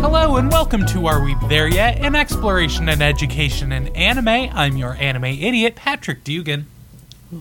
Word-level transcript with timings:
Hello 0.00 0.36
and 0.36 0.50
welcome 0.50 0.86
to 0.86 1.06
Are 1.06 1.22
We 1.22 1.34
There 1.48 1.68
Yet? 1.68 1.98
An 1.98 2.14
exploration 2.14 2.88
and 2.88 3.02
education 3.02 3.72
in 3.72 3.88
anime. 3.88 4.28
I'm 4.28 4.76
your 4.76 4.94
anime 4.94 5.24
idiot, 5.24 5.76
Patrick 5.76 6.24
Dugan. 6.24 6.66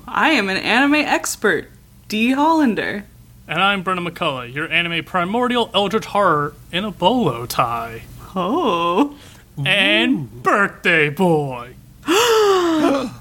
I 0.07 0.31
am 0.31 0.49
an 0.49 0.57
anime 0.57 0.95
expert, 0.95 1.69
D. 2.07 2.31
Hollander. 2.31 3.05
And 3.47 3.61
I'm 3.61 3.81
Brendan 3.83 4.05
McCullough, 4.05 4.53
your 4.53 4.69
anime 4.71 5.03
primordial 5.05 5.69
eldritch 5.73 6.05
horror 6.05 6.53
in 6.71 6.83
a 6.83 6.91
bolo 6.91 7.45
tie. 7.45 8.03
Oh. 8.35 9.17
And 9.65 10.43
birthday 10.43 11.09
boy. 11.09 11.73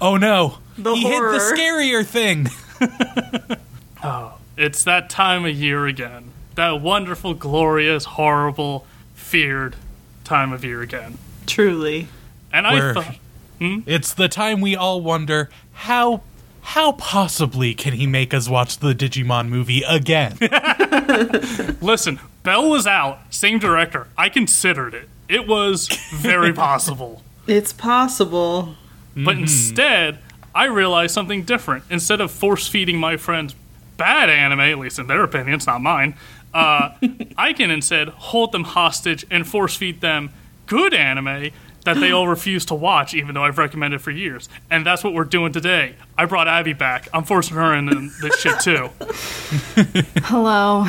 Oh 0.00 0.16
no, 0.16 0.58
The 0.76 0.94
he 0.94 1.02
horror. 1.02 1.32
hit 1.32 1.38
the 1.40 1.56
scarier 1.56 2.06
thing. 2.06 2.48
Oh, 4.00 4.34
it's 4.56 4.84
that 4.84 5.10
time 5.10 5.44
of 5.44 5.52
year 5.56 5.86
again. 5.88 6.30
That 6.54 6.80
wonderful, 6.80 7.34
glorious, 7.34 8.04
horrible, 8.04 8.86
feared 9.14 9.74
time 10.22 10.52
of 10.52 10.64
year 10.64 10.82
again. 10.82 11.18
Truly. 11.48 12.06
And 12.52 12.64
I 12.64 12.74
Where- 12.74 12.94
thought, 12.94 13.16
hmm? 13.58 13.80
It's 13.86 14.14
the 14.14 14.28
time 14.28 14.60
we 14.60 14.76
all 14.76 15.00
wonder 15.00 15.50
how 15.72 16.22
how 16.60 16.92
possibly 16.92 17.74
can 17.74 17.94
he 17.94 18.06
make 18.06 18.32
us 18.34 18.48
watch 18.48 18.78
the 18.78 18.94
Digimon 18.94 19.48
movie 19.48 19.82
again? 19.82 20.36
listen, 21.80 22.20
Belle 22.42 22.68
was 22.68 22.86
out, 22.86 23.20
same 23.30 23.58
director. 23.58 24.08
I 24.16 24.28
considered 24.28 24.94
it. 24.94 25.08
It 25.28 25.46
was 25.46 25.88
very 26.14 26.52
possible. 26.54 27.22
It's 27.46 27.72
possible. 27.72 28.74
But 29.16 29.36
instead, 29.36 30.18
I 30.54 30.66
realized 30.66 31.12
something 31.12 31.42
different. 31.42 31.84
Instead 31.90 32.20
of 32.20 32.30
force 32.30 32.68
feeding 32.68 32.98
my 32.98 33.16
friends 33.16 33.54
bad 33.96 34.30
anime, 34.30 34.60
at 34.60 34.78
least 34.78 34.98
in 34.98 35.08
their 35.08 35.22
opinion, 35.24 35.54
it's 35.54 35.66
not 35.66 35.80
mine, 35.82 36.14
uh, 36.54 36.90
I 37.36 37.52
can 37.52 37.70
instead 37.70 38.08
hold 38.08 38.52
them 38.52 38.64
hostage 38.64 39.26
and 39.30 39.46
force 39.46 39.76
feed 39.76 40.00
them 40.00 40.30
good 40.66 40.94
anime 40.94 41.50
that 41.94 42.00
they 42.00 42.12
all 42.12 42.28
refuse 42.28 42.64
to 42.66 42.74
watch, 42.74 43.14
even 43.14 43.34
though 43.34 43.44
I've 43.44 43.58
recommended 43.58 44.00
for 44.00 44.10
years. 44.10 44.48
And 44.70 44.84
that's 44.84 45.02
what 45.02 45.14
we're 45.14 45.24
doing 45.24 45.52
today. 45.52 45.94
I 46.16 46.26
brought 46.26 46.46
Abby 46.48 46.72
back. 46.74 47.08
I'm 47.12 47.24
forcing 47.24 47.56
her 47.56 47.74
into 47.74 48.10
this 48.20 48.38
shit 48.40 48.60
too. 48.60 48.90
Hello, 50.24 50.86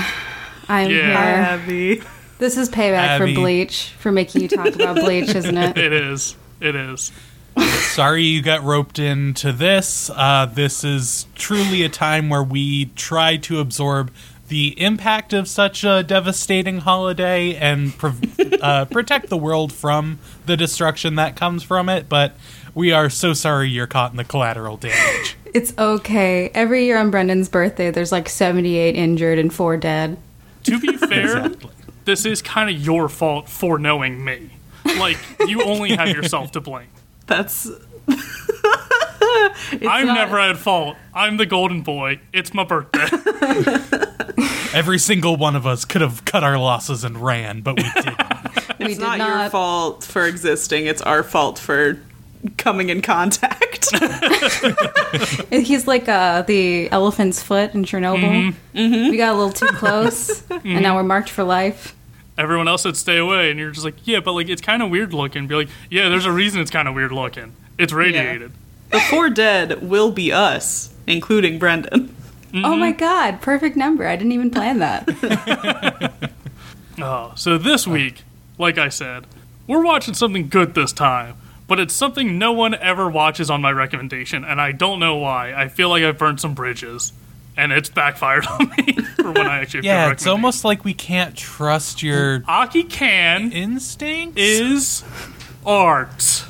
I'm 0.67 0.89
Yeah. 0.89 0.95
here. 0.95 1.15
Abby. 1.15 2.03
This 2.37 2.57
is 2.57 2.69
payback 2.69 2.97
Abby. 3.19 3.33
for 3.35 3.41
Bleach 3.41 3.89
for 3.99 4.11
making 4.11 4.41
you 4.41 4.47
talk 4.47 4.73
about 4.75 4.95
Bleach, 4.97 5.33
isn't 5.35 5.57
it? 5.57 5.77
It 5.89 5.93
is. 5.93 6.35
It 6.61 6.75
is. 6.75 7.11
Sorry 7.59 8.23
you 8.23 8.41
got 8.41 8.63
roped 8.63 8.99
into 8.99 9.51
this. 9.51 10.09
Uh, 10.13 10.45
this 10.45 10.83
is 10.83 11.25
truly 11.35 11.83
a 11.83 11.89
time 11.89 12.29
where 12.29 12.43
we 12.43 12.85
try 12.95 13.37
to 13.37 13.59
absorb 13.59 14.11
the 14.49 14.79
impact 14.81 15.31
of 15.33 15.47
such 15.47 15.83
a 15.83 16.03
devastating 16.03 16.79
holiday 16.79 17.55
and 17.55 17.97
pre- 17.97 18.11
uh, 18.61 18.85
protect 18.85 19.29
the 19.29 19.37
world 19.37 19.71
from 19.71 20.19
the 20.45 20.57
destruction 20.57 21.15
that 21.15 21.35
comes 21.35 21.63
from 21.63 21.87
it. 21.89 22.09
But 22.09 22.35
we 22.75 22.91
are 22.91 23.09
so 23.09 23.33
sorry 23.33 23.69
you're 23.69 23.87
caught 23.87 24.11
in 24.11 24.17
the 24.17 24.23
collateral 24.23 24.77
damage. 24.77 25.35
It's 25.51 25.73
okay. 25.79 26.51
Every 26.53 26.85
year 26.85 26.99
on 26.99 27.09
Brendan's 27.09 27.49
birthday, 27.49 27.89
there's 27.89 28.11
like 28.11 28.29
78 28.29 28.95
injured 28.95 29.39
and 29.39 29.51
four 29.51 29.77
dead. 29.77 30.19
To 30.65 30.79
be 30.79 30.95
fair, 30.97 31.37
Exactly. 31.47 31.71
this 32.05 32.23
is 32.23 32.43
kind 32.43 32.69
of 32.69 32.79
your 32.79 33.09
fault 33.09 33.49
for 33.49 33.79
knowing 33.79 34.23
me. 34.23 34.51
Like, 34.99 35.17
you 35.47 35.63
only 35.63 35.95
have 35.95 36.09
yourself 36.09 36.51
to 36.51 36.61
blame. 36.61 36.89
That's. 37.25 37.67
I'm 39.89 40.07
not- 40.07 40.15
never 40.15 40.39
at 40.39 40.57
fault. 40.57 40.97
I'm 41.13 41.37
the 41.37 41.45
golden 41.45 41.81
boy. 41.81 42.19
It's 42.33 42.53
my 42.53 42.63
birthday. 42.63 43.07
Every 44.73 44.99
single 44.99 45.35
one 45.35 45.55
of 45.55 45.65
us 45.65 45.83
could 45.85 46.01
have 46.01 46.25
cut 46.25 46.43
our 46.43 46.57
losses 46.57 47.03
and 47.03 47.17
ran, 47.17 47.61
but 47.61 47.77
we 47.77 47.83
didn't. 47.91 48.17
We 48.79 48.85
It's 48.85 48.95
did 48.97 49.03
not, 49.03 49.17
your 49.17 49.49
fault 49.49 50.05
for 50.05 50.25
existing. 50.25 50.85
It's 50.85 51.01
our 51.01 51.21
fault 51.21 51.59
for 51.59 51.99
coming 52.55 52.87
in 52.87 53.01
contact. 53.01 53.89
He's 55.49 55.85
like 55.85 56.07
uh, 56.07 56.43
the 56.43 56.89
elephant's 56.89 57.43
foot 57.43 57.73
in 57.73 57.83
Chernobyl. 57.83 58.53
Mm-hmm. 58.73 59.09
We 59.11 59.17
got 59.17 59.33
a 59.33 59.37
little 59.37 59.51
too 59.51 59.67
close, 59.75 60.49
and 60.49 60.81
now 60.81 60.95
we're 60.95 61.03
marked 61.03 61.27
for 61.29 61.43
life. 61.43 61.93
Everyone 62.37 62.69
else 62.69 62.83
said 62.83 62.95
stay 62.95 63.17
away, 63.17 63.51
and 63.51 63.59
you're 63.59 63.71
just 63.71 63.83
like, 63.83 63.95
yeah, 64.07 64.21
but 64.21 64.31
like 64.31 64.47
it's 64.47 64.61
kind 64.61 64.81
of 64.81 64.89
weird 64.89 65.13
looking. 65.13 65.45
Be 65.47 65.55
like, 65.55 65.69
yeah, 65.89 66.07
there's 66.07 66.25
a 66.25 66.31
reason 66.31 66.61
it's 66.61 66.71
kind 66.71 66.87
of 66.87 66.95
weird 66.95 67.11
looking. 67.11 67.53
It's 67.77 67.91
radiated. 67.91 68.53
The 68.89 68.99
four 68.99 69.29
dead 69.29 69.81
will 69.87 70.11
be 70.11 70.31
us, 70.31 70.93
including 71.07 71.59
Brendan. 71.59 72.15
Oh 72.53 72.75
my 72.75 72.91
god, 72.91 73.41
perfect 73.41 73.75
number. 73.75 74.07
I 74.07 74.15
didn't 74.15 74.31
even 74.31 74.49
plan 74.51 74.79
that. 74.79 76.11
Oh, 77.01 77.31
so 77.35 77.57
this 77.57 77.87
week, 77.87 78.23
like 78.57 78.77
I 78.77 78.89
said, 78.89 79.25
we're 79.67 79.83
watching 79.85 80.13
something 80.13 80.49
good 80.49 80.73
this 80.75 80.91
time, 80.91 81.35
but 81.65 81.79
it's 81.79 81.93
something 81.93 82.37
no 82.37 82.51
one 82.51 82.73
ever 82.75 83.09
watches 83.09 83.49
on 83.49 83.61
my 83.61 83.71
recommendation, 83.71 84.43
and 84.43 84.59
I 84.59 84.73
don't 84.73 84.99
know 84.99 85.15
why. 85.15 85.53
I 85.53 85.69
feel 85.69 85.87
like 85.87 86.03
I've 86.03 86.17
burned 86.17 86.41
some 86.41 86.53
bridges, 86.55 87.13
and 87.55 87.71
it's 87.71 87.87
backfired 87.89 88.45
on 88.59 88.69
me 88.77 88.93
for 89.15 89.31
when 89.31 89.47
I 89.47 89.59
actually. 89.61 89.85
Yeah, 89.85 90.11
it's 90.11 90.27
almost 90.27 90.65
like 90.65 90.83
we 90.83 90.93
can't 90.93 91.37
trust 91.37 92.03
your 92.03 92.41
Akikan 92.41 93.53
instincts. 93.53 94.41
is 94.41 95.03
art. 95.65 96.43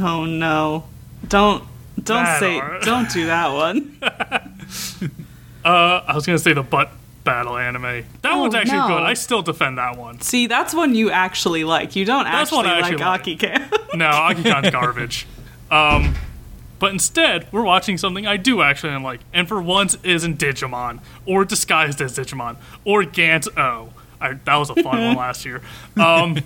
Oh 0.00 0.24
no! 0.24 0.84
Don't 1.28 1.64
don't 2.04 2.38
say 2.38 2.58
art. 2.58 2.82
don't 2.82 3.10
do 3.10 3.26
that 3.26 3.52
one. 3.52 3.98
Uh, 5.62 6.02
I 6.06 6.14
was 6.14 6.24
gonna 6.24 6.38
say 6.38 6.54
the 6.54 6.62
butt 6.62 6.90
battle 7.22 7.54
anime. 7.58 7.82
That 8.22 8.32
Oh, 8.32 8.40
one's 8.40 8.54
actually 8.54 8.78
no. 8.78 8.88
good. 8.88 9.02
I 9.02 9.12
still 9.12 9.42
defend 9.42 9.76
that 9.76 9.98
one. 9.98 10.18
See, 10.22 10.46
that's 10.46 10.72
one 10.72 10.94
you 10.94 11.10
actually 11.10 11.64
like. 11.64 11.94
You 11.96 12.06
don't 12.06 12.24
That's 12.24 12.50
actually, 12.50 12.68
like 12.68 12.84
actually 12.84 12.96
like. 12.96 13.22
Akikan. 13.70 13.94
No, 13.98 14.06
Akikan's 14.06 14.70
garbage. 14.70 15.26
Um, 15.70 16.14
but 16.78 16.92
instead, 16.92 17.46
we're 17.52 17.62
watching 17.62 17.98
something 17.98 18.26
I 18.26 18.38
do 18.38 18.62
actually 18.62 18.96
like, 19.02 19.20
and 19.34 19.46
for 19.46 19.60
once 19.60 19.98
isn't 20.02 20.38
Digimon, 20.38 21.00
or 21.26 21.44
disguised 21.44 22.00
as 22.00 22.16
Digimon, 22.18 22.56
or 22.86 23.02
Gantz 23.02 23.46
O. 23.58 23.90
I, 24.18 24.32
that 24.34 24.56
was 24.56 24.70
a 24.70 24.74
fun 24.76 24.84
one 25.08 25.16
last 25.18 25.44
year. 25.44 25.60
Um, 25.98 26.38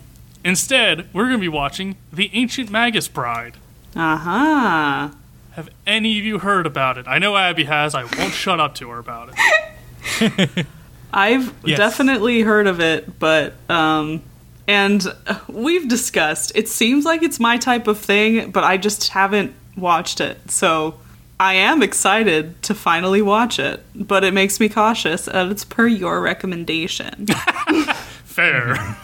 instead, 0.45 1.07
we're 1.13 1.27
going 1.27 1.39
to 1.39 1.41
be 1.41 1.49
watching 1.49 1.97
The 2.13 2.31
Ancient 2.33 2.69
Magus 2.71 3.07
Bride. 3.07 3.55
Uh 3.95 4.17
huh. 4.17 5.11
Have 5.55 5.69
any 5.87 6.19
of 6.19 6.25
you 6.25 6.39
heard 6.41 6.67
about 6.67 6.99
it? 6.99 7.07
I 7.07 7.19
know 7.19 7.37
Abby 7.37 7.65
has. 7.65 7.95
I 7.95 8.03
won't 8.05 8.33
shut 8.35 8.59
up 8.61 8.75
to 8.77 8.91
her 8.91 8.99
about 8.99 9.31
it. 9.33 10.67
I've 11.13 11.55
Yes. 11.65 11.79
definitely 11.79 12.41
heard 12.43 12.67
of 12.67 12.81
it, 12.81 13.19
but 13.19 13.55
um 13.71 14.23
and 14.67 15.07
uh, 15.27 15.39
we've 15.49 15.89
discussed. 15.89 16.53
It 16.55 16.69
seems 16.69 17.05
like 17.05 17.23
it's 17.23 17.39
my 17.39 17.57
type 17.59 17.87
of 17.87 17.99
thing, 17.99 18.51
but 18.51 18.65
I 18.65 18.77
just 18.79 19.11
haven't 19.11 19.55
watched 19.77 20.21
it. 20.21 20.51
So 20.51 20.95
I 21.39 21.55
am 21.55 21.83
excited 21.83 22.61
to 22.65 22.75
finally 22.75 23.21
watch 23.23 23.59
it, 23.59 23.85
but 23.95 24.25
it 24.25 24.33
makes 24.35 24.59
me 24.61 24.69
cautious 24.69 25.29
and 25.29 25.53
it's 25.53 25.65
per 25.65 25.87
your 25.87 26.21
recommendation. 26.21 27.27
Fair. 28.25 28.97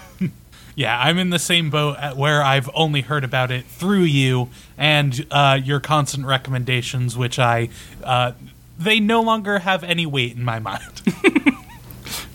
Yeah, 0.74 0.98
I'm 0.98 1.18
in 1.18 1.30
the 1.30 1.38
same 1.38 1.70
boat 1.70 1.96
at 1.98 2.16
where 2.16 2.42
I've 2.42 2.70
only 2.74 3.02
heard 3.02 3.24
about 3.24 3.50
it 3.50 3.64
through 3.66 4.04
you 4.04 4.48
and 4.78 5.26
uh, 5.30 5.58
your 5.62 5.80
constant 5.80 6.26
recommendations, 6.26 7.16
which 7.16 7.38
I 7.38 7.68
uh, 8.02 8.32
they 8.78 8.98
no 8.98 9.20
longer 9.20 9.58
have 9.60 9.84
any 9.84 10.06
weight 10.06 10.36
in 10.36 10.42
my 10.42 10.58
mind. 10.58 11.02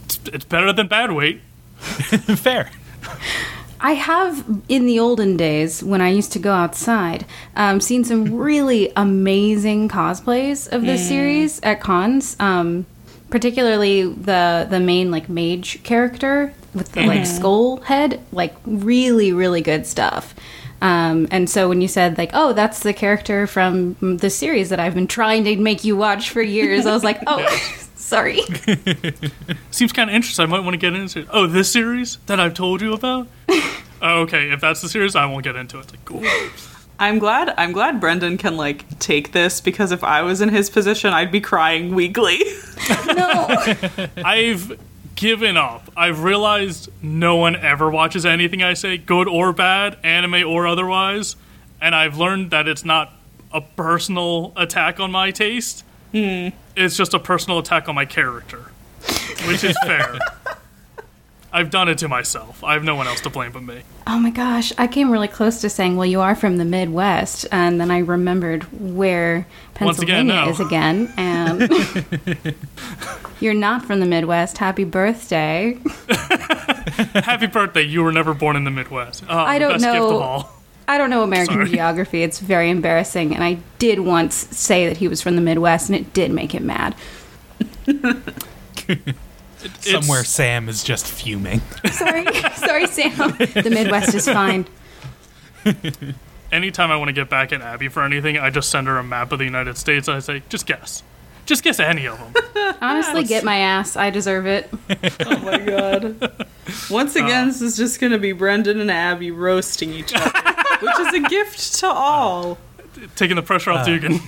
it's, 0.04 0.20
it's 0.32 0.46
better 0.46 0.72
than 0.72 0.88
bad 0.88 1.12
weight. 1.12 1.42
Fair. 1.80 2.70
I 3.80 3.92
have, 3.92 4.46
in 4.70 4.86
the 4.86 5.00
olden 5.00 5.38
days, 5.38 5.84
when 5.84 6.02
I 6.02 6.10
used 6.10 6.32
to 6.34 6.40
go 6.40 6.54
outside, 6.54 7.26
um, 7.56 7.82
seen 7.82 8.04
some 8.04 8.34
really 8.34 8.92
amazing 8.96 9.90
cosplays 9.90 10.72
of 10.72 10.84
this 10.84 11.08
series 11.08 11.60
at 11.62 11.82
cons. 11.82 12.36
Um, 12.40 12.86
particularly 13.30 14.04
the 14.04 14.68
the 14.70 14.80
main 14.80 15.12
like 15.12 15.30
mage 15.30 15.84
character 15.84 16.54
with 16.74 16.92
the 16.92 17.06
like 17.06 17.26
skull 17.26 17.78
head, 17.78 18.22
like 18.32 18.56
really 18.66 19.34
really 19.34 19.62
good 19.62 19.86
stuff. 19.86 20.36
Um, 20.82 21.28
and 21.32 21.50
so 21.50 21.70
when 21.70 21.82
you 21.82 21.88
said 21.88 22.18
like, 22.18 22.32
oh, 22.34 22.54
that's 22.54 22.82
the 22.82 22.94
character 22.94 23.48
from 23.48 23.96
the 24.00 24.30
series 24.30 24.70
that 24.70 24.80
I've 24.80 24.94
been 24.94 25.08
trying 25.08 25.44
to 25.46 25.56
make 25.58 25.84
you 25.84 25.96
watch 25.96 26.30
for 26.30 26.42
years, 26.42 26.86
I 26.86 26.94
was 26.94 27.04
like, 27.04 27.20
oh, 27.26 27.44
sorry. 27.96 28.42
Seems 29.72 29.92
kind 29.92 30.10
of 30.10 30.16
interesting. 30.16 30.44
I 30.44 30.48
might 30.48 30.60
want 30.60 30.74
to 30.74 30.78
get 30.78 30.94
into 30.94 31.22
it. 31.22 31.28
Oh, 31.32 31.48
this 31.48 31.72
series 31.72 32.18
that 32.28 32.40
I've 32.40 32.54
told 32.54 32.82
you 32.82 32.94
about? 32.94 33.28
oh, 33.50 34.22
okay. 34.22 34.52
If 34.52 34.62
that's 34.62 34.82
the 34.82 34.90
series, 34.90 35.16
I 35.16 35.26
won't 35.26 35.44
get 35.44 35.56
into 35.56 35.80
it. 35.80 35.90
Like, 35.92 36.06
cool. 36.06 36.24
I'm 37.00 37.20
glad 37.20 37.54
I'm 37.58 37.72
glad 37.72 38.00
Brendan 38.00 38.38
can 38.38 38.56
like 38.56 39.00
take 39.00 39.34
this 39.34 39.60
because 39.60 39.92
if 39.92 40.04
I 40.04 40.22
was 40.22 40.40
in 40.40 40.50
his 40.50 40.70
position, 40.70 41.14
I'd 41.14 41.32
be 41.32 41.42
crying 41.42 41.94
weekly. 41.94 42.40
No. 43.08 44.08
I've 44.24 44.80
given 45.16 45.58
up. 45.58 45.90
I've 45.96 46.24
realized 46.24 46.90
no 47.02 47.38
one 47.38 47.56
ever 47.56 47.90
watches 47.90 48.26
anything 48.26 48.62
I 48.62 48.74
say, 48.74 48.98
good 48.98 49.28
or 49.28 49.54
bad, 49.54 49.98
anime 50.04 50.48
or 50.48 50.68
otherwise, 50.68 51.36
and 51.82 51.96
I've 51.96 52.18
learned 52.18 52.52
that 52.52 52.68
it's 52.68 52.86
not 52.86 53.14
a 53.52 53.62
personal 53.62 54.52
attack 54.58 55.00
on 55.00 55.12
my 55.12 55.32
taste. 55.32 55.84
Hmm. 56.12 56.50
It's 56.76 56.98
just 56.98 57.14
a 57.14 57.20
personal 57.20 57.60
attack 57.60 57.88
on 57.88 57.96
my 57.96 58.06
character, 58.06 58.72
which 59.48 59.64
is 59.64 59.78
fair. 59.86 60.20
I've 61.56 61.70
done 61.70 61.88
it 61.88 61.98
to 62.00 62.10
myself. 62.10 62.62
I 62.66 62.74
have 62.74 62.84
no 62.84 62.96
one 62.96 63.08
else 63.08 63.22
to 63.22 63.30
blame 63.30 63.54
but 63.54 63.64
me. 63.64 63.84
Oh 64.06 64.20
my 64.20 64.30
gosh, 64.30 64.74
I 64.78 64.88
came 64.88 65.10
really 65.10 65.30
close 65.30 65.62
to 65.62 65.70
saying, 65.70 65.96
"Well, 65.96 66.06
you 66.06 66.20
are 66.20 66.36
from 66.36 66.58
the 66.58 66.66
Midwest," 66.66 67.46
and 67.50 67.80
then 67.80 67.92
I 67.92 68.00
remembered 68.00 68.64
where 68.94 69.48
Once 69.80 70.02
again, 70.02 70.28
Pennsylvania 70.28 70.46
no. 70.46 70.50
is 70.50 70.60
again, 70.60 71.14
and 71.16 72.56
you're 73.40 73.54
not 73.54 73.86
from 73.86 74.02
the 74.02 74.06
Midwest. 74.06 74.58
Happy 74.58 74.84
birthday! 74.84 75.80
Happy 77.14 77.48
birthday! 77.48 77.84
You 77.84 78.04
were 78.04 78.12
never 78.12 78.34
born 78.34 78.58
in 78.58 78.66
the 78.66 78.72
Midwest. 78.72 79.24
Oh, 79.30 79.38
I 79.38 79.58
don't 79.58 79.80
know. 79.82 80.50
I 80.90 80.98
don't 80.98 81.10
know 81.10 81.24
American 81.24 81.56
Sorry. 81.56 81.70
geography. 81.70 82.22
It's 82.22 82.40
very 82.40 82.70
embarrassing, 82.70 83.34
and 83.34 83.46
I 83.46 83.60
did 83.80 84.02
once 84.02 84.36
say 84.36 84.90
that 84.90 84.98
he 84.98 85.08
was 85.08 85.22
from 85.22 85.38
the 85.38 85.42
Midwest, 85.42 85.88
and 85.90 85.98
it 85.98 86.12
did 86.12 86.32
make 86.32 86.54
him 86.54 86.66
mad. 86.66 86.96
Somewhere 89.80 90.24
Sam 90.24 90.70
is 90.70 90.84
just 90.84 91.08
fuming. 91.08 91.60
Sorry, 91.92 92.26
sorry, 92.56 92.88
Sam. 92.88 93.16
The 93.38 93.70
Midwest 93.72 94.14
is 94.14 94.28
fine. 94.28 94.68
Anytime 96.52 96.92
I 96.92 96.98
want 96.98 97.10
to 97.10 97.14
get 97.14 97.30
back 97.30 97.52
at 97.52 97.62
Abby 97.62 97.88
for 97.88 98.04
anything, 98.04 98.38
I 98.38 98.50
just 98.50 98.70
send 98.70 98.88
her 98.88 98.98
a 98.98 99.04
map 99.04 99.32
of 99.32 99.40
the 99.40 99.46
United 99.46 99.78
States. 99.78 100.08
And 100.08 100.18
I 100.18 100.20
say, 100.20 100.44
just 100.50 100.66
guess. 100.66 101.04
Just 101.46 101.64
guess 101.64 101.80
any 101.80 102.08
of 102.08 102.18
them. 102.18 102.76
Honestly, 102.82 103.24
get 103.24 103.44
my 103.44 103.58
ass. 103.58 103.96
I 103.96 104.10
deserve 104.10 104.48
it. 104.48 104.70
Oh 105.26 105.38
my 105.40 105.60
god. 105.60 106.46
Once 106.90 107.16
oh. 107.16 107.24
again, 107.24 107.48
this 107.48 107.62
is 107.62 107.78
just 107.78 108.00
gonna 108.00 108.18
be 108.18 108.32
Brendan 108.32 108.80
and 108.80 108.90
Abby 108.90 109.30
roasting 109.32 109.92
each 109.92 110.14
other, 110.16 110.32
which 110.82 111.00
is 111.00 111.14
a 111.14 111.30
gift 111.30 111.76
to 111.80 111.88
all. 111.88 112.58
Taking 113.16 113.36
the 113.36 113.44
pressure 113.44 113.72
off 113.72 113.82
uh. 113.82 113.86
Dugan. 113.86 114.20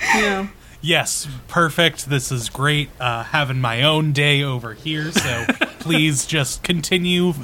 Yeah. 0.00 0.46
Yes, 0.82 1.28
perfect. 1.48 2.06
This 2.06 2.32
is 2.32 2.48
great. 2.48 2.88
Uh, 2.98 3.22
having 3.24 3.60
my 3.60 3.82
own 3.82 4.12
day 4.12 4.42
over 4.42 4.72
here, 4.74 5.12
so 5.12 5.44
please 5.80 6.24
just 6.26 6.62
continue 6.62 7.34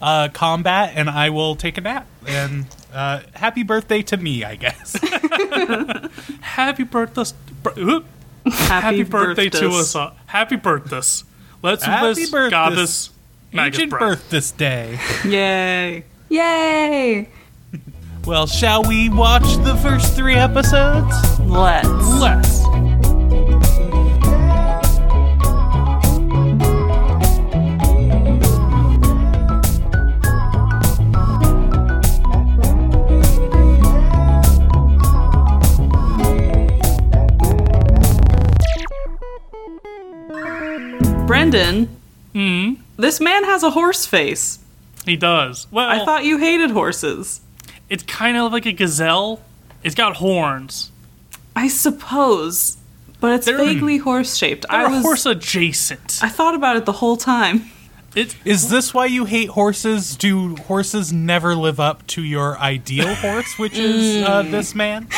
uh, 0.00 0.28
combat, 0.32 0.92
and 0.94 1.08
I 1.08 1.30
will 1.30 1.56
take 1.56 1.78
a 1.78 1.80
nap. 1.80 2.06
And 2.26 2.66
uh, 2.92 3.20
happy 3.34 3.62
birthday 3.62 4.02
to 4.02 4.16
me, 4.18 4.44
I 4.44 4.56
guess. 4.56 4.94
Happy 6.40 6.84
birthday. 6.84 7.24
br- 7.62 7.78
oop. 7.78 8.04
Happy, 8.44 8.98
Happy 8.98 9.02
birthday 9.04 9.48
to 9.48 9.68
us. 9.70 9.94
all. 9.94 10.12
Happy 10.26 10.56
birthdays. 10.56 11.24
Let's 11.62 11.84
Happy 11.84 12.14
this 12.14 12.30
birthdays. 12.30 12.52
Gabus 12.52 13.10
Magus 13.52 13.76
Ancient 13.78 13.90
breath. 13.90 14.00
birth 14.00 14.30
this 14.30 14.50
day. 14.50 14.98
Yay. 15.24 16.04
Yay! 16.28 17.28
Well, 18.24 18.46
shall 18.46 18.84
we 18.84 19.08
watch 19.08 19.42
the 19.64 19.76
first 19.82 20.14
three 20.14 20.36
episodes? 20.36 21.12
Let's. 21.40 21.88
Let's. 22.20 22.61
Brendan. 41.32 41.88
This 42.98 43.20
man 43.20 43.44
has 43.44 43.62
a 43.62 43.70
horse 43.70 44.04
face. 44.04 44.58
He 45.06 45.16
does. 45.16 45.66
Well, 45.70 45.88
I 45.88 46.04
thought 46.04 46.24
you 46.24 46.36
hated 46.38 46.70
horses. 46.72 47.40
it's 47.88 48.02
kind 48.02 48.36
of 48.36 48.52
like 48.52 48.66
a 48.66 48.72
gazelle. 48.72 49.40
It's 49.82 49.94
got 49.94 50.16
horns. 50.16 50.90
I 51.56 51.68
suppose, 51.68 52.76
but 53.20 53.32
it's 53.32 53.46
They're- 53.46 53.56
vaguely 53.56 53.96
horse 53.98 54.36
shaped. 54.36 54.64
I 54.68 54.82
They're 54.82 54.90
was. 54.90 55.02
horse 55.02 55.26
adjacent. 55.26 56.20
I 56.22 56.28
thought 56.28 56.54
about 56.54 56.76
it 56.76 56.84
the 56.84 56.92
whole 56.92 57.16
time. 57.16 57.64
It, 58.14 58.36
Is 58.44 58.68
this 58.68 58.92
why 58.92 59.06
you 59.06 59.24
hate 59.24 59.48
horses? 59.48 60.16
Do 60.16 60.54
horses 60.56 61.14
never 61.14 61.56
live 61.56 61.80
up 61.80 62.06
to 62.08 62.22
your 62.22 62.58
ideal 62.58 63.14
horse, 63.14 63.58
which 63.58 63.78
is 63.78 64.22
uh, 64.22 64.42
this 64.42 64.74
man? 64.74 65.08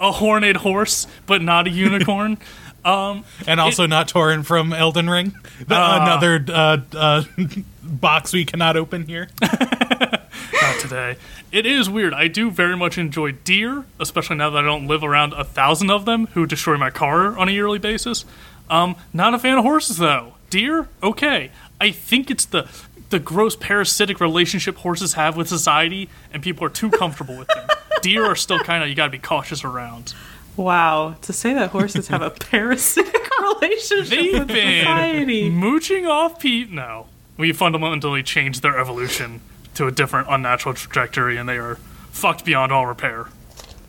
a 0.00 0.10
horned 0.10 0.56
horse, 0.56 1.06
but 1.26 1.42
not 1.42 1.68
a 1.68 1.70
unicorn. 1.70 2.38
um, 2.84 3.24
And 3.46 3.60
also 3.60 3.86
not 3.86 4.08
Torrent 4.08 4.46
from 4.46 4.72
Elden 4.72 5.08
Ring? 5.10 5.34
The, 5.66 5.74
Ah. 5.74 6.02
another 6.02 6.44
uh, 6.48 6.78
uh, 6.96 7.22
box 7.82 8.32
we 8.32 8.44
cannot 8.44 8.76
open 8.76 9.06
here. 9.06 9.28
not 9.42 10.80
today. 10.80 11.16
It 11.52 11.66
is 11.66 11.90
weird. 11.90 12.14
I 12.14 12.28
do 12.28 12.50
very 12.50 12.76
much 12.76 12.96
enjoy 12.98 13.32
deer, 13.32 13.84
especially 13.98 14.36
now 14.36 14.50
that 14.50 14.58
I 14.64 14.66
don't 14.66 14.86
live 14.86 15.02
around 15.02 15.32
a 15.32 15.44
thousand 15.44 15.90
of 15.90 16.04
them 16.04 16.28
who 16.28 16.46
destroy 16.46 16.76
my 16.76 16.90
car 16.90 17.36
on 17.38 17.48
a 17.48 17.52
yearly 17.52 17.78
basis. 17.78 18.24
Um, 18.68 18.96
not 19.12 19.34
a 19.34 19.38
fan 19.38 19.58
of 19.58 19.64
horses 19.64 19.96
though. 19.98 20.34
Deer, 20.48 20.88
okay. 21.02 21.50
I 21.80 21.90
think 21.90 22.30
it's 22.30 22.44
the 22.44 22.68
the 23.10 23.18
gross 23.18 23.56
parasitic 23.56 24.20
relationship 24.20 24.76
horses 24.76 25.14
have 25.14 25.36
with 25.36 25.48
society, 25.48 26.08
and 26.32 26.42
people 26.44 26.64
are 26.64 26.70
too 26.70 26.90
comfortable 26.90 27.36
with 27.36 27.48
them. 27.48 27.66
Deer 28.02 28.24
are 28.24 28.36
still 28.36 28.60
kind 28.60 28.84
of 28.84 28.88
you 28.88 28.94
got 28.94 29.06
to 29.06 29.10
be 29.10 29.18
cautious 29.18 29.64
around. 29.64 30.14
Wow, 30.56 31.14
to 31.22 31.32
say 31.32 31.54
that 31.54 31.70
horses 31.70 32.08
have 32.08 32.22
a 32.22 32.30
parasitic 32.50 33.28
relationship 33.40 34.08
They've 34.08 34.38
with 34.40 34.48
been 34.48 34.80
society. 34.84 35.48
mooching 35.50 36.06
off 36.06 36.38
Pete. 36.40 36.70
No, 36.70 37.06
we 37.36 37.52
fundamentally 37.52 38.22
changed 38.22 38.62
their 38.62 38.78
evolution 38.78 39.40
to 39.74 39.86
a 39.86 39.90
different 39.90 40.28
unnatural 40.30 40.74
trajectory, 40.74 41.36
and 41.36 41.48
they 41.48 41.56
are 41.56 41.76
fucked 42.10 42.44
beyond 42.44 42.72
all 42.72 42.86
repair. 42.86 43.26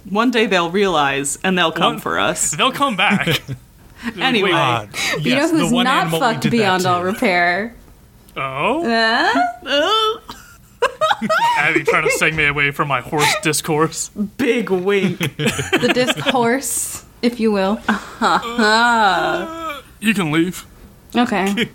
One 0.09 0.31
day 0.31 0.45
they'll 0.45 0.71
realize 0.71 1.37
and 1.43 1.57
they'll 1.57 1.71
come 1.71 1.93
One- 1.95 1.99
for 2.01 2.19
us. 2.19 2.51
They'll 2.51 2.71
come 2.71 2.95
back. 2.95 3.41
Anyway. 4.19 4.49
God. 4.49 4.89
you 5.11 5.17
know 5.17 5.21
Yes, 5.37 5.51
the 5.51 5.57
who's 5.59 5.71
not 5.71 6.09
fucked 6.09 6.49
beyond 6.49 6.87
all 6.87 7.03
repair? 7.03 7.75
oh, 8.35 8.83
Uh? 8.83 10.33
Abby 11.57 11.83
trying 11.83 12.03
to 12.03 12.17
seg 12.19 12.35
me 12.35 12.45
away 12.45 12.71
from 12.71 12.87
my 12.87 13.01
horse 13.01 13.33
discourse. 13.41 14.09
Big 14.09 14.69
wink. 14.69 15.19
the 15.37 15.91
disc 15.93 16.17
horse, 16.19 17.05
if 17.21 17.39
you 17.39 17.51
will. 17.51 17.79
Uh, 18.19 19.81
you 19.99 20.13
can 20.13 20.31
leave. 20.31 20.65
Okay. 21.15 21.65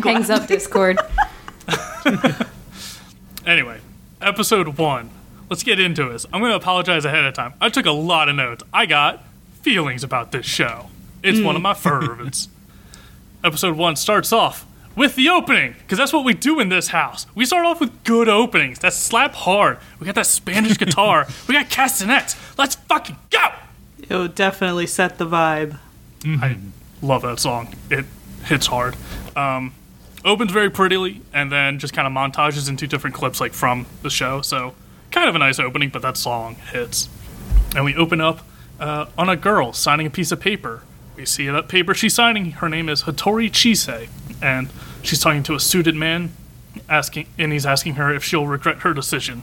Go. 0.00 0.10
Hangs 0.10 0.30
up 0.30 0.46
Discord. 0.46 0.98
Anyway, 3.46 3.80
episode 4.20 4.78
one. 4.78 5.10
Let's 5.48 5.62
get 5.64 5.80
into 5.80 6.08
this. 6.08 6.26
I'm 6.32 6.40
going 6.40 6.52
to 6.52 6.56
apologize 6.56 7.04
ahead 7.04 7.24
of 7.24 7.34
time. 7.34 7.54
I 7.60 7.68
took 7.70 7.86
a 7.86 7.90
lot 7.90 8.28
of 8.28 8.36
notes. 8.36 8.62
I 8.72 8.86
got 8.86 9.24
feelings 9.62 10.04
about 10.04 10.30
this 10.30 10.46
show. 10.46 10.86
It's 11.22 11.40
one 11.40 11.56
of 11.56 11.60
mm. 11.60 11.64
my 11.64 11.74
favorites. 11.74 12.48
episode 13.42 13.76
one 13.76 13.96
starts 13.96 14.32
off 14.32 14.66
with 15.00 15.14
the 15.14 15.30
opening, 15.30 15.74
because 15.78 15.96
that's 15.96 16.12
what 16.12 16.26
we 16.26 16.34
do 16.34 16.60
in 16.60 16.68
this 16.68 16.88
house. 16.88 17.26
We 17.34 17.46
start 17.46 17.64
off 17.64 17.80
with 17.80 18.04
good 18.04 18.28
openings. 18.28 18.80
That 18.80 18.92
slap 18.92 19.32
hard. 19.32 19.78
We 19.98 20.04
got 20.04 20.14
that 20.14 20.26
Spanish 20.26 20.76
guitar. 20.78 21.26
We 21.48 21.54
got 21.54 21.70
castanets. 21.70 22.36
Let's 22.58 22.74
fucking 22.74 23.16
go! 23.30 23.48
It 24.06 24.14
would 24.14 24.34
definitely 24.34 24.86
set 24.86 25.16
the 25.16 25.24
vibe. 25.26 25.78
I 26.22 26.58
love 27.00 27.22
that 27.22 27.40
song. 27.40 27.74
It 27.90 28.04
hits 28.44 28.66
hard. 28.66 28.94
Um, 29.34 29.72
opens 30.22 30.52
very 30.52 30.68
prettily, 30.68 31.22
and 31.32 31.50
then 31.50 31.78
just 31.78 31.94
kind 31.94 32.06
of 32.06 32.12
montages 32.12 32.68
into 32.68 32.86
different 32.86 33.16
clips, 33.16 33.40
like 33.40 33.54
from 33.54 33.86
the 34.02 34.10
show. 34.10 34.42
So, 34.42 34.74
kind 35.10 35.30
of 35.30 35.34
a 35.34 35.38
nice 35.38 35.58
opening, 35.58 35.88
but 35.88 36.02
that 36.02 36.18
song 36.18 36.56
hits. 36.72 37.08
And 37.74 37.86
we 37.86 37.96
open 37.96 38.20
up 38.20 38.46
uh, 38.78 39.06
on 39.16 39.30
a 39.30 39.36
girl 39.36 39.72
signing 39.72 40.06
a 40.06 40.10
piece 40.10 40.30
of 40.30 40.40
paper. 40.40 40.82
We 41.16 41.24
see 41.24 41.48
that 41.48 41.68
paper 41.68 41.94
she's 41.94 42.12
signing. 42.12 42.50
Her 42.50 42.68
name 42.68 42.90
is 42.90 43.04
Hattori 43.04 43.50
Chise, 43.50 44.10
and 44.42 44.68
she's 45.02 45.20
talking 45.20 45.42
to 45.44 45.54
a 45.54 45.60
suited 45.60 45.94
man, 45.94 46.32
asking, 46.88 47.26
and 47.38 47.52
he's 47.52 47.66
asking 47.66 47.94
her 47.94 48.12
if 48.14 48.24
she'll 48.24 48.46
regret 48.46 48.78
her 48.80 48.94
decision. 48.94 49.42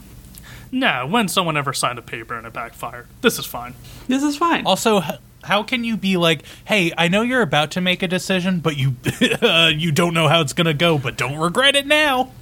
No, 0.70 1.06
when 1.06 1.28
someone 1.28 1.56
ever 1.56 1.72
signed 1.72 1.98
a 1.98 2.02
paper 2.02 2.34
and 2.34 2.46
it 2.46 2.52
backfired. 2.52 3.06
This 3.22 3.38
is 3.38 3.46
fine. 3.46 3.74
This 4.06 4.22
is 4.22 4.36
fine. 4.36 4.66
Also, 4.66 5.00
h- 5.00 5.18
how 5.44 5.62
can 5.62 5.82
you 5.82 5.96
be 5.96 6.16
like, 6.18 6.42
"Hey, 6.66 6.92
I 6.98 7.08
know 7.08 7.22
you're 7.22 7.40
about 7.42 7.70
to 7.72 7.80
make 7.80 8.02
a 8.02 8.08
decision, 8.08 8.60
but 8.60 8.76
you 8.76 8.96
uh, 9.42 9.70
you 9.74 9.92
don't 9.92 10.12
know 10.12 10.28
how 10.28 10.42
it's 10.42 10.52
gonna 10.52 10.74
go, 10.74 10.98
but 10.98 11.16
don't 11.16 11.36
regret 11.36 11.74
it 11.74 11.86
now." 11.86 12.32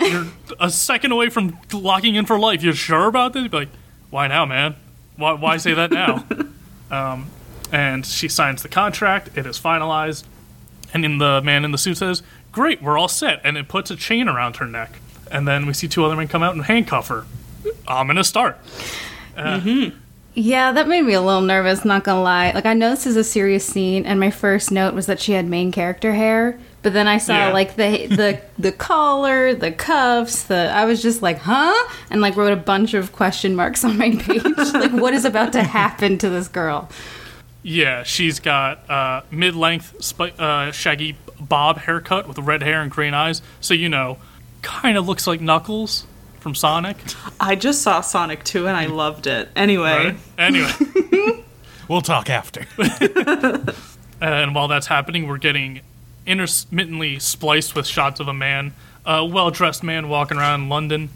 you're 0.00 0.26
a 0.58 0.70
second 0.70 1.12
away 1.12 1.28
from 1.28 1.58
locking 1.72 2.14
in 2.14 2.24
for 2.26 2.38
life. 2.38 2.62
You're 2.62 2.72
sure 2.72 3.06
about 3.06 3.32
this? 3.34 3.46
Be 3.48 3.56
like, 3.58 3.68
why 4.08 4.26
now, 4.26 4.46
man? 4.46 4.76
Why, 5.16 5.32
why 5.34 5.56
say 5.58 5.74
that 5.74 5.90
now? 5.90 6.24
um, 6.90 7.26
and 7.70 8.04
she 8.04 8.28
signs 8.28 8.62
the 8.62 8.68
contract. 8.68 9.36
It 9.36 9.46
is 9.46 9.58
finalized. 9.58 10.24
And 10.92 11.04
then 11.04 11.18
the 11.18 11.40
man 11.42 11.64
in 11.64 11.72
the 11.72 11.78
suit 11.78 11.98
says, 11.98 12.22
"Great, 12.52 12.82
we're 12.82 12.98
all 12.98 13.08
set." 13.08 13.40
And 13.44 13.56
it 13.56 13.68
puts 13.68 13.90
a 13.90 13.96
chain 13.96 14.28
around 14.28 14.56
her 14.56 14.66
neck. 14.66 14.98
And 15.30 15.46
then 15.46 15.66
we 15.66 15.72
see 15.72 15.86
two 15.88 16.04
other 16.04 16.16
men 16.16 16.28
come 16.28 16.42
out 16.42 16.54
and 16.54 16.64
handcuff 16.64 17.08
her. 17.08 17.24
I'm 17.86 18.06
gonna 18.06 18.24
start. 18.24 18.58
Uh, 19.36 19.90
Yeah, 20.34 20.70
that 20.72 20.86
made 20.86 21.02
me 21.02 21.12
a 21.14 21.20
little 21.20 21.40
nervous, 21.40 21.84
not 21.84 22.04
gonna 22.04 22.22
lie. 22.22 22.52
Like, 22.52 22.64
I 22.64 22.72
know 22.72 22.90
this 22.90 23.04
is 23.06 23.16
a 23.16 23.24
serious 23.24 23.64
scene, 23.66 24.06
and 24.06 24.20
my 24.20 24.30
first 24.30 24.70
note 24.70 24.94
was 24.94 25.06
that 25.06 25.20
she 25.20 25.32
had 25.32 25.46
main 25.46 25.72
character 25.72 26.12
hair. 26.14 26.58
But 26.82 26.92
then 26.94 27.08
I 27.08 27.18
saw 27.18 27.34
Yeah. 27.48 27.52
like 27.52 27.76
the 27.76 28.06
the 28.06 28.40
the 28.58 28.72
collar, 28.72 29.54
the 29.54 29.72
cuffs, 29.72 30.44
the 30.44 30.70
I 30.72 30.84
was 30.84 31.02
just 31.02 31.20
like, 31.20 31.38
huh? 31.38 31.74
And 32.10 32.20
like 32.20 32.36
wrote 32.36 32.52
a 32.52 32.56
bunch 32.56 32.94
of 32.94 33.12
question 33.12 33.54
marks 33.56 33.84
on 33.84 33.98
my 33.98 34.10
page. 34.18 34.42
like, 34.72 34.92
what 34.92 35.12
is 35.14 35.24
about 35.24 35.52
to 35.52 35.62
happen 35.62 36.16
to 36.18 36.28
this 36.30 36.48
girl? 36.48 36.88
Yeah, 37.62 38.04
she's 38.04 38.40
got 38.40 38.88
uh, 38.88 39.20
mid-length, 39.30 40.02
spi- 40.02 40.32
uh, 40.38 40.70
shaggy 40.70 41.16
bob 41.40 41.78
haircut 41.78 42.28
with 42.28 42.38
red 42.38 42.62
hair 42.62 42.82
and 42.82 42.90
green 42.90 43.14
eyes. 43.14 43.42
So 43.60 43.74
you 43.74 43.88
know, 43.88 44.18
kind 44.62 44.96
of 44.96 45.06
looks 45.06 45.26
like 45.26 45.40
Knuckles 45.40 46.06
from 46.40 46.54
Sonic. 46.54 46.96
I 47.38 47.54
just 47.54 47.82
saw 47.82 48.00
Sonic 48.00 48.44
2 48.44 48.66
and 48.66 48.76
I 48.76 48.86
loved 48.86 49.26
it. 49.26 49.48
Anyway, 49.54 49.90
Right? 49.90 50.16
Anyway, 50.38 51.44
We'll 51.88 52.00
talk 52.02 52.30
after. 52.30 52.66
and 54.20 54.54
while 54.54 54.68
that's 54.68 54.86
happening, 54.86 55.26
we're 55.26 55.38
getting 55.38 55.80
intermittently 56.26 57.18
spliced 57.18 57.74
with 57.74 57.86
shots 57.86 58.20
of 58.20 58.28
a 58.28 58.32
man, 58.32 58.72
a 59.04 59.24
well-dressed 59.24 59.82
man 59.82 60.08
walking 60.08 60.38
around 60.38 60.68
London 60.68 61.08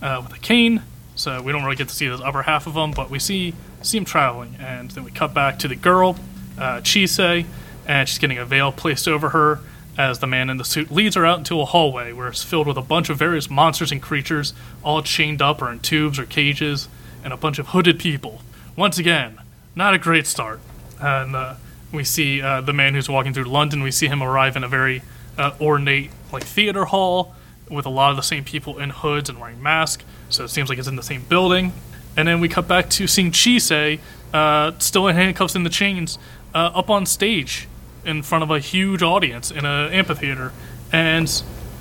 uh, 0.00 0.20
with 0.22 0.36
a 0.36 0.38
cane. 0.38 0.82
So 1.16 1.42
we 1.42 1.50
don't 1.52 1.64
really 1.64 1.76
get 1.76 1.88
to 1.88 1.94
see 1.94 2.08
the 2.08 2.16
upper 2.18 2.42
half 2.42 2.66
of 2.66 2.74
him, 2.76 2.92
but 2.92 3.10
we 3.10 3.18
see 3.18 3.54
see 3.82 3.98
him 3.98 4.04
traveling, 4.04 4.56
and 4.60 4.90
then 4.90 5.04
we 5.04 5.10
cut 5.10 5.32
back 5.34 5.58
to 5.60 5.68
the 5.68 5.74
girl, 5.74 6.16
uh, 6.58 6.80
Chisei, 6.80 7.46
and 7.86 8.08
she's 8.08 8.18
getting 8.18 8.38
a 8.38 8.44
veil 8.44 8.70
placed 8.72 9.08
over 9.08 9.30
her 9.30 9.60
as 10.00 10.20
the 10.20 10.26
man 10.26 10.48
in 10.48 10.56
the 10.56 10.64
suit 10.64 10.90
leads 10.90 11.14
her 11.14 11.26
out 11.26 11.36
into 11.36 11.60
a 11.60 11.66
hallway 11.66 12.10
where 12.10 12.28
it's 12.28 12.42
filled 12.42 12.66
with 12.66 12.78
a 12.78 12.82
bunch 12.82 13.10
of 13.10 13.18
various 13.18 13.50
monsters 13.50 13.92
and 13.92 14.00
creatures, 14.00 14.54
all 14.82 15.02
chained 15.02 15.42
up 15.42 15.60
or 15.60 15.70
in 15.70 15.78
tubes 15.78 16.18
or 16.18 16.24
cages, 16.24 16.88
and 17.22 17.34
a 17.34 17.36
bunch 17.36 17.58
of 17.58 17.68
hooded 17.68 17.98
people. 17.98 18.40
Once 18.76 18.96
again, 18.96 19.38
not 19.74 19.92
a 19.92 19.98
great 19.98 20.26
start. 20.26 20.58
And 20.98 21.36
uh, 21.36 21.56
we 21.92 22.04
see 22.04 22.40
uh, 22.40 22.62
the 22.62 22.72
man 22.72 22.94
who's 22.94 23.10
walking 23.10 23.34
through 23.34 23.44
London. 23.44 23.82
We 23.82 23.90
see 23.90 24.06
him 24.06 24.22
arrive 24.22 24.56
in 24.56 24.64
a 24.64 24.68
very 24.68 25.02
uh, 25.36 25.52
ornate, 25.60 26.10
like 26.32 26.44
theater 26.44 26.86
hall, 26.86 27.34
with 27.68 27.84
a 27.84 27.90
lot 27.90 28.10
of 28.10 28.16
the 28.16 28.22
same 28.22 28.42
people 28.42 28.78
in 28.78 28.88
hoods 28.88 29.28
and 29.28 29.38
wearing 29.38 29.62
masks. 29.62 30.02
So 30.30 30.44
it 30.44 30.48
seems 30.48 30.70
like 30.70 30.78
it's 30.78 30.88
in 30.88 30.96
the 30.96 31.02
same 31.02 31.24
building. 31.24 31.74
And 32.16 32.26
then 32.26 32.40
we 32.40 32.48
cut 32.48 32.66
back 32.66 32.88
to 32.90 33.06
seeing 33.06 33.32
Chisei, 33.32 34.00
uh, 34.32 34.72
still 34.78 35.06
in 35.08 35.16
handcuffs 35.16 35.54
in 35.54 35.62
the 35.62 35.70
chains, 35.70 36.18
uh, 36.54 36.70
up 36.74 36.88
on 36.88 37.04
stage 37.04 37.68
in 38.04 38.22
front 38.22 38.42
of 38.44 38.50
a 38.50 38.58
huge 38.58 39.02
audience 39.02 39.50
in 39.50 39.64
an 39.64 39.92
amphitheater, 39.92 40.52
and 40.92 41.28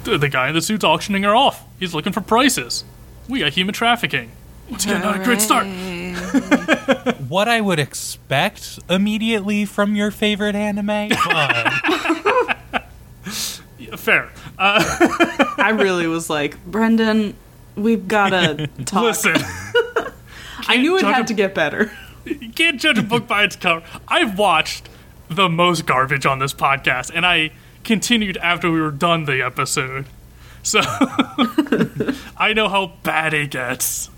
the, 0.04 0.18
the 0.18 0.30
guy 0.30 0.50
in 0.50 0.54
the 0.56 0.62
suit's 0.62 0.84
auctioning 0.84 1.24
her 1.24 1.36
off. 1.36 1.64
He's 1.80 1.94
looking 1.94 2.14
for 2.14 2.22
prices. 2.22 2.84
We 3.28 3.40
got 3.40 3.54
human 3.54 3.74
trafficking. 3.74 4.32
Once 4.70 4.86
again, 4.86 5.02
not 5.02 5.20
a 5.20 5.24
great 5.24 5.42
start. 5.42 5.66
what 7.28 7.48
I 7.48 7.60
would 7.62 7.80
expect 7.80 8.80
immediately 8.90 9.66
from 9.66 9.96
your 9.96 10.12
favorite 10.12 10.56
anime, 10.56 11.10
but 11.10 11.74
Yeah, 13.80 13.96
fair. 13.96 14.30
Uh, 14.58 14.84
I 15.58 15.72
really 15.80 16.06
was 16.08 16.30
like, 16.30 16.64
Brendan, 16.66 17.36
we've 17.76 18.08
gotta 18.08 18.68
talk. 18.86 19.04
Listen, 19.04 19.36
I 20.68 20.78
knew 20.78 20.98
it 20.98 21.04
had 21.04 21.22
a- 21.24 21.28
to 21.28 21.34
get 21.34 21.56
better. 21.56 21.92
you 22.26 22.52
can't 22.52 22.80
judge 22.80 22.98
a 22.98 23.04
book 23.04 23.28
by 23.28 23.44
its 23.44 23.56
cover. 23.56 23.84
I've 24.08 24.38
watched 24.38 24.90
the 25.29 25.50
most 25.50 25.86
garbage 25.86 26.25
on 26.25 26.39
this 26.39 26.53
podcast, 26.53 27.12
and 27.13 27.25
I 27.25 27.51
continued 27.83 28.38
after 28.38 28.71
we 28.71 28.81
were 28.81 28.91
done 28.91 29.25
the 29.25 29.41
episode. 29.41 30.05
So 30.63 30.81
I 32.38 32.53
know 32.53 32.67
how 32.67 32.93
bad 33.03 33.33
it 33.33 33.51
gets. 33.51 34.09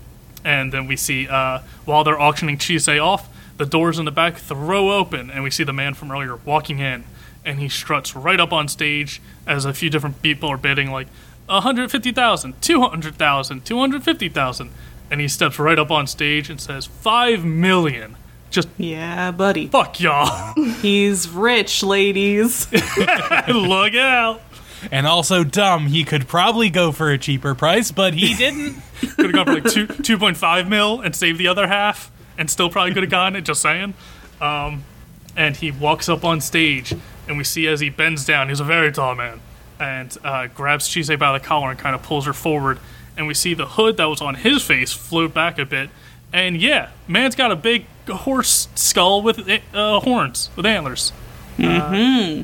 And 0.44 0.72
then 0.72 0.86
we 0.88 0.96
see, 0.96 1.28
uh, 1.28 1.60
while 1.84 2.02
they're 2.02 2.20
auctioning 2.20 2.58
Chisei 2.58 3.02
off, 3.02 3.28
the 3.58 3.66
doors 3.66 3.98
in 3.98 4.04
the 4.04 4.10
back 4.10 4.36
throw 4.36 4.90
open, 4.90 5.30
and 5.30 5.44
we 5.44 5.50
see 5.50 5.62
the 5.62 5.72
man 5.72 5.94
from 5.94 6.10
earlier 6.10 6.36
walking 6.36 6.80
in, 6.80 7.04
and 7.44 7.60
he 7.60 7.68
struts 7.68 8.16
right 8.16 8.40
up 8.40 8.52
on 8.52 8.66
stage 8.66 9.22
as 9.46 9.64
a 9.64 9.72
few 9.72 9.88
different 9.88 10.20
people 10.20 10.48
are 10.48 10.56
bidding, 10.56 10.90
like 10.90 11.06
150,000, 11.46 12.60
200,000, 12.60 13.64
250,000. 13.64 14.70
And 15.10 15.20
he 15.20 15.28
steps 15.28 15.58
right 15.58 15.78
up 15.78 15.90
on 15.90 16.06
stage 16.06 16.48
and 16.48 16.60
says, 16.60 16.86
5 16.86 17.44
million. 17.44 18.16
Just 18.52 18.68
Yeah, 18.78 19.32
buddy. 19.32 19.66
fuck 19.66 19.98
y'all. 19.98 20.54
He's 20.82 21.28
rich, 21.28 21.82
ladies. 21.82 22.70
Look 23.48 23.94
out. 23.94 24.40
and 24.90 25.06
also 25.06 25.42
dumb. 25.42 25.86
He 25.86 26.04
could 26.04 26.28
probably 26.28 26.70
go 26.70 26.92
for 26.92 27.10
a 27.10 27.18
cheaper 27.18 27.54
price, 27.54 27.90
but 27.90 28.14
he 28.14 28.34
didn't. 28.36 28.76
Could 29.16 29.26
have 29.26 29.32
gone 29.34 29.46
for 29.46 29.54
like 29.54 29.64
two, 29.72 29.86
2.5 29.86 30.68
mil 30.68 31.00
and 31.00 31.16
saved 31.16 31.38
the 31.38 31.48
other 31.48 31.66
half, 31.66 32.12
and 32.38 32.48
still 32.50 32.70
probably 32.70 32.92
could 32.94 33.02
have 33.02 33.10
gotten 33.10 33.36
it, 33.36 33.42
just 33.42 33.60
saying. 33.62 33.94
Um, 34.40 34.84
and 35.36 35.56
he 35.56 35.70
walks 35.70 36.08
up 36.08 36.24
on 36.24 36.40
stage, 36.40 36.94
and 37.26 37.38
we 37.38 37.44
see 37.44 37.66
as 37.66 37.80
he 37.80 37.88
bends 37.90 38.24
down, 38.26 38.48
he's 38.48 38.60
a 38.60 38.64
very 38.64 38.92
tall 38.92 39.14
man, 39.14 39.40
and 39.80 40.16
uh, 40.22 40.46
grabs 40.48 40.88
Chisei 40.88 41.18
by 41.18 41.36
the 41.36 41.42
collar 41.42 41.70
and 41.70 41.78
kind 41.78 41.94
of 41.94 42.02
pulls 42.02 42.26
her 42.26 42.32
forward. 42.32 42.78
And 43.16 43.26
we 43.26 43.34
see 43.34 43.54
the 43.54 43.66
hood 43.66 43.96
that 43.98 44.06
was 44.06 44.20
on 44.20 44.34
his 44.36 44.62
face 44.62 44.92
float 44.92 45.32
back 45.34 45.58
a 45.58 45.64
bit. 45.66 45.90
And 46.32 46.60
yeah, 46.60 46.90
man's 47.06 47.34
got 47.34 47.50
a 47.52 47.56
big 47.56 47.84
horse 48.08 48.68
skull 48.74 49.22
with 49.22 49.48
uh, 49.72 50.00
horns, 50.00 50.50
with 50.56 50.66
antlers. 50.66 51.12
Uh, 51.58 52.42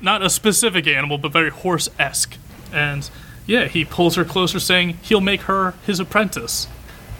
not 0.00 0.22
a 0.22 0.30
specific 0.30 0.86
animal, 0.86 1.18
but 1.18 1.32
very 1.32 1.50
horse 1.50 1.88
esque. 1.98 2.36
And 2.72 3.08
yeah, 3.46 3.66
he 3.66 3.84
pulls 3.84 4.16
her 4.16 4.24
closer, 4.24 4.58
saying 4.58 4.98
he'll 5.02 5.20
make 5.20 5.42
her 5.42 5.74
his 5.86 6.00
apprentice. 6.00 6.66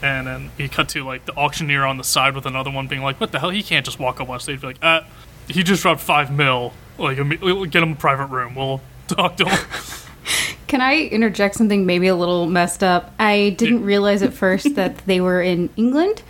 And 0.03 0.27
then 0.27 0.51
he 0.59 0.69
cut 0.69 0.89
to 0.91 1.05
like 1.05 1.25
the 1.25 1.35
auctioneer 1.37 1.85
on 1.85 1.97
the 1.97 2.05
side 2.05 2.35
with 2.35 2.47
another 2.47 2.71
one 2.71 2.87
being 2.87 3.03
like, 3.03 3.21
"What 3.21 3.33
the 3.33 3.39
hell? 3.39 3.51
He 3.51 3.63
can't 3.63 3.85
just 3.85 3.99
walk 3.99 4.21
up 4.21 4.29
on 4.29 4.39
stage." 4.41 4.61
Be 4.61 4.69
like, 4.69 4.79
"Uh, 4.83 5.03
he 5.49 5.63
just 5.63 5.83
dropped 5.83 6.01
five 6.01 6.31
mil. 6.31 6.73
Like, 6.99 7.19
we'll 7.41 7.65
get 7.65 7.83
him 7.83 7.93
a 7.93 7.97
private 7.97 8.27
room. 8.27 8.55
We'll 8.55 8.83
talk 9.09 9.37
to 9.39 9.49
him." 9.49 9.59
Can 10.67 10.81
I 10.81 11.03
interject 11.05 11.55
something 11.55 11.87
maybe 11.87 12.09
a 12.09 12.17
little 12.17 12.47
messed 12.47 12.83
up? 12.83 13.15
I 13.19 13.55
didn't 13.59 13.85
realize 13.85 14.23
at 14.23 14.33
first 14.33 14.75
that 14.75 14.99
they 15.07 15.21
were 15.21 15.41
in 15.41 15.71
England 15.77 16.23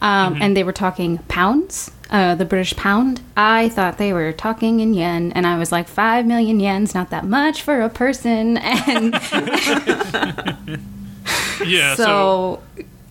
um, 0.00 0.40
and 0.40 0.56
they 0.56 0.62
were 0.62 0.72
talking 0.72 1.18
pounds, 1.18 1.90
uh, 2.10 2.34
the 2.34 2.44
British 2.44 2.76
pound. 2.76 3.20
I 3.36 3.70
thought 3.70 3.98
they 3.98 4.12
were 4.12 4.32
talking 4.32 4.80
in 4.80 4.94
yen, 4.94 5.32
and 5.32 5.46
I 5.46 5.58
was 5.58 5.72
like, 5.72 5.88
five 5.88 6.26
million 6.26 6.60
yen's 6.60 6.94
not 6.94 7.10
that 7.10 7.24
much 7.24 7.62
for 7.62 7.80
a 7.80 7.88
person. 7.88 8.58
And 8.88 9.14
yeah. 11.64 11.94
So, 11.96 12.04
so 12.04 12.62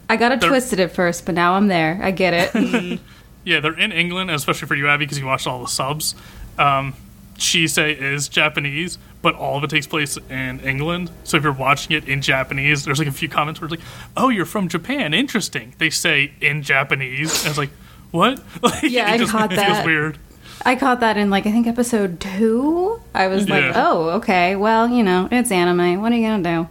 I 0.09 0.15
got 0.15 0.31
it 0.31 0.41
twisted 0.41 0.79
at 0.79 0.91
first, 0.91 1.25
but 1.25 1.35
now 1.35 1.55
I'm 1.55 1.67
there. 1.67 1.99
I 2.01 2.11
get 2.11 2.55
it. 2.55 2.99
yeah, 3.43 3.59
they're 3.59 3.77
in 3.77 3.91
England, 3.91 4.31
especially 4.31 4.67
for 4.67 4.75
you, 4.75 4.87
Abby, 4.87 5.05
because 5.05 5.19
you 5.19 5.25
watched 5.25 5.47
all 5.47 5.61
the 5.61 5.67
subs. 5.67 6.15
Um, 6.57 6.93
Chisei 7.37 7.99
is 7.99 8.29
Japanese, 8.29 8.97
but 9.25 9.33
all 9.35 9.57
of 9.57 9.63
it 9.63 9.71
takes 9.71 9.87
place 9.87 10.17
in 10.29 10.59
England. 10.59 11.09
So 11.23 11.37
if 11.37 11.43
you're 11.43 11.51
watching 11.51 11.97
it 11.97 12.07
in 12.07 12.21
Japanese, 12.21 12.85
there's 12.85 12.99
like 12.99 13.07
a 13.07 13.11
few 13.11 13.27
comments 13.27 13.59
where 13.59 13.65
it's 13.65 13.71
like, 13.81 13.87
"Oh, 14.15 14.29
you're 14.29 14.45
from 14.45 14.67
Japan. 14.69 15.13
Interesting." 15.15 15.73
They 15.79 15.89
say 15.89 16.31
in 16.41 16.61
Japanese, 16.61 17.41
and 17.41 17.49
it's 17.49 17.57
like, 17.57 17.71
"What?" 18.11 18.39
Like, 18.61 18.83
Yeah, 18.83 19.09
it 19.09 19.13
I 19.15 19.17
just 19.17 19.31
caught 19.31 19.49
feels 19.49 19.61
that. 19.61 19.85
weird. 19.85 20.19
I 20.63 20.75
caught 20.75 20.99
that 20.99 21.17
in 21.17 21.29
like 21.31 21.47
I 21.47 21.51
think 21.51 21.65
episode 21.65 22.19
two. 22.19 23.01
I 23.15 23.27
was 23.27 23.49
like, 23.49 23.71
oh, 23.75 24.09
okay. 24.19 24.55
Well, 24.55 24.87
you 24.87 25.01
know, 25.03 25.27
it's 25.31 25.51
anime. 25.51 26.01
What 26.01 26.11
are 26.11 26.15
you 26.15 26.27
gonna 26.27 26.43
do? 26.43 26.69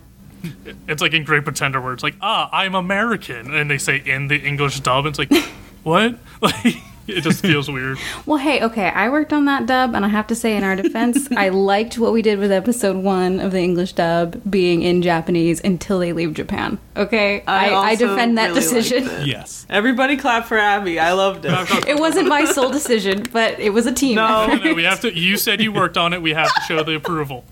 It's 0.88 1.02
like 1.02 1.12
in 1.14 1.24
Great 1.24 1.42
Pretender, 1.44 1.80
where 1.80 1.92
it's 1.94 2.02
like, 2.02 2.16
"Ah, 2.20 2.48
I'm 2.52 2.74
American," 2.74 3.52
and 3.54 3.68
they 3.70 3.78
say 3.78 3.96
in 4.04 4.28
the 4.28 4.36
English 4.38 4.78
dub, 4.80 5.06
and 5.06 5.12
it's 5.12 5.18
like, 5.18 5.32
"What?" 5.82 6.18
Like, 6.40 6.76
it 7.06 7.20
just 7.22 7.40
feels 7.42 7.70
weird. 7.70 7.98
Well, 8.26 8.38
hey, 8.38 8.62
okay, 8.62 8.88
I 8.88 9.08
worked 9.08 9.32
on 9.32 9.44
that 9.46 9.66
dub, 9.66 9.94
and 9.94 10.04
I 10.04 10.08
have 10.08 10.26
to 10.28 10.34
say, 10.34 10.56
in 10.56 10.64
our 10.64 10.76
defense, 10.76 11.28
I 11.36 11.48
liked 11.50 11.98
what 11.98 12.12
we 12.12 12.22
did 12.22 12.38
with 12.38 12.50
episode 12.52 12.96
one 12.96 13.40
of 13.40 13.52
the 13.52 13.60
English 13.60 13.92
dub 13.94 14.40
being 14.48 14.82
in 14.82 15.02
Japanese 15.02 15.60
until 15.62 15.98
they 15.98 16.12
leave 16.12 16.34
Japan. 16.34 16.78
Okay, 16.96 17.42
I, 17.46 17.70
I, 17.70 17.72
also 17.72 18.08
defend 18.08 18.38
that 18.38 18.48
really 18.48 18.60
decision. 18.60 19.04
yes. 19.24 19.66
Everybody 19.68 20.16
clap 20.16 20.46
for 20.46 20.58
Abby. 20.58 20.98
I 20.98 21.12
loved 21.12 21.44
it. 21.44 21.52
It 21.88 21.98
wasn't 21.98 22.28
my 22.28 22.44
sole 22.44 22.70
decision, 22.70 23.24
but 23.32 23.58
it 23.58 23.70
was 23.70 23.86
a 23.86 23.92
team 23.92 24.16
No. 24.16 24.42
effort. 24.44 24.64
no, 24.64 24.74
we 24.74 24.84
have 24.84 25.00
to. 25.00 25.12
You 25.12 25.36
said 25.36 25.60
you 25.60 25.72
worked 25.72 25.96
on 25.96 26.12
it. 26.12 26.22
We 26.22 26.32
have 26.32 26.52
to 26.54 26.60
show 26.62 26.82
the 26.82 26.94
approval. 26.94 27.44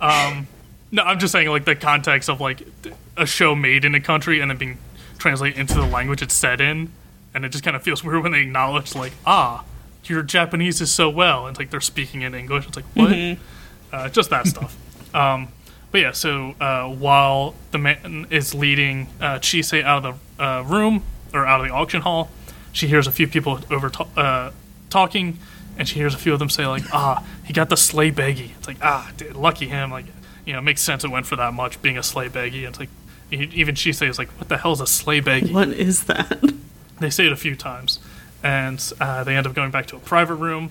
Um, 0.00 0.46
no, 0.90 1.02
I'm 1.02 1.18
just 1.18 1.32
saying 1.32 1.48
like 1.48 1.64
the 1.64 1.74
context 1.74 2.28
of 2.28 2.40
like 2.40 2.66
a 3.16 3.26
show 3.26 3.54
made 3.54 3.84
in 3.84 3.94
a 3.94 4.00
country 4.00 4.40
and 4.40 4.50
then 4.50 4.58
being 4.58 4.78
translated 5.18 5.58
into 5.58 5.74
the 5.74 5.86
language 5.86 6.20
it's 6.22 6.34
set 6.34 6.60
in, 6.60 6.92
and 7.34 7.44
it 7.44 7.50
just 7.50 7.64
kind 7.64 7.76
of 7.76 7.82
feels 7.82 8.02
weird 8.04 8.22
when 8.22 8.32
they 8.32 8.40
acknowledge 8.40 8.94
like, 8.94 9.12
ah, 9.26 9.64
your 10.04 10.22
Japanese 10.22 10.80
is 10.80 10.92
so 10.92 11.08
well, 11.08 11.46
and 11.46 11.54
it's 11.54 11.58
like 11.58 11.70
they're 11.70 11.80
speaking 11.80 12.22
in 12.22 12.34
English. 12.34 12.66
It's 12.66 12.76
like 12.76 12.84
what? 12.94 13.38
Uh, 13.92 14.08
just 14.08 14.30
that 14.30 14.46
stuff. 14.46 14.76
Um, 15.14 15.46
but 15.92 16.00
yeah, 16.00 16.10
so 16.10 16.56
uh, 16.60 16.88
while 16.88 17.54
the 17.70 17.78
man 17.78 18.26
is 18.30 18.52
leading 18.52 19.06
uh, 19.20 19.38
Chisei 19.38 19.84
out 19.84 20.04
of 20.04 20.18
the 20.36 20.44
uh, 20.44 20.62
room 20.62 21.04
or 21.32 21.46
out 21.46 21.60
of 21.60 21.68
the 21.68 21.72
auction 21.72 22.00
hall, 22.00 22.30
she 22.72 22.88
hears 22.88 23.06
a 23.06 23.12
few 23.12 23.28
people 23.28 23.60
over 23.70 23.90
ta- 23.90 24.08
uh, 24.16 24.50
talking, 24.90 25.38
and 25.78 25.88
she 25.88 26.00
hears 26.00 26.12
a 26.12 26.18
few 26.18 26.32
of 26.32 26.40
them 26.40 26.50
say 26.50 26.66
like, 26.66 26.82
"Ah, 26.92 27.24
he 27.44 27.52
got 27.52 27.68
the 27.68 27.76
sleigh 27.76 28.10
beggy." 28.10 28.50
It's 28.58 28.66
like, 28.66 28.78
"Ah, 28.82 29.12
dude, 29.16 29.36
lucky 29.36 29.68
him." 29.68 29.92
Like, 29.92 30.06
you 30.44 30.52
know, 30.52 30.58
it 30.58 30.62
makes 30.62 30.82
sense 30.82 31.04
it 31.04 31.12
went 31.12 31.26
for 31.26 31.36
that 31.36 31.54
much 31.54 31.80
being 31.80 31.96
a 31.96 32.02
sleigh 32.02 32.28
beggy. 32.28 32.66
It's 32.66 32.80
like 32.80 32.90
even 33.30 33.76
Chisei 33.76 34.08
is 34.08 34.18
like, 34.18 34.30
"What 34.30 34.48
the 34.48 34.56
hell 34.56 34.72
is 34.72 34.80
a 34.80 34.88
sleigh 34.88 35.20
beggy?" 35.20 35.52
What 35.52 35.68
is 35.68 36.06
that? 36.06 36.42
They 37.04 37.10
say 37.10 37.26
it 37.26 37.32
a 37.32 37.36
few 37.36 37.54
times, 37.54 37.98
and 38.42 38.82
uh, 38.98 39.24
they 39.24 39.36
end 39.36 39.46
up 39.46 39.52
going 39.52 39.70
back 39.70 39.84
to 39.88 39.96
a 39.96 39.98
private 39.98 40.36
room, 40.36 40.70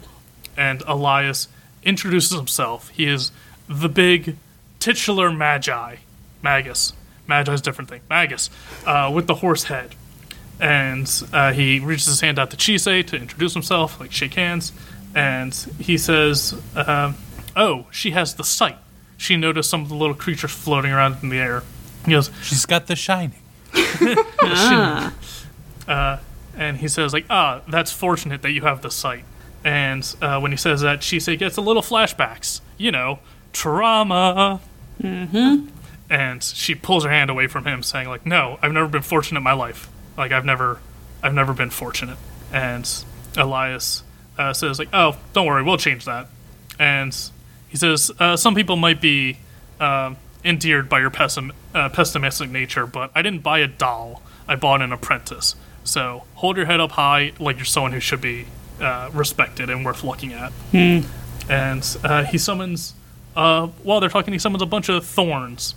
and 0.57 0.81
Elias 0.87 1.47
introduces 1.83 2.35
himself. 2.35 2.89
He 2.89 3.05
is 3.05 3.31
the 3.69 3.87
big 3.87 4.37
titular 4.79 5.31
magi, 5.31 5.97
magus. 6.41 6.93
Magi 7.27 7.53
is 7.53 7.59
a 7.59 7.63
different 7.63 7.91
thing. 7.91 8.01
Magus, 8.09 8.49
uh, 8.87 9.11
with 9.13 9.27
the 9.27 9.35
horse 9.35 9.65
head, 9.65 9.93
and 10.59 11.07
uh, 11.31 11.53
he 11.53 11.79
reaches 11.79 12.07
his 12.07 12.21
hand 12.21 12.39
out 12.39 12.49
to 12.49 12.57
Chise 12.57 13.05
to 13.05 13.15
introduce 13.15 13.53
himself, 13.53 13.99
like 13.99 14.11
shake 14.11 14.33
hands, 14.33 14.71
and 15.13 15.53
he 15.77 15.99
says, 15.99 16.59
um, 16.75 17.13
"Oh, 17.55 17.85
she 17.91 18.09
has 18.09 18.33
the 18.33 18.43
sight. 18.43 18.79
She 19.17 19.37
noticed 19.37 19.69
some 19.69 19.83
of 19.83 19.89
the 19.89 19.95
little 19.95 20.15
creatures 20.15 20.49
floating 20.49 20.91
around 20.91 21.17
in 21.21 21.29
the 21.29 21.37
air." 21.37 21.61
He 22.05 22.11
goes, 22.11 22.31
She's 22.41 22.65
got 22.65 22.87
the 22.87 22.95
shining. 22.95 23.37
uh, 25.87 26.17
and 26.55 26.77
he 26.77 26.87
says 26.87 27.13
like 27.13 27.25
ah 27.29 27.61
that's 27.67 27.91
fortunate 27.91 28.41
that 28.41 28.51
you 28.51 28.61
have 28.61 28.81
the 28.81 28.91
sight. 28.91 29.25
And 29.65 30.03
uh, 30.21 30.39
when 30.39 30.51
he 30.51 30.57
says 30.57 30.81
that 30.81 30.99
Chise 30.99 31.37
gets 31.39 31.57
a 31.57 31.61
little 31.61 31.81
flashbacks 31.81 32.61
you 32.77 32.91
know 32.91 33.19
trauma. 33.51 34.59
Mm-hmm. 35.01 35.67
and 36.09 36.43
she 36.43 36.75
pulls 36.75 37.03
her 37.03 37.09
hand 37.09 37.29
away 37.31 37.47
from 37.47 37.65
him 37.65 37.81
saying 37.81 38.07
like 38.07 38.27
no 38.27 38.59
i've 38.61 38.71
never 38.71 38.87
been 38.87 39.01
fortunate 39.01 39.39
in 39.39 39.43
my 39.43 39.53
life. 39.53 39.89
Like 40.17 40.31
i've 40.31 40.45
never 40.45 40.79
i've 41.23 41.33
never 41.33 41.53
been 41.53 41.71
fortunate. 41.71 42.17
And 42.51 42.87
elias 43.35 44.03
uh, 44.37 44.53
says 44.53 44.77
like 44.79 44.89
oh 44.93 45.17
don't 45.33 45.47
worry 45.47 45.63
we'll 45.63 45.77
change 45.77 46.05
that. 46.05 46.27
And 46.77 47.15
he 47.67 47.77
says 47.77 48.11
uh, 48.19 48.37
some 48.37 48.53
people 48.53 48.75
might 48.75 49.01
be 49.01 49.37
um 49.79 50.17
endeared 50.45 50.89
by 50.89 50.99
your 50.99 51.09
pessim- 51.09 51.51
uh, 51.73 51.87
pessimistic 51.89 52.49
nature 52.49 52.85
but 52.85 53.09
i 53.15 53.21
didn't 53.21 53.41
buy 53.41 53.59
a 53.59 53.67
doll. 53.67 54.21
I 54.47 54.55
bought 54.57 54.81
an 54.81 54.91
apprentice 54.91 55.55
so 55.83 56.23
hold 56.35 56.57
your 56.57 56.65
head 56.65 56.79
up 56.79 56.91
high 56.91 57.33
like 57.39 57.57
you're 57.57 57.65
someone 57.65 57.91
who 57.91 57.99
should 57.99 58.21
be 58.21 58.45
uh, 58.81 59.09
respected 59.13 59.69
and 59.69 59.85
worth 59.85 60.03
looking 60.03 60.33
at. 60.33 60.51
And 61.49 61.97
uh, 62.03 62.23
he 62.23 62.37
summons 62.37 62.93
uh, 63.35 63.67
while 63.83 63.99
they're 63.99 64.09
talking 64.09 64.33
he 64.33 64.39
summons 64.39 64.61
a 64.61 64.65
bunch 64.65 64.89
of 64.89 65.05
thorns 65.05 65.75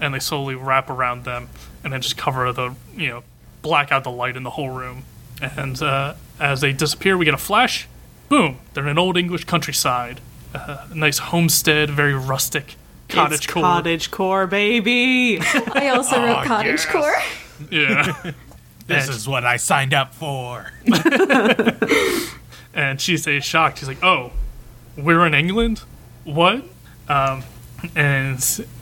and 0.00 0.12
they 0.12 0.18
slowly 0.18 0.54
wrap 0.54 0.90
around 0.90 1.24
them 1.24 1.48
and 1.84 1.92
then 1.92 2.00
just 2.00 2.16
cover 2.16 2.52
the 2.52 2.74
you 2.96 3.08
know 3.08 3.22
black 3.62 3.90
out 3.92 4.04
the 4.04 4.10
light 4.10 4.36
in 4.36 4.42
the 4.42 4.50
whole 4.50 4.70
room. 4.70 5.04
And 5.40 5.80
uh, 5.82 6.14
as 6.40 6.60
they 6.60 6.72
disappear 6.72 7.16
we 7.16 7.24
get 7.24 7.34
a 7.34 7.38
flash. 7.38 7.88
Boom! 8.28 8.58
They're 8.74 8.84
in 8.84 8.90
an 8.90 8.98
old 8.98 9.16
english 9.16 9.44
countryside. 9.44 10.20
Uh, 10.54 10.86
a 10.90 10.94
nice 10.94 11.18
homestead 11.18 11.90
very 11.90 12.14
rustic 12.14 12.76
cottage 13.08 13.38
it's 13.38 13.46
core. 13.46 13.62
cottage 13.62 14.10
core, 14.10 14.46
baby. 14.46 15.38
I 15.42 15.92
also 15.94 16.20
wrote 16.20 16.44
cottage 16.44 16.84
yes. 16.84 16.86
core. 16.86 17.14
yeah 17.70 18.32
This 18.86 19.06
And- 19.08 19.16
is 19.16 19.28
what 19.28 19.44
I 19.44 19.56
signed 19.56 19.92
up 19.94 20.14
for. 20.14 20.72
and 22.74 23.00
she 23.00 23.16
stays 23.16 23.44
shocked. 23.44 23.78
She's 23.78 23.88
like, 23.88 24.02
"Oh, 24.02 24.32
we're 24.96 25.26
in 25.26 25.34
England? 25.34 25.82
What?" 26.24 26.64
Um, 27.08 27.42
and 27.94 28.38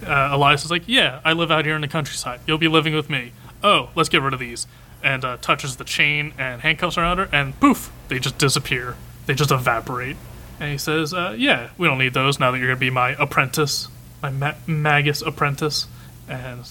uh, 0.06 0.28
Elias 0.32 0.64
is 0.64 0.70
like, 0.70 0.82
"Yeah, 0.86 1.20
I 1.24 1.32
live 1.32 1.50
out 1.50 1.64
here 1.64 1.74
in 1.74 1.80
the 1.80 1.88
countryside. 1.88 2.40
You'll 2.46 2.58
be 2.58 2.68
living 2.68 2.94
with 2.94 3.08
me. 3.08 3.32
Oh, 3.62 3.90
let's 3.94 4.08
get 4.08 4.22
rid 4.22 4.34
of 4.34 4.40
these." 4.40 4.66
And 5.02 5.24
uh, 5.24 5.36
touches 5.40 5.76
the 5.76 5.84
chain 5.84 6.32
and 6.38 6.62
handcuffs 6.62 6.96
around 6.96 7.18
her, 7.18 7.28
and 7.30 7.58
poof, 7.60 7.90
they 8.08 8.18
just 8.18 8.38
disappear. 8.38 8.96
They 9.26 9.34
just 9.34 9.50
evaporate. 9.50 10.16
And 10.60 10.72
he 10.72 10.78
says, 10.78 11.12
uh, 11.12 11.34
"Yeah, 11.36 11.70
we 11.78 11.86
don't 11.88 11.98
need 11.98 12.14
those 12.14 12.38
now 12.40 12.50
that 12.50 12.58
you're 12.58 12.68
gonna 12.68 12.80
be 12.80 12.90
my 12.90 13.10
apprentice, 13.18 13.88
my 14.22 14.30
ma- 14.30 14.54
magus 14.66 15.20
apprentice." 15.22 15.86
And 16.28 16.64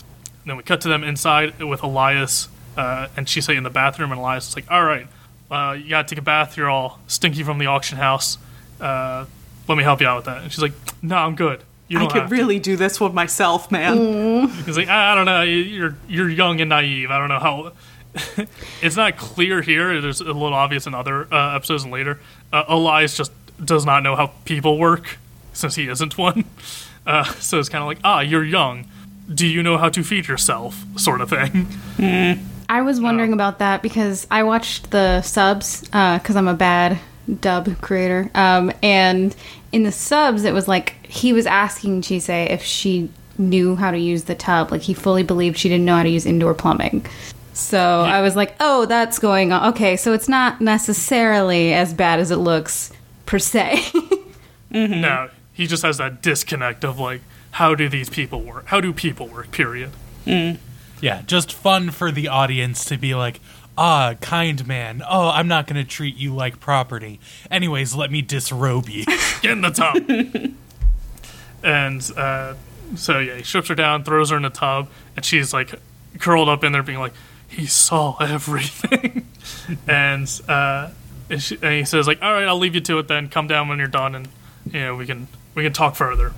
then 0.45 0.57
we 0.57 0.63
cut 0.63 0.81
to 0.81 0.87
them 0.89 1.03
inside 1.03 1.59
with 1.61 1.83
Elias 1.83 2.47
uh, 2.77 3.08
and 3.15 3.27
she's 3.27 3.46
say 3.46 3.56
in 3.56 3.63
the 3.63 3.70
bathroom, 3.70 4.12
and 4.12 4.20
Elias 4.20 4.50
is 4.50 4.56
like, 4.56 4.70
"All 4.70 4.84
right, 4.84 5.08
uh, 5.51 5.74
you 5.74 5.89
gotta 5.89 6.08
take 6.08 6.20
a 6.20 6.24
bath. 6.24 6.58
You're 6.58 6.70
all 6.70 7.00
stinky 7.08 7.44
from 7.44 7.58
the 7.58 7.68
auction 7.68 7.98
house. 7.98 8.38
Uh, 8.80 9.25
let 9.68 9.77
me 9.77 9.84
help 9.84 10.01
you 10.01 10.08
out 10.08 10.18
with 10.18 10.25
that." 10.25 10.44
And 10.44 10.51
she's 10.51 10.62
like, 10.62 10.74
"No, 11.01 11.15
I'm 11.18 11.36
good. 11.36 11.63
You 11.88 11.98
I 11.98 12.01
don't 12.01 12.12
could 12.12 12.22
have 12.24 12.31
really 12.31 12.59
do 12.59 12.75
this 12.75 13.00
one 13.00 13.14
myself, 13.14 13.72
man. 13.72 13.98
to." 13.98 14.48
He's 14.66 14.77
like, 14.77 14.88
"I, 14.88 15.12
I 15.12 15.16
don't 15.16 15.25
know. 15.25 15.42
You're 15.44 15.96
you're 16.07 16.29
young 16.29 16.62
and 16.62 16.70
naive. 16.70 17.12
I 17.12 17.18
don't 17.18 17.29
know 17.29 17.40
how." 17.40 17.72
it's 18.81 18.96
not 18.96 19.18
clear 19.18 19.62
here. 19.62 19.92
It 19.92 20.05
is 20.05 20.22
a 20.22 20.25
little 20.25 20.53
obvious 20.53 20.86
in 20.86 20.94
other 20.94 21.27
uh, 21.33 21.55
episodes 21.55 21.83
and 21.83 21.92
later. 21.92 22.20
Uh, 22.51 22.64
Elias 22.68 23.18
just 23.18 23.31
does 23.64 23.86
not 23.86 24.03
know 24.03 24.16
how 24.16 24.27
people 24.46 24.77
work 24.77 25.18
since 25.53 25.75
he 25.75 25.88
isn't 25.88 26.18
one. 26.18 26.46
Uh, 27.05 27.25
so 27.25 27.59
it's 27.59 27.68
kind 27.68 27.81
of 27.81 27.88
like, 27.90 27.98
ah, 28.05 28.22
you're 28.22 28.46
young. 28.46 28.88
Do 29.27 29.46
you 29.46 29.62
know 29.62 29.77
how 29.77 29.90
to 29.90 30.03
feed 30.05 30.25
yourself? 30.29 30.86
Sort 30.96 31.20
of 31.20 31.29
thing. 31.29 31.68
I 32.69 32.81
was 32.81 32.99
oh. 32.99 33.03
wondering 33.03 33.33
about 33.33 33.59
that 33.59 33.81
because 33.81 34.27
I 34.31 34.43
watched 34.43 34.91
the 34.91 35.21
subs 35.21 35.83
uh, 35.93 36.19
because 36.19 36.35
I'm 36.35 36.47
a 36.47 36.53
bad 36.53 36.99
dub 37.39 37.79
creator. 37.81 38.29
Um, 38.35 38.71
and 38.81 39.35
in 39.71 39.83
the 39.83 39.91
subs, 39.91 40.43
it 40.43 40.53
was 40.53 40.67
like 40.67 41.05
he 41.05 41.33
was 41.33 41.45
asking 41.45 42.01
Chise 42.01 42.49
if 42.49 42.63
she 42.63 43.09
knew 43.37 43.75
how 43.75 43.91
to 43.91 43.97
use 43.97 44.25
the 44.25 44.35
tub. 44.35 44.71
Like 44.71 44.81
he 44.81 44.93
fully 44.93 45.23
believed 45.23 45.57
she 45.57 45.69
didn't 45.69 45.85
know 45.85 45.95
how 45.95 46.03
to 46.03 46.09
use 46.09 46.25
indoor 46.25 46.53
plumbing. 46.53 47.05
So 47.53 47.79
I 47.79 48.21
was 48.21 48.35
like, 48.35 48.55
oh, 48.59 48.87
that's 48.87 49.19
going 49.19 49.51
on. 49.51 49.69
Okay, 49.73 49.95
so 49.95 50.11
it's 50.13 50.27
not 50.27 50.59
necessarily 50.59 51.71
as 51.73 51.93
bad 51.93 52.19
as 52.19 52.31
it 52.31 52.37
looks 52.37 52.91
per 53.25 53.39
se. 53.39 53.83
Mm-hmm. 54.73 55.01
No, 55.01 55.29
he 55.53 55.67
just 55.67 55.83
has 55.83 55.99
that 55.99 56.21
disconnect 56.21 56.83
of 56.83 56.99
like, 56.99 57.21
how 57.51 57.75
do 57.75 57.87
these 57.87 58.09
people 58.09 58.41
work? 58.41 58.65
How 58.65 58.81
do 58.81 58.91
people 58.91 59.27
work? 59.27 59.51
Period. 59.51 59.91
Mm. 60.25 60.57
Yeah, 61.03 61.22
just 61.24 61.51
fun 61.51 61.92
for 61.92 62.13
the 62.13 62.29
audience 62.29 62.85
to 62.85 62.98
be 62.98 63.13
like, 63.13 63.42
ah, 63.77 64.13
kind 64.22 64.66
man. 64.66 65.03
Oh, 65.05 65.27
I'm 65.27 65.50
not 65.50 65.68
going 65.68 65.75
to 65.75 65.83
treat 65.83 66.16
you 66.16 66.33
like 66.33 66.61
property. 66.61 67.20
Anyways, 67.51 67.94
let 67.94 68.09
me 68.09 68.22
disrobe 68.22 68.87
you. 68.87 69.03
Get 69.03 69.44
in 69.51 69.59
the 69.59 69.70
tub. 69.70 70.55
and 71.61 72.11
uh, 72.16 72.53
so 72.96 73.20
yeah, 73.20 73.35
he 73.35 73.44
strips 73.44 73.68
her 73.68 73.75
down, 73.75 74.05
throws 74.05 74.29
her 74.29 74.37
in 74.37 74.44
the 74.44 74.50
tub, 74.50 74.87
and 75.18 75.25
she's 75.25 75.51
like 75.51 75.75
curled 76.20 76.48
up 76.48 76.63
in 76.63 76.72
there, 76.72 76.83
being 76.83 77.00
like, 77.00 77.11
he 77.50 77.66
saw 77.66 78.16
everything. 78.22 79.27
and 79.89 80.42
uh, 80.48 80.92
and, 81.29 81.44
she, 81.44 81.57
and 81.61 81.74
he 81.74 81.83
says 81.83 82.07
like, 82.07 82.22
all 82.22 82.31
right, 82.31 82.48
I'll 82.48 82.57
leave 82.57 82.75
you 82.75 82.81
to 82.81 83.00
it 83.00 83.09
then. 83.09 83.27
Come 83.27 83.48
down 83.48 83.68
when 83.68 83.77
you're 83.77 83.89
done, 83.89 84.16
and 84.16 84.29
you 84.72 84.79
know 84.79 84.96
we 84.96 85.05
can 85.05 85.27
we 85.53 85.63
can 85.63 85.74
talk 85.74 85.98
further. 85.98 86.31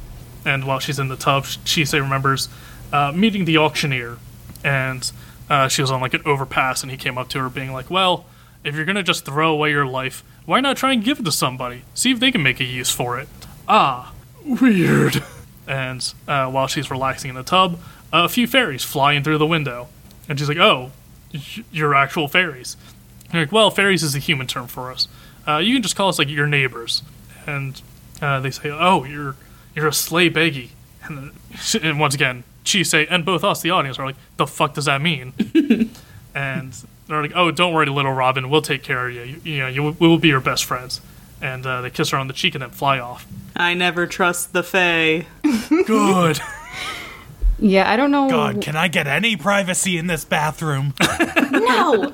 And 0.43 0.65
while 0.65 0.79
she's 0.79 0.97
in 0.97 1.07
the 1.07 1.15
tub, 1.15 1.45
she 1.65 1.85
say 1.85 1.99
remembers 1.99 2.49
uh, 2.91 3.11
meeting 3.11 3.45
the 3.45 3.59
auctioneer, 3.59 4.17
and 4.65 5.11
uh, 5.47 5.67
she 5.67 5.81
was 5.83 5.91
on 5.91 6.01
like 6.01 6.15
an 6.15 6.23
overpass, 6.25 6.81
and 6.81 6.91
he 6.91 6.97
came 6.97 7.17
up 7.17 7.29
to 7.29 7.39
her, 7.39 7.49
being 7.49 7.71
like, 7.71 7.89
"Well, 7.89 8.25
if 8.63 8.75
you're 8.75 8.83
gonna 8.83 9.03
just 9.03 9.23
throw 9.23 9.53
away 9.53 9.69
your 9.69 9.85
life, 9.85 10.23
why 10.45 10.59
not 10.59 10.75
try 10.75 10.91
and 10.91 11.03
give 11.03 11.19
it 11.19 11.25
to 11.25 11.31
somebody? 11.31 11.83
See 11.93 12.11
if 12.11 12.19
they 12.19 12.31
can 12.31 12.41
make 12.41 12.59
a 12.59 12.65
use 12.65 12.89
for 12.89 13.19
it." 13.19 13.29
Ah, 13.67 14.11
weird. 14.43 15.23
And 15.67 16.13
uh, 16.27 16.49
while 16.49 16.67
she's 16.67 16.89
relaxing 16.89 17.29
in 17.29 17.35
the 17.35 17.43
tub, 17.43 17.79
a 18.11 18.27
few 18.27 18.47
fairies 18.47 18.83
fly 18.83 19.13
in 19.13 19.23
through 19.23 19.37
the 19.37 19.45
window, 19.45 19.87
and 20.27 20.39
she's 20.39 20.49
like, 20.49 20.57
"Oh, 20.57 20.91
you're 21.71 21.93
actual 21.93 22.27
fairies." 22.27 22.75
And 23.31 23.41
like, 23.41 23.51
"Well, 23.51 23.69
fairies 23.69 24.01
is 24.01 24.15
a 24.15 24.19
human 24.19 24.47
term 24.47 24.65
for 24.67 24.91
us. 24.91 25.07
Uh, 25.47 25.57
you 25.57 25.75
can 25.75 25.83
just 25.83 25.95
call 25.95 26.09
us 26.09 26.17
like 26.17 26.29
your 26.29 26.47
neighbors." 26.47 27.03
And 27.45 27.79
uh, 28.19 28.39
they 28.39 28.49
say, 28.49 28.71
"Oh, 28.71 29.03
you're 29.03 29.35
you're 29.75 29.87
a 29.87 29.93
sleigh 29.93 30.31
beggy," 30.31 30.69
and, 31.03 31.31
and 31.83 31.99
once 31.99 32.15
again, 32.15 32.43
Chise 32.65 33.07
and 33.09 33.23
both 33.23 33.43
us, 33.43 33.61
the 33.61 33.69
audience, 33.69 33.97
are 33.99 34.05
like, 34.05 34.15
"The 34.37 34.47
fuck 34.47 34.73
does 34.73 34.85
that 34.85 35.01
mean?" 35.01 35.33
and 36.35 36.73
they're 37.07 37.21
like, 37.21 37.31
"Oh, 37.35 37.51
don't 37.51 37.73
worry, 37.73 37.85
little 37.85 38.11
Robin, 38.11 38.49
we'll 38.49 38.61
take 38.61 38.83
care 38.83 39.07
of 39.07 39.13
you. 39.13 39.21
You, 39.21 39.41
you 39.43 39.59
know, 39.59 39.67
you, 39.67 39.83
we 39.99 40.07
will 40.07 40.17
be 40.17 40.27
your 40.27 40.41
best 40.41 40.65
friends." 40.65 41.01
And 41.41 41.65
uh, 41.65 41.81
they 41.81 41.89
kiss 41.89 42.09
her 42.09 42.17
on 42.17 42.27
the 42.27 42.33
cheek 42.33 42.55
and 42.55 42.61
then 42.61 42.71
fly 42.71 42.97
off. 42.99 43.27
I 43.55 43.73
never 43.73 44.07
trust 44.07 44.53
the 44.53 44.63
Fae. 44.63 45.27
Good. 45.69 46.39
yeah, 47.59 47.89
I 47.91 47.95
don't 47.95 48.11
know. 48.11 48.29
God, 48.29 48.61
can 48.61 48.75
I 48.75 48.87
get 48.87 49.07
any 49.07 49.35
privacy 49.35 49.97
in 49.97 50.07
this 50.07 50.25
bathroom? 50.25 50.93
No. 51.51 52.11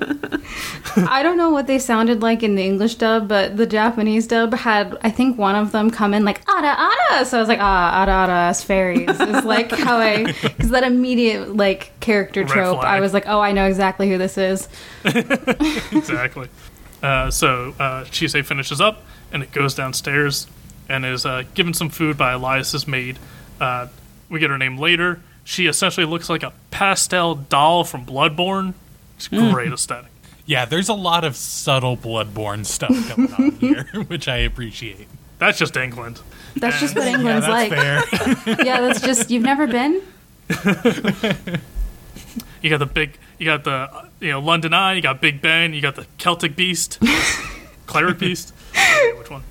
I 0.96 1.22
don't 1.22 1.36
know 1.36 1.50
what 1.50 1.66
they 1.66 1.78
sounded 1.78 2.22
like 2.22 2.42
in 2.42 2.54
the 2.54 2.62
English 2.62 2.94
dub, 2.96 3.28
but 3.28 3.56
the 3.56 3.66
Japanese 3.66 4.26
dub 4.26 4.54
had, 4.54 4.96
I 5.02 5.10
think, 5.10 5.36
one 5.36 5.54
of 5.54 5.72
them 5.72 5.90
come 5.90 6.14
in 6.14 6.24
like 6.24 6.42
"ada 6.48 6.76
ada," 6.78 7.24
so 7.24 7.38
I 7.38 7.40
was 7.40 7.48
like, 7.48 7.58
"Ah, 7.60 8.02
ada 8.02 8.12
ada" 8.12 8.32
as 8.50 8.62
fairies. 8.62 9.08
Is 9.08 9.44
like 9.44 9.70
how 9.86 9.96
I, 9.96 10.24
because 10.24 10.70
that 10.70 10.84
immediate 10.84 11.56
like 11.56 11.98
character 12.00 12.42
Red 12.42 12.50
trope. 12.50 12.84
I 12.84 13.00
was 13.00 13.12
like, 13.12 13.24
"Oh, 13.26 13.40
I 13.40 13.52
know 13.52 13.66
exactly 13.66 14.08
who 14.08 14.18
this 14.18 14.38
is." 14.38 14.68
exactly. 15.04 16.48
Uh, 17.02 17.30
so 17.30 17.74
uh, 17.78 18.04
Chise 18.04 18.44
finishes 18.44 18.80
up 18.80 19.02
and 19.32 19.42
it 19.42 19.50
goes 19.52 19.74
downstairs 19.74 20.46
and 20.88 21.04
is 21.04 21.26
uh, 21.26 21.42
given 21.54 21.74
some 21.74 21.88
food 21.88 22.16
by 22.16 22.32
Elias's 22.32 22.86
maid. 22.86 23.18
Uh, 23.60 23.88
we 24.28 24.38
get 24.38 24.50
her 24.50 24.58
name 24.58 24.78
later. 24.78 25.20
She 25.44 25.66
essentially 25.66 26.06
looks 26.06 26.28
like 26.30 26.42
a 26.42 26.52
pastel 26.70 27.34
doll 27.34 27.84
from 27.84 28.06
Bloodborne. 28.06 28.74
It's 29.16 29.28
great 29.28 29.72
aesthetic. 29.72 30.10
yeah, 30.46 30.64
there's 30.64 30.88
a 30.88 30.94
lot 30.94 31.24
of 31.24 31.36
subtle 31.36 31.96
bloodborne 31.96 32.64
stuff 32.66 32.90
going 33.16 33.32
on 33.34 33.50
here, 33.60 33.84
which 34.08 34.26
I 34.28 34.38
appreciate. 34.38 35.08
That's 35.38 35.58
just 35.58 35.76
England. 35.76 36.20
That's 36.56 36.78
just 36.80 36.94
what 36.96 37.04
Yeah, 37.06 37.14
England's 37.16 37.46
that's 37.46 37.70
like. 37.70 38.46
fair. 38.46 38.64
Yeah, 38.64 38.80
that's 38.80 39.00
just 39.00 39.30
you've 39.30 39.42
never 39.42 39.66
been. 39.66 40.02
You 42.60 42.70
got 42.70 42.78
the 42.78 42.86
big, 42.86 43.18
You 43.38 43.46
got 43.46 43.64
the 43.64 44.08
you 44.20 44.30
know 44.30 44.40
London 44.40 44.72
Eye. 44.72 44.94
You 44.94 45.02
got 45.02 45.20
Big 45.20 45.40
Ben. 45.42 45.74
You 45.74 45.80
got 45.80 45.96
the 45.96 46.06
Celtic 46.18 46.54
Beast, 46.54 46.98
Cleric 47.86 48.18
Beast. 48.18 48.54
I 48.74 49.14
which 49.18 49.30
one? 49.30 49.42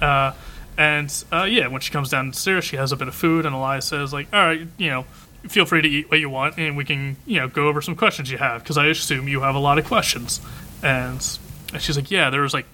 Uh, 0.00 0.32
and 0.78 1.24
uh, 1.32 1.44
yeah, 1.44 1.66
when 1.66 1.80
she 1.82 1.90
comes 1.92 2.08
downstairs, 2.10 2.64
she 2.64 2.76
has 2.76 2.92
a 2.92 2.96
bit 2.96 3.08
of 3.08 3.14
food, 3.14 3.44
and 3.44 3.54
Elias 3.54 3.86
says 3.86 4.12
like, 4.12 4.28
"All 4.32 4.40
right, 4.40 4.66
you 4.78 4.88
know, 4.88 5.04
feel 5.48 5.66
free 5.66 5.82
to 5.82 5.88
eat 5.88 6.10
what 6.10 6.20
you 6.20 6.30
want, 6.30 6.58
and 6.58 6.76
we 6.76 6.84
can 6.84 7.16
you 7.26 7.40
know 7.40 7.48
go 7.48 7.68
over 7.68 7.80
some 7.80 7.96
questions 7.96 8.30
you 8.30 8.38
have 8.38 8.62
because 8.62 8.78
I 8.78 8.86
assume 8.86 9.28
you 9.28 9.40
have 9.42 9.54
a 9.54 9.60
lot 9.60 9.78
of 9.78 9.84
questions." 9.84 10.40
And, 10.82 11.20
she's 11.78 11.96
like, 11.96 12.10
"Yeah, 12.10 12.30
there 12.30 12.42
was 12.42 12.54
like 12.54 12.66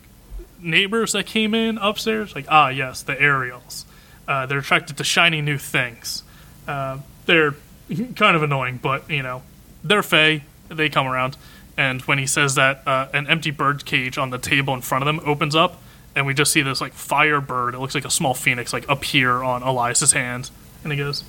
neighbors 0.61 1.13
that 1.13 1.27
came 1.27 1.55
in 1.55 1.79
upstairs. 1.79 2.35
Like, 2.35 2.47
ah, 2.49 2.69
yes, 2.69 3.03
the 3.03 3.21
Ariels. 3.21 3.85
Uh, 4.29 4.47
they're 4.47 4.59
attracted 4.59 4.97
to 4.97 5.05
shiny 5.05 5.41
new 5.41 5.59
things. 5.59 6.23
Uh, 6.67 6.99
they're 7.27 7.55
kind 8.17 8.37
of 8.37 8.43
annoying, 8.43 8.79
but 8.83 9.09
you 9.11 9.23
know, 9.23 9.43
they're 9.83 10.03
Fey. 10.03 10.45
They 10.69 10.89
come 10.89 11.07
around." 11.07 11.37
And 11.77 12.03
when 12.03 12.19
he 12.19 12.27
says 12.27 12.55
that, 12.57 12.87
uh, 12.87 13.09
an 13.15 13.27
empty 13.29 13.51
bird 13.51 13.85
cage 13.87 14.19
on 14.19 14.31
the 14.31 14.39
table 14.39 14.75
in 14.75 14.83
front 14.83 15.03
of 15.03 15.07
them 15.07 15.21
opens 15.25 15.55
up, 15.55 15.81
and 16.15 16.27
we 16.27 16.35
just 16.35 16.53
see 16.53 16.63
this 16.63 16.81
like 16.81 16.93
fire 16.93 17.41
bird. 17.41 17.75
It 17.75 17.79
looks 17.79 17.95
like 17.95 18.05
a 18.05 18.11
small 18.11 18.35
phoenix, 18.35 18.73
like 18.73 18.89
appear 18.89 19.43
on 19.43 19.63
Elias's 19.63 20.13
hand, 20.13 20.51
and 20.83 20.93
he 20.93 20.99
goes, 20.99 21.25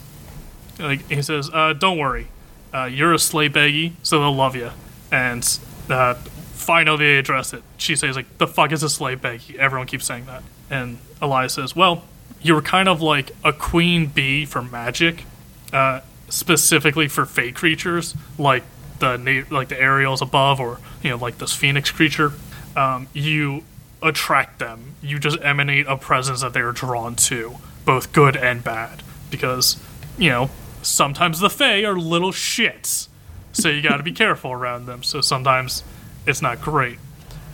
like 0.80 1.10
he 1.10 1.22
says, 1.22 1.50
uh, 1.54 1.74
"Don't 1.74 1.98
worry, 1.98 2.28
uh, 2.74 2.86
you're 2.86 3.14
a 3.14 3.20
sleigh 3.20 3.50
beggy, 3.50 3.94
so 4.04 4.20
they'll 4.20 4.36
love 4.36 4.56
you." 4.56 4.72
And 5.12 5.60
uh, 5.90 6.16
finally, 6.16 6.98
they 6.98 7.18
address 7.18 7.54
it. 7.54 7.64
She 7.78 7.96
says, 7.96 8.16
"Like 8.16 8.38
the 8.38 8.48
fuck 8.48 8.72
is 8.72 8.84
a 8.84 8.90
sleigh 8.90 9.16
beggy?" 9.16 9.56
Everyone 9.56 9.88
keeps 9.88 10.06
saying 10.06 10.26
that, 10.26 10.44
and 10.70 10.98
Elias 11.22 11.54
says, 11.54 11.76
"Well, 11.76 12.04
you 12.42 12.54
were 12.54 12.62
kind 12.62 12.90
of 12.90 13.02
like 13.02 13.32
a 13.44 13.54
queen 13.54 14.08
bee 14.08 14.46
for 14.46 14.62
magic, 14.62 15.26
uh, 15.72 16.02
specifically 16.30 17.08
for 17.08 17.26
fey 17.26 17.52
creatures, 17.52 18.16
like 18.38 18.64
the 19.00 19.46
like 19.50 19.70
the 19.70 19.80
Ariels 19.80 20.22
above, 20.22 20.60
or 20.60 20.80
you 21.02 21.10
know, 21.10 21.18
like 21.18 21.38
this 21.38 21.54
phoenix 21.54 21.92
creature. 21.92 22.34
Um, 22.76 23.08
you 23.14 23.64
attract 24.02 24.60
them. 24.60 24.96
You 25.02 25.20
just 25.20 25.40
emanate 25.42 25.88
a 25.88 25.98
presence 25.98 26.42
that 26.42 26.54
they're 26.54 26.72
drawn 26.72 27.16
to, 27.16 27.58
both 27.86 28.12
good 28.12 28.36
and 28.36 28.64
bad, 28.64 29.04
because 29.30 29.82
you 30.18 30.30
know 30.30 30.50
sometimes 30.84 31.40
the 31.40 31.50
Fae 31.50 31.84
are 31.84 31.98
little 31.98 32.32
shits, 32.32 33.08
so 33.52 33.70
you 33.70 33.82
got 33.82 33.98
to 33.98 34.04
be 34.04 34.12
careful 34.24 34.52
around 34.52 34.86
them. 34.86 35.04
So 35.04 35.22
sometimes 35.22 35.84
it's 36.26 36.42
not 36.42 36.62
great, 36.62 37.00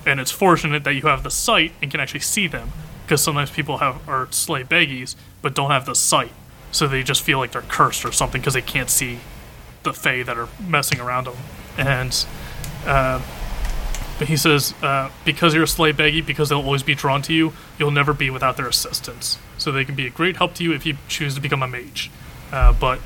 and 0.06 0.20
it's 0.20 0.32
fortunate 0.32 0.84
that 0.84 0.94
you 0.94 1.02
have 1.04 1.24
the 1.24 1.32
sight 1.32 1.74
and 1.82 1.90
can 1.90 2.00
actually 2.00 2.22
see 2.22 2.48
them, 2.48 2.72
because 3.04 3.24
sometimes 3.24 3.52
people 3.52 3.78
have 3.78 4.08
are 4.08 4.28
sleigh 4.32 4.64
beggies 4.64 5.16
but 5.42 5.56
don't 5.56 5.72
have 5.72 5.86
the 5.86 5.96
sight, 5.96 6.32
so 6.72 6.88
they 6.88 7.04
just 7.04 7.22
feel 7.22 7.40
like 7.40 7.52
they're 7.52 7.62
cursed 7.64 8.06
or 8.06 8.12
something 8.12 8.42
because 8.42 8.54
they 8.54 8.62
can't 8.62 8.90
see 8.90 9.20
the 9.84 9.94
Fae 9.94 10.24
that 10.24 10.38
are 10.38 10.50
messing 10.68 11.00
around 11.00 11.26
them, 11.26 11.38
and. 11.78 12.26
Uh, 12.86 13.22
but 14.20 14.28
he 14.28 14.36
says, 14.36 14.74
uh, 14.84 15.10
because 15.24 15.54
you're 15.54 15.64
a 15.64 15.68
sleigh 15.68 15.94
beggy, 15.94 16.24
because 16.24 16.50
they'll 16.50 16.62
always 16.62 16.84
be 16.84 16.94
drawn 16.94 17.22
to 17.22 17.34
you, 17.34 17.54
you'll 17.80 17.90
never 17.90 18.14
be 18.14 18.30
without 18.30 18.58
their 18.58 18.68
assistance. 18.68 19.40
So 19.58 19.72
they 19.72 19.86
can 19.86 19.96
be 19.96 20.06
a 20.06 20.10
great 20.10 20.36
help 20.36 20.54
to 20.56 20.64
you 20.64 20.74
if 20.74 20.86
you 20.86 20.98
choose 21.08 21.36
to 21.36 21.42
become 21.42 21.64
a 21.64 21.68
mage. 21.70 22.12
Uh, 22.52 22.74
but 22.74 23.00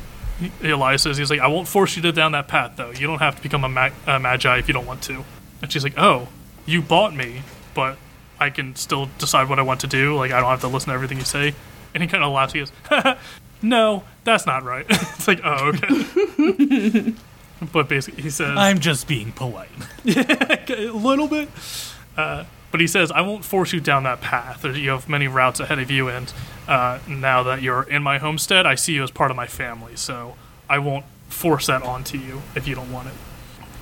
Elias 0.63 1.03
says, 1.03 1.17
he's 1.17 1.29
like, 1.29 1.39
I 1.39 1.47
won't 1.47 1.67
force 1.67 1.95
you 1.95 2.01
to 2.03 2.11
down 2.11 2.33
that 2.33 2.47
path, 2.47 2.73
though. 2.75 2.91
You 2.91 3.07
don't 3.07 3.19
have 3.19 3.35
to 3.35 3.41
become 3.41 3.63
a, 3.63 3.69
ma- 3.69 3.89
a 4.07 4.19
magi 4.19 4.57
if 4.57 4.67
you 4.67 4.73
don't 4.73 4.85
want 4.85 5.01
to. 5.03 5.23
And 5.61 5.71
she's 5.71 5.83
like, 5.83 5.97
oh, 5.97 6.27
you 6.65 6.81
bought 6.81 7.15
me, 7.15 7.41
but 7.73 7.97
I 8.39 8.49
can 8.49 8.75
still 8.75 9.09
decide 9.17 9.49
what 9.49 9.59
I 9.59 9.61
want 9.61 9.81
to 9.81 9.87
do. 9.87 10.15
Like, 10.15 10.31
I 10.31 10.39
don't 10.39 10.49
have 10.49 10.61
to 10.61 10.67
listen 10.67 10.89
to 10.89 10.95
everything 10.95 11.17
you 11.17 11.23
say. 11.23 11.53
And 11.93 12.03
he 12.03 12.09
kind 12.09 12.23
of 12.23 12.31
laughs. 12.31 12.53
He 12.53 12.59
goes, 12.59 12.71
no, 13.61 14.03
that's 14.23 14.45
not 14.45 14.63
right. 14.63 14.85
it's 14.89 15.27
like, 15.27 15.41
oh, 15.43 15.71
okay. 15.73 17.13
but 17.71 17.87
basically, 17.87 18.23
he 18.23 18.29
says, 18.29 18.57
I'm 18.57 18.79
just 18.79 19.07
being 19.07 19.31
polite. 19.31 19.69
a 20.05 20.91
little 20.93 21.27
bit. 21.27 21.49
Uh, 22.17 22.45
but 22.71 22.81
he 22.81 22.87
says, 22.87 23.11
I 23.11 23.21
won't 23.21 23.45
force 23.45 23.71
you 23.71 23.79
down 23.79 24.03
that 24.03 24.19
path. 24.19 24.65
You 24.65 24.89
have 24.89 25.07
many 25.07 25.27
routes 25.27 25.59
ahead 25.59 25.79
of 25.79 25.91
you, 25.91 26.09
and 26.09 26.33
uh, 26.67 26.99
now 27.07 27.43
that 27.43 27.61
you're 27.61 27.83
in 27.83 28.03
my 28.03 28.17
homestead, 28.17 28.65
I 28.65 28.75
see 28.75 28.93
you 28.93 29.03
as 29.03 29.11
part 29.11 29.31
of 29.31 29.37
my 29.37 29.47
family, 29.47 29.95
so 29.95 30.35
I 30.69 30.79
won't 30.79 31.05
force 31.27 31.67
that 31.67 31.83
onto 31.83 32.17
you 32.17 32.41
if 32.55 32.67
you 32.67 32.75
don't 32.75 32.91
want 32.91 33.09
it. 33.09 33.13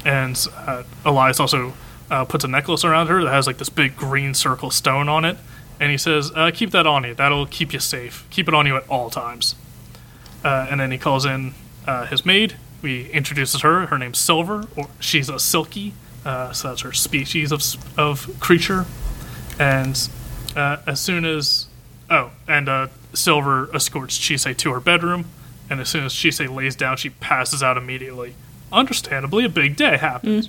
And 0.04 0.48
uh, 0.56 0.84
Elias 1.06 1.39
also 1.39 1.74
uh, 2.10 2.26
puts 2.26 2.44
a 2.44 2.48
necklace 2.48 2.84
around 2.84 3.08
her 3.08 3.24
that 3.24 3.32
has 3.32 3.46
like 3.46 3.58
this 3.58 3.70
big 3.70 3.96
green 3.96 4.34
circle 4.34 4.72
stone 4.72 5.08
on 5.08 5.26
it, 5.26 5.38
and 5.80 5.91
he 5.91 5.98
says, 5.98 6.32
uh, 6.36 6.52
Keep 6.54 6.72
that 6.72 6.88
on 6.88 7.04
you. 7.04 7.13
That'll 7.13 7.46
keep 7.46 7.74
you 7.74 7.80
safe. 7.80 8.26
Keep 8.32 8.48
it 8.48 8.54
on 8.54 8.65
you 8.65 8.76
at 8.78 8.88
all 8.89 9.10
times. 9.10 9.56
Uh, 10.44 10.67
and 10.72 10.80
then 10.80 10.91
he 10.91 10.98
calls 10.98 11.26
in 11.26 11.54
uh, 11.86 12.08
his 12.08 12.26
maid. 12.26 12.56
We 12.82 13.12
introduces 13.12 13.62
her. 13.62 13.86
Her 13.88 13.98
name's 14.00 14.17
Silver, 14.17 14.67
or 14.76 14.88
she's 15.00 15.30
a 15.30 15.38
Silky, 15.38 15.94
so 16.24 16.52
that's 16.63 16.82
her 16.82 16.94
species 16.94 17.52
of 17.52 17.62
of 17.96 18.39
creature. 18.39 18.86
And 19.60 20.10
as 20.56 21.00
soon 21.00 21.26
as 21.26 21.67
oh, 22.12 22.30
and 22.47 22.69
uh, 22.69 22.88
Silver 23.13 23.74
escorts 23.76 24.17
Chisei 24.19 24.56
to 24.58 24.71
her 24.74 24.80
bedroom, 24.80 25.26
and 25.69 25.80
as 25.80 25.89
soon 25.89 26.04
as 26.04 26.13
Chisei 26.13 26.54
lays 26.54 26.76
down, 26.76 26.97
she 26.97 27.10
passes 27.10 27.63
out 27.63 27.78
immediately. 27.78 28.36
Understandably, 28.71 29.43
a 29.45 29.50
big 29.50 29.76
day 29.76 29.97
happens. 29.97 30.47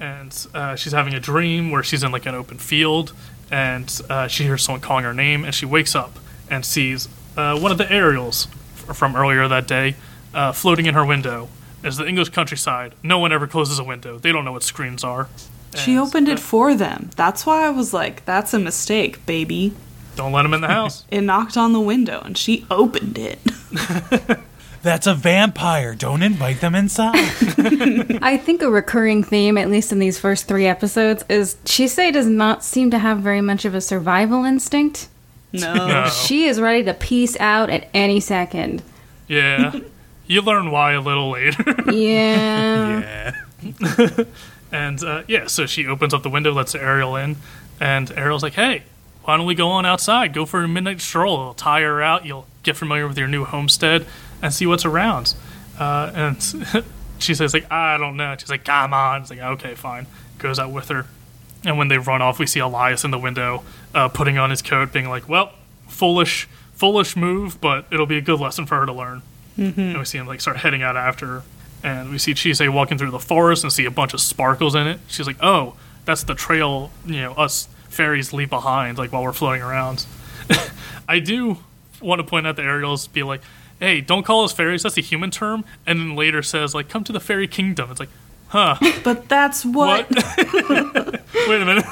And 0.00 0.46
uh, 0.54 0.74
she's 0.74 0.92
having 0.92 1.14
a 1.14 1.20
dream 1.20 1.70
where 1.70 1.82
she's 1.82 2.02
in 2.02 2.10
like 2.12 2.26
an 2.26 2.34
open 2.34 2.58
field, 2.58 3.12
and 3.50 4.00
uh, 4.10 4.26
she 4.26 4.44
hears 4.44 4.62
someone 4.62 4.80
calling 4.80 5.04
her 5.04 5.14
name, 5.14 5.44
and 5.44 5.54
she 5.54 5.66
wakes 5.66 5.94
up 5.94 6.18
and 6.50 6.64
sees 6.64 7.08
uh, 7.36 7.58
one 7.58 7.70
of 7.70 7.78
the 7.78 7.90
Ariels 7.92 8.48
f- 8.88 8.96
from 8.96 9.14
earlier 9.14 9.46
that 9.48 9.66
day 9.68 9.94
uh, 10.34 10.52
floating 10.52 10.86
in 10.86 10.94
her 10.94 11.04
window. 11.04 11.48
As 11.84 11.96
the 11.96 12.06
English 12.06 12.28
countryside, 12.30 12.94
no 13.02 13.18
one 13.18 13.32
ever 13.32 13.46
closes 13.46 13.78
a 13.78 13.84
window. 13.84 14.18
They 14.18 14.32
don't 14.32 14.44
know 14.44 14.52
what 14.52 14.62
screens 14.62 15.02
are. 15.04 15.28
She 15.74 15.92
And, 15.92 16.00
opened 16.00 16.28
uh, 16.28 16.32
it 16.32 16.38
for 16.40 16.74
them. 16.74 17.10
That's 17.16 17.44
why 17.46 17.64
I 17.66 17.70
was 17.70 17.92
like, 17.94 18.24
that's 18.24 18.52
a 18.54 18.58
mistake, 18.58 19.24
baby. 19.26 19.72
Don't 20.16 20.32
let 20.32 20.42
them 20.42 20.54
in 20.54 20.60
the 20.60 20.68
house. 20.80 21.04
It 21.10 21.22
knocked 21.22 21.56
on 21.56 21.72
the 21.72 21.80
window 21.80 22.20
and 22.24 22.36
she 22.36 22.66
opened 22.70 23.18
it. 23.18 23.38
That's 24.82 25.06
a 25.06 25.14
vampire. 25.14 25.94
Don't 25.94 26.22
invite 26.22 26.60
them 26.60 26.74
inside. 26.74 27.14
I 28.20 28.36
think 28.36 28.62
a 28.62 28.70
recurring 28.70 29.22
theme, 29.22 29.56
at 29.56 29.70
least 29.70 29.92
in 29.92 30.00
these 30.00 30.18
first 30.18 30.48
three 30.48 30.66
episodes, 30.66 31.24
is 31.28 31.54
Chisei 31.64 32.12
does 32.12 32.26
not 32.26 32.64
seem 32.64 32.90
to 32.90 32.98
have 32.98 33.20
very 33.20 33.40
much 33.40 33.64
of 33.64 33.76
a 33.76 33.80
survival 33.80 34.44
instinct. 34.44 35.08
No. 35.52 35.74
No. 35.74 36.08
She 36.08 36.46
is 36.46 36.60
ready 36.60 36.82
to 36.84 36.94
peace 36.94 37.38
out 37.38 37.70
at 37.70 37.88
any 37.94 38.18
second. 38.18 38.82
Yeah. 39.28 39.78
You 40.26 40.42
learn 40.42 40.72
why 40.72 40.94
a 40.94 41.00
little 41.00 41.30
later. 41.30 41.74
Yeah. 41.92 43.34
yeah. 43.60 44.24
And 44.72 45.04
uh, 45.04 45.22
yeah, 45.28 45.46
so 45.46 45.66
she 45.66 45.86
opens 45.86 46.14
up 46.14 46.22
the 46.22 46.30
window, 46.30 46.50
lets 46.52 46.74
Ariel 46.74 47.14
in, 47.16 47.36
and 47.78 48.10
Ariel's 48.12 48.42
like, 48.42 48.54
"Hey, 48.54 48.84
why 49.24 49.36
don't 49.36 49.46
we 49.46 49.54
go 49.54 49.68
on 49.68 49.86
outside? 49.86 50.32
Go 50.32 50.46
for 50.46 50.62
a 50.62 50.68
midnight 50.68 51.00
stroll. 51.00 51.40
It'll 51.40 51.54
tire 51.54 51.94
her 51.94 52.02
out. 52.02 52.26
You'll 52.26 52.46
get 52.62 52.76
familiar 52.76 53.06
with 53.06 53.18
your 53.18 53.28
new 53.28 53.44
homestead 53.44 54.06
and 54.40 54.52
see 54.52 54.66
what's 54.66 54.84
around." 54.84 55.34
Uh, 55.78 56.10
and 56.14 56.84
she 57.18 57.34
says, 57.34 57.54
"Like 57.54 57.70
I 57.70 57.98
don't 57.98 58.16
know." 58.16 58.34
She's 58.38 58.50
like, 58.50 58.64
"Come 58.64 58.92
on." 58.92 59.22
It's 59.22 59.30
like, 59.30 59.40
"Okay, 59.40 59.74
fine." 59.74 60.06
Goes 60.38 60.58
out 60.58 60.72
with 60.72 60.88
her, 60.88 61.06
and 61.64 61.78
when 61.78 61.88
they 61.88 61.98
run 61.98 62.20
off, 62.20 62.38
we 62.38 62.46
see 62.46 62.60
Elias 62.60 63.04
in 63.04 63.10
the 63.10 63.18
window, 63.18 63.62
uh, 63.94 64.08
putting 64.08 64.38
on 64.38 64.50
his 64.50 64.62
coat, 64.62 64.92
being 64.92 65.08
like, 65.08 65.28
"Well, 65.28 65.52
foolish, 65.88 66.48
foolish 66.74 67.16
move, 67.16 67.60
but 67.60 67.86
it'll 67.90 68.06
be 68.06 68.18
a 68.18 68.22
good 68.22 68.40
lesson 68.40 68.66
for 68.66 68.78
her 68.78 68.86
to 68.86 68.92
learn." 68.92 69.22
And 69.56 69.98
we 69.98 70.04
see 70.04 70.18
him 70.18 70.26
like 70.26 70.40
start 70.40 70.58
heading 70.58 70.82
out 70.82 70.96
after 70.96 71.26
her. 71.26 71.42
And 71.84 72.10
we 72.10 72.18
see 72.18 72.32
Chisei 72.32 72.72
walking 72.72 72.96
through 72.96 73.10
the 73.10 73.18
forest 73.18 73.64
and 73.64 73.72
see 73.72 73.84
a 73.84 73.90
bunch 73.90 74.14
of 74.14 74.20
sparkles 74.20 74.74
in 74.74 74.86
it. 74.86 75.00
She's 75.08 75.26
like, 75.26 75.36
"Oh, 75.42 75.74
that's 76.04 76.22
the 76.24 76.34
trail, 76.34 76.90
you 77.04 77.20
know, 77.20 77.32
us 77.32 77.68
fairies 77.92 78.32
leave 78.32 78.50
behind, 78.50 78.98
like 78.98 79.12
while 79.12 79.22
we're 79.22 79.32
floating 79.32 79.62
around." 79.62 80.06
I 81.08 81.18
do 81.18 81.58
want 82.00 82.20
to 82.20 82.26
point 82.26 82.46
out 82.46 82.56
the 82.56 82.62
Ariels 82.62 83.06
be 83.06 83.22
like, 83.22 83.42
"Hey, 83.78 84.00
don't 84.00 84.24
call 84.24 84.44
us 84.44 84.52
fairies. 84.52 84.82
That's 84.82 84.96
a 84.96 85.02
human 85.02 85.30
term." 85.30 85.64
And 85.86 86.00
then 86.00 86.16
later 86.16 86.42
says, 86.42 86.74
"Like, 86.74 86.88
come 86.88 87.04
to 87.04 87.12
the 87.12 87.20
fairy 87.20 87.48
kingdom." 87.48 87.90
It's 87.90 88.00
like, 88.00 88.08
huh? 88.48 88.76
But 89.04 89.28
that's 89.28 89.64
what. 89.64 90.10
Wait 90.10 91.62
a 91.62 91.64
minute. 91.64 91.84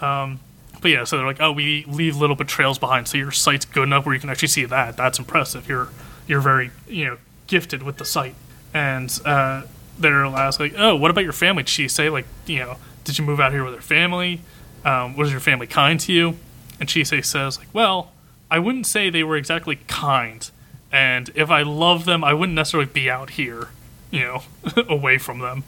Um, 0.00 0.40
but 0.80 0.90
yeah, 0.90 1.04
so 1.04 1.16
they're 1.16 1.26
like, 1.26 1.40
"Oh, 1.40 1.52
we 1.52 1.84
leave 1.86 2.16
little 2.16 2.36
bit 2.36 2.48
trails 2.48 2.78
behind, 2.78 3.08
so 3.08 3.18
your 3.18 3.30
sight's 3.32 3.64
good 3.64 3.82
enough 3.84 4.06
where 4.06 4.14
you 4.14 4.20
can 4.20 4.30
actually 4.30 4.48
see 4.48 4.64
that. 4.64 4.96
That's 4.96 5.18
impressive. 5.18 5.68
You're 5.68 5.88
you're 6.26 6.40
very 6.40 6.70
you 6.88 7.04
know 7.06 7.18
gifted 7.46 7.82
with 7.82 7.98
the 7.98 8.04
sight." 8.04 8.34
And 8.72 9.10
uh, 9.24 9.62
they're 9.98 10.24
asked 10.24 10.60
like, 10.60 10.74
"Oh, 10.76 10.96
what 10.96 11.10
about 11.10 11.24
your 11.24 11.32
family?" 11.32 11.64
Did 11.64 11.70
she 11.70 11.88
say 11.88 12.08
like, 12.08 12.26
you 12.46 12.60
know, 12.60 12.76
did 13.04 13.18
you 13.18 13.24
move 13.24 13.40
out 13.40 13.52
here 13.52 13.64
with 13.64 13.74
your 13.74 13.82
family? 13.82 14.40
Um, 14.84 15.16
was 15.16 15.30
your 15.30 15.40
family 15.40 15.66
kind 15.66 15.98
to 16.00 16.12
you? 16.12 16.36
And 16.78 16.88
Chisei 16.88 17.24
says 17.24 17.58
like, 17.58 17.68
"Well, 17.72 18.12
I 18.50 18.58
wouldn't 18.58 18.86
say 18.86 19.10
they 19.10 19.22
were 19.24 19.36
exactly 19.36 19.76
kind, 19.88 20.50
and 20.90 21.30
if 21.34 21.50
I 21.50 21.62
love 21.62 22.04
them, 22.06 22.24
I 22.24 22.32
wouldn't 22.34 22.56
necessarily 22.56 22.88
be 22.90 23.10
out 23.10 23.30
here, 23.30 23.68
you 24.10 24.20
know, 24.20 24.42
away 24.88 25.18
from 25.18 25.40
them." 25.40 25.64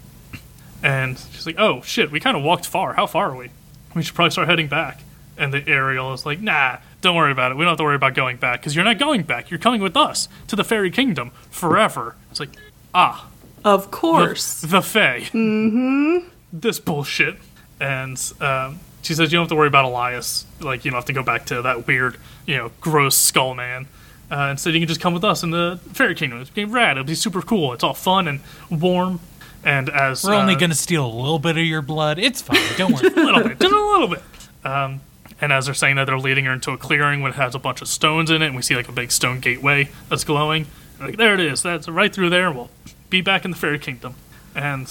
And 0.83 1.18
she's 1.33 1.46
like, 1.46 1.59
"Oh 1.59 1.83
shit, 1.83 2.11
we 2.11 2.20
kind 2.20 2.37
of 2.37 2.42
walked 2.42 2.66
far. 2.66 2.94
How 2.94 3.07
far 3.07 3.31
are 3.33 3.37
we? 3.37 3.51
We 3.94 4.03
should 4.03 4.14
probably 4.14 4.31
start 4.31 4.48
heading 4.48 4.68
back." 4.68 5.03
And 5.37 5.53
the 5.53 5.66
Ariel 5.68 6.12
is 6.14 6.25
like, 6.27 6.40
"Nah, 6.40 6.79
don't 7.03 7.14
worry 7.16 7.33
about 7.33 7.53
it. 7.53 7.57
We 7.57 7.64
don't 7.64 7.72
have 7.72 7.79
to 7.79 7.85
worry 7.85 7.96
about 7.96 8.14
going 8.14 8.37
back 8.38 8.61
because 8.61 8.75
you're 8.75 8.85
not 8.85 8.98
going 8.98 9.22
back. 9.22 9.51
You're 9.51 9.61
coming 9.61 9.81
with 9.83 9.96
us 9.96 10.29
to 10.48 10.57
the 10.57 10.64
fairy 10.64 10.90
kingdom 10.90 11.31
forever." 11.51 12.16
It's 12.31 12.40
like, 12.40 12.51
ah, 12.94 13.29
Of 13.64 13.90
course. 13.90 14.61
the 14.62 14.81
Fae. 14.83 15.20
Mm-hmm. 15.33 16.29
This 16.53 16.79
bullshit. 16.81 17.37
And 17.81 18.20
um, 18.40 18.79
she 19.02 19.14
says 19.14 19.32
you 19.32 19.36
don't 19.36 19.44
have 19.44 19.48
to 19.50 19.56
worry 19.56 19.68
about 19.68 19.84
Elias. 19.84 20.46
Like 20.60 20.84
you 20.84 20.90
don't 20.90 20.98
have 20.98 21.06
to 21.06 21.12
go 21.12 21.22
back 21.22 21.46
to 21.46 21.62
that 21.62 21.86
weird, 21.86 22.16
you 22.46 22.56
know, 22.56 22.72
gross 22.80 23.16
skull 23.16 23.54
man. 23.54 23.86
Uh, 24.30 24.48
instead, 24.52 24.72
you 24.72 24.80
can 24.80 24.88
just 24.88 25.00
come 25.00 25.12
with 25.12 25.24
us 25.24 25.42
in 25.42 25.50
the 25.50 25.78
fairy 25.92 26.14
kingdom. 26.14 26.40
It's 26.40 26.48
being 26.48 26.72
rad. 26.72 26.92
It'll 26.92 27.04
be 27.04 27.14
super 27.14 27.42
cool. 27.42 27.74
It's 27.74 27.84
all 27.84 27.92
fun 27.92 28.26
and 28.26 28.40
warm. 28.70 29.20
And 29.62 29.90
as 29.90 30.24
We're 30.24 30.34
only 30.34 30.54
uh, 30.54 30.58
going 30.58 30.70
to 30.70 30.76
steal 30.76 31.04
a 31.04 31.14
little 31.14 31.38
bit 31.38 31.58
of 31.58 31.64
your 31.64 31.82
blood. 31.82 32.18
It's 32.18 32.40
fine. 32.40 32.58
Don't 32.78 32.94
worry. 32.94 33.08
a 33.16 33.24
little 33.24 33.42
bit, 33.44 33.60
just 33.60 33.72
a 33.72 33.76
little 33.76 34.08
bit. 34.08 34.22
Um, 34.64 35.00
and 35.40 35.52
as 35.52 35.66
they're 35.66 35.74
saying 35.74 35.96
that, 35.96 36.06
they're 36.06 36.18
leading 36.18 36.46
her 36.46 36.52
into 36.52 36.70
a 36.70 36.78
clearing 36.78 37.20
which 37.20 37.34
has 37.34 37.54
a 37.54 37.58
bunch 37.58 37.82
of 37.82 37.88
stones 37.88 38.30
in 38.30 38.42
it, 38.42 38.46
and 38.46 38.56
we 38.56 38.62
see 38.62 38.74
like 38.74 38.88
a 38.88 38.92
big 38.92 39.12
stone 39.12 39.40
gateway 39.40 39.90
that's 40.08 40.24
glowing. 40.24 40.66
Like, 40.98 41.16
there 41.16 41.34
it 41.34 41.40
is. 41.40 41.62
That's 41.62 41.88
right 41.88 42.12
through 42.12 42.30
there. 42.30 42.50
We'll 42.50 42.70
be 43.10 43.20
back 43.20 43.44
in 43.44 43.50
the 43.50 43.56
fairy 43.56 43.78
kingdom. 43.78 44.14
And 44.54 44.90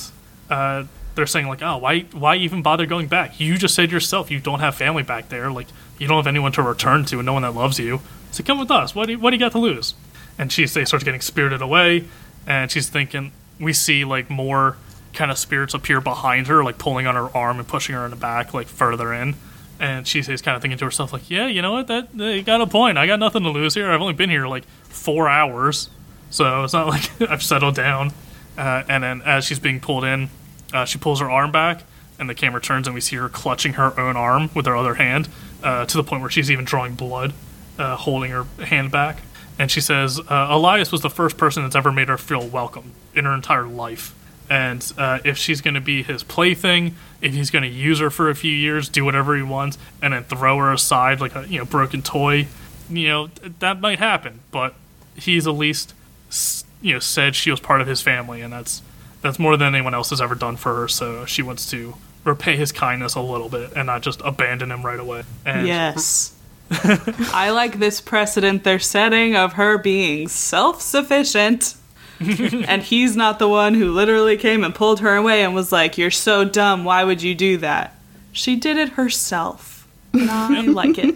uh, 0.50 0.84
they're 1.16 1.28
saying 1.28 1.48
like, 1.48 1.62
oh, 1.62 1.78
why, 1.78 2.02
why 2.12 2.36
even 2.36 2.62
bother 2.62 2.86
going 2.86 3.08
back? 3.08 3.40
You 3.40 3.58
just 3.58 3.76
said 3.76 3.92
yourself 3.92 4.32
you 4.32 4.40
don't 4.40 4.60
have 4.60 4.76
family 4.76 5.04
back 5.04 5.30
there. 5.30 5.52
Like, 5.52 5.68
you 6.00 6.08
don't 6.08 6.18
have 6.18 6.28
anyone 6.28 6.52
to 6.54 6.62
return 6.62 7.06
to, 7.06 7.18
and 7.18 7.26
no 7.26 7.34
one 7.34 7.44
that 7.44 7.54
loves 7.54 7.80
you. 7.80 8.02
So 8.32 8.44
come 8.44 8.60
with 8.60 8.72
us. 8.72 8.96
What 8.96 9.06
do 9.08 9.14
you, 9.14 9.20
what 9.20 9.32
do 9.32 9.36
you 9.36 9.40
got 9.40 9.52
to 9.52 9.60
lose? 9.60 9.94
And 10.38 10.52
she 10.52 10.66
they 10.66 10.86
starts 10.86 11.04
getting 11.04 11.22
spirited 11.22 11.62
away, 11.62 12.06
and 12.48 12.72
she's 12.72 12.90
thinking. 12.90 13.32
We 13.60 13.74
see 13.74 14.04
like 14.06 14.30
more 14.30 14.78
kind 15.14 15.30
of 15.30 15.38
spirits 15.38 15.74
appear 15.74 16.02
behind 16.02 16.48
her, 16.48 16.64
like 16.64 16.78
pulling 16.80 17.06
on 17.06 17.14
her 17.16 17.36
arm 17.38 17.60
and 17.60 17.68
pushing 17.68 17.94
her 17.94 18.06
in 18.06 18.10
the 18.10 18.18
back, 18.18 18.54
like 18.54 18.68
further 18.68 19.14
in. 19.14 19.36
And 19.80 20.08
she's 20.08 20.28
kind 20.42 20.56
of 20.56 20.62
thinking 20.62 20.78
to 20.78 20.86
herself, 20.86 21.14
like, 21.14 21.30
"Yeah, 21.30 21.48
you 21.48 21.62
know 21.62 21.74
what? 21.74 21.88
That 21.88 22.16
they 22.18 22.42
got 22.42 22.62
a 22.62 22.68
point. 22.68 22.98
I 22.98 23.06
got 23.06 23.20
nothing 23.20 23.44
to 23.44 23.50
lose 23.50 23.76
here. 23.76 23.92
I've 23.92 24.02
only 24.02 24.14
been 24.14 24.30
here 24.30 24.48
like 24.48 24.64
four 24.86 25.28
hours, 25.28 25.90
so 26.32 26.64
it's 26.64 26.74
not 26.74 26.88
like 27.20 27.22
I've 27.22 27.44
settled 27.44 27.76
down." 27.76 28.14
Uh, 28.58 28.84
and 28.88 29.04
then 29.04 29.22
as 29.24 29.46
she's 29.46 29.60
being 29.60 29.80
pulled 29.80 30.04
in, 30.04 30.30
uh, 30.74 30.86
she 30.86 30.98
pulls 30.98 31.20
her 31.20 31.30
arm 31.30 31.52
back, 31.52 31.84
and 32.20 32.30
the 32.30 32.36
camera 32.36 32.62
turns, 32.62 32.88
and 32.88 32.94
we 32.94 33.02
see 33.02 33.16
her 33.16 33.30
clutching 33.30 33.74
her 33.74 34.00
own 34.00 34.16
arm 34.16 34.50
with 34.54 34.66
her 34.66 34.76
other 34.76 34.96
hand, 34.96 35.28
uh, 35.64 35.86
to 35.86 35.98
the 35.98 36.04
point 36.04 36.22
where 36.22 36.30
she's 36.30 36.52
even 36.52 36.66
drawing 36.66 36.96
blood, 36.96 37.34
uh, 37.78 37.96
holding 37.96 38.32
her 38.32 38.44
hand 38.64 38.92
back. 38.92 39.22
And 39.60 39.70
she 39.70 39.82
says, 39.82 40.20
uh, 40.20 40.48
Elias 40.50 40.92
was 40.92 41.02
the 41.02 41.10
first 41.10 41.38
person 41.38 41.64
that's 41.64 41.76
ever 41.76 41.92
made 41.92 42.08
her 42.08 42.18
feel 42.18 42.48
welcome 42.48 42.94
in 43.14 43.26
her 43.26 43.34
entire 43.34 43.66
life. 43.68 44.16
And 44.50 44.92
uh, 44.98 45.20
if 45.24 45.38
she's 45.38 45.62
going 45.62 45.76
to 45.76 45.82
be 45.82 46.04
his 46.04 46.24
plaything, 46.24 46.96
if 47.22 47.34
he's 47.34 47.50
going 47.50 47.64
to 47.64 47.70
use 47.70 48.00
her 48.00 48.10
for 48.10 48.30
a 48.30 48.36
few 48.36 48.52
years, 48.52 48.90
do 48.90 49.06
whatever 49.06 49.36
he 49.36 49.44
wants, 49.44 49.78
and 50.02 50.14
then 50.14 50.24
throw 50.26 50.58
her 50.58 50.74
aside 50.74 51.22
like 51.22 51.36
a 51.36 51.48
you 51.48 51.60
know 51.60 51.66
broken 51.66 52.02
toy, 52.02 52.48
you 52.90 53.08
know 53.08 53.30
that 53.60 53.80
might 53.80 54.00
happen. 54.00 54.42
But 54.52 54.76
he's 55.16 55.48
at 55.48 55.54
least 55.54 55.94
you 56.82 56.94
know 56.94 57.00
said 57.00 57.36
she 57.36 57.50
was 57.50 57.62
part 57.62 57.80
of 57.80 57.88
his 57.88 58.02
family, 58.02 58.42
and 58.42 58.52
that's 58.52 58.82
that's 59.22 59.40
more 59.40 59.58
than 59.58 59.74
anyone 59.74 59.94
else 59.94 60.10
has 60.10 60.22
ever 60.22 60.36
done 60.36 60.58
for 60.58 60.76
her. 60.76 60.88
So 60.88 61.26
she 61.26 61.42
wants 61.42 61.70
to 61.72 61.96
repay 62.24 62.56
his 62.56 62.72
kindness 62.72 63.16
a 63.16 63.22
little 63.22 63.50
bit 63.50 63.74
and 63.76 63.88
not 63.88 64.02
just 64.02 64.22
abandon 64.24 64.72
him 64.72 64.84
right 64.86 65.00
away. 65.00 65.24
And 65.46 65.68
Yes. 65.68 66.34
I 66.72 67.50
like 67.50 67.80
this 67.80 68.00
precedent 68.00 68.64
they're 68.64 68.80
setting 68.80 69.36
of 69.36 69.54
her 69.54 69.78
being 69.78 70.28
self 70.28 70.82
sufficient. 70.82 71.76
and 72.20 72.84
he's 72.84 73.16
not 73.16 73.40
the 73.40 73.48
one 73.48 73.74
who 73.74 73.92
literally 73.92 74.38
came 74.38 74.64
and 74.64 74.76
pulled 74.76 75.00
her 75.00 75.16
away 75.16 75.44
and 75.44 75.56
was 75.56 75.72
like, 75.72 75.98
You're 75.98 76.12
so 76.12 76.46
dumb. 76.46 76.84
Why 76.84 77.04
would 77.04 77.22
you 77.22 77.34
do 77.36 77.58
that? 77.58 77.96
She 78.32 78.56
did 78.56 78.78
it 78.78 78.90
herself. 78.90 79.88
And 80.14 80.30
I 80.30 80.62
like 80.68 80.98
it. 80.98 81.16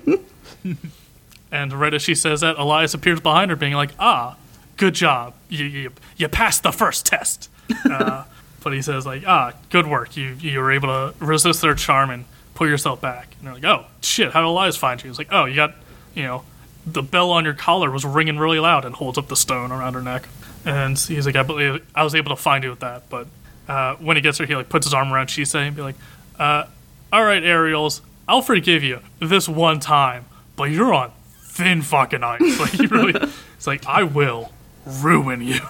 And 1.52 1.74
right 1.74 1.94
as 1.94 2.02
she 2.02 2.15
says 2.15 2.41
that, 2.41 2.58
Elias 2.58 2.94
appears 2.94 3.20
behind 3.22 3.50
her, 3.52 3.56
being 3.56 3.74
like, 3.74 3.91
"Ah, 4.00 4.36
good 4.78 4.94
job. 4.96 5.34
You 5.48 5.65
you, 5.65 5.91
you 6.18 6.28
passed 6.28 6.63
the 6.63 6.72
first 6.72 7.06
test." 7.06 7.50
Uh, 7.89 8.23
but 8.63 8.73
he 8.73 8.82
says 8.82 9.06
like, 9.06 9.23
"Ah, 9.28 9.54
good 9.69 9.88
work. 9.88 10.17
You 10.17 10.36
you 10.39 10.60
were 10.60 10.71
able 10.71 10.88
to 10.88 11.13
resist 11.23 11.62
their 11.62 11.75
charm 11.75 12.10
and 12.10 12.25
pull 12.56 12.67
yourself 12.67 13.01
back." 13.01 13.36
And 13.38 13.47
they're 13.47 13.54
like, 13.56 13.63
"Oh 13.65 13.86
shit, 14.01 14.32
how 14.34 14.41
did 14.41 14.47
Elias 14.47 14.75
find 14.78 15.01
you?" 15.04 15.10
He's 15.10 15.17
like, 15.17 15.30
"Oh, 15.32 15.45
you 15.45 15.56
got 15.56 15.75
you 16.13 16.23
know." 16.23 16.43
The 16.88 17.01
bell 17.01 17.32
on 17.32 17.45
your 17.45 17.56
collar 17.56 17.89
was 17.89 18.06
ringing 18.06 18.38
really 18.38 18.60
loud, 18.60 18.86
and 18.86 18.93
holds 18.93 19.17
up 19.17 19.28
the 19.28 19.36
stone 19.36 19.71
around 19.71 19.95
her 19.95 20.04
neck. 20.04 20.28
And 20.65 20.95
he's 20.97 21.25
like, 21.25 21.36
"I 21.36 21.41
believe 21.41 21.84
I 21.95 22.04
was 22.04 22.13
able 22.13 22.30
to 22.30 22.39
find 22.39 22.63
you 22.63 22.69
with 22.69 22.82
that." 22.82 23.10
But 23.10 23.25
uh, 23.67 23.95
when 23.95 24.17
he 24.17 24.21
gets 24.21 24.38
her, 24.38 24.45
he 24.45 24.56
like 24.56 24.69
puts 24.69 24.86
his 24.86 24.93
arm 24.93 25.12
around 25.12 25.28
Shisei 25.28 25.65
and 25.65 25.75
be 25.75 25.82
like, 25.82 25.95
uh, 26.38 26.65
"All 27.12 27.23
right, 27.23 27.43
Ariels, 27.43 28.01
I'll 28.28 28.43
forgive 28.43 28.84
you 28.84 28.99
this 29.19 29.49
one 29.49 29.80
time, 29.80 30.25
but 30.56 30.65
you're 30.65 30.93
on 30.93 31.12
thin 31.39 31.82
fucking 31.82 32.23
ice. 32.23 32.41
Like 32.60 32.78
you 32.78 32.88
really, 32.88 33.13
it's 33.58 33.65
like 33.65 33.88
I 33.88 34.04
will 34.04 34.51
ruin 34.86 35.41
you." 35.41 35.62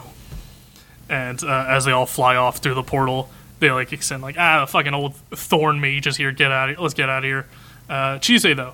And 1.10 1.44
uh, 1.44 1.66
as 1.68 1.86
they 1.86 1.92
all 1.92 2.06
fly 2.06 2.36
off 2.36 2.58
through 2.58 2.74
the 2.74 2.84
portal, 2.84 3.30
they 3.60 3.72
like 3.72 3.94
extend 3.94 4.22
like, 4.22 4.38
"Ah, 4.38 4.66
fucking 4.66 4.94
old 4.94 5.16
thorn 5.32 5.80
mage 5.80 6.08
is 6.08 6.18
here. 6.18 6.32
Get 6.32 6.52
out 6.52 6.70
of 6.70 6.76
here. 6.76 6.84
Let's 6.84 6.94
get 6.94 7.10
out 7.10 7.20
of 7.20 7.24
here." 7.24 7.46
Uh, 7.88 8.18
Chisei 8.18 8.56
though, 8.56 8.74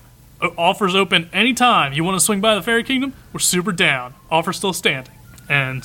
offers 0.58 0.96
open 0.96 1.30
anytime 1.34 1.94
you 1.94 2.04
want 2.04 2.18
to 2.18 2.24
swing 2.24 2.42
by 2.42 2.56
the 2.56 2.62
fairy 2.62 2.84
kingdom. 2.84 3.14
We're 3.34 3.40
super 3.40 3.72
down. 3.72 4.14
Offer 4.30 4.54
still 4.54 4.74
standing. 4.74 5.14
And 5.50 5.84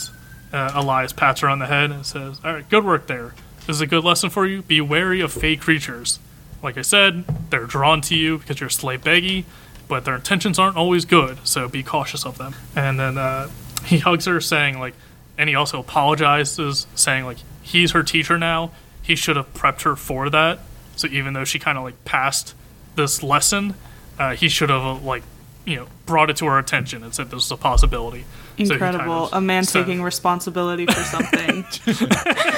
uh, 0.52 0.72
Elias 0.74 1.12
pats 1.12 1.40
her 1.40 1.48
on 1.48 1.58
the 1.58 1.66
head 1.66 1.90
and 1.90 2.06
says, 2.06 2.40
"All 2.44 2.52
right, 2.52 2.68
good 2.68 2.84
work 2.84 3.06
there. 3.06 3.34
This 3.66 3.76
is 3.76 3.80
a 3.80 3.86
good 3.86 4.04
lesson 4.04 4.30
for 4.30 4.46
you. 4.46 4.62
Be 4.62 4.80
wary 4.80 5.20
of 5.20 5.32
fey 5.32 5.56
creatures. 5.56 6.20
Like 6.62 6.78
I 6.78 6.82
said, 6.82 7.24
they're 7.50 7.66
drawn 7.66 8.00
to 8.02 8.14
you 8.14 8.38
because 8.38 8.60
you're 8.60 8.70
sleigh 8.70 8.98
beggy, 8.98 9.44
but 9.88 10.04
their 10.04 10.14
intentions 10.14 10.58
aren't 10.58 10.76
always 10.76 11.04
good. 11.04 11.38
So 11.46 11.68
be 11.68 11.82
cautious 11.82 12.24
of 12.24 12.38
them." 12.38 12.54
And 12.76 12.98
then 12.98 13.18
uh, 13.18 13.50
he 13.84 13.98
hugs 13.98 14.26
her, 14.26 14.40
saying 14.40 14.78
like, 14.78 14.94
and 15.38 15.48
he 15.48 15.54
also 15.54 15.80
apologizes, 15.80 16.86
saying 16.94 17.24
like 17.24 17.38
he's 17.62 17.92
her 17.92 18.02
teacher 18.02 18.38
now. 18.38 18.70
He 19.02 19.14
should 19.16 19.36
have 19.36 19.52
prepped 19.54 19.82
her 19.82 19.94
for 19.96 20.28
that. 20.30 20.58
So 20.96 21.06
even 21.08 21.34
though 21.34 21.44
she 21.44 21.58
kind 21.58 21.76
of 21.78 21.84
like 21.84 22.04
passed 22.04 22.54
this 22.96 23.22
lesson, 23.22 23.74
uh, 24.18 24.34
he 24.34 24.48
should 24.48 24.70
have 24.70 24.82
uh, 24.82 24.94
like 24.96 25.22
you 25.64 25.76
know 25.76 25.86
brought 26.06 26.30
it 26.30 26.36
to 26.38 26.46
her 26.46 26.58
attention 26.58 27.02
and 27.02 27.14
said 27.14 27.30
this 27.30 27.44
is 27.44 27.50
a 27.50 27.56
possibility. 27.56 28.24
So 28.58 28.78
kind 28.78 28.94
Incredible. 28.96 29.26
of 29.26 29.32
a 29.34 29.40
man 29.42 29.64
said- 29.64 29.84
taking 29.84 30.02
responsibility 30.02 30.86
for 30.86 30.92
something. 31.04 31.64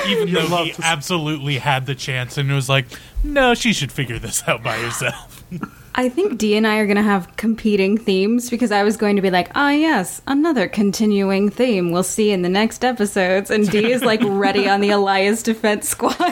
Even 0.07 0.33
though 0.33 0.65
he 0.65 0.75
absolutely 0.81 1.59
had 1.59 1.87
the 1.87 1.95
chance 1.97 2.39
and 2.39 2.51
was 2.53 2.69
like, 2.69 2.87
no, 3.25 3.55
she 3.55 3.73
should 3.73 3.91
figure 3.91 4.19
this 4.21 4.47
out 4.47 4.63
by 4.63 4.77
herself. 4.79 5.45
I 5.99 6.09
think 6.09 6.39
D 6.39 6.57
and 6.57 6.65
I 6.65 6.77
are 6.77 6.87
going 6.87 6.97
to 6.97 7.03
have 7.03 7.37
competing 7.37 7.99
themes 7.99 8.51
because 8.51 8.71
I 8.71 8.85
was 8.85 8.97
going 8.97 9.17
to 9.17 9.23
be 9.23 9.31
like, 9.31 9.51
ah, 9.57 9.71
yes, 9.71 10.23
another 10.29 10.69
continuing 10.69 11.51
theme 11.51 11.91
we'll 11.91 12.05
see 12.05 12.31
in 12.31 12.43
the 12.43 12.49
next 12.49 12.85
episodes. 12.85 13.51
And 13.51 13.69
D 13.69 13.91
is 13.91 14.05
like 14.05 14.21
ready 14.23 14.69
on 14.69 14.81
the 14.81 14.91
Elias 14.91 15.43
Defense 15.43 15.89
Squad. 15.89 16.15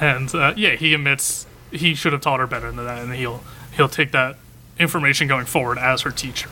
and 0.00 0.32
uh, 0.32 0.54
yeah, 0.56 0.76
he 0.76 0.94
admits 0.94 1.48
he 1.72 1.96
should 1.96 2.12
have 2.12 2.22
taught 2.22 2.38
her 2.38 2.46
better 2.46 2.70
than 2.70 2.86
that, 2.86 3.02
and 3.02 3.12
he'll 3.12 3.42
he'll 3.72 3.88
take 3.88 4.12
that 4.12 4.36
information 4.78 5.26
going 5.26 5.46
forward 5.46 5.78
as 5.78 6.02
her 6.02 6.12
teacher. 6.12 6.50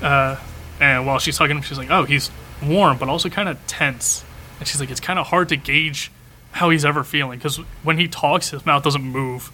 Uh, 0.00 0.36
and 0.78 1.04
while 1.04 1.18
she's 1.18 1.36
hugging 1.36 1.56
him, 1.56 1.64
she's 1.64 1.78
like, 1.78 1.90
"Oh, 1.90 2.04
he's 2.04 2.30
warm, 2.62 2.96
but 2.96 3.08
also 3.08 3.28
kind 3.28 3.48
of 3.48 3.58
tense." 3.66 4.24
And 4.60 4.68
she's 4.68 4.78
like, 4.78 4.90
"It's 4.92 5.00
kind 5.00 5.18
of 5.18 5.26
hard 5.26 5.48
to 5.48 5.56
gauge 5.56 6.12
how 6.52 6.70
he's 6.70 6.84
ever 6.84 7.02
feeling 7.02 7.40
because 7.40 7.56
when 7.82 7.98
he 7.98 8.06
talks, 8.06 8.50
his 8.50 8.64
mouth 8.64 8.84
doesn't 8.84 9.02
move 9.02 9.50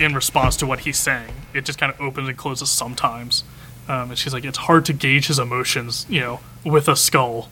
in 0.00 0.14
response 0.14 0.56
to 0.56 0.66
what 0.66 0.80
he's 0.80 0.98
saying. 0.98 1.32
It 1.54 1.64
just 1.64 1.78
kind 1.78 1.92
of 1.92 2.00
opens 2.00 2.28
and 2.28 2.36
closes 2.36 2.70
sometimes." 2.70 3.44
Um, 3.88 4.10
and 4.10 4.18
she's 4.18 4.32
like, 4.32 4.44
"It's 4.44 4.58
hard 4.58 4.84
to 4.86 4.92
gauge 4.92 5.26
his 5.26 5.38
emotions, 5.38 6.06
you 6.08 6.20
know, 6.20 6.40
with 6.64 6.88
a 6.88 6.96
skull." 6.96 7.48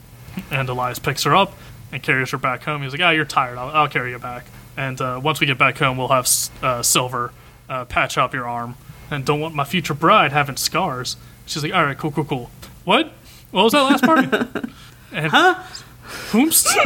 And 0.50 0.68
Elias 0.68 0.98
picks 0.98 1.24
her 1.24 1.34
up 1.34 1.52
and 1.92 2.02
carries 2.02 2.30
her 2.30 2.38
back 2.38 2.62
home. 2.64 2.82
He's 2.82 2.92
like, 2.92 3.00
"Ah, 3.00 3.10
you're 3.10 3.24
tired. 3.24 3.58
I'll, 3.58 3.70
I'll 3.70 3.88
carry 3.88 4.10
you 4.10 4.18
back." 4.18 4.46
And 4.76 5.00
uh, 5.00 5.20
once 5.22 5.40
we 5.40 5.46
get 5.46 5.58
back 5.58 5.78
home, 5.78 5.96
we'll 5.98 6.08
have 6.08 6.28
uh, 6.62 6.82
Silver 6.82 7.32
uh, 7.68 7.84
patch 7.84 8.16
up 8.16 8.32
your 8.32 8.48
arm. 8.48 8.76
And 9.10 9.24
don't 9.24 9.40
want 9.40 9.54
my 9.54 9.64
future 9.64 9.94
bride 9.94 10.32
having 10.32 10.56
scars. 10.56 11.16
She's 11.46 11.62
like, 11.62 11.74
"All 11.74 11.84
right, 11.84 11.96
cool, 11.98 12.12
cool, 12.12 12.24
cool." 12.24 12.50
What? 12.84 13.12
What 13.50 13.64
was 13.64 13.72
that 13.72 13.82
last 13.82 14.04
part? 14.04 14.24
and, 15.12 15.32
huh? 15.32 15.54
Whoops. 16.32 16.76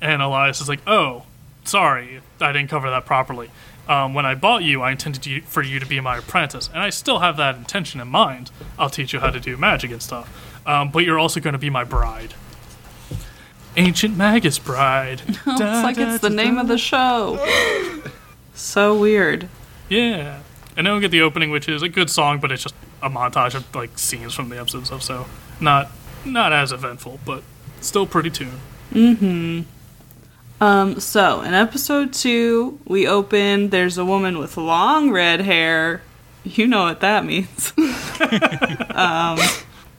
And 0.00 0.22
Elias 0.22 0.60
is 0.60 0.68
like, 0.68 0.80
"Oh, 0.86 1.24
sorry, 1.64 2.20
I 2.40 2.52
didn't 2.52 2.68
cover 2.68 2.90
that 2.90 3.06
properly. 3.06 3.50
Um, 3.88 4.14
when 4.14 4.26
I 4.26 4.34
bought 4.34 4.64
you, 4.64 4.82
I 4.82 4.90
intended 4.90 5.26
you, 5.26 5.42
for 5.42 5.62
you 5.62 5.78
to 5.78 5.86
be 5.86 6.00
my 6.00 6.18
apprentice, 6.18 6.68
and 6.72 6.82
I 6.82 6.90
still 6.90 7.20
have 7.20 7.36
that 7.36 7.56
intention 7.56 8.00
in 8.00 8.08
mind. 8.08 8.50
I'll 8.78 8.90
teach 8.90 9.12
you 9.12 9.20
how 9.20 9.30
to 9.30 9.38
do 9.38 9.56
magic 9.56 9.90
and 9.92 10.02
stuff. 10.02 10.28
Um, 10.66 10.90
but 10.90 11.04
you're 11.04 11.18
also 11.18 11.38
going 11.38 11.52
to 11.52 11.58
be 11.58 11.70
my 11.70 11.84
bride, 11.84 12.34
ancient 13.76 14.16
magus 14.16 14.58
bride. 14.58 15.22
it's 15.28 15.46
like 15.46 15.98
it's 15.98 16.20
the 16.20 16.30
name 16.30 16.58
of 16.58 16.66
the 16.66 16.78
show. 16.78 17.38
so 18.54 18.98
weird. 18.98 19.48
Yeah, 19.88 20.40
and 20.76 20.86
then 20.86 20.94
we 20.94 21.00
get 21.00 21.12
the 21.12 21.22
opening, 21.22 21.50
which 21.50 21.68
is 21.68 21.82
a 21.82 21.88
good 21.88 22.10
song, 22.10 22.40
but 22.40 22.50
it's 22.50 22.64
just 22.64 22.74
a 23.02 23.08
montage 23.08 23.54
of 23.54 23.72
like 23.74 23.96
scenes 23.98 24.34
from 24.34 24.48
the 24.48 24.58
episodes 24.58 24.90
of 24.90 25.02
so 25.02 25.26
not 25.60 25.90
not 26.24 26.52
as 26.52 26.72
eventful, 26.72 27.20
but 27.24 27.44
still 27.80 28.06
pretty 28.06 28.30
tune. 28.30 28.58
Um, 30.60 31.00
so 31.00 31.42
in 31.42 31.54
episode 31.54 32.12
two, 32.12 32.78
we 32.86 33.06
open. 33.06 33.70
There's 33.70 33.98
a 33.98 34.04
woman 34.04 34.38
with 34.38 34.56
long 34.56 35.10
red 35.10 35.40
hair. 35.40 36.02
You 36.44 36.66
know 36.66 36.84
what 36.84 37.00
that 37.00 37.24
means. 37.24 37.72
um, 38.90 39.38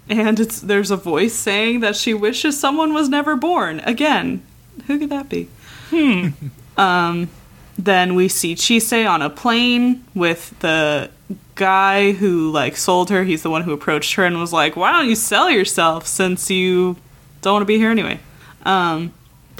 and 0.09 0.39
it's 0.39 0.61
there's 0.61 0.91
a 0.91 0.97
voice 0.97 1.33
saying 1.33 1.81
that 1.81 1.95
she 1.95 2.13
wishes 2.13 2.59
someone 2.59 2.93
was 2.93 3.09
never 3.09 3.35
born. 3.35 3.81
Again, 3.81 4.41
who 4.87 4.97
could 4.97 5.09
that 5.09 5.29
be? 5.29 5.49
Hmm. 5.89 6.29
um, 6.77 7.29
then 7.77 8.15
we 8.15 8.27
see 8.27 8.55
Chise 8.55 9.07
on 9.07 9.21
a 9.21 9.29
plane 9.29 10.03
with 10.15 10.57
the 10.59 11.11
guy 11.55 12.13
who 12.13 12.51
like 12.51 12.77
sold 12.77 13.09
her. 13.09 13.23
He's 13.23 13.43
the 13.43 13.49
one 13.49 13.63
who 13.63 13.73
approached 13.73 14.15
her 14.15 14.25
and 14.25 14.39
was 14.39 14.53
like, 14.53 14.75
"Why 14.75 14.91
don't 14.91 15.09
you 15.09 15.15
sell 15.15 15.51
yourself 15.51 16.07
since 16.07 16.49
you 16.49 16.95
don't 17.41 17.53
want 17.53 17.61
to 17.61 17.67
be 17.67 17.77
here 17.77 17.91
anyway?" 17.91 18.19
Um, 18.65 19.13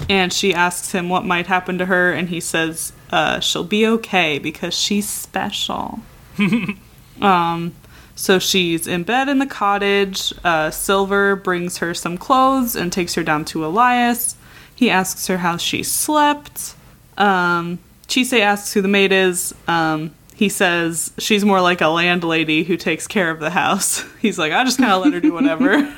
and 0.08 0.32
she 0.32 0.54
asks 0.54 0.92
him 0.92 1.08
what 1.08 1.24
might 1.24 1.46
happen 1.46 1.78
to 1.78 1.86
her, 1.86 2.12
and 2.12 2.28
he 2.28 2.40
says, 2.40 2.92
uh, 3.10 3.40
"She'll 3.40 3.64
be 3.64 3.86
okay 3.86 4.38
because 4.38 4.74
she's 4.74 5.08
special." 5.08 6.00
um, 7.20 7.74
so 8.14 8.38
she's 8.38 8.86
in 8.86 9.04
bed 9.04 9.28
in 9.28 9.38
the 9.38 9.46
cottage. 9.46 10.32
Uh, 10.44 10.70
Silver 10.70 11.36
brings 11.36 11.78
her 11.78 11.94
some 11.94 12.18
clothes 12.18 12.74
and 12.74 12.92
takes 12.92 13.14
her 13.14 13.22
down 13.22 13.44
to 13.46 13.64
Elias. 13.64 14.36
He 14.74 14.90
asks 14.90 15.26
her 15.26 15.38
how 15.38 15.56
she 15.56 15.82
slept. 15.82 16.74
Um, 17.16 17.78
Chise 18.06 18.40
asks 18.40 18.72
who 18.72 18.80
the 18.80 18.88
maid 18.88 19.12
is. 19.12 19.54
Um, 19.66 20.14
he 20.34 20.48
says 20.48 21.12
she's 21.18 21.44
more 21.44 21.60
like 21.60 21.80
a 21.80 21.88
landlady 21.88 22.62
who 22.62 22.76
takes 22.76 23.08
care 23.08 23.30
of 23.30 23.40
the 23.40 23.50
house. 23.50 24.04
He's 24.20 24.38
like, 24.38 24.52
I 24.52 24.62
just 24.62 24.78
kind 24.78 24.92
of 24.92 25.02
let 25.02 25.12
her 25.12 25.20
do 25.20 25.32
whatever. 25.32 25.92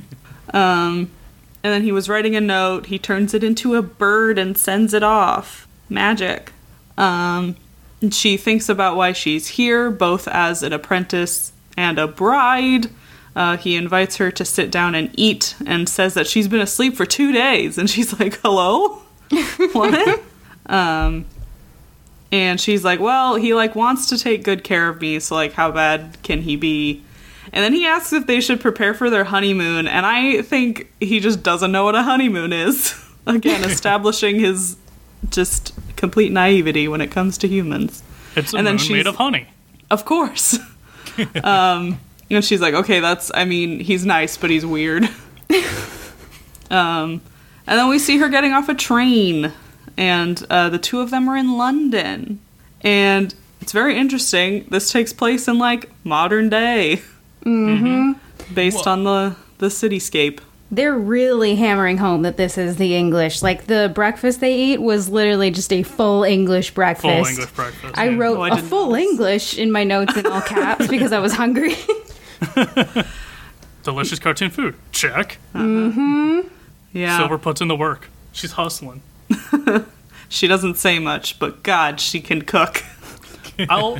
um, 0.52 1.10
and 1.64 1.72
then 1.72 1.82
he 1.82 1.92
was 1.92 2.10
writing 2.10 2.36
a 2.36 2.42
note. 2.42 2.86
He 2.86 2.98
turns 2.98 3.32
it 3.32 3.42
into 3.42 3.74
a 3.74 3.80
bird 3.80 4.38
and 4.38 4.56
sends 4.56 4.92
it 4.92 5.02
off. 5.02 5.66
Magic. 5.88 6.52
Um, 6.98 7.56
and 8.02 8.14
she 8.14 8.36
thinks 8.36 8.68
about 8.68 8.96
why 8.96 9.12
she's 9.12 9.48
here, 9.48 9.90
both 9.90 10.28
as 10.28 10.62
an 10.62 10.74
apprentice 10.74 11.52
and 11.74 11.98
a 11.98 12.06
bride. 12.06 12.90
Uh, 13.34 13.56
he 13.56 13.76
invites 13.76 14.18
her 14.18 14.30
to 14.30 14.44
sit 14.44 14.70
down 14.70 14.94
and 14.94 15.10
eat 15.14 15.56
and 15.66 15.88
says 15.88 16.12
that 16.12 16.26
she's 16.26 16.48
been 16.48 16.60
asleep 16.60 16.96
for 16.96 17.06
two 17.06 17.32
days. 17.32 17.78
And 17.78 17.88
she's 17.88 18.18
like, 18.20 18.38
hello? 18.42 19.00
what? 19.72 20.22
um, 20.66 21.24
and 22.30 22.60
she's 22.60 22.84
like, 22.84 23.00
well, 23.00 23.36
he 23.36 23.54
like 23.54 23.74
wants 23.74 24.10
to 24.10 24.18
take 24.18 24.44
good 24.44 24.64
care 24.64 24.90
of 24.90 25.00
me, 25.00 25.18
so 25.18 25.34
like 25.34 25.54
how 25.54 25.72
bad 25.72 26.18
can 26.22 26.42
he 26.42 26.56
be? 26.56 27.02
And 27.54 27.62
then 27.64 27.72
he 27.72 27.86
asks 27.86 28.12
if 28.12 28.26
they 28.26 28.40
should 28.42 28.60
prepare 28.60 28.92
for 28.94 29.08
their 29.08 29.24
honeymoon, 29.24 29.86
and 29.88 30.04
I 30.04 30.42
think 30.42 30.92
he 31.00 31.20
just 31.20 31.42
doesn't 31.42 31.70
know 31.72 31.84
what 31.84 31.94
a 31.94 32.02
honeymoon 32.02 32.52
is. 32.52 32.94
Again, 33.26 33.62
establishing 33.70 34.40
his 34.40 34.76
just 35.30 35.72
complete 35.96 36.30
naivety 36.32 36.88
when 36.88 37.00
it 37.00 37.10
comes 37.10 37.38
to 37.38 37.48
humans. 37.48 38.02
It's 38.36 38.52
a 38.52 38.56
And 38.58 38.66
then 38.66 38.74
moon 38.74 38.78
she's- 38.78 38.90
made 38.98 39.06
of 39.06 39.16
honey. 39.16 39.46
Of 39.90 40.04
course. 40.04 40.58
um, 41.44 42.00
you 42.28 42.36
know, 42.36 42.40
she's 42.40 42.60
like, 42.60 42.74
okay, 42.74 42.98
that's. 43.00 43.30
I 43.34 43.44
mean, 43.44 43.78
he's 43.80 44.04
nice, 44.04 44.36
but 44.36 44.50
he's 44.50 44.66
weird. 44.66 45.04
um, 46.70 47.20
and 47.66 47.78
then 47.78 47.88
we 47.88 47.98
see 47.98 48.18
her 48.18 48.28
getting 48.28 48.52
off 48.52 48.68
a 48.68 48.74
train, 48.74 49.52
and 49.96 50.44
uh, 50.50 50.68
the 50.70 50.78
two 50.78 51.00
of 51.00 51.10
them 51.10 51.28
are 51.28 51.36
in 51.36 51.56
London, 51.56 52.40
and 52.80 53.34
it's 53.60 53.72
very 53.72 53.96
interesting. 53.96 54.66
This 54.70 54.90
takes 54.90 55.12
place 55.12 55.46
in 55.48 55.58
like 55.58 55.90
modern 56.04 56.48
day, 56.48 57.02
mm-hmm. 57.44 58.54
based 58.54 58.86
on 58.86 59.04
the 59.04 59.36
the 59.58 59.66
cityscape. 59.66 60.40
They're 60.70 60.98
really 60.98 61.54
hammering 61.54 61.98
home 61.98 62.22
that 62.22 62.36
this 62.36 62.58
is 62.58 62.76
the 62.76 62.96
English. 62.96 63.42
Like 63.42 63.66
the 63.66 63.92
breakfast 63.94 64.40
they 64.40 64.56
eat 64.56 64.82
was 64.82 65.08
literally 65.08 65.50
just 65.50 65.72
a 65.72 65.82
full 65.82 66.24
English 66.24 66.74
breakfast. 66.74 67.02
Full 67.02 67.26
English 67.26 67.50
breakfast. 67.52 67.96
I 67.96 68.08
yeah. 68.08 68.16
wrote 68.16 68.38
Oh, 68.38 68.42
I 68.42 68.58
a 68.58 68.62
full 68.62 68.90
notice. 68.90 69.08
English 69.08 69.58
in 69.58 69.70
my 69.70 69.84
notes 69.84 70.16
in 70.16 70.26
all 70.26 70.40
caps 70.54 70.88
because 70.88 71.12
I 71.12 71.20
was 71.20 71.34
hungry. 71.34 71.76
delicious 73.84 74.18
cartoon 74.18 74.50
food. 74.50 74.74
Check. 74.90 75.38
Yeah, 75.54 77.18
Silver 77.18 77.38
puts 77.38 77.60
in 77.60 77.68
the 77.68 77.76
work. 77.76 78.08
She's 78.32 78.52
hustling. 78.52 79.02
she 80.28 80.46
doesn't 80.46 80.76
say 80.76 80.98
much, 80.98 81.38
but 81.38 81.62
God, 81.62 82.00
she 82.00 82.20
can 82.20 82.42
cook. 82.42 82.82
I'll, 83.68 83.98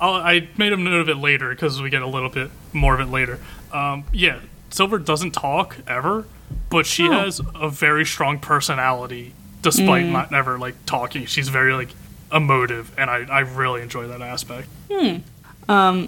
I'll 0.00 0.14
I 0.14 0.48
made 0.56 0.72
a 0.72 0.76
note 0.76 1.00
of 1.00 1.08
it 1.08 1.16
later 1.16 1.50
because 1.50 1.80
we 1.80 1.90
get 1.90 2.02
a 2.02 2.06
little 2.06 2.28
bit 2.28 2.50
more 2.72 2.94
of 2.94 3.00
it 3.00 3.10
later. 3.10 3.38
Um, 3.72 4.04
yeah, 4.12 4.40
Silver 4.70 4.98
doesn't 4.98 5.32
talk 5.32 5.76
ever, 5.86 6.26
but 6.70 6.86
she 6.86 7.08
Oh. 7.08 7.12
has 7.12 7.40
a 7.54 7.68
very 7.68 8.04
strong 8.04 8.38
personality 8.38 9.32
despite 9.62 10.06
not 10.06 10.30
never 10.30 10.58
like 10.58 10.74
talking. 10.86 11.26
She's 11.26 11.48
very 11.48 11.72
like 11.74 11.88
emotive, 12.32 12.90
and 12.98 13.08
I, 13.10 13.24
I 13.30 13.40
really 13.40 13.82
enjoy 13.82 14.06
that 14.08 14.20
aspect. 14.22 14.68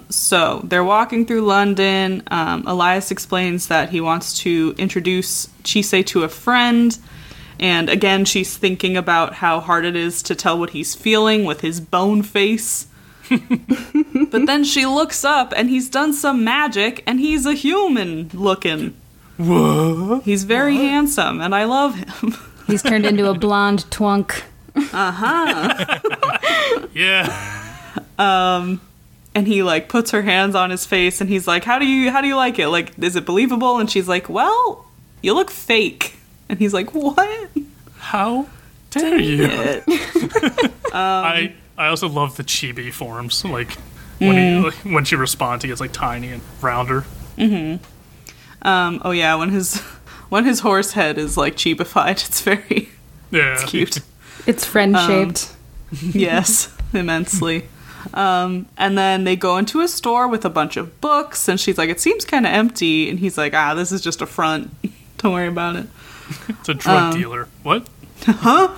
So 0.09 0.61
they're 0.63 0.83
walking 0.83 1.25
through 1.25 1.41
London. 1.41 2.23
Um, 2.31 2.63
Elias 2.65 3.11
explains 3.11 3.67
that 3.67 3.89
he 3.89 3.99
wants 4.01 4.39
to 4.39 4.73
introduce 4.77 5.47
Chise 5.63 6.05
to 6.07 6.23
a 6.23 6.29
friend. 6.29 6.97
And 7.59 7.89
again, 7.89 8.23
she's 8.23 8.55
thinking 8.55 8.95
about 8.95 9.33
how 9.35 9.59
hard 9.59 9.83
it 9.83 9.95
is 9.95 10.23
to 10.23 10.35
tell 10.35 10.57
what 10.57 10.69
he's 10.69 10.95
feeling 10.95 11.43
with 11.43 11.59
his 11.61 11.81
bone 11.81 12.21
face. 12.23 12.87
But 13.29 14.45
then 14.45 14.63
she 14.63 14.85
looks 14.85 15.23
up 15.23 15.53
and 15.55 15.69
he's 15.69 15.89
done 15.89 16.13
some 16.13 16.43
magic 16.43 17.03
and 17.05 17.19
he's 17.19 17.45
a 17.45 17.53
human 17.53 18.29
looking. 18.33 18.95
What? 19.37 20.23
He's 20.23 20.43
very 20.43 20.75
handsome 20.75 21.39
and 21.41 21.55
I 21.55 21.65
love 21.65 21.95
him. 21.95 22.35
He's 22.67 22.83
turned 22.83 23.05
into 23.05 23.29
a 23.29 23.33
blonde 23.33 23.85
twunk. 23.89 24.43
Uh 24.75 25.11
huh. 25.11 25.99
yeah. 26.93 27.73
Um, 28.17 28.81
and 29.33 29.47
he 29.47 29.63
like 29.63 29.89
puts 29.89 30.11
her 30.11 30.21
hands 30.21 30.55
on 30.55 30.69
his 30.69 30.85
face 30.85 31.21
and 31.21 31.29
he's 31.29 31.47
like, 31.47 31.63
"How 31.63 31.79
do 31.79 31.85
you 31.85 32.11
how 32.11 32.21
do 32.21 32.27
you 32.27 32.35
like 32.35 32.59
it? 32.59 32.67
Like 32.67 32.91
is 32.99 33.15
it 33.15 33.25
believable?" 33.25 33.79
And 33.79 33.89
she's 33.89 34.07
like, 34.07 34.29
"Well, 34.29 34.85
you 35.21 35.33
look 35.33 35.49
fake." 35.49 36.15
And 36.47 36.59
he's 36.59 36.73
like, 36.73 36.93
"What?" 36.93 37.49
How 37.97 38.47
dare 38.91 39.19
you? 39.19 39.45
It. 39.49 39.83
I 40.93 41.53
I 41.79 41.87
also 41.87 42.07
love 42.09 42.35
the 42.37 42.43
chibi 42.43 42.91
forms. 42.93 43.43
Like 43.43 43.71
when 44.19 44.35
he 44.35 44.59
like, 44.65 44.75
when 44.83 45.05
she 45.05 45.15
responds, 45.15 45.63
he 45.63 45.69
gets 45.69 45.79
like 45.81 45.93
tiny 45.93 46.27
and 46.33 46.41
rounder. 46.61 47.05
Mm-hmm. 47.37 48.67
Um, 48.67 49.01
oh 49.05 49.11
yeah, 49.11 49.35
when 49.35 49.49
his 49.49 49.79
when 50.29 50.45
his 50.45 50.59
horse 50.59 50.91
head 50.91 51.17
is 51.17 51.37
like 51.37 51.55
chibified, 51.55 52.11
it's 52.27 52.41
very 52.41 52.89
Yeah. 53.31 53.57
cute. 53.65 54.01
It's 54.45 54.65
friend 54.65 54.95
shaped. 54.97 55.55
yes, 56.01 56.75
immensely. 56.93 57.65
Um, 58.13 58.65
and 58.77 58.97
then 58.97 59.23
they 59.23 59.35
go 59.35 59.57
into 59.57 59.81
a 59.81 59.87
store 59.87 60.27
with 60.27 60.45
a 60.45 60.49
bunch 60.49 60.77
of 60.77 60.99
books, 61.01 61.47
and 61.47 61.59
she's 61.59 61.77
like, 61.77 61.89
"It 61.89 61.99
seems 61.99 62.25
kind 62.25 62.45
of 62.45 62.51
empty," 62.53 63.09
and 63.09 63.19
he's 63.19 63.37
like, 63.37 63.53
"Ah, 63.53 63.73
this 63.73 63.91
is 63.91 64.01
just 64.01 64.21
a 64.21 64.25
front. 64.25 64.71
Don't 65.17 65.33
worry 65.33 65.47
about 65.47 65.75
it." 65.77 65.87
It's 66.49 66.69
a 66.69 66.73
drug 66.73 67.13
Um, 67.13 67.19
dealer. 67.19 67.47
What? 67.63 67.87
Huh? 68.25 68.75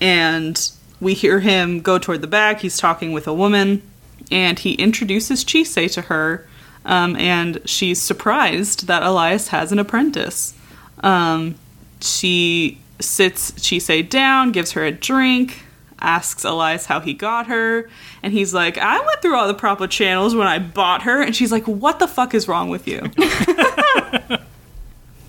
And 0.00 0.70
we 1.00 1.14
hear 1.14 1.40
him 1.40 1.80
go 1.80 1.98
toward 1.98 2.20
the 2.20 2.26
back. 2.26 2.60
He's 2.60 2.78
talking 2.78 3.12
with 3.12 3.26
a 3.26 3.34
woman, 3.34 3.82
and 4.30 4.58
he 4.58 4.74
introduces 4.74 5.44
Chise 5.44 5.92
to 5.94 6.02
her. 6.02 6.46
Um, 6.84 7.16
and 7.16 7.60
she's 7.68 8.00
surprised 8.00 8.86
that 8.86 9.02
Elias 9.02 9.48
has 9.48 9.72
an 9.72 9.78
apprentice. 9.78 10.54
Um, 11.00 11.56
she 12.00 12.78
sits 13.00 13.52
Chise 13.52 14.08
down, 14.08 14.52
gives 14.52 14.72
her 14.72 14.84
a 14.84 14.92
drink, 14.92 15.64
asks 16.00 16.44
Elias 16.44 16.86
how 16.86 17.00
he 17.00 17.12
got 17.12 17.48
her, 17.48 17.88
and 18.22 18.32
he's 18.32 18.54
like, 18.54 18.78
I 18.78 18.98
went 19.00 19.22
through 19.22 19.36
all 19.36 19.48
the 19.48 19.54
proper 19.54 19.86
channels 19.86 20.34
when 20.34 20.46
I 20.46 20.58
bought 20.58 21.02
her. 21.02 21.20
And 21.22 21.34
she's 21.34 21.52
like, 21.52 21.64
What 21.64 21.98
the 21.98 22.08
fuck 22.08 22.34
is 22.34 22.48
wrong 22.48 22.68
with 22.70 22.86
you? 22.88 23.00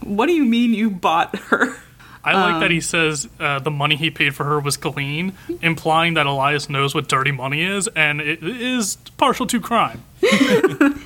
what 0.01 0.27
do 0.27 0.33
you 0.33 0.45
mean 0.45 0.73
you 0.73 0.89
bought 0.89 1.35
her? 1.35 1.75
I 2.23 2.33
like 2.33 2.55
Um, 2.55 2.59
that 2.61 2.71
he 2.71 2.81
says 2.81 3.27
uh, 3.39 3.59
the 3.59 3.71
money 3.71 3.95
he 3.95 4.09
paid 4.11 4.35
for 4.35 4.43
her 4.43 4.59
was 4.59 4.75
clean, 4.77 5.33
implying 5.61 6.15
that 6.15 6.25
Elias 6.25 6.69
knows 6.69 6.93
what 6.93 7.07
dirty 7.07 7.31
money 7.31 7.61
is, 7.63 7.87
and 7.95 8.19
it 8.21 8.43
is 8.43 8.97
partial 9.17 9.47
to 9.47 9.59
crime. 9.59 10.03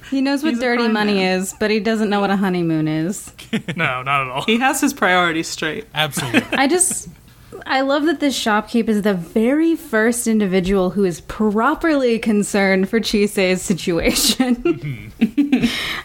He 0.09 0.21
knows 0.21 0.43
what 0.43 0.51
He's 0.51 0.59
dirty 0.59 0.87
money 0.87 1.15
man. 1.15 1.39
is, 1.39 1.53
but 1.59 1.71
he 1.71 1.79
doesn't 1.79 2.09
know 2.09 2.19
what 2.19 2.29
a 2.29 2.35
honeymoon 2.35 2.87
is. 2.87 3.31
No, 3.75 4.01
not 4.03 4.21
at 4.21 4.27
all. 4.27 4.41
He 4.43 4.57
has 4.59 4.79
his 4.81 4.93
priorities 4.93 5.47
straight. 5.47 5.85
Absolutely. 5.93 6.41
I 6.57 6.67
just 6.67 7.09
I 7.65 7.81
love 7.81 8.05
that 8.05 8.19
this 8.19 8.37
shopkeep 8.37 8.89
is 8.89 9.03
the 9.03 9.13
very 9.13 9.75
first 9.75 10.27
individual 10.27 10.91
who 10.91 11.03
is 11.05 11.21
properly 11.21 12.19
concerned 12.19 12.89
for 12.89 12.99
Chise's 12.99 13.61
situation. 13.61 15.11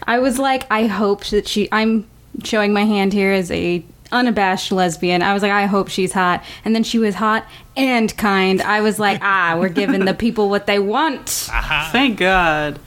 I 0.06 0.18
was 0.18 0.38
like, 0.38 0.66
I 0.70 0.86
hope 0.86 1.24
that 1.26 1.48
she 1.48 1.68
I'm 1.72 2.06
showing 2.44 2.72
my 2.72 2.84
hand 2.84 3.12
here 3.12 3.32
as 3.32 3.50
a 3.50 3.82
unabashed 4.11 4.72
lesbian. 4.72 5.22
I 5.22 5.34
was 5.34 5.42
like, 5.42 5.52
I 5.52 5.66
hope 5.66 5.88
she's 5.88 6.12
hot. 6.12 6.44
And 6.64 6.74
then 6.74 6.84
she 6.84 6.98
was 6.98 7.14
hot 7.14 7.46
and 7.76 8.14
kind. 8.16 8.61
I 8.62 8.80
was 8.80 8.98
like, 8.98 9.20
ah, 9.22 9.56
we're 9.59 9.68
giving 9.68 10.04
the 10.04 10.14
people 10.14 10.48
what 10.48 10.66
they 10.66 10.78
want. 10.78 11.28
Thank 11.28 12.18
God. 12.18 12.78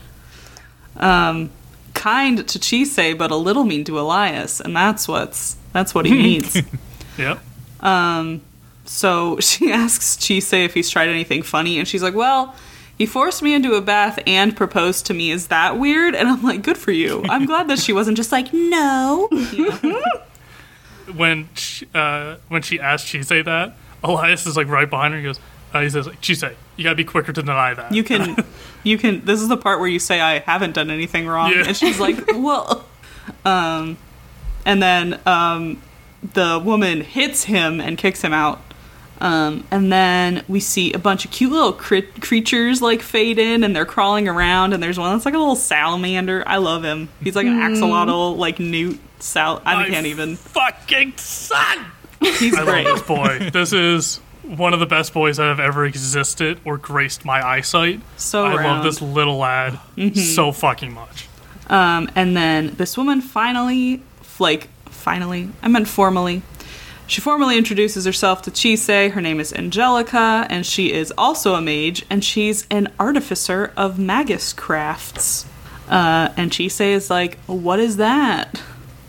Um, 0.98 1.50
kind 1.94 2.48
to 2.48 2.60
Chise, 2.60 3.18
but 3.18 3.32
a 3.32 3.36
little 3.36 3.64
mean 3.64 3.84
to 3.86 4.00
Elias, 4.00 4.60
and 4.60 4.76
that's 4.76 5.08
what's 5.08 5.58
that's 5.74 5.96
what 5.96 6.06
he 6.06 6.14
needs. 6.22 6.62
Yep. 7.18 7.40
so 8.86 9.38
she 9.40 9.72
asks 9.72 10.18
Chise 10.18 10.66
if 10.66 10.74
he's 10.74 10.90
tried 10.90 11.10
anything 11.10 11.44
funny, 11.44 11.80
and 11.80 11.88
she's 11.88 12.04
like, 12.04 12.14
"Well, 12.14 12.56
he 13.02 13.08
forced 13.08 13.42
me 13.42 13.56
into 13.56 13.74
a 13.74 13.82
bath 13.82 14.20
and 14.28 14.56
proposed 14.56 15.08
to 15.08 15.16
me. 15.16 15.32
Is 15.32 15.48
that 15.48 15.80
weird? 15.80 16.14
And 16.14 16.30
I'm 16.30 16.44
like, 16.44 16.62
good 16.62 16.78
for 16.78 16.92
you. 16.92 17.24
I'm 17.30 17.48
glad 17.48 17.68
that 17.70 17.80
she 17.80 17.94
wasn't 17.94 18.16
just 18.16 18.32
like, 18.32 18.54
no. 18.54 19.28
when 21.16 21.50
she, 21.56 21.88
uh, 21.94 22.36
when 22.48 22.62
she 22.62 22.80
asked 22.80 23.08
Chise 23.08 23.46
that, 23.46 23.76
Elias 24.04 24.46
is 24.46 24.58
like 24.58 24.68
right 24.68 24.90
behind 24.90 25.14
her. 25.14 25.20
He 25.20 25.26
goes, 25.26 25.40
uh, 25.74 25.82
he 25.82 25.90
says, 25.90 26.08
like, 26.08 26.22
Chise, 26.22 26.54
you 26.76 26.84
gotta 26.84 26.96
be 26.96 27.06
quicker 27.06 27.32
to 27.34 27.42
deny 27.42 27.74
that. 27.74 27.94
You 27.94 28.04
can, 28.04 28.36
you 28.84 28.98
can. 28.98 29.24
This 29.26 29.42
is 29.42 29.48
the 29.48 29.58
part 29.58 29.80
where 29.80 29.88
you 29.90 30.00
say 30.00 30.20
I 30.20 30.40
haven't 30.40 30.74
done 30.74 30.90
anything 30.90 31.28
wrong, 31.28 31.52
Yeah. 31.52 31.64
and 31.68 31.78
she's 31.78 32.00
like, 32.00 32.18
well, 32.36 32.86
um, 33.46 33.98
and 34.66 34.82
then 34.82 35.20
um, 35.26 35.82
the 36.34 36.62
woman 36.64 37.02
hits 37.02 37.44
him 37.46 37.80
and 37.82 37.98
kicks 37.98 38.22
him 38.22 38.34
out. 38.34 38.62
Um, 39.20 39.66
and 39.70 39.92
then 39.94 40.44
we 40.48 40.60
see 40.60 40.94
a 40.94 40.98
bunch 40.98 41.26
of 41.26 41.32
cute 41.32 41.52
little 41.52 41.74
crit- 41.74 42.22
creatures 42.22 42.82
like 42.82 43.04
fade 43.04 43.38
in, 43.38 43.64
and 43.64 43.76
they're 43.76 43.86
crawling 43.86 44.28
around. 44.28 44.74
And 44.74 44.82
there's 44.82 44.98
one 44.98 45.14
that's 45.14 45.26
like 45.26 45.36
a 45.36 45.38
little 45.38 45.56
salamander. 45.56 46.44
I 46.48 46.58
love 46.58 46.84
him. 46.84 47.08
He's 47.24 47.36
like 47.36 47.46
an 47.46 47.54
axolotl, 47.60 48.36
like 48.38 48.60
newt. 48.60 49.00
Sal. 49.22 49.62
I 49.66 49.76
My 49.76 49.90
can't 49.90 50.06
even. 50.08 50.36
fucking 50.36 51.14
son. 51.18 51.86
He's 52.20 52.56
I 52.56 52.64
great. 52.64 52.86
love 52.86 52.98
this 53.00 53.08
boy. 53.08 53.50
this 53.54 53.74
is 53.74 54.18
one 54.44 54.74
of 54.74 54.80
the 54.80 54.86
best 54.86 55.14
boys 55.14 55.38
that 55.38 55.46
have 55.46 55.60
ever 55.60 55.86
existed 55.86 56.60
or 56.66 56.78
graced 56.78 57.24
my 57.26 57.46
eyesight. 57.46 58.02
So 58.18 58.44
I 58.46 58.56
round. 58.56 58.64
love 58.64 58.84
this 58.84 59.02
little 59.02 59.38
lad 59.38 59.80
so 60.16 60.52
fucking 60.52 60.94
much. 60.94 61.28
Um, 61.68 62.10
and 62.16 62.36
then 62.36 62.76
this 62.76 62.98
woman 62.98 63.22
finally, 63.22 64.02
like, 64.40 64.68
finally, 64.90 65.50
I 65.62 65.68
meant 65.70 65.88
formally, 65.88 66.42
she 67.08 67.22
formally 67.22 67.58
introduces 67.58 68.06
herself 68.06 68.42
to 68.44 68.52
Chise. 68.52 69.12
Her 69.12 69.22
name 69.22 69.40
is 69.40 69.54
Angelica, 69.54 70.46
and 70.50 70.66
she 70.66 70.92
is 70.94 71.14
also 71.18 71.56
a 71.56 71.62
mage, 71.62 72.06
and 72.10 72.24
she's 72.24 72.66
an 72.70 72.92
artificer 73.00 73.72
of 73.78 73.98
magus 74.00 74.54
crafts. 74.54 75.46
Uh, 75.90 76.30
and 76.38 76.52
Chise 76.52 76.80
is 76.94 77.10
like, 77.10 77.38
What 77.46 77.80
is 77.80 77.98
that? 77.98 78.62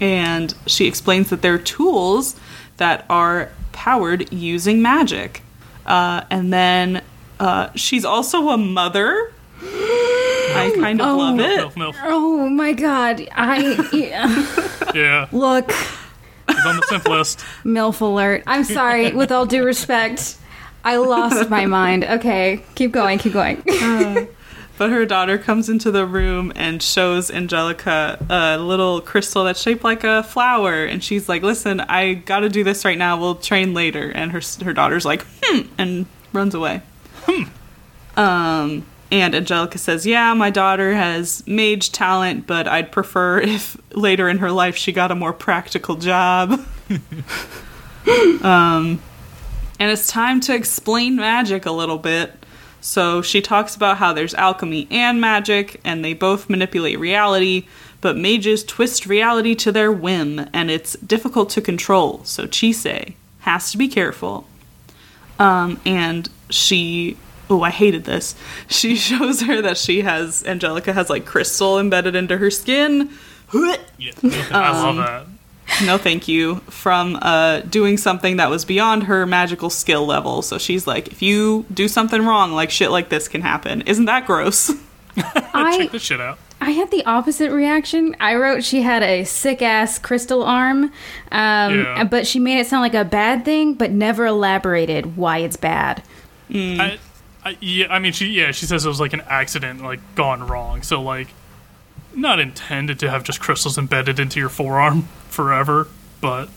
And 0.02 0.54
she 0.66 0.86
explains 0.86 1.30
that 1.30 1.42
they're 1.42 1.58
tools 1.58 2.34
that 2.78 3.04
are 3.08 3.50
powered 3.72 4.32
using 4.32 4.82
magic. 4.82 5.42
Uh, 5.86 6.24
and 6.30 6.52
then 6.52 7.02
uh, 7.38 7.70
she's 7.74 8.04
also 8.04 8.48
a 8.50 8.56
mother. 8.56 9.32
I 9.62 10.72
kind 10.78 11.00
of 11.00 11.16
love 11.16 11.38
it. 11.40 11.60
Milf, 11.60 11.72
milf. 11.74 11.96
Oh 12.02 12.48
my 12.48 12.72
god. 12.72 13.26
I 13.32 13.88
yeah. 13.92 14.68
Yeah, 14.94 15.26
look, 15.32 15.72
he's 15.72 16.66
on 16.66 16.76
the 16.76 16.82
simp 16.82 17.08
list. 17.08 17.40
MILF 17.64 18.02
alert. 18.02 18.42
I'm 18.46 18.62
sorry, 18.62 19.12
with 19.12 19.32
all 19.32 19.46
due 19.46 19.64
respect. 19.64 20.36
I 20.84 20.96
lost 20.96 21.48
my 21.48 21.64
mind. 21.64 22.04
Okay, 22.04 22.62
keep 22.74 22.92
going, 22.92 23.18
keep 23.18 23.32
going. 23.32 23.62
But 24.82 24.90
her 24.90 25.06
daughter 25.06 25.38
comes 25.38 25.68
into 25.68 25.92
the 25.92 26.04
room 26.04 26.52
and 26.56 26.82
shows 26.82 27.30
Angelica 27.30 28.18
a 28.28 28.58
little 28.58 29.00
crystal 29.00 29.44
that's 29.44 29.62
shaped 29.62 29.84
like 29.84 30.02
a 30.02 30.24
flower, 30.24 30.84
and 30.84 31.04
she's 31.04 31.28
like, 31.28 31.44
"Listen, 31.44 31.78
I 31.78 32.14
got 32.14 32.40
to 32.40 32.48
do 32.48 32.64
this 32.64 32.84
right 32.84 32.98
now. 32.98 33.16
We'll 33.16 33.36
train 33.36 33.74
later." 33.74 34.10
And 34.10 34.32
her 34.32 34.40
her 34.64 34.72
daughter's 34.72 35.04
like, 35.04 35.24
"Hmm," 35.40 35.68
and 35.78 36.06
runs 36.32 36.56
away. 36.56 36.82
Hmm. 37.26 37.44
Um, 38.18 38.86
and 39.12 39.36
Angelica 39.36 39.78
says, 39.78 40.04
"Yeah, 40.04 40.34
my 40.34 40.50
daughter 40.50 40.94
has 40.94 41.46
mage 41.46 41.92
talent, 41.92 42.48
but 42.48 42.66
I'd 42.66 42.90
prefer 42.90 43.38
if 43.38 43.76
later 43.92 44.28
in 44.28 44.38
her 44.38 44.50
life 44.50 44.74
she 44.74 44.90
got 44.90 45.12
a 45.12 45.14
more 45.14 45.32
practical 45.32 45.94
job." 45.94 46.60
um, 48.42 49.00
and 49.78 49.92
it's 49.92 50.08
time 50.08 50.40
to 50.40 50.52
explain 50.52 51.14
magic 51.14 51.66
a 51.66 51.72
little 51.72 51.98
bit. 51.98 52.41
So 52.82 53.22
she 53.22 53.40
talks 53.40 53.74
about 53.76 53.96
how 53.98 54.12
there's 54.12 54.34
alchemy 54.34 54.88
and 54.90 55.20
magic, 55.20 55.80
and 55.84 56.04
they 56.04 56.12
both 56.14 56.50
manipulate 56.50 56.98
reality, 56.98 57.66
but 58.00 58.16
mages 58.16 58.64
twist 58.64 59.06
reality 59.06 59.54
to 59.54 59.70
their 59.70 59.90
whim, 59.92 60.48
and 60.52 60.68
it's 60.70 60.94
difficult 60.98 61.48
to 61.50 61.60
control. 61.60 62.22
So 62.24 62.46
Chise 62.48 63.14
has 63.40 63.70
to 63.70 63.78
be 63.78 63.86
careful. 63.88 64.46
Um, 65.38 65.80
and 65.86 66.28
she, 66.50 67.16
oh, 67.48 67.62
I 67.62 67.70
hated 67.70 68.04
this. 68.04 68.34
She 68.68 68.96
shows 68.96 69.42
her 69.42 69.62
that 69.62 69.78
she 69.78 70.02
has, 70.02 70.44
Angelica 70.44 70.92
has 70.92 71.08
like 71.08 71.24
crystal 71.24 71.78
embedded 71.78 72.16
into 72.16 72.36
her 72.38 72.50
skin. 72.50 73.10
Yeah, 73.98 74.12
I 74.50 74.70
love 74.70 74.84
Um, 74.88 74.96
that. 74.96 75.26
No, 75.86 75.96
thank 75.98 76.28
you. 76.28 76.56
From 76.68 77.16
uh, 77.22 77.60
doing 77.60 77.96
something 77.96 78.36
that 78.36 78.50
was 78.50 78.64
beyond 78.64 79.04
her 79.04 79.26
magical 79.26 79.70
skill 79.70 80.06
level. 80.06 80.42
So 80.42 80.58
she's 80.58 80.86
like, 80.86 81.08
if 81.08 81.22
you 81.22 81.64
do 81.72 81.88
something 81.88 82.24
wrong, 82.24 82.52
like 82.52 82.70
shit 82.70 82.90
like 82.90 83.08
this 83.08 83.26
can 83.26 83.40
happen. 83.40 83.82
Isn't 83.82 84.04
that 84.04 84.26
gross? 84.26 84.70
I 85.16 85.76
Check 85.78 85.90
this 85.92 86.02
shit 86.02 86.20
out. 86.20 86.38
I 86.60 86.70
had 86.70 86.90
the 86.92 87.04
opposite 87.06 87.50
reaction. 87.50 88.14
I 88.20 88.36
wrote 88.36 88.62
she 88.62 88.82
had 88.82 89.02
a 89.02 89.24
sick 89.24 89.62
ass 89.62 89.98
crystal 89.98 90.44
arm, 90.44 90.84
um, 90.84 90.90
Yeah. 91.80 92.04
but 92.04 92.26
she 92.26 92.38
made 92.38 92.60
it 92.60 92.66
sound 92.68 92.82
like 92.82 92.94
a 92.94 93.04
bad 93.04 93.44
thing, 93.44 93.74
but 93.74 93.90
never 93.90 94.26
elaborated 94.26 95.16
why 95.16 95.38
it's 95.38 95.56
bad. 95.56 96.02
I, 96.54 96.98
I, 97.44 97.56
yeah, 97.60 97.86
I 97.92 97.98
mean, 97.98 98.12
she 98.12 98.26
yeah, 98.26 98.52
she 98.52 98.66
says 98.66 98.84
it 98.84 98.88
was 98.88 99.00
like 99.00 99.12
an 99.14 99.22
accident, 99.28 99.82
like 99.82 100.00
gone 100.14 100.46
wrong. 100.46 100.82
So 100.82 101.02
like, 101.02 101.28
not 102.14 102.40
intended 102.40 102.98
to 103.00 103.10
have 103.10 103.24
just 103.24 103.40
crystals 103.40 103.78
embedded 103.78 104.18
into 104.18 104.40
your 104.40 104.48
forearm 104.48 105.02
forever, 105.28 105.88
but 106.20 106.48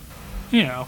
you 0.52 0.64
know, 0.64 0.88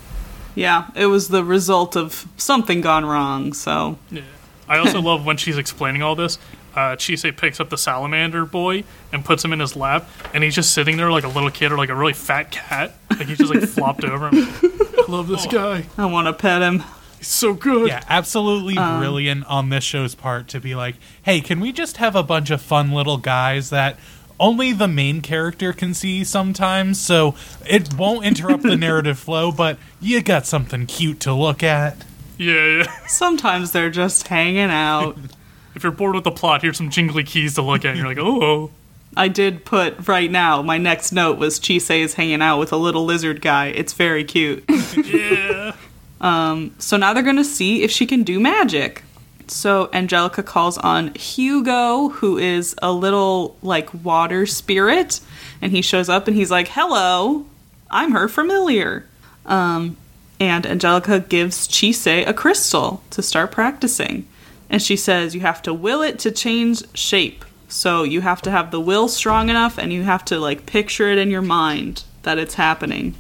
yeah, 0.56 0.90
it 0.96 1.06
was 1.08 1.28
the 1.28 1.44
result 1.44 1.96
of 1.96 2.28
something 2.38 2.82
gone 2.82 3.06
wrong. 3.06 3.54
So 3.54 4.00
yeah. 4.10 4.22
I 4.68 4.78
also 4.78 5.02
love 5.02 5.26
when 5.26 5.38
she's 5.38 5.58
explaining 5.58 6.02
all 6.02 6.16
this. 6.16 6.38
Uh, 6.76 6.96
Chise 6.96 7.36
picks 7.36 7.60
up 7.60 7.70
the 7.70 7.78
salamander 7.78 8.46
boy 8.46 8.84
and 9.12 9.26
puts 9.26 9.44
him 9.44 9.52
in 9.52 9.60
his 9.60 9.76
lap, 9.76 10.08
and 10.34 10.44
he's 10.44 10.54
just 10.54 10.74
sitting 10.74 10.98
there 10.98 11.12
like 11.12 11.24
a 11.24 11.28
little 11.28 11.50
kid 11.50 11.72
or 11.72 11.78
like 11.78 11.90
a 11.90 11.96
really 11.96 12.14
fat 12.14 12.52
cat. 12.52 12.94
Like 13.10 13.28
he's 13.28 13.40
just 13.40 13.54
like 13.54 13.64
flopped 13.64 14.04
over. 14.04 14.28
I'm 14.28 14.36
I 14.36 15.06
love 15.08 15.28
this 15.28 15.48
guy. 15.48 15.86
I 15.98 16.06
want 16.06 16.28
to 16.28 16.34
pet 16.34 16.62
him. 16.62 16.84
He's 17.18 17.28
so 17.28 17.56
good. 17.56 17.88
Yeah, 17.88 18.04
absolutely 18.08 18.76
brilliant 18.76 19.46
on 19.48 19.70
this 19.70 19.84
show's 19.84 20.14
part 20.14 20.48
to 20.50 20.60
be 20.60 20.76
like, 20.76 20.98
hey, 21.24 21.42
can 21.42 21.60
we 21.60 21.72
just 21.72 21.98
have 21.98 22.16
a 22.16 22.22
bunch 22.22 22.52
of 22.52 22.62
fun 22.62 22.92
little 22.92 23.18
guys 23.18 23.72
that 23.72 23.98
only 24.40 24.74
the 24.74 24.88
main 24.88 25.22
character 25.22 25.74
can 25.74 25.94
see 25.94 26.24
sometimes, 26.24 27.00
so 27.00 27.36
it 27.68 27.94
won't 27.96 28.26
interrupt 28.26 28.64
the 28.64 28.76
narrative 28.88 29.18
flow, 29.20 29.52
but 29.52 29.78
you 30.00 30.22
got 30.22 30.46
something 30.46 30.86
cute 30.86 31.20
to 31.22 31.34
look 31.34 31.64
at. 31.64 31.98
yeah, 32.38 32.78
yeah. 32.84 33.08
Sometimes 33.08 33.72
they're 33.72 33.90
just 33.90 34.28
hanging 34.28 34.70
out. 34.72 35.18
If 35.76 35.84
you're 35.84 35.92
bored 35.92 36.16
with 36.16 36.24
the 36.24 36.32
plot, 36.32 36.64
here's 36.64 36.76
some 36.78 36.90
jingly 36.90 37.24
keys 37.24 37.54
to 37.54 37.62
look 37.62 37.86
at. 37.86 37.90
And 37.90 38.00
you're 38.00 38.08
like, 38.08 38.18
oh, 38.18 38.42
oh. 38.44 38.72
I 39.16 39.28
did 39.28 39.64
put 39.64 40.08
right 40.08 40.32
now, 40.32 40.64
my 40.64 40.80
next 40.80 41.12
note 41.12 41.38
was 41.38 41.60
Chise 41.60 41.92
is 42.02 42.14
hanging 42.16 42.42
out 42.42 42.58
with 42.58 42.72
a 42.74 42.78
little 42.78 43.06
lizard 43.06 43.44
guy. 43.44 43.68
It's 43.68 43.94
very 43.94 44.24
cute. 44.24 44.64
yeah. 44.98 45.76
Um, 46.20 46.74
So 46.80 46.98
now 46.98 47.14
they're 47.14 47.22
going 47.22 47.36
to 47.36 47.44
see 47.44 47.84
if 47.84 47.92
she 47.92 48.08
can 48.08 48.24
do 48.24 48.40
magic. 48.40 49.04
So 49.50 49.90
Angelica 49.94 50.44
calls 50.44 50.78
on 50.78 51.14
Hugo, 51.16 52.10
who 52.10 52.38
is 52.38 52.76
a 52.82 52.92
little 52.92 53.58
like 53.62 54.04
water 54.04 54.46
spirit, 54.46 55.20
and 55.62 55.72
he 55.72 55.82
shows 55.82 56.10
up 56.10 56.28
and 56.28 56.36
he's 56.36 56.52
like, 56.52 56.70
"Hello, 56.70 57.46
I'm 57.90 58.12
her 58.12 58.28
familiar." 58.28 59.06
Um, 59.46 59.98
and 60.40 60.66
Angelica 60.66 61.20
gives 61.22 61.68
Chise 61.68 62.28
a 62.28 62.34
crystal 62.34 63.02
to 63.12 63.22
start 63.22 63.52
practicing, 63.52 64.28
and 64.70 64.82
she 64.82 64.96
says 64.96 65.34
you 65.34 65.42
have 65.42 65.62
to 65.64 65.74
will 65.74 66.02
it 66.02 66.20
to 66.20 66.32
change 66.32 66.84
shape. 66.94 67.46
So 67.70 68.04
you 68.04 68.22
have 68.22 68.42
to 68.44 68.52
have 68.52 68.72
the 68.72 68.80
will 68.80 69.08
strong 69.08 69.50
enough, 69.50 69.78
and 69.78 69.92
you 69.92 70.04
have 70.04 70.26
to 70.26 70.40
like 70.40 70.66
picture 70.66 71.10
it 71.10 71.18
in 71.18 71.32
your 71.32 71.42
mind 71.42 72.04
that 72.24 72.38
it's 72.38 72.56
happening. 72.56 73.16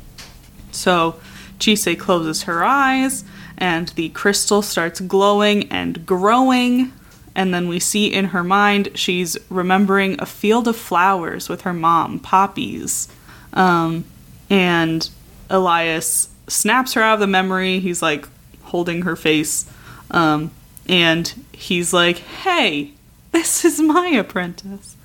So 0.71 1.15
Chise 1.59 1.97
closes 1.97 2.43
her 2.43 2.63
eyes, 2.63 3.23
and 3.57 3.89
the 3.89 4.09
crystal 4.09 4.61
starts 4.61 4.99
glowing 4.99 5.71
and 5.71 6.05
growing. 6.05 6.93
And 7.35 7.53
then 7.53 7.67
we 7.67 7.79
see 7.79 8.11
in 8.11 8.25
her 8.25 8.43
mind 8.43 8.89
she's 8.95 9.37
remembering 9.49 10.15
a 10.19 10.25
field 10.25 10.67
of 10.67 10.75
flowers 10.75 11.49
with 11.49 11.61
her 11.61 11.73
mom, 11.73 12.19
poppies. 12.19 13.07
Um, 13.53 14.05
and 14.49 15.09
Elias 15.49 16.29
snaps 16.47 16.93
her 16.93 17.01
out 17.01 17.15
of 17.15 17.19
the 17.19 17.27
memory. 17.27 17.79
He's 17.79 18.01
like 18.01 18.27
holding 18.63 19.03
her 19.03 19.15
face. 19.15 19.69
Um, 20.11 20.51
and 20.87 21.45
he's 21.51 21.93
like, 21.93 22.17
hey, 22.17 22.93
this 23.31 23.65
is 23.65 23.79
my 23.79 24.07
apprentice. 24.09 24.95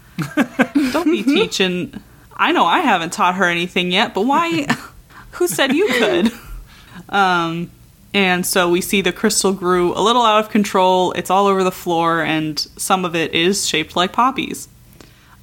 Don't 0.92 1.04
be 1.10 1.22
teaching. 1.24 2.00
I 2.36 2.52
know 2.52 2.64
I 2.64 2.80
haven't 2.80 3.12
taught 3.12 3.34
her 3.36 3.44
anything 3.44 3.92
yet, 3.92 4.14
but 4.14 4.22
why? 4.22 4.66
Who 5.32 5.48
said 5.48 5.72
you 5.74 5.86
could? 5.88 6.32
Um, 7.08 7.70
and 8.14 8.44
so 8.44 8.68
we 8.68 8.80
see 8.80 9.00
the 9.00 9.12
crystal 9.12 9.52
grew 9.52 9.94
a 9.94 10.00
little 10.02 10.22
out 10.22 10.44
of 10.44 10.50
control. 10.50 11.12
It's 11.12 11.30
all 11.30 11.46
over 11.46 11.64
the 11.64 11.72
floor, 11.72 12.22
and 12.22 12.58
some 12.58 13.04
of 13.04 13.14
it 13.14 13.34
is 13.34 13.66
shaped 13.66 13.96
like 13.96 14.12
poppies. 14.12 14.68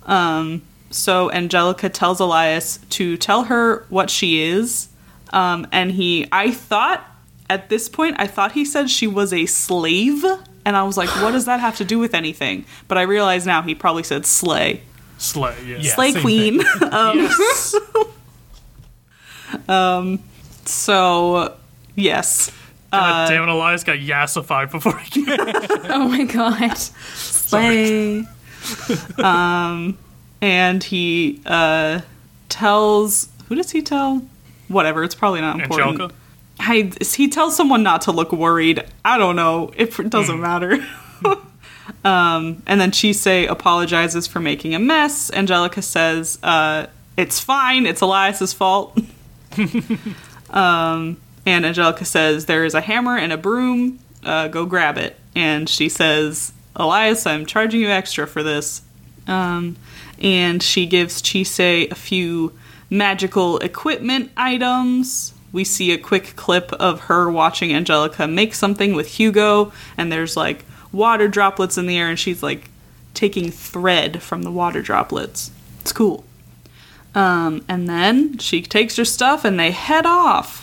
Um, 0.06 0.62
so 0.92 1.32
Angelica 1.32 1.90
tells 1.90 2.20
Elias 2.20 2.78
to 2.92 3.18
tell 3.18 3.46
her 3.46 3.86
what 3.90 4.10
she 4.10 4.42
is. 4.42 4.90
Um, 5.32 5.68
and 5.72 5.92
he, 5.92 6.28
I 6.32 6.52
thought 6.52 7.06
at 7.50 7.70
this 7.70 7.90
point, 7.90 8.16
I 8.20 8.28
thought 8.28 8.52
he 8.52 8.66
said 8.66 8.90
she 8.90 9.08
was 9.08 9.34
a 9.34 9.46
slave, 9.46 10.24
and 10.24 10.40
And 10.66 10.78
I 10.78 10.84
was 10.84 10.98
like, 10.98 11.10
what 11.22 11.32
does 11.32 11.46
that 11.46 11.60
have 11.60 11.78
to 11.78 11.86
do 11.86 11.98
with 11.98 12.14
anything? 12.14 12.66
But 12.88 12.98
I 12.98 13.04
realize 13.04 13.46
now 13.46 13.62
he 13.64 13.74
probably 13.74 14.04
said 14.04 14.26
slay. 14.26 14.84
Slay, 15.18 15.56
yeah. 15.66 15.78
Yeah. 15.78 15.96
Slay 15.96 16.12
same 16.12 16.22
queen. 16.22 16.62
Yes. 16.82 17.76
so, 20.66 21.58
yes. 22.00 22.52
God 22.92 23.28
Uh, 23.28 23.30
damn 23.30 23.44
it, 23.44 23.50
Elias 23.50 23.84
got 23.84 23.98
yassified 23.98 24.72
before 24.72 24.98
he 24.98 25.26
came. 25.26 25.38
Oh 25.92 26.08
my 26.08 26.24
god. 26.24 26.78
slay. 26.78 28.26
um, 29.18 29.98
and 30.42 30.84
he 30.84 31.42
uh, 31.46 32.02
tells 32.50 33.30
who 33.48 33.56
does 33.56 33.72
he 33.72 33.82
tell? 33.82 34.26
Whatever, 34.68 35.04
it's 35.04 35.16
probably 35.16 35.42
not 35.42 35.60
important. 35.60 35.90
Angelica? 36.02 36.16
I, 36.60 36.92
he 37.16 37.30
tells 37.30 37.56
someone 37.56 37.84
not 37.84 38.02
to 38.02 38.12
look 38.12 38.32
worried. 38.32 38.84
I 39.06 39.18
don't 39.18 39.36
know. 39.36 39.72
It 39.76 39.96
doesn't 40.10 40.40
matter. 40.40 40.74
um, 42.04 42.62
and 42.68 42.80
then 42.82 42.92
Chise 42.92 43.48
apologizes 43.50 44.28
for 44.28 44.40
making 44.40 44.76
a 44.76 44.80
mess. 44.80 45.32
Angelica 45.32 45.82
says, 45.82 46.38
uh, 46.44 46.88
it's 47.18 47.40
fine. 47.40 47.86
It's 47.86 48.02
Elias's 48.02 48.54
fault. 48.54 48.98
um, 50.50 51.18
and 51.50 51.66
Angelica 51.66 52.06
says, 52.06 52.46
there 52.46 52.64
is 52.64 52.76
a 52.76 52.82
hammer 52.82 53.18
and 53.18 53.34
a 53.34 53.38
broom. 53.38 53.98
Uh, 54.24 54.48
go 54.48 54.68
grab 54.68 55.00
it. 55.00 55.16
And 55.36 55.68
she 55.68 55.90
says, 55.90 56.54
Elias, 56.76 57.26
I'm 57.26 57.48
charging 57.48 57.82
you 57.82 57.90
extra 57.90 58.28
for 58.28 58.44
this. 58.44 58.84
Um, 59.26 59.76
and 60.22 60.62
she 60.62 60.86
gives 60.86 61.24
Chise 61.24 61.92
a 61.92 61.96
few 61.96 62.54
magical 62.90 63.58
equipment 63.60 64.32
items. 64.38 65.34
We 65.52 65.64
see 65.64 65.92
a 65.92 65.98
quick 65.98 66.36
clip 66.36 66.72
of 66.74 67.02
her 67.02 67.32
watching 67.32 67.74
Angelica 67.74 68.28
make 68.28 68.54
something 68.54 68.94
with 68.94 69.08
Hugo, 69.16 69.72
and 69.98 70.12
there's 70.12 70.38
like 70.38 70.66
water 70.92 71.28
droplets 71.28 71.80
in 71.80 71.88
the 71.88 71.98
air, 71.98 72.10
and 72.10 72.20
she's 72.20 72.44
like 72.44 72.70
taking 73.16 73.50
thread 73.50 74.22
from 74.22 74.44
the 74.44 74.52
water 74.52 74.84
droplets. 74.84 75.50
It's 75.82 75.92
cool. 75.92 76.26
Um, 77.16 77.66
and 77.68 77.90
then 77.90 78.38
she 78.38 78.62
takes 78.62 78.98
her 78.98 79.06
stuff 79.06 79.44
and 79.44 79.60
they 79.60 79.72
head 79.72 80.06
off. 80.06 80.59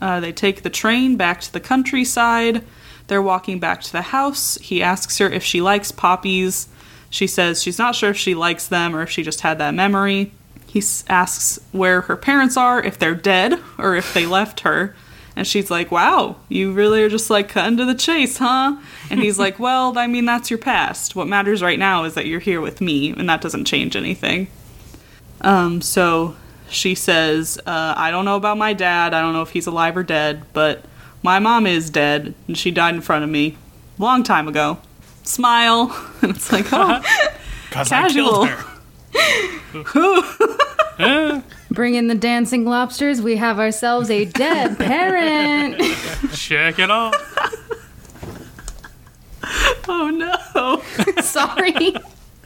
Uh, 0.00 0.20
they 0.20 0.32
take 0.32 0.62
the 0.62 0.70
train 0.70 1.16
back 1.16 1.40
to 1.42 1.52
the 1.52 1.60
countryside. 1.60 2.64
They're 3.08 3.22
walking 3.22 3.58
back 3.58 3.80
to 3.82 3.92
the 3.92 4.02
house. 4.02 4.56
He 4.56 4.82
asks 4.82 5.18
her 5.18 5.28
if 5.28 5.42
she 5.42 5.60
likes 5.60 5.90
poppies. 5.92 6.68
She 7.10 7.26
says 7.26 7.62
she's 7.62 7.78
not 7.78 7.94
sure 7.94 8.10
if 8.10 8.16
she 8.16 8.34
likes 8.34 8.68
them 8.68 8.94
or 8.94 9.02
if 9.02 9.10
she 9.10 9.22
just 9.22 9.40
had 9.40 9.58
that 9.58 9.74
memory. 9.74 10.32
He 10.66 10.80
s- 10.80 11.04
asks 11.08 11.58
where 11.72 12.02
her 12.02 12.16
parents 12.16 12.56
are, 12.56 12.82
if 12.82 12.98
they're 12.98 13.14
dead 13.14 13.58
or 13.78 13.96
if 13.96 14.12
they 14.12 14.26
left 14.26 14.60
her. 14.60 14.94
And 15.34 15.46
she's 15.46 15.70
like, 15.70 15.90
wow, 15.90 16.36
you 16.48 16.72
really 16.72 17.02
are 17.02 17.08
just 17.08 17.30
like 17.30 17.48
cutting 17.48 17.78
to 17.78 17.84
the 17.84 17.94
chase, 17.94 18.38
huh? 18.38 18.76
And 19.08 19.20
he's 19.20 19.38
like, 19.44 19.58
well, 19.58 19.96
I 19.96 20.06
mean, 20.06 20.26
that's 20.26 20.50
your 20.50 20.58
past. 20.58 21.16
What 21.16 21.28
matters 21.28 21.62
right 21.62 21.78
now 21.78 22.04
is 22.04 22.14
that 22.14 22.26
you're 22.26 22.40
here 22.40 22.60
with 22.60 22.80
me, 22.80 23.10
and 23.10 23.28
that 23.28 23.40
doesn't 23.40 23.64
change 23.64 23.96
anything. 23.96 24.48
Um, 25.40 25.80
so 25.80 26.36
she 26.70 26.94
says, 26.94 27.58
uh, 27.66 27.94
I 27.96 28.10
don't 28.10 28.24
know 28.24 28.36
about 28.36 28.58
my 28.58 28.72
dad. 28.72 29.14
I 29.14 29.20
don't 29.20 29.32
know 29.32 29.42
if 29.42 29.50
he's 29.50 29.66
alive 29.66 29.96
or 29.96 30.02
dead, 30.02 30.42
but 30.52 30.84
my 31.22 31.38
mom 31.38 31.66
is 31.66 31.90
dead, 31.90 32.34
and 32.46 32.56
she 32.56 32.70
died 32.70 32.94
in 32.94 33.00
front 33.00 33.24
of 33.24 33.30
me 33.30 33.56
long 33.98 34.22
time 34.22 34.48
ago. 34.48 34.78
Smile. 35.24 35.88
And 36.22 36.34
it's 36.34 36.50
like, 36.52 36.66
oh, 36.72 37.00
Because 37.68 37.92
I 37.92 38.02
Casual. 38.02 38.46
killed 38.46 38.48
her. 40.98 41.42
Bring 41.70 41.94
in 41.94 42.08
the 42.08 42.14
dancing 42.14 42.64
lobsters. 42.64 43.20
We 43.22 43.36
have 43.36 43.58
ourselves 43.60 44.10
a 44.10 44.24
dead 44.24 44.78
parent. 44.78 45.80
check 46.32 46.78
it 46.80 46.90
out. 46.90 47.14
oh 49.88 50.10
no. 50.10 50.82
Sorry. 51.22 51.94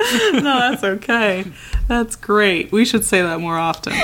No, 0.35 0.43
that's 0.71 0.83
okay. 0.85 1.45
That's 1.89 2.17
great. 2.17 2.73
We 2.73 2.85
should 2.85 3.05
say 3.05 3.23
that 3.23 3.41
more 3.41 3.57
often. 3.57 3.93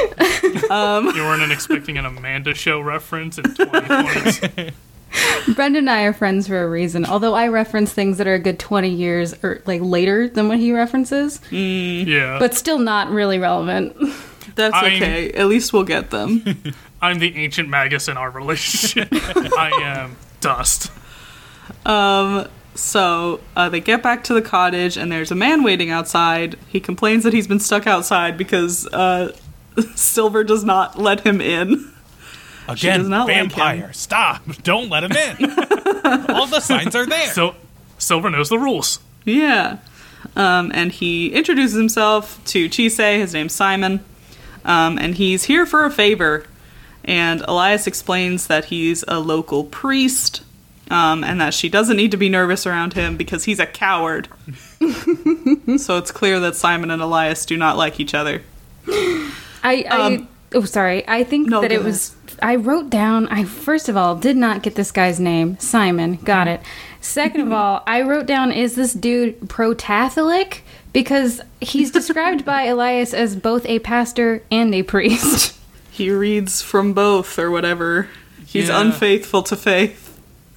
You 0.70 1.22
weren't 1.24 1.51
expecting 1.53 1.96
an 1.99 2.05
Amanda 2.07 2.55
show 2.55 2.80
reference 2.80 3.38
in 3.38 3.44
2020. 3.55 4.72
Brenda 5.55 5.78
and 5.78 5.88
I 5.90 6.03
are 6.03 6.12
friends 6.12 6.46
for 6.46 6.62
a 6.62 6.68
reason. 6.68 7.07
Although 7.07 7.34
I 7.34 7.49
reference 7.49 7.92
things 7.92 8.18
that 8.18 8.26
are 8.26 8.34
a 8.34 8.38
good 8.38 8.59
twenty 8.59 8.90
years 8.90 9.34
or 9.42 9.62
like 9.66 9.80
later 9.82 10.28
than 10.28 10.49
what 10.49 10.59
he 10.59 10.72
references, 10.72 11.40
Yeah. 11.51 12.38
but 12.38 12.55
still 12.55 12.78
not 12.78 13.11
really 13.11 13.38
relevant. 13.38 13.96
That's 14.55 14.74
I'm- 14.74 14.84
okay. 15.03 15.32
At 15.32 15.46
least 15.46 15.72
we'll 15.72 15.84
get 15.84 16.11
them. 16.11 16.44
I'm 17.01 17.18
the 17.18 17.34
ancient 17.36 17.68
magus 17.70 18.09
in 18.09 18.16
our 18.18 18.30
relationship. 18.30 19.09
I 19.12 19.70
am 19.82 20.16
dust. 20.40 20.90
Um, 21.86 22.49
so 22.79 23.41
uh, 23.57 23.68
they 23.68 23.81
get 23.81 24.05
back 24.05 24.22
to 24.24 24.35
the 24.35 24.41
cottage, 24.41 24.97
and 24.97 25.11
there's 25.11 25.33
a 25.33 25.35
man 25.35 25.64
waiting 25.64 25.91
outside. 25.91 26.57
He 26.68 26.79
complains 26.79 27.24
that 27.24 27.33
he's 27.33 27.49
been 27.49 27.59
stuck 27.59 27.89
outside 27.89 28.39
because 28.39 28.87
uh, 28.87 29.37
Silver 29.97 30.45
does 30.45 30.62
not 30.62 30.97
let 30.97 31.26
him 31.26 31.41
in. 31.41 31.93
Again, 32.68 33.01
does 33.01 33.09
not 33.09 33.26
like 33.26 33.35
vampire. 33.35 33.93
Stop. 33.93 34.45
Don't 34.62 34.91
let 34.91 35.03
him 35.03 35.11
in. 35.11 35.51
All 36.31 36.47
the 36.47 36.61
signs 36.61 36.95
are 36.95 37.05
there. 37.05 37.33
So 37.33 37.57
Silver 37.99 38.31
knows 38.31 38.49
the 38.49 38.59
rules. 38.59 39.01
Yeah. 39.24 39.79
Um, 40.37 40.70
and 40.72 40.93
he 40.93 41.33
introduces 41.33 41.76
himself 41.76 42.41
to 42.47 42.68
Chise. 42.68 43.18
His 43.18 43.33
name's 43.33 43.55
Simon. 43.55 44.05
Um, 44.64 44.99
and 44.99 45.16
he's 45.16 45.45
here 45.45 45.66
for 45.66 45.85
a 45.85 45.91
favor. 45.91 46.47
And 47.05 47.41
Elias 47.49 47.89
explains 47.89 48.47
that 48.47 48.66
he's 48.66 49.05
a 49.09 49.18
local 49.18 49.64
priest. 49.64 50.43
Um, 50.91 51.22
and 51.22 51.39
that 51.41 51.53
she 51.53 51.68
doesn't 51.68 51.97
need 51.99 52.12
to 52.12 52.16
be 52.16 52.30
nervous 52.30 52.66
around 52.66 52.95
him 52.95 53.16
because 53.18 53.45
he's 53.45 53.59
a 53.59 53.66
coward. 53.66 54.28
so 55.78 55.99
it's 55.99 56.11
clear 56.11 56.41
that 56.41 56.55
Simon 56.57 56.91
and 56.91 57.03
Elias 57.03 57.45
do 57.45 57.57
not 57.59 57.76
like 57.76 58.01
each 58.01 58.14
other. 58.14 58.43
I, 58.89 59.34
I 59.62 59.82
Um, 59.91 60.28
oh 60.55 60.64
sorry. 60.64 61.07
I 61.07 61.24
think 61.24 61.49
no, 61.49 61.61
that 61.61 61.68
go 61.70 61.74
it 61.76 61.84
was. 61.84 62.14
I 62.41 62.57
wrote 62.57 62.89
down. 62.89 63.28
I 63.28 63.45
first 63.45 63.89
of 63.89 63.97
all 63.97 64.14
did 64.16 64.36
not 64.36 64.62
get 64.62 64.76
this 64.76 64.91
guy's 64.91 65.20
name. 65.20 65.59
Simon. 65.59 66.16
Got 66.16 66.49
it. 66.49 66.61
Second 67.01 67.43
of 67.43 67.53
all, 67.53 67.82
I 67.86 68.03
wrote 68.03 68.26
down 68.26 68.51
is 68.53 68.74
this 68.74 68.93
dude 68.95 69.49
pro-Catholic 69.49 70.64
because 70.93 71.41
he's 71.61 71.91
described 71.91 72.45
by 72.45 72.62
Elias 72.66 73.12
as 73.12 73.36
both 73.36 73.66
a 73.66 73.78
pastor 73.80 74.43
and 74.51 74.74
a 74.74 74.82
priest. 74.82 75.55
He 75.91 76.11
reads 76.11 76.62
from 76.62 76.93
both 76.95 77.39
or 77.39 77.51
whatever. 77.51 78.09
He's 78.47 78.68
Yeah. 78.68 78.80
unfaithful 78.80 79.43
to 79.45 79.57
faith. 79.57 80.08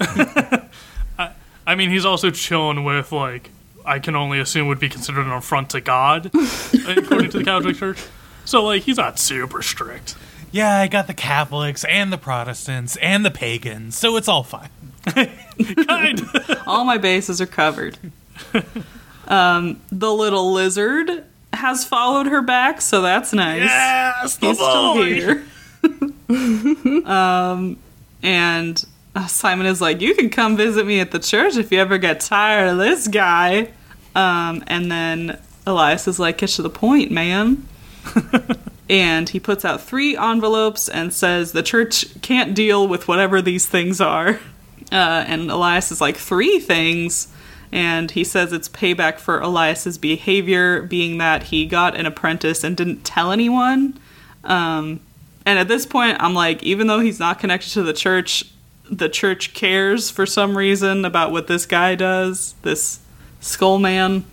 I 1.68 1.76
mean, 1.76 1.90
he's 1.90 2.06
also 2.06 2.32
chilling 2.32 2.84
with, 2.84 3.12
like, 3.12 3.50
I 3.86 4.00
can 4.00 4.16
only 4.16 4.40
assume 4.40 4.68
would 4.68 4.80
be 4.80 4.90
considered 4.90 5.26
an 5.26 5.32
affront 5.32 5.70
to 5.72 5.82
God, 5.82 6.26
according 6.88 7.30
to 7.32 7.38
the 7.40 7.44
Catholic 7.44 7.78
Church. 7.78 8.00
So, 8.46 8.64
like, 8.64 8.84
he's 8.84 8.98
not 8.98 9.20
super 9.20 9.62
strict. 9.62 10.16
yeah, 10.52 10.80
I 10.80 10.88
got 10.88 11.08
the 11.08 11.14
Catholics 11.14 11.84
and 11.86 12.12
the 12.12 12.18
Protestants 12.18 12.96
and 12.98 13.24
the 13.26 13.32
pagans, 13.32 13.96
so 13.98 14.18
it's 14.18 14.28
all 14.28 14.44
fine. 14.44 14.70
Kind. 15.88 16.22
All 16.68 16.84
my 16.86 16.98
bases 16.98 17.40
are 17.42 17.46
covered. 17.48 17.98
Um, 19.28 19.80
the 19.92 20.12
little 20.12 20.52
lizard 20.52 21.24
has 21.54 21.86
followed 21.86 22.28
her 22.28 22.42
back, 22.42 22.82
so 22.82 23.02
that's 23.02 23.34
nice. 23.34 23.62
yes, 23.62 24.38
the 24.38 24.48
He's 24.48 24.58
still 24.58 25.04
here. 25.04 25.44
um, 27.06 27.78
and 28.24 28.86
Simon 29.28 29.66
is 29.66 29.82
like, 29.82 30.02
"You 30.02 30.16
can 30.16 30.30
come 30.30 30.58
visit 30.58 30.86
me 30.86 31.00
at 31.00 31.12
the 31.12 31.20
church 31.20 31.58
if 31.58 31.72
you 31.72 31.80
ever 31.80 31.98
get 31.98 32.20
tired 32.20 32.70
of 32.70 32.78
this 32.78 33.08
guy." 33.08 33.70
Um, 34.16 34.64
and 34.68 34.92
then 34.92 35.40
Elias 35.66 36.08
is 36.08 36.20
like, 36.20 36.38
"Get 36.38 36.50
to 36.52 36.62
the 36.62 36.70
point, 36.70 37.12
man." 37.12 37.68
and 38.90 39.30
he 39.30 39.40
puts 39.40 39.64
out 39.64 39.82
three 39.82 40.18
envelopes 40.18 40.88
and 40.88 41.14
says, 41.14 41.52
"The 41.52 41.64
church 41.64 42.22
can't 42.22 42.54
deal 42.54 42.88
with 42.88 43.08
whatever 43.08 43.42
these 43.42 43.66
things 43.66 44.00
are." 44.00 44.40
Uh, 44.92 45.24
and 45.28 45.50
Elias 45.50 45.92
is 45.92 46.02
like, 46.02 46.18
three 46.18 46.60
things. 46.60 47.30
And 47.72 48.12
he 48.12 48.26
says 48.26 48.52
it's 48.52 48.68
payback 48.68 49.18
for 49.18 49.40
Elias's 49.40 49.98
behavior, 49.98 50.82
being 50.82 51.18
that 51.20 51.44
he 51.44 51.66
got 51.66 51.96
an 51.96 52.06
apprentice 52.06 52.64
and 52.66 52.76
didn't 52.76 53.06
tell 53.06 53.32
anyone. 53.32 53.98
Um, 54.44 55.00
and 55.46 55.58
at 55.58 55.70
this 55.70 55.86
point, 55.86 56.18
I'm 56.20 56.34
like, 56.34 56.62
even 56.64 56.88
though 56.88 57.00
he's 57.00 57.20
not 57.20 57.40
connected 57.40 57.70
to 57.72 57.84
the 57.84 57.94
church, 57.94 58.44
the 58.92 59.10
church 59.10 59.54
cares 59.54 60.12
for 60.12 60.26
some 60.26 60.58
reason 60.58 61.06
about 61.06 61.32
what 61.32 61.48
this 61.48 61.66
guy 61.66 61.96
does, 61.96 62.54
this 62.62 63.00
skull 63.40 63.80
man. 63.80 64.26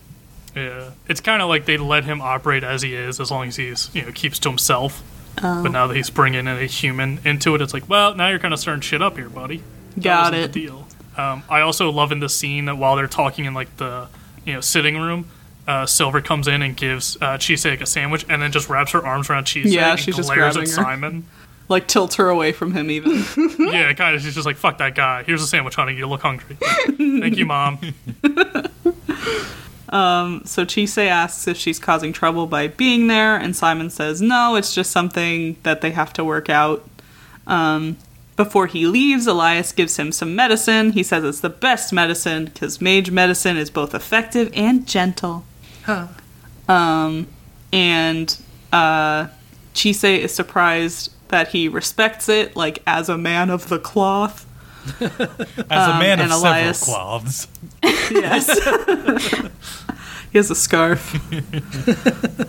Yeah, 0.55 0.91
it's 1.09 1.21
kind 1.21 1.41
of 1.41 1.49
like 1.49 1.65
they 1.65 1.77
let 1.77 2.05
him 2.05 2.21
operate 2.21 2.65
as 2.65 2.83
he 2.83 2.95
is, 2.95 3.21
as 3.21 3.31
long 3.31 3.49
as 3.49 3.57
he's 3.57 3.91
you 3.95 4.03
know 4.03 4.13
keeps 4.13 4.39
to 4.41 4.49
himself. 4.49 5.03
But 5.41 5.69
now 5.69 5.87
that 5.87 5.95
he's 5.95 6.11
bringing 6.11 6.41
in 6.41 6.49
a 6.49 6.67
human 6.67 7.21
into 7.25 7.55
it, 7.55 7.63
it's 7.63 7.73
like, 7.73 7.89
well, 7.89 8.13
now 8.17 8.29
you're 8.29 8.41
kind 8.41 8.53
of 8.53 8.59
stirring 8.59 8.81
shit 8.81 9.01
up 9.01 9.17
here, 9.17 9.29
buddy. 9.29 9.63
That 9.95 10.03
Got 10.03 10.35
it. 10.35 10.51
Deal. 10.51 10.89
Um, 11.17 11.45
I 11.49 11.61
also 11.61 11.91
love 11.93 12.11
in 12.11 12.19
the 12.19 12.29
scene 12.29 12.65
that 12.65 12.77
while 12.77 12.97
they're 12.97 13.07
talking 13.07 13.45
in 13.45 13.55
like 13.55 13.77
the 13.77 14.09
you 14.45 14.55
know 14.55 14.61
sitting 14.61 14.97
room, 14.97 15.29
uh, 15.69 15.87
Silver 15.87 16.21
comes 16.21 16.49
in 16.49 16.63
and 16.63 16.77
gives 16.77 17.17
uh, 17.21 17.39
Cheesecake 17.39 17.81
a 17.81 17.87
sandwich, 17.87 18.27
and 18.29 18.43
then 18.43 18.51
just 18.51 18.69
wraps 18.69 18.91
her 18.93 19.07
arms 19.07 19.31
around 19.31 19.45
Cheesecake 19.45 19.75
Yeah, 19.75 19.93
and 19.93 20.01
she's 20.01 20.17
just 20.17 20.33
glares 20.33 20.57
at 20.57 20.63
her. 20.63 20.67
Simon. 20.67 21.27
Like 21.69 21.87
tilts 21.87 22.17
her 22.17 22.29
away 22.29 22.53
from 22.53 22.73
him 22.73 22.91
even. 22.91 23.25
yeah, 23.59 23.93
kind 23.93 24.17
of. 24.17 24.23
She's 24.23 24.35
just 24.35 24.47
like, 24.47 24.57
"Fuck 24.57 24.79
that 24.79 24.95
guy. 24.95 25.23
Here's 25.23 25.43
a 25.43 25.47
sandwich, 25.47 25.75
honey. 25.75 25.95
You 25.95 26.07
look 26.07 26.23
hungry." 26.23 26.57
Thank 26.61 27.37
you, 27.37 27.47
mom. 27.47 27.79
So 30.59 30.65
Chise 30.65 31.07
asks 31.07 31.47
if 31.47 31.57
she's 31.57 31.79
causing 31.79 32.13
trouble 32.13 32.47
by 32.47 32.67
being 32.69 33.07
there, 33.07 33.37
and 33.37 33.55
Simon 33.55 33.91
says 33.91 34.21
no, 34.21 34.57
it's 34.57 34.75
just 34.75 34.91
something 34.91 35.57
that 35.63 35.83
they 35.83 35.93
have 35.93 36.13
to 36.15 36.25
work 36.25 36.51
out. 36.51 36.85
Um, 37.47 37.97
before 38.37 38.67
he 38.67 38.87
leaves, 38.87 39.27
Elias 39.27 39.73
gives 39.73 39.97
him 39.97 40.11
some 40.11 40.35
medicine. 40.35 40.93
He 40.93 41.03
says 41.03 41.23
it's 41.25 41.41
the 41.41 41.49
best 41.49 41.93
medicine 41.93 42.47
because 42.47 42.81
mage 42.81 43.11
medicine 43.11 43.57
is 43.57 43.71
both 43.71 43.95
effective 43.95 44.51
and 44.55 44.87
gentle. 44.87 45.45
Um, 46.69 47.29
and 47.73 48.37
uh, 48.73 49.29
Chise 49.79 50.19
is 50.19 50.35
surprised 50.35 51.13
that 51.29 51.49
he 51.49 51.69
respects 51.69 52.29
it, 52.29 52.57
like 52.57 52.83
as 52.87 53.09
a 53.09 53.17
man 53.17 53.49
of 53.51 53.69
the 53.69 53.79
cloth. 53.79 54.45
As 55.01 55.21
a 55.21 55.99
man 55.99 56.19
of 56.19 56.31
and 56.31 56.33
several 56.33 56.73
cloths. 56.73 57.47
Yes. 58.11 58.47
he 60.33 60.39
has 60.39 60.51
a 60.51 60.55
scarf. 60.55 61.15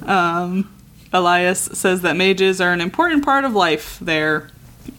um, 0.08 0.74
Elias 1.12 1.60
says 1.74 2.02
that 2.02 2.16
mages 2.16 2.62
are 2.62 2.72
an 2.72 2.80
important 2.80 3.26
part 3.26 3.44
of 3.44 3.54
life 3.54 4.00
there. 4.00 4.50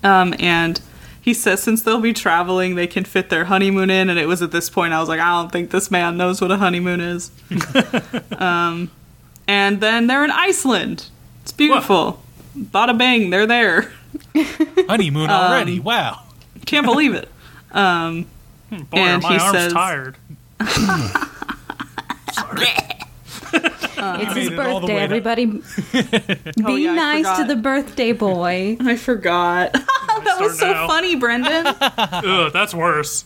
Um, 0.05 0.35
and 0.39 0.83
he 1.23 1.33
says 1.33 1.63
since 1.63 1.83
they'll 1.83 2.01
be 2.01 2.13
traveling, 2.13 2.75
they 2.75 2.87
can 2.87 3.05
fit 3.05 3.31
their 3.31 3.47
honeymoon 3.47 3.89
in. 3.89 4.11
And 4.11 4.19
it 4.19 4.29
was 4.29 4.43
at 4.43 4.53
this 4.53 4.69
point 4.69 4.93
I 4.93 5.01
was 5.01 5.09
like, 5.09 5.21
I 5.21 5.41
don't 5.41 5.51
think 5.51 5.71
this 5.71 5.91
man 5.91 6.19
knows 6.19 6.43
what 6.43 6.51
a 6.51 6.59
honeymoon 6.59 7.01
is. 7.01 7.31
um, 8.37 8.91
and 9.49 9.81
then 9.81 10.09
they're 10.09 10.25
in 10.25 10.31
Iceland. 10.31 11.07
It's 11.51 11.57
beautiful. 11.57 12.23
Bada 12.57 12.97
bang, 12.97 13.31
they're 13.31 13.45
there. 13.47 13.91
Honeymoon 14.89 15.29
Um, 15.29 15.37
already. 15.51 15.81
wow. 15.81 16.23
Can't 16.65 16.87
believe 16.87 17.13
it. 17.13 17.29
Um, 17.73 18.27
Boy, 18.71 18.77
And 18.93 19.25
are 19.25 19.29
my 19.29 19.35
he 19.35 19.41
arms 19.41 19.59
says- 19.59 19.73
tired. 19.73 20.17
it's 23.53 24.35
his 24.35 24.51
made 24.51 24.53
it 24.53 24.59
all 24.61 24.81
birthday, 24.81 24.95
to- 24.95 25.01
everybody. 25.01 25.47
Be 25.47 25.63
Oh, 26.65 26.77
yeah, 26.77 26.95
nice 26.95 27.39
to 27.39 27.45
the 27.45 27.57
birthday 27.57 28.13
boy. 28.13 28.77
I 28.81 28.95
forgot. 28.97 29.73
that 29.73 30.37
was 30.41 30.57
so 30.59 30.73
now. 30.73 30.87
funny, 30.87 31.17
Brendan. 31.17 31.67
Ugh, 31.67 32.53
that's 32.53 32.75
worse. 32.75 33.25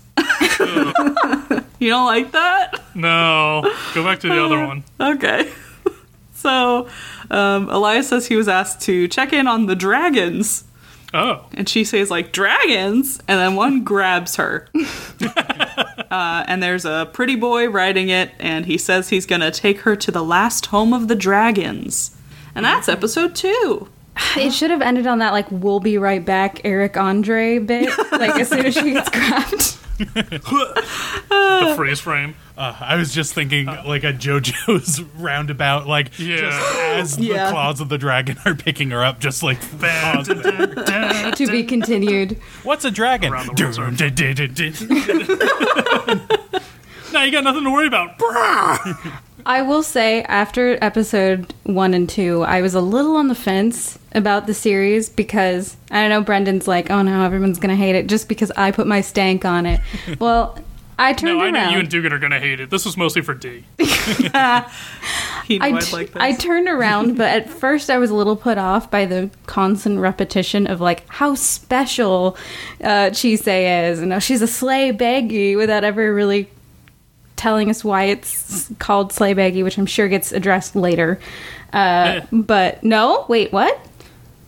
You 1.79 1.91
don't 1.91 2.07
like 2.07 2.33
that? 2.33 2.81
No, 2.95 3.71
go 3.95 4.03
back 4.03 4.21
to 4.21 4.29
the 4.29 4.43
other 4.43 4.65
one. 4.67 4.83
Okay. 4.99 5.53
So, 6.35 6.89
um, 7.31 7.69
Elias 7.71 8.09
says 8.09 8.27
he 8.27 8.37
was 8.37 8.49
asked 8.49 8.81
to 8.83 9.09
check 9.09 9.33
in 9.33 9.47
on 9.47 9.67
the 9.67 9.77
dragons. 9.77 10.65
Oh, 11.13 11.47
And 11.55 11.69
she 11.69 11.85
says, 11.85 12.11
like, 12.11 12.33
dragons? 12.33 13.21
And 13.29 13.39
then 13.39 13.55
one 13.55 13.85
grabs 13.85 14.35
her. 14.35 14.67
uh, 16.11 16.45
and 16.49 16.61
there's 16.63 16.85
a 16.85 17.09
pretty 17.13 17.37
boy 17.37 17.69
riding 17.69 18.09
it, 18.09 18.33
and 18.41 18.67
he 18.67 18.77
says 18.77 19.11
he's 19.11 19.25
going 19.27 19.41
to 19.41 19.53
take 19.53 19.81
her 19.83 19.95
to 19.95 20.11
the 20.11 20.25
last 20.25 20.67
home 20.67 20.93
of 20.93 21.07
the 21.07 21.15
dragons. 21.15 22.17
And 22.55 22.65
that's 22.65 22.89
episode 22.89 23.35
two. 23.37 23.89
It 24.37 24.53
should 24.53 24.71
have 24.71 24.83
ended 24.83 25.07
on 25.09 25.19
that 25.19 25.33
like 25.33 25.47
"We'll 25.51 25.81
be 25.81 25.99
right 25.99 26.25
back" 26.25 26.61
Eric 26.65 26.97
Andre 26.97 27.59
bit. 27.59 27.91
Like 28.13 28.39
as 28.39 28.49
soon 28.49 28.67
as 28.67 28.75
she 28.75 28.93
gets 28.93 29.09
grabbed. 29.11 29.77
the 31.29 31.73
freeze 31.77 31.99
frame. 32.01 32.37
Uh, 32.57 32.73
I 32.81 32.95
was 32.95 33.13
just 33.13 33.35
thinking 33.35 33.67
like 33.67 34.05
a 34.05 34.13
JoJo's 34.13 35.03
roundabout, 35.19 35.89
like 35.89 36.17
Yeah. 36.21 36.37
just 36.41 36.77
as 36.79 37.17
the 37.17 37.31
claws 37.31 37.81
of 37.81 37.89
the 37.89 37.99
dragon 37.99 38.39
are 38.45 38.55
picking 38.55 38.91
her 38.91 39.03
up, 39.05 39.19
just 39.19 39.43
like 39.43 39.59
paused 39.81 40.31
to 40.31 41.47
be 41.51 41.65
continued. 41.65 42.39
What's 42.63 42.85
a 42.85 42.91
dragon? 42.93 43.33
Now 47.13 47.23
you 47.23 47.31
got 47.31 47.45
nothing 47.45 47.63
to 47.63 47.71
worry 47.71 47.87
about. 47.87 48.15
I 49.47 49.63
will 49.63 49.85
say, 49.85 50.23
after 50.25 50.77
episode 50.83 51.55
one 51.63 51.95
and 51.95 52.09
two, 52.09 52.43
I 52.43 52.61
was 52.61 52.75
a 52.75 52.81
little 52.81 53.15
on 53.17 53.29
the 53.29 53.37
fence 53.37 53.99
about 54.13 54.49
the 54.49 54.55
series 54.55 55.09
because 55.11 55.77
I 55.93 56.01
don't 56.01 56.11
know. 56.11 56.23
Brendan's 56.23 56.67
like, 56.67 56.91
"Oh 56.91 57.03
no, 57.03 57.23
everyone's 57.23 57.61
gonna 57.61 57.77
hate 57.77 57.95
it," 57.95 58.09
just 58.09 58.29
because 58.29 58.51
I 58.57 58.73
put 58.73 58.89
my 58.89 59.01
stank 59.01 59.45
on 59.45 59.65
it. 59.67 59.81
Well, 60.19 60.59
I 60.99 61.13
turned 61.13 61.37
No, 61.39 61.41
I 61.41 61.45
around. 61.47 61.53
know 61.55 61.71
you 61.71 61.79
and 61.81 61.89
Dugan 61.89 62.13
are 62.13 62.19
gonna 62.19 62.39
hate 62.41 62.61
it. 62.61 62.71
This 62.71 62.85
was 62.85 62.97
mostly 62.97 63.23
for 63.23 63.35
D. 63.35 63.65
He 65.47 65.59
knew 65.59 65.65
I, 65.67 65.77
I'd 65.77 65.83
t- 65.83 65.93
like 65.95 66.13
this. 66.13 66.23
I 66.23 66.33
turned 66.33 66.69
around, 66.69 67.19
but 67.19 67.29
at 67.29 67.51
first 67.51 67.91
I 67.91 67.99
was 67.99 68.09
a 68.11 68.15
little 68.15 68.35
put 68.37 68.57
off 68.57 68.91
by 68.91 69.05
the 69.05 69.29
constant 69.47 70.01
repetition 70.01 70.67
of 70.67 70.81
like 70.81 71.07
how 71.09 71.35
special 71.35 72.39
uh, 72.83 73.11
Chise 73.11 73.47
is, 73.93 73.99
and 74.01 74.11
how 74.13 74.21
she's 74.21 74.41
a 74.41 74.47
sleigh 74.47 74.91
beggy 74.93 75.55
without 75.57 75.85
ever 75.85 76.15
really 76.15 76.49
telling 77.37 77.69
us 77.69 77.85
why 77.85 78.05
it's 78.05 78.71
called 78.79 79.13
sleigh 79.13 79.35
beggy, 79.35 79.63
which 79.63 79.77
I'm 79.77 79.85
sure 79.87 80.09
gets 80.09 80.33
addressed 80.33 80.75
later. 80.77 81.21
Uh, 81.75 82.21
Eh. 82.23 82.27
but 82.33 82.83
no, 82.83 83.27
wait, 83.29 83.53
what? 83.53 83.75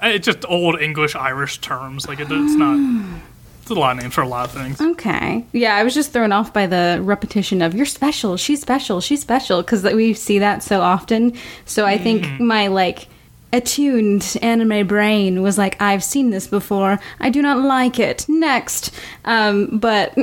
Uh, 0.02 0.08
It's 0.08 0.24
just 0.24 0.46
old 0.48 0.80
English 0.80 1.14
Irish 1.14 1.58
terms. 1.58 2.08
Like 2.08 2.20
it, 2.20 2.28
it's 2.30 2.54
not. 2.54 3.20
It's 3.66 3.72
a 3.72 3.74
lot 3.74 3.96
of 3.96 4.02
names 4.04 4.14
for 4.14 4.20
a 4.20 4.28
lot 4.28 4.44
of 4.44 4.52
things. 4.52 4.80
Okay. 4.80 5.44
Yeah, 5.50 5.74
I 5.74 5.82
was 5.82 5.92
just 5.92 6.12
thrown 6.12 6.30
off 6.30 6.52
by 6.52 6.68
the 6.68 7.00
repetition 7.02 7.62
of 7.62 7.74
"you're 7.74 7.84
special, 7.84 8.36
she's 8.36 8.60
special, 8.60 9.00
she's 9.00 9.20
special" 9.20 9.60
because 9.60 9.82
we 9.82 10.14
see 10.14 10.38
that 10.38 10.62
so 10.62 10.82
often. 10.82 11.32
So 11.64 11.84
I 11.84 11.98
think 11.98 12.38
my 12.40 12.68
like 12.68 13.08
attuned 13.52 14.36
anime 14.40 14.86
brain 14.86 15.42
was 15.42 15.58
like, 15.58 15.82
"I've 15.82 16.04
seen 16.04 16.30
this 16.30 16.46
before. 16.46 17.00
I 17.18 17.28
do 17.28 17.42
not 17.42 17.58
like 17.58 17.98
it." 17.98 18.24
Next, 18.28 18.92
um, 19.24 19.78
but 19.78 20.16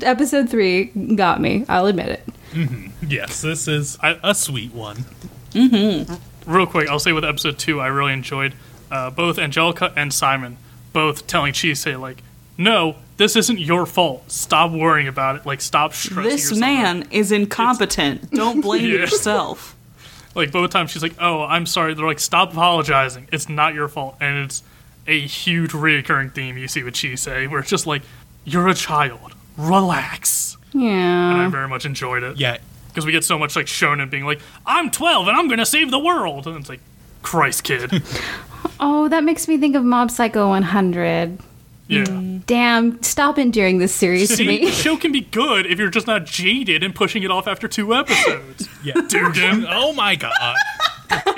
episode 0.00 0.48
three 0.48 0.84
got 1.16 1.38
me. 1.38 1.66
I'll 1.68 1.84
admit 1.84 2.08
it. 2.08 2.90
yes, 3.06 3.42
this 3.42 3.68
is 3.68 3.98
a 4.02 4.34
sweet 4.34 4.72
one. 4.72 5.04
Real 6.46 6.66
quick, 6.66 6.88
I'll 6.88 6.98
say 6.98 7.12
with 7.12 7.26
episode 7.26 7.58
two, 7.58 7.78
I 7.78 7.88
really 7.88 8.14
enjoyed 8.14 8.54
uh, 8.90 9.10
both 9.10 9.38
Angelica 9.38 9.92
and 9.94 10.14
Simon 10.14 10.56
both 10.94 11.26
telling 11.26 11.52
Chise 11.52 12.00
like, 12.00 12.22
"No, 12.60 12.96
this 13.16 13.34
isn't 13.36 13.58
your 13.58 13.86
fault. 13.86 14.30
Stop 14.30 14.70
worrying 14.70 15.08
about 15.08 15.36
it. 15.36 15.46
Like, 15.46 15.60
stop 15.60 15.94
stressing 15.94 16.22
this 16.24 16.50
yourself 16.50 16.56
out." 16.58 16.60
man 16.60 17.08
is 17.10 17.32
incompetent. 17.32 18.30
Don't 18.30 18.60
blame 18.60 18.84
Yeah. 18.92 18.98
yourself. 19.00 19.74
Like 20.34 20.52
both 20.52 20.70
times, 20.70 20.90
she's 20.92 21.02
like, 21.02 21.14
"Oh, 21.18 21.42
I'm 21.42 21.66
sorry." 21.66 21.94
They're 21.94 22.06
like, 22.06 22.20
"Stop 22.20 22.52
apologizing. 22.52 23.26
It's 23.32 23.48
not 23.48 23.74
your 23.74 23.88
fault." 23.88 24.16
And 24.20 24.44
it's 24.44 24.62
a 25.08 25.18
huge 25.20 25.72
reoccurring 25.72 26.34
theme 26.34 26.56
you 26.58 26.68
see 26.68 26.82
with 26.84 26.94
Chise, 26.94 27.50
where 27.50 27.60
it's 27.60 27.70
just 27.70 27.86
like, 27.86 28.02
"You're 28.44 28.68
a 28.68 28.74
child. 28.74 29.32
Relax." 29.56 30.56
Yeah. 30.72 31.32
And 31.32 31.42
I 31.42 31.48
very 31.48 31.66
much 31.66 31.84
enjoyed 31.84 32.22
it. 32.22 32.36
Yeah, 32.38 32.58
because 32.88 33.04
we 33.06 33.10
get 33.12 33.24
so 33.24 33.38
much 33.38 33.56
like 33.56 33.66
shonen 33.66 34.08
being 34.10 34.24
like, 34.24 34.40
"I'm 34.66 34.90
12 34.90 35.26
and 35.26 35.36
I'm 35.36 35.48
gonna 35.48 35.66
save 35.66 35.90
the 35.90 35.98
world," 35.98 36.46
and 36.46 36.56
it's 36.58 36.68
like, 36.68 36.80
"Christ, 37.22 37.64
kid." 37.64 38.02
Oh, 38.82 39.08
that 39.08 39.24
makes 39.24 39.46
me 39.48 39.58
think 39.58 39.74
of 39.76 39.84
Mob 39.84 40.10
Psycho 40.10 40.48
100. 40.48 41.38
Yeah. 41.90 42.38
Damn! 42.46 43.02
Stop 43.02 43.38
endearing 43.38 43.78
this 43.78 43.94
series 43.94 44.28
to 44.30 44.36
See, 44.36 44.64
the 44.64 44.70
show 44.70 44.96
can 44.96 45.12
be 45.12 45.20
good 45.20 45.66
if 45.66 45.78
you're 45.78 45.90
just 45.90 46.06
not 46.06 46.24
jaded 46.24 46.82
and 46.82 46.94
pushing 46.94 47.22
it 47.22 47.30
off 47.30 47.46
after 47.46 47.68
two 47.68 47.94
episodes. 47.94 48.68
yeah. 48.84 48.94
Dugan. 49.08 49.66
Oh 49.68 49.92
my 49.92 50.16
god. 50.16 50.56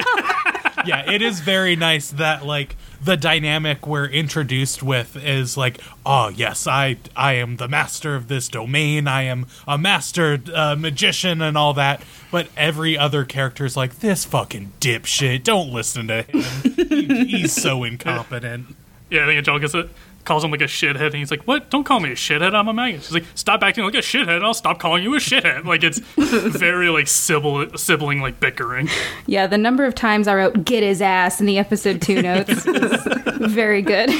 yeah, 0.86 1.11
it 1.11 1.22
is 1.22 1.40
very 1.40 1.76
nice 1.76 2.11
that 2.11 2.44
like 2.44 2.76
the 3.03 3.16
dynamic 3.16 3.86
we're 3.86 4.07
introduced 4.07 4.82
with 4.82 5.16
is 5.16 5.57
like, 5.57 5.80
oh 6.07 6.28
yes, 6.28 6.66
I 6.66 6.96
I 7.16 7.34
am 7.34 7.57
the 7.57 7.68
master 7.68 8.14
of 8.14 8.28
this 8.28 8.48
domain. 8.48 9.09
I 9.09 9.22
am 9.22 9.46
a 9.66 9.76
master 9.78 10.40
uh, 10.55 10.76
magician 10.78 11.42
and 11.42 11.57
all 11.59 11.74
that. 11.74 12.03
But 12.30 12.48
every 12.57 12.96
other 12.96 13.24
character 13.24 13.64
is 13.64 13.76
like 13.76 13.98
this 14.00 14.24
fucking 14.24 14.72
dipshit. 14.80 15.44
Don't 15.44 15.70
listen 15.72 16.09
to 16.09 16.22
him. 16.22 16.42
He- 16.62 17.26
he's 17.26 17.53
so 17.53 17.84
incompetent. 17.84 18.74
Yeah, 19.11 19.24
I 19.24 19.26
think 19.26 19.38
Angelica 19.38 19.62
gets 19.64 19.74
it. 19.74 19.90
Calls 20.25 20.45
him 20.45 20.53
like 20.53 20.61
a 20.61 20.64
shithead, 20.64 21.07
and 21.07 21.14
he's 21.16 21.31
like, 21.33 21.43
"What? 21.43 21.68
Don't 21.68 21.83
call 21.85 21.99
me 21.99 22.11
a 22.12 22.14
shithead. 22.14 22.55
I'm 22.55 22.68
a 22.68 22.73
maggot." 22.73 23.03
She's 23.03 23.12
like, 23.12 23.25
"Stop 23.35 23.62
acting 23.62 23.85
like 23.85 23.95
a 23.95 23.99
shithead. 23.99 24.37
and 24.37 24.45
I'll 24.45 24.55
stop 24.55 24.79
calling 24.79 25.03
you 25.03 25.14
a 25.14 25.18
shithead." 25.18 25.64
Like 25.64 25.83
it's 25.83 25.99
very 26.16 26.89
like 26.91 27.09
sibling, 27.09 27.77
sibling 27.77 28.20
like 28.20 28.39
bickering. 28.39 28.89
Yeah, 29.27 29.49
the 29.49 29.59
number 29.59 29.85
of 29.85 29.95
times 29.97 30.29
I 30.29 30.37
wrote 30.37 30.64
"get 30.64 30.83
his 30.85 31.03
ass" 31.03 31.41
in 31.41 31.47
the 31.47 31.59
episode 31.59 32.01
two 32.01 32.23
notes 32.23 32.64
is 32.66 33.05
very 33.53 33.83
good. 33.83 34.11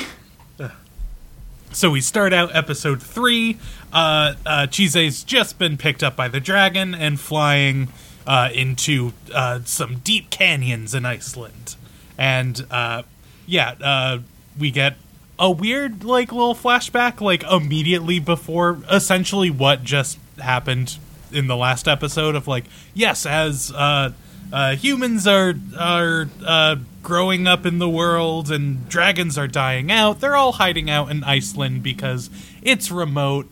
So 1.73 1.89
we 1.91 2.03
start 2.03 2.35
out 2.35 2.55
episode 2.55 3.03
three. 3.03 3.59
Uh, 3.93 4.35
uh, 4.45 4.67
Chise's 4.67 5.25
just 5.25 5.59
been 5.59 5.79
picked 5.79 6.03
up 6.03 6.15
by 6.15 6.29
the 6.29 6.39
dragon 6.39 6.95
and 6.95 7.19
flying 7.19 7.89
uh, 8.27 8.51
into 8.53 9.15
uh, 9.33 9.61
some 9.65 9.97
deep 10.01 10.29
canyons 10.29 10.95
in 10.95 11.07
Iceland. 11.07 11.77
And 12.19 12.67
uh, 12.71 13.05
yeah, 13.47 13.75
uh, 13.81 14.19
we 14.59 14.71
get 14.71 14.97
a 15.39 15.51
weird, 15.51 16.05
like, 16.05 16.31
little 16.33 16.55
flashback, 16.55 17.21
like, 17.21 17.43
immediately 17.45 18.19
before 18.19 18.79
essentially 18.91 19.51
what 19.51 19.83
just 19.85 20.19
happened 20.39 20.99
in 21.33 21.47
the 21.47 21.57
last 21.57 21.89
episode 21.89 22.35
of, 22.35 22.47
like, 22.47 22.65
yes, 22.95 23.25
as 23.27 23.73
uh, 23.73 24.13
uh, 24.53 24.77
humans 24.77 25.27
are 25.27 25.55
are 25.79 26.29
uh, 26.45 26.77
growing 27.03 27.47
up 27.47 27.65
in 27.67 27.79
the 27.79 27.89
world 27.89 28.51
and 28.51 28.89
dragons 28.89 29.39
are 29.39 29.49
dying 29.49 29.91
out. 29.91 30.21
They're 30.21 30.37
all 30.37 30.53
hiding 30.53 30.91
out 30.91 31.11
in 31.11 31.25
Iceland 31.25 31.83
because 31.83 32.29
it's 32.63 32.91
remote. 32.91 33.49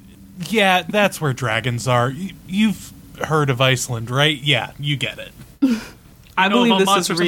Yeah, 0.48 0.82
that's 0.82 1.20
where 1.20 1.32
dragons 1.32 1.88
are. 1.88 2.08
Y- 2.08 2.32
You've 2.46 2.92
heard 3.24 3.50
of 3.50 3.60
Iceland, 3.60 4.10
right? 4.10 4.38
Yeah, 4.40 4.72
you 4.78 4.96
get 4.96 5.18
it. 5.18 5.32
I 6.36 6.48
know 6.48 6.56
believe 6.64 6.72
this 6.78 6.80
is 6.82 6.86
monsters 6.86 7.18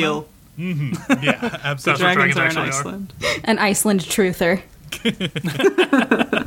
and 0.57 0.97
real. 1.09 1.19
Yeah, 1.23 1.59
absolutely. 1.65 2.05
what 2.07 2.15
Dragons, 2.15 2.35
dragons 2.35 2.37
are 2.37 2.41
in 2.41 2.47
actually 2.47 2.63
are. 2.63 2.69
Iceland. 2.69 3.13
An 3.45 3.59
Iceland 3.59 4.01
truther. 4.01 4.63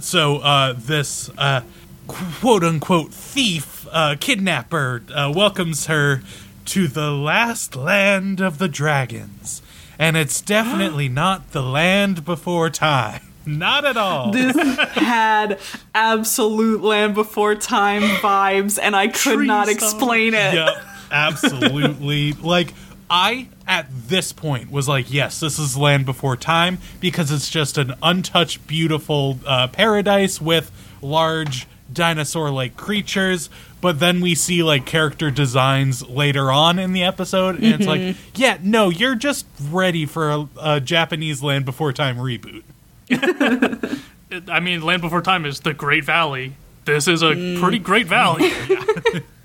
So 0.00 0.38
uh, 0.38 0.74
this 0.76 1.30
uh, 1.38 1.62
quote 2.06 2.62
unquote 2.64 3.12
thief, 3.14 3.86
uh, 3.90 4.16
kidnapper, 4.20 5.02
uh, 5.14 5.32
welcomes 5.34 5.86
her 5.86 6.22
to 6.66 6.86
the 6.86 7.10
last 7.10 7.74
land 7.76 8.40
of 8.40 8.58
the 8.58 8.68
dragons. 8.68 9.62
And 9.98 10.16
it's 10.16 10.40
definitely 10.42 11.08
not 11.22 11.52
the 11.52 11.62
land 11.62 12.24
before 12.24 12.68
time. 12.68 13.22
Not 13.46 13.84
at 13.84 13.96
all. 13.98 14.30
This 14.32 14.56
had 14.56 15.58
absolute 15.94 16.82
Land 16.82 17.14
Before 17.14 17.54
Time 17.54 18.00
vibes, 18.02 18.78
and 18.80 18.96
I 18.96 19.08
could 19.08 19.34
Tree 19.36 19.46
not 19.46 19.66
song. 19.66 19.74
explain 19.74 20.28
it. 20.34 20.54
yep, 20.54 20.82
absolutely. 21.10 22.32
like, 22.32 22.72
I, 23.08 23.48
at 23.66 23.86
this 23.90 24.32
point, 24.32 24.70
was 24.70 24.88
like, 24.88 25.12
yes, 25.12 25.40
this 25.40 25.58
is 25.58 25.76
Land 25.76 26.06
Before 26.06 26.36
Time 26.36 26.78
because 27.00 27.30
it's 27.30 27.50
just 27.50 27.78
an 27.78 27.94
untouched, 28.02 28.66
beautiful 28.66 29.38
uh, 29.46 29.68
paradise 29.68 30.40
with 30.40 30.70
large 31.02 31.66
dinosaur 31.92 32.50
like 32.50 32.76
creatures. 32.76 33.50
But 33.80 34.00
then 34.00 34.20
we 34.20 34.34
see 34.34 34.62
like 34.62 34.86
character 34.86 35.30
designs 35.30 36.06
later 36.08 36.50
on 36.50 36.78
in 36.78 36.92
the 36.92 37.04
episode, 37.04 37.56
and 37.56 37.66
it's 37.66 37.86
like, 37.86 38.16
yeah, 38.34 38.58
no, 38.62 38.88
you're 38.88 39.14
just 39.14 39.46
ready 39.62 40.06
for 40.06 40.30
a, 40.30 40.48
a 40.58 40.80
Japanese 40.80 41.42
Land 41.42 41.66
Before 41.66 41.92
Time 41.92 42.16
reboot. 42.16 42.62
I 44.48 44.60
mean, 44.60 44.80
Land 44.82 45.02
Before 45.02 45.20
Time 45.20 45.44
is 45.44 45.60
the 45.60 45.74
Great 45.74 46.04
Valley. 46.04 46.54
This 46.86 47.06
is 47.06 47.22
a 47.22 47.58
pretty 47.60 47.78
great 47.78 48.06
valley. 48.06 48.50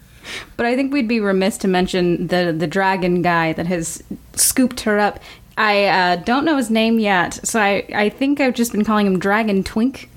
But 0.57 0.65
I 0.65 0.75
think 0.75 0.93
we'd 0.93 1.07
be 1.07 1.19
remiss 1.19 1.57
to 1.59 1.67
mention 1.67 2.27
the 2.27 2.55
the 2.57 2.67
dragon 2.67 3.21
guy 3.21 3.53
that 3.53 3.65
has 3.67 4.03
scooped 4.33 4.81
her 4.81 4.99
up. 4.99 5.19
I 5.57 5.85
uh, 5.85 6.15
don't 6.17 6.45
know 6.45 6.55
his 6.57 6.69
name 6.69 6.99
yet, 6.99 7.45
so 7.45 7.59
I, 7.59 7.85
I 7.93 8.09
think 8.09 8.39
I've 8.39 8.55
just 8.55 8.71
been 8.71 8.85
calling 8.85 9.05
him 9.05 9.19
Dragon 9.19 9.63
Twink. 9.63 10.09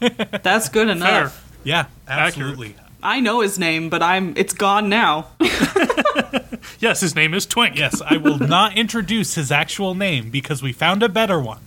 That's 0.42 0.68
good 0.68 0.86
Fair. 0.86 0.96
enough. 0.96 1.58
Yeah, 1.64 1.86
absolutely. 2.06 2.76
I 3.02 3.20
know 3.20 3.40
his 3.40 3.58
name, 3.58 3.90
but 3.90 4.02
I'm 4.02 4.36
it's 4.36 4.54
gone 4.54 4.88
now. 4.88 5.28
Yes, 6.78 7.00
his 7.00 7.14
name 7.14 7.34
is 7.34 7.46
Twink. 7.46 7.76
Yes, 7.76 8.02
I 8.02 8.16
will 8.16 8.38
not 8.56 8.76
introduce 8.76 9.34
his 9.34 9.50
actual 9.50 9.94
name 9.94 10.30
because 10.30 10.62
we 10.62 10.72
found 10.72 11.02
a 11.02 11.08
better 11.08 11.40
one. 11.40 11.60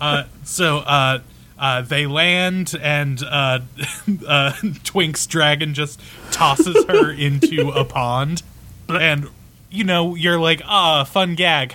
uh, 0.00 0.24
so 0.44 0.78
uh, 0.78 1.20
uh, 1.58 1.82
they 1.82 2.06
land, 2.06 2.74
and 2.80 3.22
uh, 3.22 3.60
uh, 4.26 4.52
Twink's 4.84 5.26
dragon 5.26 5.74
just 5.74 6.00
tosses 6.30 6.84
her 6.86 7.10
into 7.18 7.70
a 7.70 7.84
pond. 7.84 8.42
And, 8.88 9.28
you 9.70 9.84
know, 9.84 10.14
you're 10.14 10.38
like, 10.40 10.62
ah, 10.64 11.04
fun 11.04 11.34
gag. 11.34 11.74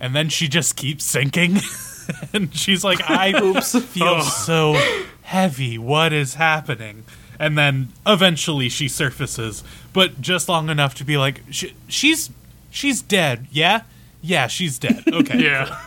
and 0.00 0.14
then 0.14 0.28
she 0.28 0.48
just 0.48 0.76
keeps 0.76 1.04
sinking. 1.04 1.58
and 2.32 2.54
she's 2.54 2.84
like, 2.84 3.08
I 3.10 3.32
Oops. 3.40 3.78
feel 3.86 4.06
Oh. 4.06 4.20
so 4.22 5.04
heavy. 5.22 5.78
What 5.78 6.12
is 6.12 6.34
happening? 6.34 7.04
And 7.38 7.56
then 7.56 7.88
eventually 8.06 8.68
she 8.68 8.88
surfaces, 8.88 9.62
but 9.92 10.20
just 10.20 10.48
long 10.48 10.68
enough 10.70 10.94
to 10.96 11.04
be 11.04 11.16
like, 11.18 11.42
"Sh- 11.50 11.72
she's 11.86 12.30
she's 12.70 13.02
dead. 13.02 13.46
Yeah, 13.50 13.82
yeah, 14.22 14.46
she's 14.46 14.78
dead. 14.78 15.04
Okay. 15.06 15.42
Yeah. 15.44 15.78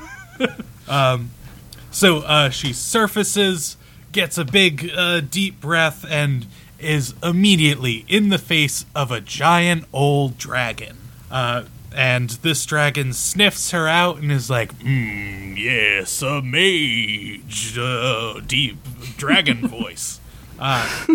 So 1.92 2.20
uh, 2.20 2.50
she 2.50 2.74
surfaces, 2.74 3.78
gets 4.12 4.38
a 4.38 4.46
big 4.46 4.92
uh, 4.96 5.22
deep 5.22 5.60
breath, 5.60 6.06
and 6.08 6.46
is 6.80 7.14
immediately 7.22 8.06
in 8.08 8.30
the 8.30 8.38
face 8.38 8.86
of 8.96 9.12
a 9.12 9.20
giant 9.20 9.86
old 9.92 10.38
dragon. 10.38 10.98
Uh, 11.30 11.64
and 11.94 12.30
this 12.30 12.66
dragon 12.66 13.14
sniffs 13.14 13.72
her 13.72 13.88
out 13.88 14.18
and 14.18 14.32
is 14.32 14.50
like, 14.50 14.78
mm, 14.80 15.58
yes, 15.58 16.22
a 16.22 16.42
mage. 16.42 17.78
Uh, 17.78 18.40
deep 18.46 18.78
dragon 19.18 19.68
voice. 19.68 20.20
Uh, 20.58 21.06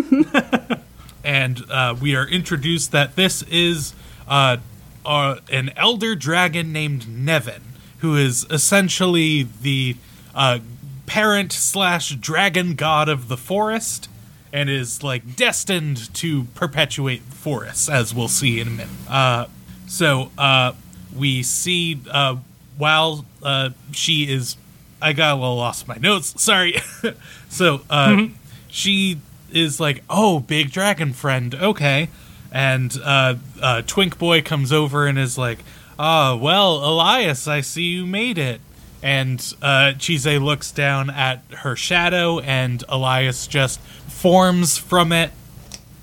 and 1.23 1.63
uh, 1.69 1.95
we 1.99 2.15
are 2.15 2.27
introduced 2.27 2.91
that 2.91 3.15
this 3.15 3.41
is 3.43 3.93
uh, 4.27 4.57
uh, 5.05 5.37
an 5.51 5.71
elder 5.75 6.15
dragon 6.15 6.73
named 6.73 7.07
Nevin, 7.07 7.61
who 7.99 8.15
is 8.15 8.45
essentially 8.49 9.47
the 9.61 9.95
uh, 10.35 10.59
parent 11.05 11.51
slash 11.51 12.09
dragon 12.15 12.75
god 12.75 13.09
of 13.09 13.27
the 13.27 13.37
forest, 13.37 14.09
and 14.53 14.69
is 14.69 15.03
like 15.03 15.35
destined 15.35 16.13
to 16.15 16.43
perpetuate 16.55 17.21
forests, 17.21 17.89
as 17.89 18.13
we'll 18.13 18.27
see 18.27 18.59
in 18.59 18.67
a 18.67 18.71
minute. 18.71 19.09
Uh, 19.09 19.45
so 19.87 20.31
uh, 20.37 20.73
we 21.15 21.43
see 21.43 21.99
uh, 22.11 22.35
while 22.77 23.25
uh, 23.43 23.69
she 23.91 24.31
is, 24.31 24.57
I 25.01 25.13
got 25.13 25.33
a 25.33 25.35
little 25.35 25.55
lost 25.55 25.87
my 25.87 25.95
notes. 25.95 26.33
Sorry. 26.41 26.77
so 27.49 27.81
uh, 27.89 28.27
she 28.67 29.19
is 29.51 29.79
like, 29.79 30.03
"Oh, 30.09 30.39
big 30.39 30.71
dragon 30.71 31.13
friend, 31.13 31.55
okay." 31.55 32.09
And 32.51 32.97
uh, 33.03 33.35
uh, 33.61 33.81
Twink 33.85 34.17
Boy 34.17 34.41
comes 34.41 34.71
over 34.71 35.05
and 35.05 35.17
is 35.17 35.37
like, 35.37 35.59
"Ah, 35.97 36.35
well, 36.35 36.75
Elias, 36.85 37.47
I 37.47 37.61
see 37.61 37.83
you 37.83 38.05
made 38.05 38.37
it." 38.37 38.61
And 39.05 39.39
uh, 39.61 39.93
Chise 39.99 40.43
looks 40.43 40.71
down 40.71 41.11
at 41.11 41.43
her 41.57 41.75
shadow, 41.75 42.39
and 42.39 42.83
Elias 42.89 43.45
just 43.45 43.79
forms 43.79 44.79
from 44.79 45.11
it. 45.11 45.29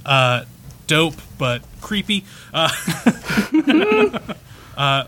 Uh, 0.06 0.44
dope, 0.86 1.16
but 1.36 1.62
creepy. 1.80 2.24
Uh, 2.54 2.70
uh, 4.76 5.04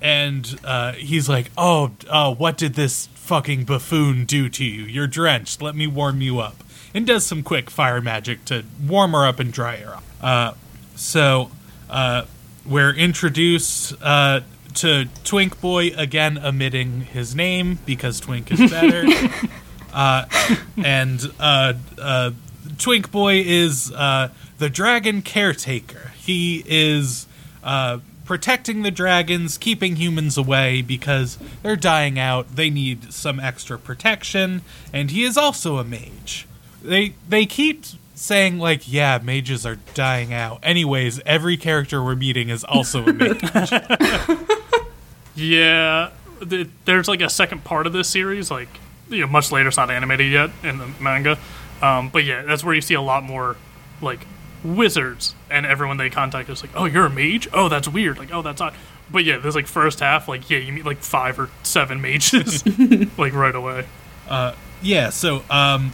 and 0.00 0.60
uh, 0.62 0.92
he's 0.92 1.28
like, 1.28 1.50
"Oh, 1.58 1.90
uh, 2.08 2.32
what 2.32 2.56
did 2.56 2.74
this 2.74 3.08
fucking 3.14 3.64
buffoon 3.64 4.26
do 4.26 4.48
to 4.50 4.64
you? 4.64 4.84
You're 4.84 5.08
drenched. 5.08 5.60
Let 5.60 5.74
me 5.74 5.88
warm 5.88 6.20
you 6.20 6.38
up." 6.38 6.62
And 6.94 7.04
does 7.04 7.26
some 7.26 7.42
quick 7.42 7.68
fire 7.68 8.00
magic 8.00 8.44
to 8.44 8.64
warm 8.80 9.10
her 9.10 9.26
up 9.26 9.40
and 9.40 9.52
dry 9.52 9.78
her 9.78 9.94
up. 9.94 10.04
Uh, 10.20 10.52
so 10.94 11.50
uh, 11.90 12.26
we're 12.64 12.94
introduced 12.94 13.92
uh, 14.00 14.42
to 14.74 15.06
Twink 15.24 15.60
Boy 15.60 15.88
again, 15.96 16.38
omitting 16.38 17.02
his 17.02 17.34
name 17.34 17.78
because 17.86 18.20
Twink 18.20 18.50
is 18.50 18.70
better. 18.70 19.04
uh, 19.92 20.26
and 20.76 21.32
uh, 21.38 21.74
uh, 21.98 22.30
Twink 22.78 23.10
Boy 23.10 23.42
is 23.44 23.92
uh, 23.92 24.28
the 24.58 24.68
dragon 24.68 25.22
caretaker. 25.22 26.12
He 26.16 26.64
is 26.66 27.26
uh, 27.62 27.98
protecting 28.24 28.82
the 28.82 28.90
dragons, 28.90 29.58
keeping 29.58 29.96
humans 29.96 30.36
away 30.36 30.82
because 30.82 31.38
they're 31.62 31.76
dying 31.76 32.18
out. 32.18 32.56
They 32.56 32.70
need 32.70 33.12
some 33.12 33.38
extra 33.38 33.78
protection, 33.78 34.62
and 34.92 35.10
he 35.10 35.24
is 35.24 35.36
also 35.36 35.78
a 35.78 35.84
mage. 35.84 36.46
They 36.82 37.14
they 37.28 37.46
keep 37.46 37.84
saying 38.14 38.58
like, 38.58 38.90
yeah, 38.90 39.18
mages 39.22 39.66
are 39.66 39.78
dying 39.94 40.32
out. 40.32 40.60
Anyways, 40.62 41.20
every 41.26 41.56
character 41.56 42.02
we're 42.02 42.14
meeting 42.14 42.48
is 42.48 42.64
also 42.64 43.04
a 43.04 43.12
mage. 43.12 43.42
Yeah, 45.34 46.10
th- 46.48 46.68
there's 46.84 47.08
like 47.08 47.20
a 47.20 47.30
second 47.30 47.64
part 47.64 47.86
of 47.86 47.92
this 47.92 48.08
series, 48.08 48.50
like 48.50 48.68
you 49.08 49.20
know, 49.22 49.26
much 49.26 49.50
later. 49.52 49.68
It's 49.68 49.76
not 49.76 49.90
animated 49.90 50.30
yet 50.32 50.50
in 50.62 50.78
the 50.78 50.86
manga, 51.00 51.38
um, 51.82 52.08
but 52.08 52.24
yeah, 52.24 52.42
that's 52.42 52.62
where 52.64 52.74
you 52.74 52.80
see 52.80 52.94
a 52.94 53.00
lot 53.02 53.22
more 53.24 53.56
like 54.00 54.26
wizards, 54.62 55.34
and 55.50 55.66
everyone 55.66 55.96
they 55.96 56.10
contact 56.10 56.48
is 56.48 56.62
like, 56.62 56.70
"Oh, 56.74 56.84
you're 56.84 57.06
a 57.06 57.10
mage? 57.10 57.48
Oh, 57.52 57.68
that's 57.68 57.88
weird. 57.88 58.18
Like, 58.18 58.32
oh, 58.32 58.42
that's 58.42 58.60
odd." 58.60 58.74
But 59.10 59.24
yeah, 59.24 59.38
there's 59.38 59.54
like 59.54 59.66
first 59.66 60.00
half, 60.00 60.28
like 60.28 60.48
yeah, 60.48 60.58
you 60.58 60.72
meet 60.72 60.86
like 60.86 60.98
five 60.98 61.38
or 61.38 61.50
seven 61.62 62.00
mages, 62.00 62.64
like 63.18 63.34
right 63.34 63.54
away. 63.54 63.86
Yeah, 64.82 65.10
so 65.10 65.42
um 65.50 65.92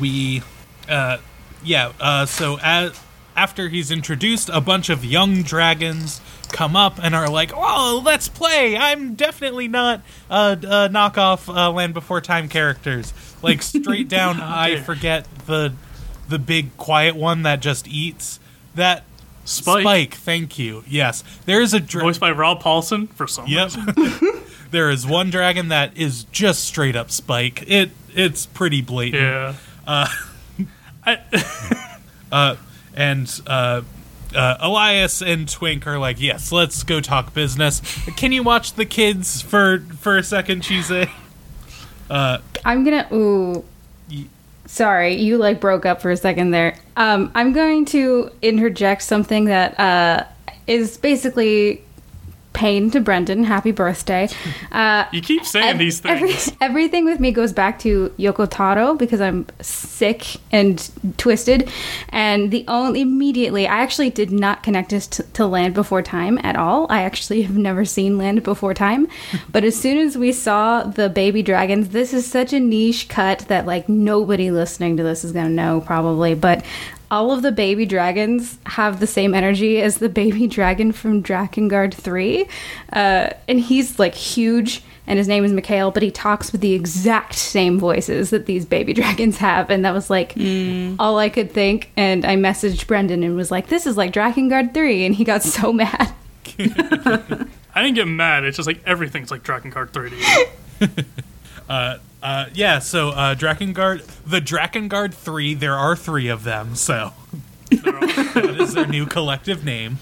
we 0.00 0.42
uh 0.88 1.18
yeah, 1.64 1.92
uh 2.00 2.26
so 2.26 2.58
as 2.62 2.98
after 3.36 3.68
he's 3.68 3.90
introduced, 3.90 4.48
a 4.48 4.60
bunch 4.60 4.88
of 4.90 5.04
young 5.04 5.42
dragons 5.42 6.20
come 6.52 6.76
up 6.76 6.98
and 7.02 7.14
are 7.14 7.28
like, 7.28 7.52
"Oh, 7.54 8.02
let's 8.04 8.28
play! 8.28 8.76
I'm 8.76 9.14
definitely 9.14 9.68
not 9.68 10.02
uh, 10.30 10.56
uh 10.58 10.88
knockoff 10.88 11.52
uh, 11.54 11.70
Land 11.70 11.94
Before 11.94 12.20
Time 12.20 12.48
characters." 12.48 13.12
Like 13.42 13.62
straight 13.62 14.08
down, 14.18 14.40
I 14.40 14.80
forget 14.80 15.26
the 15.46 15.72
the 16.28 16.38
big 16.38 16.76
quiet 16.76 17.16
one 17.16 17.42
that 17.42 17.60
just 17.60 17.88
eats 17.88 18.38
that 18.74 19.04
Spike. 19.44 20.14
thank 20.14 20.58
you. 20.58 20.84
Yes, 20.86 21.24
there 21.46 21.62
is 21.62 21.72
a 21.72 21.80
dra- 21.80 22.02
Voiced 22.02 22.20
by 22.20 22.30
Rob 22.32 22.62
Paulsen 22.62 23.08
for 23.08 23.26
some 23.26 23.46
Yep. 23.46 23.70
reason. 23.96 24.42
there 24.70 24.90
is 24.90 25.06
one 25.06 25.30
dragon 25.30 25.68
that 25.68 25.96
is 25.96 26.24
just 26.24 26.64
straight 26.64 26.96
up 26.96 27.10
Spike. 27.10 27.64
It 27.66 27.90
it's 28.14 28.44
pretty 28.46 28.82
blatant. 28.82 29.22
Yeah. 29.22 29.54
I- 29.86 30.14
and 32.94 33.40
uh, 34.34 34.38
uh, 34.38 34.56
Elias 34.60 35.22
and 35.22 35.48
Twink 35.48 35.86
are 35.86 35.98
like, 35.98 36.20
yes, 36.20 36.52
let's 36.52 36.82
go 36.82 37.00
talk 37.00 37.34
business. 37.34 37.80
Can 38.16 38.32
you 38.32 38.42
watch 38.42 38.74
the 38.74 38.86
kids 38.86 39.42
for 39.42 39.80
for 39.98 40.16
a 40.16 40.22
second, 40.22 40.62
Cheese? 40.62 40.90
I'm 42.64 42.84
gonna. 42.84 43.08
Ooh. 43.12 43.64
Sorry, 44.66 45.14
you 45.14 45.38
like 45.38 45.60
broke 45.60 45.86
up 45.86 46.02
for 46.02 46.10
a 46.10 46.16
second 46.16 46.50
there. 46.50 46.76
Um, 46.96 47.30
I'm 47.34 47.54
going 47.54 47.86
to 47.86 48.30
interject 48.42 49.02
something 49.02 49.46
that 49.46 49.80
uh, 49.80 50.24
is 50.66 50.98
basically 50.98 51.82
pain 52.52 52.90
to 52.90 53.00
Brendan. 53.00 53.44
Happy 53.44 53.70
birthday. 53.70 54.28
Uh, 54.72 55.04
You 55.12 55.20
keep 55.20 55.44
saying 55.44 55.68
ev- 55.68 55.78
these 55.78 56.04
every- 56.04 56.32
things. 56.32 56.56
everything 56.60 57.04
with 57.04 57.20
me 57.20 57.30
goes 57.30 57.52
back 57.52 57.78
to 57.80 58.12
Yoko 58.18 58.48
Taro 58.50 58.94
because 58.94 59.20
I'm 59.20 59.46
sick 59.60 60.24
and 60.50 60.90
twisted. 61.18 61.70
And 62.08 62.50
the 62.50 62.64
only 62.66 63.00
immediately, 63.02 63.66
I 63.68 63.78
actually 63.78 64.10
did 64.10 64.30
not 64.32 64.62
connect 64.62 64.90
this 64.90 65.06
to, 65.08 65.22
to 65.34 65.46
Land 65.46 65.74
Before 65.74 66.02
Time 66.02 66.38
at 66.42 66.56
all. 66.56 66.86
I 66.90 67.02
actually 67.02 67.42
have 67.48 67.56
never 67.56 67.84
seen 67.84 68.18
Land 68.18 68.42
Before 68.42 68.74
Time. 68.74 69.06
but 69.52 69.62
as 69.64 69.78
soon 69.78 69.98
as 69.98 70.18
we 70.18 70.32
saw 70.32 70.82
the 70.82 71.08
baby 71.08 71.42
dragons, 71.42 71.90
this 71.90 72.12
is 72.12 72.26
such 72.26 72.52
a 72.52 72.58
niche 72.60 73.08
cut 73.08 73.40
that 73.48 73.66
like 73.66 73.88
nobody 73.88 74.50
listening 74.50 74.96
to 74.96 75.02
this 75.02 75.22
is 75.24 75.32
gonna 75.32 75.48
know 75.48 75.80
probably. 75.80 76.34
But 76.34 76.64
all 77.10 77.32
of 77.32 77.42
the 77.42 77.52
baby 77.52 77.86
dragons 77.86 78.58
have 78.66 79.00
the 79.00 79.06
same 79.06 79.34
energy 79.34 79.80
as 79.80 79.98
the 79.98 80.08
baby 80.08 80.46
dragon 80.46 80.92
from 80.92 81.22
Drakengard 81.22 81.94
3. 81.94 82.46
Uh, 82.92 83.30
and 83.48 83.60
he's 83.60 83.98
like 83.98 84.14
huge, 84.14 84.82
and 85.06 85.18
his 85.18 85.26
name 85.26 85.44
is 85.44 85.52
Mikhail, 85.52 85.90
but 85.90 86.02
he 86.02 86.10
talks 86.10 86.52
with 86.52 86.60
the 86.60 86.74
exact 86.74 87.34
same 87.34 87.78
voices 87.78 88.30
that 88.30 88.46
these 88.46 88.66
baby 88.66 88.92
dragons 88.94 89.38
have. 89.38 89.70
And 89.70 89.84
that 89.84 89.92
was 89.92 90.10
like 90.10 90.34
all 90.98 91.18
I 91.18 91.28
could 91.30 91.50
think. 91.52 91.90
And 91.96 92.24
I 92.24 92.36
messaged 92.36 92.86
Brendan 92.86 93.22
and 93.22 93.34
was 93.36 93.50
like, 93.50 93.68
this 93.68 93.86
is 93.86 93.96
like 93.96 94.12
Drakengard 94.12 94.74
3. 94.74 95.06
And 95.06 95.14
he 95.14 95.24
got 95.24 95.42
so 95.58 95.72
mad. 95.72 96.12
I 96.58 97.82
didn't 97.82 97.94
get 97.94 98.08
mad. 98.08 98.44
It's 98.44 98.56
just 98.56 98.66
like 98.66 98.82
everything's 98.84 99.30
like 99.30 99.42
Dragon 99.42 99.70
Card 99.70 99.92
3D. 99.92 101.04
Uh, 101.68 101.98
yeah, 102.22 102.78
so 102.78 103.10
uh, 103.10 103.34
Drakengard, 103.34 104.04
the 104.26 104.40
Drakengard 104.40 105.14
three. 105.14 105.54
There 105.54 105.76
are 105.76 105.96
three 105.96 106.28
of 106.28 106.44
them, 106.44 106.74
so 106.74 107.12
that 107.70 108.56
is 108.60 108.74
their 108.74 108.86
new 108.86 109.06
collective 109.06 109.64
name. 109.64 109.98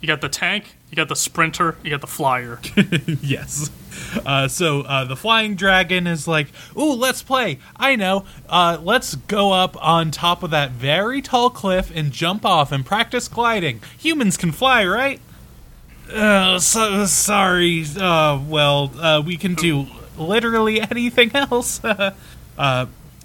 You 0.00 0.06
got 0.06 0.22
the 0.22 0.30
tank, 0.30 0.76
you 0.90 0.96
got 0.96 1.08
the 1.08 1.16
sprinter, 1.16 1.76
you 1.82 1.90
got 1.90 2.00
the 2.00 2.06
flyer. 2.06 2.58
yes. 3.22 3.70
Uh, 4.24 4.48
so 4.48 4.80
uh, 4.82 5.04
the 5.04 5.16
flying 5.16 5.56
dragon 5.56 6.06
is 6.06 6.26
like, 6.26 6.48
"Ooh, 6.76 6.94
let's 6.94 7.22
play! 7.22 7.58
I 7.76 7.96
know. 7.96 8.24
Uh, 8.48 8.78
let's 8.82 9.14
go 9.14 9.52
up 9.52 9.76
on 9.84 10.10
top 10.10 10.42
of 10.42 10.50
that 10.52 10.70
very 10.70 11.20
tall 11.20 11.50
cliff 11.50 11.92
and 11.94 12.12
jump 12.12 12.46
off 12.46 12.72
and 12.72 12.86
practice 12.86 13.28
gliding. 13.28 13.82
Humans 13.98 14.38
can 14.38 14.52
fly, 14.52 14.86
right?" 14.86 15.20
Uh, 16.10 16.58
so, 16.58 17.04
sorry. 17.04 17.84
Uh, 17.94 18.40
well, 18.48 18.90
uh, 18.98 19.22
we 19.24 19.36
can 19.36 19.54
do 19.54 19.86
literally 20.20 20.80
anything 20.80 21.30
else. 21.34 21.82
uh, 21.84 22.12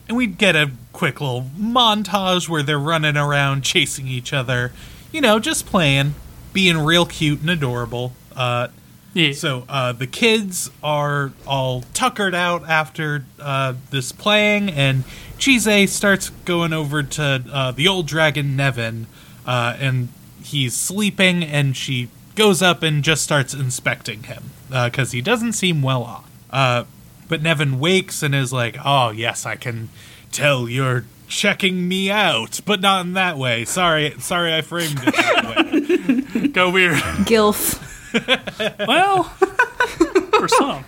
and 0.07 0.17
we'd 0.17 0.37
get 0.37 0.55
a 0.55 0.71
quick 0.93 1.19
little 1.21 1.43
montage 1.59 2.47
where 2.47 2.63
they're 2.63 2.79
running 2.79 3.17
around 3.17 3.63
chasing 3.63 4.07
each 4.07 4.33
other. 4.33 4.71
You 5.11 5.21
know, 5.21 5.39
just 5.39 5.65
playing, 5.65 6.15
being 6.53 6.77
real 6.77 7.05
cute 7.05 7.41
and 7.41 7.49
adorable. 7.49 8.13
Uh, 8.35 8.67
Yeah. 9.13 9.31
so 9.31 9.63
uh, 9.69 9.93
the 9.93 10.07
kids 10.07 10.69
are 10.83 11.31
all 11.47 11.83
tuckered 11.93 12.35
out 12.35 12.67
after 12.67 13.25
uh, 13.39 13.73
this 13.89 14.11
playing, 14.11 14.69
and 14.69 15.03
Chise 15.37 15.87
starts 15.89 16.29
going 16.43 16.73
over 16.73 17.01
to 17.01 17.43
uh, 17.51 17.71
the 17.71 17.87
old 17.87 18.07
dragon 18.07 18.55
Nevin, 18.57 19.07
uh, 19.45 19.75
and 19.79 20.09
he's 20.43 20.75
sleeping, 20.75 21.43
and 21.43 21.75
she 21.77 22.09
goes 22.35 22.61
up 22.61 22.83
and 22.83 23.03
just 23.03 23.23
starts 23.23 23.53
inspecting 23.53 24.23
him 24.23 24.51
because 24.69 25.13
he 25.13 25.21
doesn't 25.21 25.53
seem 25.53 25.81
well 25.81 26.03
off. 26.03 26.29
Uh, 26.55 26.85
but 27.27 27.41
Nevin 27.41 27.79
wakes 27.79 28.23
and 28.23 28.33
is 28.33 28.53
like, 28.53 28.77
"Oh 28.85 29.09
yes, 29.09 29.45
I 29.45 29.55
can 29.55 29.89
tell 30.31 30.69
you're." 30.69 31.03
Checking 31.27 31.87
me 31.87 32.11
out, 32.11 32.59
but 32.67 32.81
not 32.81 33.03
in 33.03 33.13
that 33.13 33.35
way. 33.35 33.65
Sorry, 33.65 34.13
sorry, 34.19 34.53
I 34.53 34.61
framed 34.61 34.99
it 35.03 35.15
that 35.15 36.35
way. 36.37 36.47
Go 36.49 36.69
weird. 36.69 36.97
Gilf. 37.25 37.81
well, 38.87 39.23
for 39.23 40.47
some. 40.47 40.85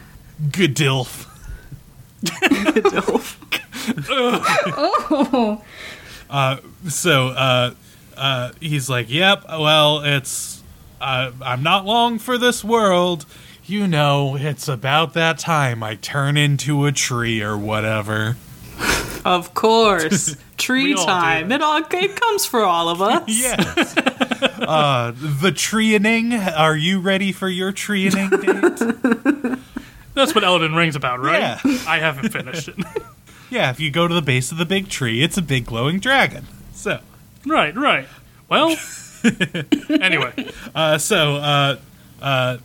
Good 0.52 0.76
dilf. 0.76 1.26
Oh. 6.30 6.60
so 6.88 7.30
uh, 7.30 7.74
uh, 8.16 8.52
he's 8.60 8.92
like, 8.92 9.10
"Yep, 9.10 9.46
well, 9.50 10.02
it's 10.04 10.62
uh, 11.02 11.32
I'm 11.42 11.64
not 11.64 11.86
long 11.86 12.20
for 12.20 12.38
this 12.38 12.64
world. 12.64 13.26
You 13.68 13.86
know, 13.88 14.38
it's 14.38 14.68
about 14.70 15.14
that 15.14 15.38
time 15.40 15.84
I 15.84 15.96
turn 15.96 16.38
into 16.38 16.86
a 16.86 16.92
tree 16.92 17.42
or 17.42 17.58
whatever." 17.58 18.38
Of 19.26 19.54
course. 19.54 20.38
Tree 20.58 20.84
We 20.94 20.94
all 20.94 21.06
time. 21.06 21.52
It 21.52 21.62
all 21.62 21.78
it 21.84 22.16
comes 22.16 22.46
for 22.46 22.62
all 22.64 22.90
of 22.90 23.02
us. 23.02 23.24
Yes. 23.28 23.98
uh, 23.98 25.12
the 25.18 25.52
treening. 25.52 26.34
Are 26.56 26.78
you 26.78 27.00
ready 27.00 27.32
for 27.32 27.50
your 27.50 27.72
treening 27.74 28.30
date? 28.42 29.60
That's 30.14 30.34
what 30.34 30.44
Elden 30.44 30.74
Ring's 30.76 30.96
about, 30.96 31.20
right? 31.20 31.40
Yeah. 31.40 31.60
I 31.88 32.00
haven't 32.00 32.30
finished 32.30 32.70
it. 32.70 32.76
yeah. 33.50 33.70
If 33.72 33.80
you 33.80 33.92
go 33.92 34.08
to 34.08 34.14
the 34.14 34.22
base 34.22 34.52
of 34.52 34.58
the 34.58 34.66
big 34.66 34.88
tree, 34.90 35.22
it's 35.22 35.38
a 35.38 35.42
big 35.42 35.66
glowing 35.66 36.00
dragon. 36.00 36.46
So. 36.74 37.00
right, 37.46 37.76
right. 37.76 38.08
Well, 38.48 38.76
anyway, 39.90 40.52
Uh, 40.74 40.98
so 41.00 41.36
uh, 41.36 41.76
uh, 42.22 42.58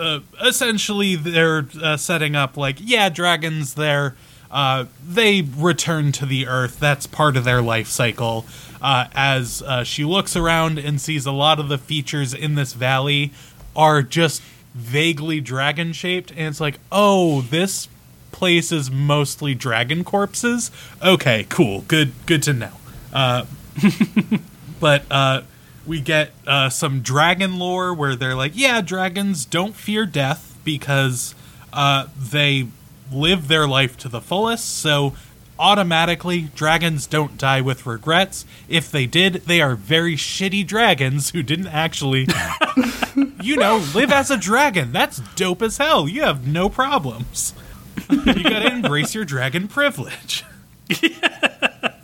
uh, 0.00 0.20
essentially, 0.44 1.14
they're 1.14 1.66
uh, 1.82 1.96
setting 1.96 2.34
up 2.34 2.56
like, 2.56 2.78
yeah, 2.80 3.08
dragons. 3.08 3.74
They're 3.74 4.16
uh, 4.50 4.86
they 5.06 5.42
return 5.42 6.10
to 6.12 6.26
the 6.26 6.46
earth. 6.46 6.80
That's 6.80 7.06
part 7.06 7.36
of 7.36 7.44
their 7.44 7.62
life 7.62 7.86
cycle. 7.88 8.46
Uh, 8.82 9.06
as 9.14 9.62
uh, 9.62 9.84
she 9.84 10.04
looks 10.04 10.34
around 10.34 10.78
and 10.78 11.00
sees 11.00 11.26
a 11.26 11.32
lot 11.32 11.60
of 11.60 11.68
the 11.68 11.78
features 11.78 12.32
in 12.32 12.54
this 12.54 12.72
valley 12.72 13.30
are 13.76 14.02
just 14.02 14.42
vaguely 14.74 15.40
dragon 15.40 15.92
shaped, 15.92 16.30
and 16.30 16.40
it's 16.40 16.60
like, 16.60 16.78
oh, 16.90 17.42
this 17.42 17.88
place 18.32 18.72
is 18.72 18.90
mostly 18.90 19.54
dragon 19.54 20.02
corpses. 20.02 20.70
Okay, 21.02 21.44
cool, 21.48 21.82
good, 21.82 22.12
good 22.26 22.42
to 22.44 22.52
know. 22.52 22.72
But 24.80 25.04
we 25.86 26.00
get 26.00 26.32
uh, 26.46 26.68
some 26.68 27.00
dragon 27.00 27.58
lore 27.58 27.94
where 27.94 28.14
they're 28.14 28.34
like, 28.34 28.52
yeah, 28.54 28.80
dragons 28.80 29.44
don't 29.44 29.74
fear 29.74 30.06
death 30.06 30.58
because 30.64 31.34
uh, 31.72 32.06
they 32.16 32.68
live 33.12 33.48
their 33.48 33.66
life 33.66 33.96
to 33.98 34.08
the 34.08 34.20
fullest. 34.20 34.78
So 34.78 35.14
automatically, 35.58 36.50
dragons 36.54 37.06
don't 37.06 37.36
die 37.36 37.60
with 37.60 37.86
regrets. 37.86 38.44
If 38.68 38.90
they 38.90 39.06
did, 39.06 39.34
they 39.46 39.60
are 39.60 39.74
very 39.74 40.16
shitty 40.16 40.66
dragons 40.66 41.30
who 41.30 41.42
didn't 41.42 41.68
actually, 41.68 42.26
you 43.42 43.56
know, 43.56 43.84
live 43.94 44.12
as 44.12 44.30
a 44.30 44.36
dragon. 44.36 44.92
That's 44.92 45.20
dope 45.34 45.62
as 45.62 45.78
hell. 45.78 46.08
You 46.08 46.22
have 46.22 46.46
no 46.46 46.68
problems. 46.68 47.54
you 48.08 48.42
gotta 48.42 48.72
embrace 48.72 49.14
your 49.14 49.24
dragon 49.24 49.68
privilege. 49.68 50.44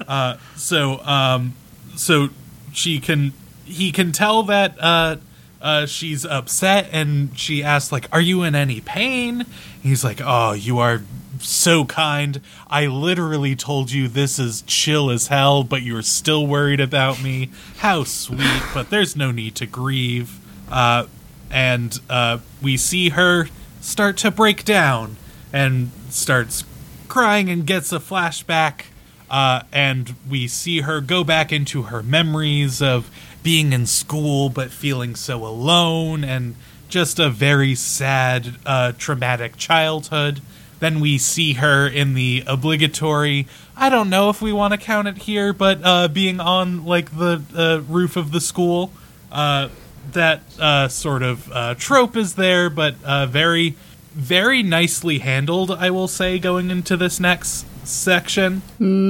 uh, 0.08 0.36
so, 0.54 1.00
um, 1.04 1.54
so 1.96 2.28
she 2.72 3.00
can 3.00 3.32
he 3.66 3.92
can 3.92 4.12
tell 4.12 4.42
that 4.44 4.76
uh, 4.80 5.16
uh, 5.60 5.86
she's 5.86 6.24
upset 6.24 6.88
and 6.92 7.36
she 7.38 7.62
asks 7.62 7.92
like 7.92 8.08
are 8.12 8.20
you 8.20 8.42
in 8.42 8.54
any 8.54 8.80
pain? 8.80 9.44
He's 9.82 10.04
like 10.04 10.20
oh 10.22 10.52
you 10.52 10.78
are 10.78 11.02
so 11.40 11.84
kind. 11.84 12.40
I 12.68 12.86
literally 12.86 13.54
told 13.54 13.90
you 13.90 14.08
this 14.08 14.38
is 14.38 14.62
chill 14.62 15.10
as 15.10 15.26
hell 15.26 15.64
but 15.64 15.82
you're 15.82 16.02
still 16.02 16.46
worried 16.46 16.80
about 16.80 17.22
me. 17.22 17.50
How 17.78 18.04
sweet 18.04 18.62
but 18.72 18.90
there's 18.90 19.16
no 19.16 19.30
need 19.30 19.54
to 19.56 19.66
grieve. 19.66 20.38
Uh, 20.70 21.06
and 21.50 22.00
uh, 22.08 22.38
we 22.62 22.76
see 22.76 23.10
her 23.10 23.48
start 23.80 24.16
to 24.18 24.30
break 24.30 24.64
down 24.64 25.16
and 25.52 25.90
starts 26.10 26.64
crying 27.08 27.48
and 27.48 27.66
gets 27.66 27.92
a 27.92 27.98
flashback. 27.98 28.86
Uh, 29.30 29.62
and 29.72 30.14
we 30.28 30.46
see 30.46 30.82
her 30.82 31.00
go 31.00 31.24
back 31.24 31.52
into 31.52 31.82
her 31.82 32.02
memories 32.02 32.80
of 32.80 33.10
being 33.46 33.72
in 33.72 33.86
school 33.86 34.48
but 34.48 34.72
feeling 34.72 35.14
so 35.14 35.46
alone 35.46 36.24
and 36.24 36.56
just 36.88 37.20
a 37.20 37.30
very 37.30 37.76
sad, 37.76 38.56
uh, 38.66 38.90
traumatic 38.98 39.56
childhood. 39.56 40.40
Then 40.80 40.98
we 40.98 41.16
see 41.16 41.52
her 41.52 41.86
in 41.86 42.14
the 42.14 42.42
obligatory, 42.44 43.46
I 43.76 43.88
don't 43.88 44.10
know 44.10 44.30
if 44.30 44.42
we 44.42 44.52
want 44.52 44.72
to 44.72 44.78
count 44.78 45.06
it 45.06 45.18
here, 45.18 45.52
but 45.52 45.78
uh, 45.84 46.08
being 46.08 46.40
on 46.40 46.84
like 46.84 47.16
the 47.16 47.40
uh, 47.56 47.82
roof 47.88 48.16
of 48.16 48.32
the 48.32 48.40
school. 48.40 48.90
Uh, 49.30 49.68
that 50.12 50.40
uh, 50.58 50.88
sort 50.88 51.22
of 51.22 51.50
uh, 51.52 51.74
trope 51.76 52.16
is 52.16 52.34
there, 52.34 52.68
but 52.68 52.94
uh, 53.04 53.26
very, 53.26 53.76
very 54.12 54.62
nicely 54.62 55.18
handled, 55.18 55.70
I 55.70 55.90
will 55.90 56.08
say, 56.08 56.38
going 56.38 56.70
into 56.70 56.96
this 56.96 57.18
next 57.18 57.66
section 57.86 58.62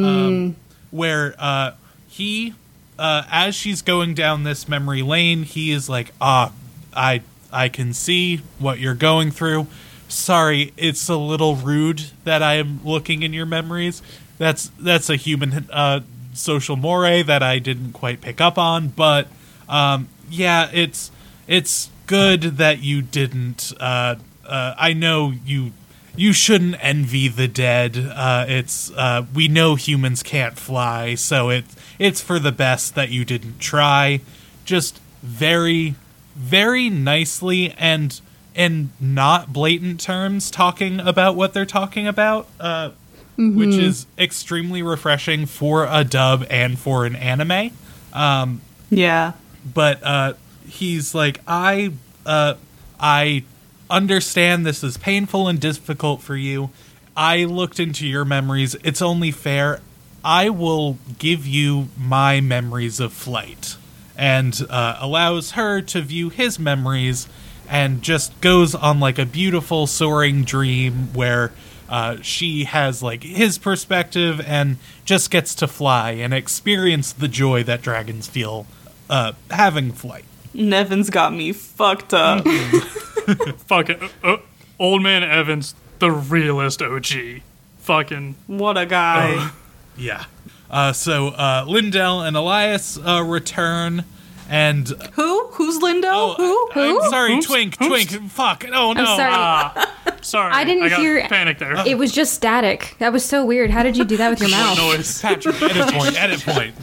um, 0.04 0.56
where 0.90 1.34
uh, 1.38 1.72
he 2.08 2.54
uh, 2.98 3.24
as 3.30 3.54
she's 3.54 3.82
going 3.82 4.14
down 4.14 4.44
this 4.44 4.68
memory 4.68 5.02
lane, 5.02 5.42
he 5.42 5.70
is 5.70 5.88
like, 5.88 6.12
"Ah, 6.20 6.52
I 6.94 7.22
I 7.52 7.68
can 7.68 7.92
see 7.92 8.38
what 8.58 8.78
you're 8.78 8.94
going 8.94 9.30
through. 9.30 9.66
Sorry, 10.08 10.72
it's 10.76 11.08
a 11.08 11.16
little 11.16 11.56
rude 11.56 12.04
that 12.24 12.42
I 12.42 12.54
am 12.54 12.80
looking 12.84 13.22
in 13.22 13.32
your 13.32 13.46
memories. 13.46 14.02
That's 14.38 14.70
that's 14.78 15.10
a 15.10 15.16
human 15.16 15.66
uh, 15.70 16.00
social 16.34 16.76
moray 16.76 17.22
that 17.22 17.42
I 17.42 17.58
didn't 17.58 17.92
quite 17.92 18.20
pick 18.20 18.40
up 18.40 18.58
on, 18.58 18.88
but 18.88 19.28
um, 19.68 20.08
yeah, 20.28 20.70
it's 20.72 21.10
it's 21.46 21.90
good 22.06 22.42
that 22.42 22.82
you 22.82 23.02
didn't. 23.02 23.72
Uh, 23.80 24.16
uh, 24.46 24.74
I 24.78 24.92
know 24.92 25.32
you 25.44 25.72
you 26.14 26.32
shouldn't 26.32 26.76
envy 26.80 27.28
the 27.28 27.48
dead. 27.48 27.96
Uh, 28.14 28.44
it's 28.48 28.90
uh, 28.92 29.24
we 29.34 29.48
know 29.48 29.74
humans 29.74 30.22
can't 30.22 30.58
fly, 30.58 31.14
so 31.14 31.50
it's 31.50 31.74
it's 31.98 32.20
for 32.20 32.38
the 32.38 32.52
best 32.52 32.94
that 32.94 33.10
you 33.10 33.24
didn't 33.24 33.58
try. 33.58 34.20
Just 34.64 35.00
very, 35.22 35.94
very 36.34 36.90
nicely 36.90 37.72
and 37.78 38.20
in 38.54 38.90
not 38.98 39.52
blatant 39.52 40.00
terms 40.00 40.50
talking 40.50 40.98
about 41.00 41.36
what 41.36 41.52
they're 41.52 41.66
talking 41.66 42.06
about, 42.06 42.48
uh, 42.58 42.90
which 43.36 43.74
is 43.74 44.06
extremely 44.18 44.82
refreshing 44.82 45.44
for 45.44 45.86
a 45.90 46.04
dub 46.04 46.46
and 46.48 46.78
for 46.78 47.04
an 47.04 47.14
anime 47.16 47.70
Um, 48.14 48.62
Yeah. 48.88 49.32
but 49.74 50.02
uh, 50.02 50.32
he's 50.66 51.14
like, 51.14 51.40
I, 51.46 51.92
uh, 52.24 52.54
I 52.98 53.44
understand 53.90 54.64
this 54.64 54.82
is 54.82 54.96
painful 54.96 55.48
and 55.48 55.60
difficult 55.60 56.22
for 56.22 56.34
you. 56.34 56.70
I 57.14 57.44
looked 57.44 57.78
into 57.78 58.06
your 58.06 58.24
memories. 58.24 58.74
It's 58.82 59.02
only 59.02 59.30
fair. 59.30 59.80
I 60.26 60.48
will 60.48 60.98
give 61.20 61.46
you 61.46 61.86
my 61.96 62.40
memories 62.40 62.98
of 62.98 63.12
flight, 63.12 63.76
and 64.16 64.60
uh, 64.68 64.98
allows 65.00 65.52
her 65.52 65.80
to 65.82 66.00
view 66.00 66.30
his 66.30 66.58
memories, 66.58 67.28
and 67.68 68.02
just 68.02 68.38
goes 68.40 68.74
on 68.74 68.98
like 68.98 69.20
a 69.20 69.24
beautiful 69.26 69.86
soaring 69.86 70.42
dream 70.44 71.14
where. 71.14 71.52
Uh, 71.88 72.20
she 72.20 72.64
has 72.64 73.00
like 73.00 73.22
his 73.22 73.58
perspective 73.58 74.40
and 74.44 74.76
just 75.04 75.30
gets 75.30 75.54
to 75.54 75.68
fly 75.68 76.10
and 76.10 76.34
experience 76.34 77.12
the 77.12 77.28
joy 77.28 77.62
that 77.62 77.80
dragons 77.80 78.26
feel 78.26 78.66
uh, 79.08 79.30
having 79.52 79.92
flight. 79.92 80.24
Nevin's 80.52 81.10
got 81.10 81.32
me 81.32 81.52
fucked 81.52 82.12
up. 82.12 82.44
Fuck 83.68 83.90
it. 83.90 84.02
Uh, 84.02 84.08
uh, 84.24 84.36
old 84.80 85.04
man 85.04 85.22
Evans, 85.22 85.76
the 86.00 86.10
realest 86.10 86.82
OG. 86.82 87.42
Fucking. 87.78 88.34
what 88.48 88.76
a 88.76 88.84
guy. 88.84 89.50
Yeah. 89.98 90.24
Uh, 90.70 90.92
so 90.92 91.28
uh, 91.28 91.64
Lindel 91.64 92.26
and 92.26 92.36
Elias 92.36 92.98
uh, 92.98 93.22
return, 93.24 94.04
and 94.48 94.88
Who? 95.12 95.46
Who's 95.52 95.78
Lindo? 95.78 96.04
oh, 96.06 96.68
Who? 96.74 96.80
I- 96.80 96.88
I'm 97.04 97.10
sorry, 97.10 97.34
Oops, 97.34 97.46
Twink, 97.46 97.80
oops. 97.80 97.86
Twink. 98.08 98.30
Fuck. 98.30 98.64
Oh 98.72 98.92
no. 98.92 99.00
I'm 99.00 99.06
sorry. 99.06 99.32
Ah. 99.32 99.92
Sorry. 100.22 100.52
I 100.52 100.64
didn't 100.64 100.88
got 100.88 100.98
hear- 100.98 101.20
panic 101.28 101.58
there. 101.58 101.86
It 101.86 101.96
was 101.98 102.10
just 102.10 102.34
static. 102.34 102.96
That 102.98 103.12
was 103.12 103.24
so 103.24 103.44
weird. 103.44 103.70
How 103.70 103.84
did 103.84 103.96
you 103.96 104.04
do 104.04 104.16
that 104.16 104.28
with 104.30 104.40
your 104.40 104.50
mouth? 104.50 104.76
Noise. 104.76 105.22
Patrick, 105.22 105.62
edit 105.62 105.94
point, 105.94 106.20
edit 106.20 106.40
point. 106.40 106.74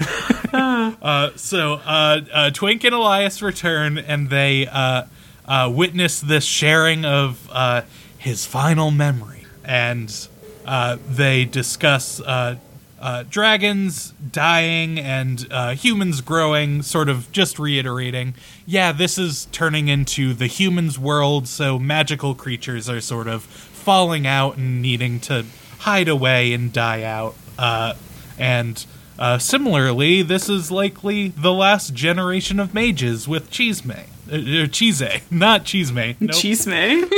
uh, 0.54 1.30
so 1.36 1.74
uh, 1.74 2.20
uh, 2.32 2.50
Twink 2.50 2.84
and 2.84 2.94
Elias 2.94 3.42
return, 3.42 3.98
and 3.98 4.30
they 4.30 4.66
uh, 4.66 5.04
uh, 5.46 5.70
witness 5.74 6.20
this 6.22 6.44
sharing 6.44 7.04
of 7.04 7.48
uh, 7.52 7.82
his 8.16 8.46
final 8.46 8.90
memory, 8.90 9.44
and 9.64 10.28
uh, 10.68 10.98
they 11.08 11.46
discuss 11.46 12.20
uh, 12.20 12.56
uh, 13.00 13.24
dragons 13.30 14.12
dying 14.30 14.98
and 14.98 15.46
uh, 15.50 15.74
humans 15.74 16.20
growing, 16.20 16.82
sort 16.82 17.08
of 17.08 17.32
just 17.32 17.58
reiterating, 17.58 18.34
yeah, 18.66 18.92
this 18.92 19.16
is 19.16 19.46
turning 19.46 19.88
into 19.88 20.34
the 20.34 20.46
humans' 20.46 20.98
world, 20.98 21.48
so 21.48 21.78
magical 21.78 22.34
creatures 22.34 22.86
are 22.86 23.00
sort 23.00 23.28
of 23.28 23.44
falling 23.44 24.26
out 24.26 24.58
and 24.58 24.82
needing 24.82 25.18
to 25.20 25.46
hide 25.78 26.08
away 26.08 26.52
and 26.52 26.70
die 26.70 27.02
out. 27.02 27.34
Uh, 27.58 27.94
and 28.38 28.84
uh, 29.18 29.38
similarly, 29.38 30.20
this 30.20 30.50
is 30.50 30.70
likely 30.70 31.28
the 31.28 31.52
last 31.52 31.94
generation 31.94 32.60
of 32.60 32.74
mages 32.74 33.26
with 33.26 33.50
Cheeseme. 33.50 34.04
Uh, 34.30 34.64
uh, 34.64 34.66
Cheese, 34.66 35.02
not 35.30 35.64
Cheeseme. 35.64 36.16
Nope. 36.20 36.32
Chisme. 36.32 37.08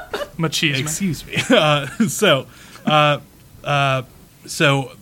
Machismo. 0.38 0.78
Excuse 0.78 1.26
me. 1.26 1.36
Uh, 1.50 1.86
so, 2.08 2.46
uh, 2.84 3.20
uh, 3.64 4.02
so 4.46 4.92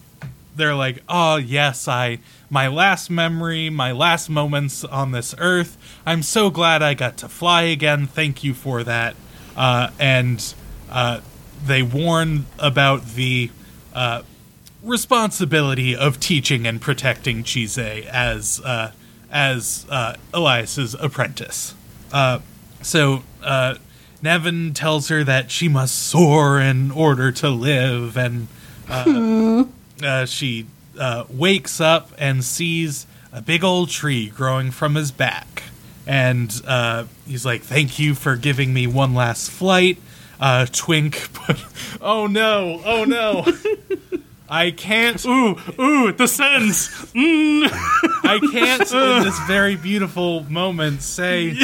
they're 0.57 0.74
like, 0.74 1.03
"Oh 1.09 1.37
yes, 1.37 1.89
I 1.89 2.18
my 2.51 2.68
last 2.68 3.11
memory, 3.11 3.70
my 3.70 3.93
last 3.93 4.28
moments 4.28 4.85
on 4.85 5.12
this 5.12 5.35
earth. 5.39 5.76
I'm 6.07 6.22
so 6.22 6.51
glad 6.51 6.82
I 6.82 6.95
got 6.95 7.16
to 7.18 7.28
fly 7.28 7.62
again. 7.62 8.07
Thank 8.07 8.45
you 8.45 8.55
for 8.55 8.85
that." 8.85 9.16
Uh, 9.57 9.91
and 9.99 10.55
uh, 10.91 11.20
they 11.64 11.82
warn 11.82 12.47
about 12.59 13.05
the 13.14 13.51
uh, 13.95 14.22
responsibility 14.82 15.97
of 15.97 16.20
teaching 16.20 16.66
and 16.66 16.80
protecting 16.80 17.43
Chise 17.43 18.07
as 18.07 18.61
as 19.30 19.87
Elias's 20.32 20.95
apprentice. 20.95 21.74
So 22.85 23.22
uh, 23.43 23.76
Nevin 24.25 24.72
tells 24.72 25.09
her 25.09 25.22
that 25.22 25.51
she 25.51 25.68
must 25.68 25.95
soar 25.95 26.59
in 26.59 26.91
order 26.91 27.31
to 27.31 27.51
live, 27.51 28.16
and 28.16 28.49
uh, 28.89 29.64
uh, 30.03 30.25
she 30.25 30.66
uh, 30.99 31.25
wakes 31.29 31.79
up 31.79 32.11
and 32.16 32.43
sees 32.43 33.07
a 33.35 33.43
big 33.43 33.62
old 33.62 33.91
tree 33.91 34.31
growing 34.31 34.70
from 34.70 34.95
his 34.95 35.12
back. 35.12 35.64
And 36.07 36.51
uh, 36.66 37.05
he's 37.27 37.45
like, 37.45 37.62
"Thank 37.62 37.99
you 37.99 38.14
for 38.14 38.37
giving 38.37 38.72
me 38.72 38.87
one 38.87 39.14
last 39.14 39.51
flight." 39.51 39.99
Uh, 40.41 40.66
Twink, 40.72 41.29
but 41.47 41.62
oh 42.01 42.27
no, 42.27 42.81
oh 42.83 43.05
no, 43.05 43.47
I 44.49 44.70
can't. 44.70 45.22
Ooh, 45.27 45.59
ooh, 45.79 46.12
the 46.12 46.29
sentence. 46.29 46.89
Mm. 47.12 47.68
I 48.25 48.41
can't 48.53 48.91
in 48.91 49.22
this 49.22 49.39
very 49.41 49.77
beautiful 49.77 50.45
moment 50.45 51.03
say 51.03 51.57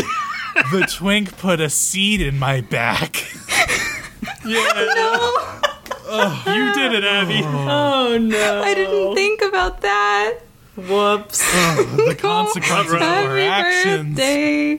the 0.70 0.86
twink 0.90 1.36
put 1.38 1.60
a 1.60 1.68
seed 1.70 2.20
in 2.20 2.38
my 2.38 2.60
back. 2.60 3.16
Yeah. 4.44 5.60
You 6.46 6.74
did 6.74 6.92
it, 6.94 7.04
Abby. 7.04 7.40
Oh 7.44 8.18
no. 8.20 8.36
Oh, 8.38 8.62
I 8.62 8.74
didn't 8.74 9.14
think 9.14 9.42
about 9.42 9.80
that. 9.82 10.38
Whoops. 10.76 11.40
Oh, 11.44 12.04
the 12.08 12.14
consequences 12.14 12.94
of 12.94 13.02
our 13.02 13.36
Happy 13.36 13.42
actions. 13.42 14.16
birthday. 14.16 14.76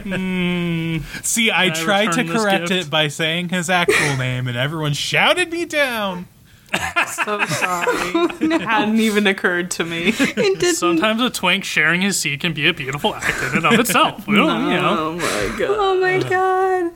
Hmm. 0.00 0.98
See, 1.22 1.50
I 1.50 1.70
Can 1.70 1.76
I 1.76 1.84
tried 1.84 2.12
to 2.12 2.24
correct 2.24 2.68
gift? 2.68 2.86
it 2.86 2.90
by 2.90 3.08
saying 3.08 3.48
his 3.50 3.68
actual 3.68 4.16
name, 4.16 4.46
and 4.48 4.56
everyone 4.56 4.92
shouted 4.92 5.50
me 5.50 5.64
down. 5.64 6.28
so 7.08 7.44
sorry. 7.46 8.10
It 8.40 8.60
hadn't 8.62 9.00
even 9.00 9.26
occurred 9.26 9.70
to 9.72 9.84
me. 9.84 10.08
It 10.08 10.34
didn't. 10.60 10.74
Sometimes 10.74 11.20
a 11.22 11.30
twink 11.30 11.64
sharing 11.64 12.00
his 12.02 12.18
seed 12.18 12.40
can 12.40 12.52
be 12.52 12.66
a 12.68 12.74
beautiful 12.74 13.14
act 13.14 13.42
in 13.42 13.58
and 13.58 13.66
of 13.66 13.78
itself. 13.80 14.26
We 14.26 14.36
don't, 14.36 14.70
you 14.70 14.76
know. 14.76 14.98
Oh 14.98 15.12
my 15.14 15.56
god. 15.58 15.68
Oh 15.70 16.00
my 16.00 16.18
god. 16.28 16.92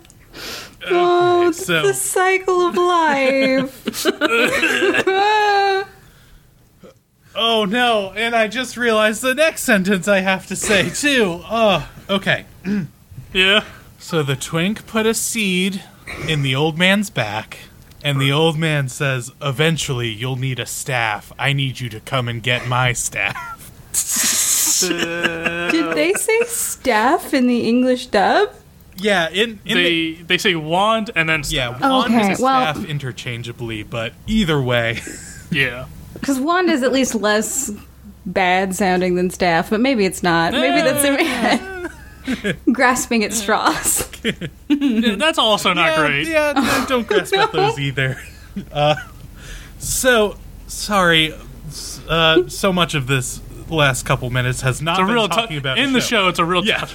Uh, 0.85 0.91
oh, 0.91 1.51
so- 1.53 1.83
the 1.87 1.95
cycle 1.95 2.67
of 2.67 2.77
life. 2.77 4.07
Oh 7.41 7.65
no, 7.65 8.13
and 8.17 8.35
I 8.35 8.49
just 8.49 8.77
realized 8.77 9.23
the 9.23 9.35
next 9.35 9.63
sentence 9.63 10.09
I 10.09 10.21
have 10.21 10.47
to 10.49 10.57
say 10.57 10.91
too. 10.91 11.41
Oh, 11.45 11.89
okay. 12.11 12.47
Yeah. 13.33 13.65
So 14.01 14.23
the 14.25 14.35
twink 14.35 14.87
put 14.89 15.07
a 15.07 15.15
seed 15.15 15.83
in 16.27 16.43
the 16.43 16.55
old 16.57 16.79
man's 16.79 17.11
back, 17.11 17.59
and 18.03 18.21
the 18.21 18.33
old 18.33 18.59
man 18.59 18.89
says, 18.89 19.33
Eventually 19.43 20.09
you'll 20.09 20.37
need 20.37 20.59
a 20.59 20.67
staff. 20.67 21.33
I 21.39 21.53
need 21.53 21.81
you 21.81 21.89
to 21.91 22.01
come 22.01 22.29
and 22.29 22.43
get 22.43 22.67
my 22.69 22.93
staff. 22.93 23.55
Did 24.81 25.95
they 25.95 26.13
say 26.15 26.41
staff 26.45 27.35
in 27.35 27.47
the 27.47 27.69
English 27.69 28.07
dub? 28.07 28.51
Yeah, 28.97 29.29
in, 29.31 29.61
in 29.65 29.77
the, 29.77 30.15
They 30.15 30.23
they 30.23 30.39
say 30.39 30.55
wand 30.57 31.11
and 31.15 31.29
then 31.29 31.43
yeah, 31.49 31.71
staff. 31.77 31.81
wand 31.81 32.15
Okay, 32.15 32.31
and 32.33 32.39
well- 32.41 32.75
staff 32.75 32.85
interchangeably, 32.85 33.83
but 33.83 34.13
either 34.27 34.61
way. 34.61 35.01
yeah. 35.51 35.87
Because 36.15 36.39
wand 36.41 36.69
is 36.71 36.83
at 36.83 36.93
least 36.93 37.15
less 37.15 37.71
bad 38.27 38.75
sounding 38.75 39.15
than 39.15 39.31
staff, 39.31 39.71
but 39.71 39.81
maybe 39.81 40.05
it's 40.05 40.23
not. 40.23 40.53
Maybe 40.53 40.81
that's 40.83 41.05
in 41.05 41.15
my 41.15 41.23
head. 41.23 41.61
Grasping 42.73 43.25
at 43.25 43.33
straws. 43.33 44.09
Yeah, 44.69 45.15
That's 45.17 45.39
also 45.39 45.73
not 45.73 45.87
yeah, 45.93 45.97
great. 46.07 46.27
Yeah, 46.29 46.53
no, 46.53 46.85
don't 46.89 47.07
grasp 47.09 47.35
at 47.35 47.53
those 47.53 47.79
either. 47.79 48.21
Uh, 48.73 48.97
so 49.79 50.37
sorry. 50.67 51.33
Uh, 52.09 52.49
so 52.49 52.73
much 52.73 52.95
of 52.95 53.07
this 53.07 53.41
last 53.71 54.05
couple 54.05 54.29
minutes 54.31 54.61
has 54.63 54.83
not 54.83 54.93
It's 54.93 55.01
a 55.01 55.07
been 55.07 55.15
real 55.15 55.29
talking 55.29 55.49
tou- 55.57 55.59
about 55.59 55.79
in 55.79 55.93
the 55.93 56.01
the 56.01 56.05
show. 56.05 56.29
It's 56.29 56.39
a 56.39 56.45
real 56.45 56.65
Yeah. 56.65 56.79
touch. 56.81 56.95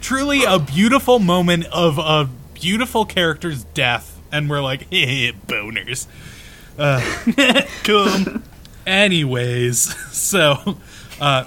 Truly 0.00 0.44
a 0.44 0.58
beautiful 0.58 1.18
moment 1.18 1.66
of 1.66 1.98
a 1.98 2.28
beautiful 2.54 3.04
character's 3.04 3.64
death, 3.64 4.20
and 4.32 4.50
we're 4.50 4.60
like, 4.62 4.88
boners. 4.90 6.06
Uh, 6.78 7.00
Cool. 7.84 8.40
Anyways, 8.86 9.94
so 10.12 10.78
uh, 11.20 11.44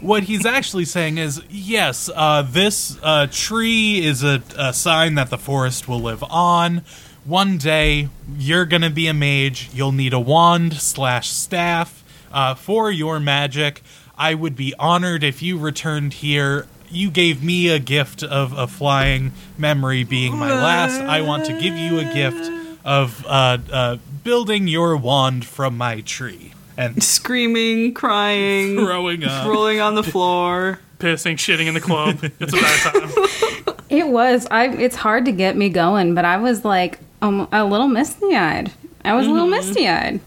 what 0.00 0.24
he's 0.24 0.46
actually 0.46 0.84
saying 0.84 1.18
is 1.18 1.42
yes, 1.48 2.10
uh, 2.14 2.42
this 2.42 2.98
uh, 3.02 3.26
tree 3.30 4.04
is 4.04 4.22
a, 4.22 4.42
a 4.56 4.72
sign 4.72 5.14
that 5.16 5.30
the 5.30 5.38
forest 5.38 5.88
will 5.88 6.00
live 6.00 6.22
on. 6.24 6.82
One 7.24 7.58
day, 7.58 8.08
you're 8.38 8.64
going 8.64 8.82
to 8.82 8.90
be 8.90 9.06
a 9.06 9.14
mage. 9.14 9.70
You'll 9.74 9.92
need 9.92 10.12
a 10.14 10.20
wand 10.20 10.74
slash 10.74 11.28
staff 11.28 12.02
uh, 12.32 12.54
for 12.54 12.90
your 12.90 13.20
magic. 13.20 13.82
I 14.16 14.34
would 14.34 14.56
be 14.56 14.74
honored 14.78 15.22
if 15.22 15.42
you 15.42 15.58
returned 15.58 16.14
here. 16.14 16.66
You 16.90 17.10
gave 17.10 17.42
me 17.42 17.68
a 17.68 17.78
gift 17.78 18.22
of 18.22 18.56
a 18.56 18.66
flying 18.66 19.32
memory 19.58 20.04
being 20.04 20.36
my 20.36 20.52
last. 20.54 21.00
I 21.00 21.20
want 21.20 21.44
to 21.46 21.52
give 21.52 21.76
you 21.76 21.98
a 21.98 22.04
gift 22.04 22.50
of 22.84 23.26
uh, 23.26 23.58
uh, 23.70 23.96
building 24.24 24.66
your 24.66 24.96
wand 24.96 25.44
from 25.44 25.76
my 25.76 26.00
tree. 26.00 26.52
And 26.78 27.02
Screaming, 27.02 27.92
crying, 27.92 28.76
throwing 28.76 29.24
up. 29.24 29.46
rolling 29.46 29.80
on 29.80 29.96
the 29.96 30.02
floor. 30.04 30.78
Pissing, 30.98 31.34
shitting 31.34 31.66
in 31.66 31.74
the 31.74 31.80
club. 31.80 32.18
It's 32.22 32.52
a 32.52 32.56
bad 32.56 32.92
time. 32.92 33.74
It 33.90 34.06
was. 34.06 34.46
I. 34.50 34.68
It's 34.68 34.96
hard 34.96 35.24
to 35.24 35.32
get 35.32 35.56
me 35.56 35.70
going, 35.70 36.14
but 36.14 36.26
I 36.26 36.36
was 36.36 36.62
like 36.62 36.98
um, 37.22 37.48
a 37.50 37.64
little 37.64 37.88
misty 37.88 38.36
eyed. 38.36 38.70
I 39.02 39.14
was 39.14 39.26
a 39.26 39.30
little 39.30 39.48
misty 39.48 39.88
eyed. 39.88 40.20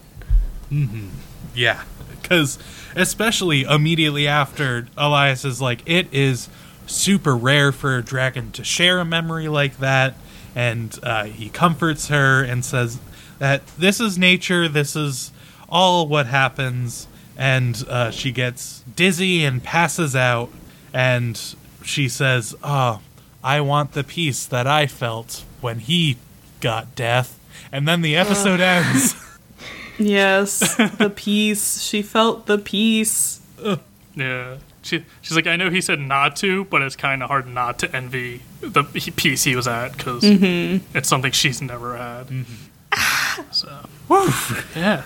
Yeah, 1.53 1.83
because 2.19 2.57
especially 2.95 3.61
immediately 3.61 4.27
after 4.27 4.87
Elias 4.97 5.45
is 5.45 5.61
like, 5.61 5.83
it 5.85 6.11
is 6.11 6.49
super 6.87 7.35
rare 7.37 7.71
for 7.71 7.97
a 7.97 8.01
dragon 8.03 8.51
to 8.53 8.63
share 8.63 8.99
a 8.99 9.05
memory 9.05 9.47
like 9.47 9.77
that, 9.77 10.15
and 10.55 10.97
uh, 11.03 11.25
he 11.25 11.49
comforts 11.49 12.07
her 12.07 12.43
and 12.43 12.65
says 12.65 12.99
that 13.37 13.67
this 13.77 13.99
is 13.99 14.17
nature, 14.17 14.67
this 14.67 14.95
is 14.95 15.31
all 15.71 16.07
what 16.07 16.27
happens, 16.27 17.07
and 17.37 17.83
uh, 17.87 18.11
she 18.11 18.31
gets 18.31 18.83
dizzy 18.95 19.43
and 19.43 19.63
passes 19.63 20.15
out, 20.15 20.49
and 20.93 21.55
she 21.83 22.09
says, 22.09 22.55
"Oh, 22.63 23.01
I 23.43 23.61
want 23.61 23.93
the 23.93 24.03
peace 24.03 24.45
that 24.45 24.67
I 24.67 24.87
felt 24.87 25.43
when 25.61 25.79
he 25.79 26.17
got 26.59 26.93
death," 26.95 27.39
and 27.71 27.87
then 27.87 28.01
the 28.01 28.15
episode 28.15 28.59
ends. 28.59 29.15
Yes, 29.97 30.77
the 30.77 31.11
peace. 31.15 31.81
She 31.81 32.01
felt 32.01 32.47
the 32.47 32.57
peace. 32.57 33.41
Yeah. 34.15 34.57
She, 34.81 35.05
she's 35.21 35.35
like, 35.35 35.45
I 35.45 35.55
know 35.55 35.69
he 35.69 35.79
said 35.79 35.99
not 35.99 36.35
to, 36.37 36.65
but 36.65 36.81
it's 36.81 36.95
kind 36.95 37.21
of 37.21 37.29
hard 37.29 37.47
not 37.47 37.77
to 37.79 37.95
envy 37.95 38.41
the 38.61 38.83
he- 38.95 39.11
piece 39.11 39.43
he 39.43 39.55
was 39.55 39.67
at 39.67 39.95
because 39.95 40.23
mm-hmm. 40.23 40.97
it's 40.97 41.07
something 41.07 41.31
she's 41.31 41.61
never 41.61 41.95
had. 41.95 42.27
Mm-hmm. 42.27 43.51
So, 43.51 43.85
yeah. 44.75 45.03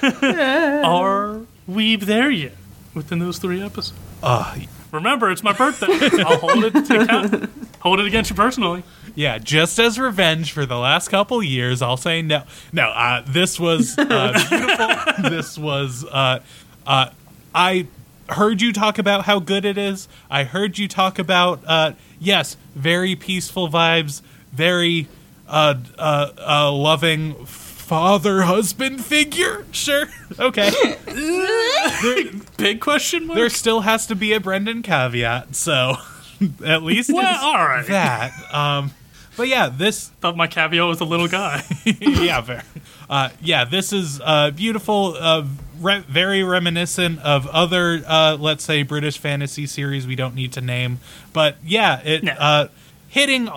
Duh. 0.00 0.82
Are 0.84 1.40
we 1.66 1.96
there 1.96 2.30
yet 2.30 2.56
within 2.94 3.18
those 3.18 3.38
three 3.38 3.62
episodes? 3.62 3.98
Uh, 4.22 4.56
Remember, 4.90 5.30
it's 5.30 5.42
my 5.42 5.52
birthday. 5.52 5.86
I'll 6.22 6.38
hold 6.38 6.64
it 6.64 6.72
to 6.86 7.00
account. 7.02 7.50
Hold 7.80 8.00
it 8.00 8.06
against 8.06 8.30
you 8.30 8.36
personally. 8.36 8.82
Yeah, 9.14 9.38
just 9.38 9.78
as 9.78 9.98
revenge 9.98 10.52
for 10.52 10.64
the 10.64 10.78
last 10.78 11.08
couple 11.08 11.42
years, 11.42 11.82
I'll 11.82 11.96
say 11.96 12.22
no. 12.22 12.44
No, 12.72 12.88
uh, 12.88 13.22
this 13.26 13.60
was 13.60 13.98
uh, 13.98 14.32
beautiful. 14.48 15.30
this 15.30 15.58
was. 15.58 16.04
Uh, 16.04 16.40
uh, 16.86 17.10
I 17.54 17.86
heard 18.30 18.62
you 18.62 18.72
talk 18.72 18.98
about 18.98 19.24
how 19.24 19.40
good 19.40 19.64
it 19.64 19.76
is. 19.76 20.08
I 20.30 20.44
heard 20.44 20.78
you 20.78 20.88
talk 20.88 21.18
about 21.18 21.60
uh, 21.66 21.92
yes, 22.18 22.56
very 22.74 23.14
peaceful 23.14 23.68
vibes, 23.68 24.22
very 24.52 25.06
uh, 25.48 25.74
uh, 25.98 26.30
uh, 26.38 26.72
loving 26.72 27.44
father 27.88 28.42
husband 28.42 29.04
figure. 29.04 29.64
Sure, 29.72 30.06
okay. 30.38 30.70
there, 31.06 32.24
Big 32.56 32.80
question 32.80 33.26
mark. 33.26 33.36
there 33.38 33.48
still 33.50 33.80
has 33.80 34.06
to 34.06 34.14
be 34.14 34.32
a 34.34 34.40
Brendan 34.40 34.82
caveat, 34.82 35.54
so 35.56 35.96
at 36.64 36.82
least 36.82 37.10
well, 37.12 37.34
it's 37.34 37.42
all 37.42 37.54
right. 37.56 37.86
that. 37.86 38.32
Um, 38.54 38.92
but 39.36 39.48
yeah, 39.48 39.68
this 39.68 40.08
Thought 40.20 40.36
my 40.36 40.46
caveat 40.46 40.84
was 40.86 41.00
a 41.00 41.04
little 41.04 41.28
guy. 41.28 41.62
yeah, 41.84 42.40
fair. 42.42 42.62
Uh, 43.08 43.30
yeah, 43.40 43.64
this 43.64 43.92
is 43.92 44.20
uh, 44.22 44.50
beautiful, 44.50 45.14
uh, 45.18 45.46
re- 45.80 46.04
very 46.08 46.42
reminiscent 46.42 47.20
of 47.20 47.46
other, 47.46 48.02
uh, 48.06 48.36
let's 48.38 48.64
say, 48.64 48.82
British 48.82 49.16
fantasy 49.16 49.64
series 49.66 50.06
we 50.06 50.14
don't 50.16 50.34
need 50.34 50.52
to 50.52 50.60
name. 50.60 50.98
But 51.32 51.56
yeah, 51.64 52.00
it 52.04 52.24
No. 52.24 52.32
uh, 52.32 52.68
hitting 53.08 53.48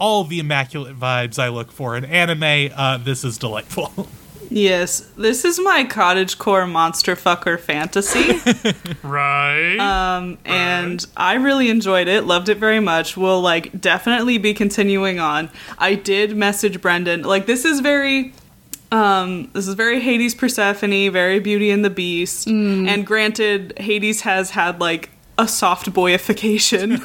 all 0.00 0.24
the 0.24 0.40
immaculate 0.40 0.98
vibes 0.98 1.38
I 1.38 1.48
look 1.48 1.70
for 1.70 1.96
in 1.96 2.04
anime. 2.04 2.72
Uh, 2.74 2.98
this 2.98 3.22
is 3.22 3.38
delightful. 3.38 4.08
Yes, 4.52 5.08
this 5.16 5.44
is 5.44 5.60
my 5.60 5.84
cottagecore 5.84 6.68
monster 6.68 7.14
fucker 7.14 7.58
fantasy. 7.58 8.40
right. 9.06 9.76
Um, 9.76 10.38
and 10.44 11.06
I 11.16 11.34
really 11.34 11.70
enjoyed 11.70 12.08
it, 12.08 12.24
loved 12.24 12.48
it 12.48 12.58
very 12.58 12.80
much. 12.80 13.16
We'll 13.16 13.40
like 13.40 13.80
definitely 13.80 14.38
be 14.38 14.52
continuing 14.52 15.20
on. 15.20 15.50
I 15.78 15.94
did 15.94 16.36
message 16.36 16.80
Brendan. 16.80 17.22
Like 17.22 17.46
this 17.46 17.64
is 17.64 17.78
very 17.78 18.34
um 18.90 19.48
this 19.52 19.68
is 19.68 19.74
very 19.74 20.00
Hades 20.00 20.34
Persephone, 20.34 21.12
very 21.12 21.38
Beauty 21.38 21.70
and 21.70 21.84
the 21.84 21.90
Beast. 21.90 22.48
And 22.48 23.06
granted, 23.06 23.78
Hades 23.78 24.22
has 24.22 24.50
had 24.50 24.80
like 24.80 25.10
a 25.40 25.48
soft 25.48 25.92
boyification 25.92 26.98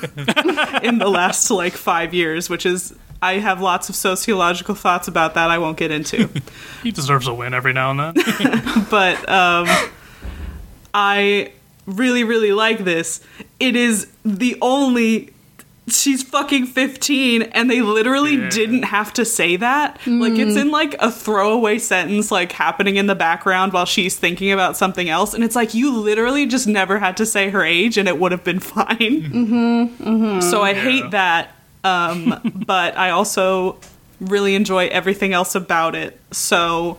in 0.84 0.98
the 1.00 1.08
last 1.08 1.50
like 1.50 1.74
5 1.74 2.14
years, 2.14 2.50
which 2.50 2.66
is 2.66 2.94
I 3.22 3.40
have 3.40 3.62
lots 3.62 3.90
of 3.90 3.96
sociological 3.96 4.76
thoughts 4.76 5.08
about 5.08 5.34
that 5.34 5.50
I 5.50 5.58
won't 5.58 5.78
get 5.78 5.90
into. 5.90 6.30
he 6.84 6.92
deserves 6.92 7.28
a 7.28 7.34
win 7.34 7.54
every 7.54 7.74
now 7.74 7.92
and 7.92 8.00
then. 8.00 8.14
but 8.92 9.18
um, 9.30 9.68
I 10.94 11.52
really, 11.86 12.24
really 12.24 12.52
like 12.52 12.80
this. 12.80 13.22
It 13.60 13.76
is 13.76 14.12
the 14.24 14.58
only. 14.62 15.34
She's 15.88 16.24
fucking 16.24 16.66
15, 16.66 17.44
and 17.44 17.70
they 17.70 17.82
literally 17.84 18.38
Yeah. 18.38 18.50
didn't 18.50 18.84
have 18.84 19.14
to 19.14 19.24
say 19.24 19.56
that. 19.58 20.00
Like, 20.08 20.34
it's 20.34 20.56
in 20.56 20.72
like 20.72 20.96
a 21.00 21.12
throwaway 21.12 21.78
sentence, 21.78 22.32
like 22.32 22.52
happening 22.54 22.96
in 22.96 23.06
the 23.06 23.14
background 23.14 23.72
while 23.72 23.86
she's 23.86 24.16
thinking 24.16 24.52
about 24.52 24.76
something 24.78 25.10
else. 25.10 25.36
And 25.36 25.44
it's 25.44 25.56
like, 25.56 25.76
you 25.76 25.96
literally 25.96 26.48
just 26.48 26.66
never 26.66 26.98
had 26.98 27.16
to 27.18 27.26
say 27.26 27.52
her 27.52 27.64
age, 27.64 28.00
and 28.00 28.08
it 28.08 28.18
would 28.20 28.32
have 28.32 28.44
been 28.44 28.60
fine. 28.76 28.98
Mm-hmm, 28.98 30.40
So 30.42 30.64
I 30.64 30.74
hate 30.74 31.12
that. 31.12 31.52
Um, 31.84 32.40
but 32.66 32.98
I 32.98 33.12
also 33.12 33.78
really 34.20 34.56
enjoy 34.56 34.88
everything 34.88 35.34
else 35.34 35.54
about 35.54 35.94
it. 35.94 36.20
So 36.32 36.98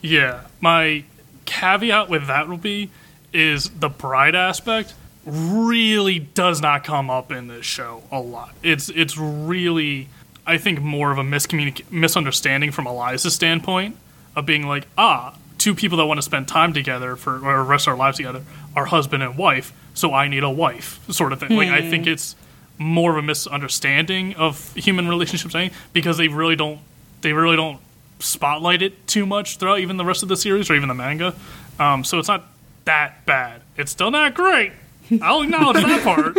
Yeah, 0.00 0.42
my 0.60 1.02
caveat 1.44 2.08
with 2.08 2.28
that 2.28 2.48
will 2.48 2.56
be 2.56 2.90
is 3.32 3.68
the 3.70 3.88
bride 3.88 4.36
aspect 4.36 4.94
really 5.28 6.18
does 6.18 6.60
not 6.60 6.84
come 6.84 7.10
up 7.10 7.30
in 7.30 7.48
this 7.48 7.66
show 7.66 8.02
a 8.10 8.20
lot. 8.20 8.54
It's 8.62 8.88
it's 8.88 9.16
really 9.18 10.08
I 10.46 10.56
think 10.56 10.80
more 10.80 11.12
of 11.12 11.18
a 11.18 11.22
miscommunic- 11.22 11.90
misunderstanding 11.90 12.72
from 12.72 12.86
Elias's 12.86 13.34
standpoint 13.34 13.96
of 14.34 14.46
being 14.46 14.66
like, 14.66 14.86
ah, 14.96 15.36
two 15.58 15.74
people 15.74 15.98
that 15.98 16.06
want 16.06 16.18
to 16.18 16.22
spend 16.22 16.48
time 16.48 16.72
together 16.72 17.16
for 17.16 17.36
or 17.46 17.62
rest 17.62 17.86
of 17.86 17.92
our 17.92 17.98
lives 17.98 18.16
together 18.16 18.42
are 18.74 18.86
husband 18.86 19.22
and 19.22 19.36
wife, 19.36 19.72
so 19.92 20.14
I 20.14 20.28
need 20.28 20.44
a 20.44 20.50
wife, 20.50 21.00
sort 21.12 21.32
of 21.32 21.40
thing. 21.40 21.56
Like 21.56 21.68
I 21.68 21.88
think 21.88 22.06
it's 22.06 22.34
more 22.78 23.10
of 23.10 23.16
a 23.18 23.22
misunderstanding 23.22 24.34
of 24.36 24.72
human 24.74 25.08
relationships 25.08 25.54
I 25.54 25.68
think, 25.68 25.72
because 25.92 26.16
they 26.16 26.28
really 26.28 26.56
don't 26.56 26.80
they 27.20 27.32
really 27.32 27.56
don't 27.56 27.80
spotlight 28.20 28.82
it 28.82 29.06
too 29.06 29.26
much 29.26 29.58
throughout 29.58 29.80
even 29.80 29.96
the 29.96 30.04
rest 30.04 30.22
of 30.22 30.28
the 30.28 30.36
series 30.36 30.70
or 30.70 30.74
even 30.74 30.88
the 30.88 30.94
manga. 30.94 31.34
Um, 31.78 32.04
so 32.04 32.18
it's 32.18 32.28
not 32.28 32.46
that 32.84 33.26
bad. 33.26 33.62
It's 33.76 33.90
still 33.90 34.10
not 34.10 34.34
great. 34.34 34.72
I'll 35.22 35.42
acknowledge 35.42 35.82
that 35.82 36.02
part, 36.04 36.36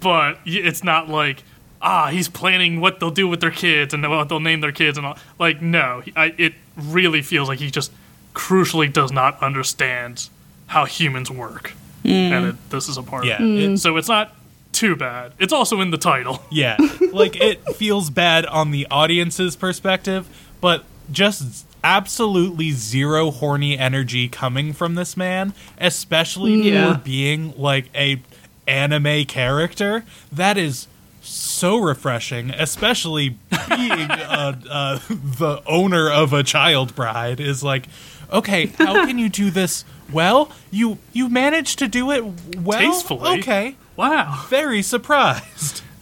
but 0.00 0.38
it's 0.44 0.82
not 0.84 1.08
like 1.08 1.42
ah 1.80 2.08
he's 2.10 2.28
planning 2.28 2.80
what 2.80 3.00
they'll 3.00 3.10
do 3.10 3.26
with 3.26 3.40
their 3.40 3.50
kids 3.50 3.92
and 3.94 4.08
what 4.08 4.28
they'll 4.28 4.40
name 4.40 4.60
their 4.60 4.72
kids 4.72 4.96
and 4.98 5.06
all. 5.06 5.18
Like 5.38 5.60
no, 5.62 6.02
I, 6.16 6.34
it 6.38 6.54
really 6.76 7.22
feels 7.22 7.48
like 7.48 7.58
he 7.58 7.70
just 7.70 7.92
crucially 8.34 8.92
does 8.92 9.12
not 9.12 9.40
understand 9.42 10.28
how 10.68 10.84
humans 10.86 11.30
work, 11.30 11.72
and 12.04 12.46
it, 12.46 12.70
this 12.70 12.88
is 12.88 12.96
a 12.96 13.02
part. 13.02 13.24
Yeah, 13.26 13.42
of 13.42 13.48
it. 13.48 13.70
it- 13.72 13.78
So 13.78 13.96
it's 13.96 14.08
not 14.08 14.34
too 14.72 14.96
bad. 14.96 15.32
It's 15.38 15.52
also 15.52 15.80
in 15.80 15.90
the 15.90 15.98
title. 15.98 16.42
Yeah, 16.50 16.76
like 17.12 17.36
it 17.40 17.60
feels 17.76 18.08
bad 18.10 18.46
on 18.46 18.70
the 18.70 18.86
audience's 18.90 19.54
perspective, 19.56 20.26
but 20.60 20.84
just 21.10 21.66
absolutely 21.84 22.70
zero 22.72 23.30
horny 23.30 23.78
energy 23.78 24.28
coming 24.28 24.72
from 24.72 24.94
this 24.94 25.16
man, 25.16 25.52
especially 25.78 26.70
Yeah. 26.72 26.94
for 26.94 26.98
being 27.00 27.54
like 27.56 27.86
a 27.94 28.20
anime 28.66 29.24
character. 29.24 30.04
That 30.30 30.56
is 30.58 30.86
so 31.20 31.78
refreshing, 31.78 32.50
especially 32.50 33.30
being 33.68 34.10
uh, 34.10 34.56
uh, 34.68 34.98
the 35.08 35.62
owner 35.66 36.10
of 36.10 36.32
a 36.32 36.42
child 36.42 36.94
bride. 36.94 37.38
Is 37.40 37.62
like, 37.62 37.86
okay, 38.32 38.66
how 38.66 39.06
can 39.06 39.18
you 39.18 39.28
do 39.28 39.50
this 39.50 39.84
well? 40.12 40.50
You 40.70 40.98
you 41.12 41.28
managed 41.28 41.78
to 41.80 41.88
do 41.88 42.10
it 42.10 42.24
well. 42.58 42.80
Tastefully. 42.80 43.38
Okay, 43.40 43.76
Wow. 43.96 44.46
very 44.48 44.82
surprised. 44.82 45.82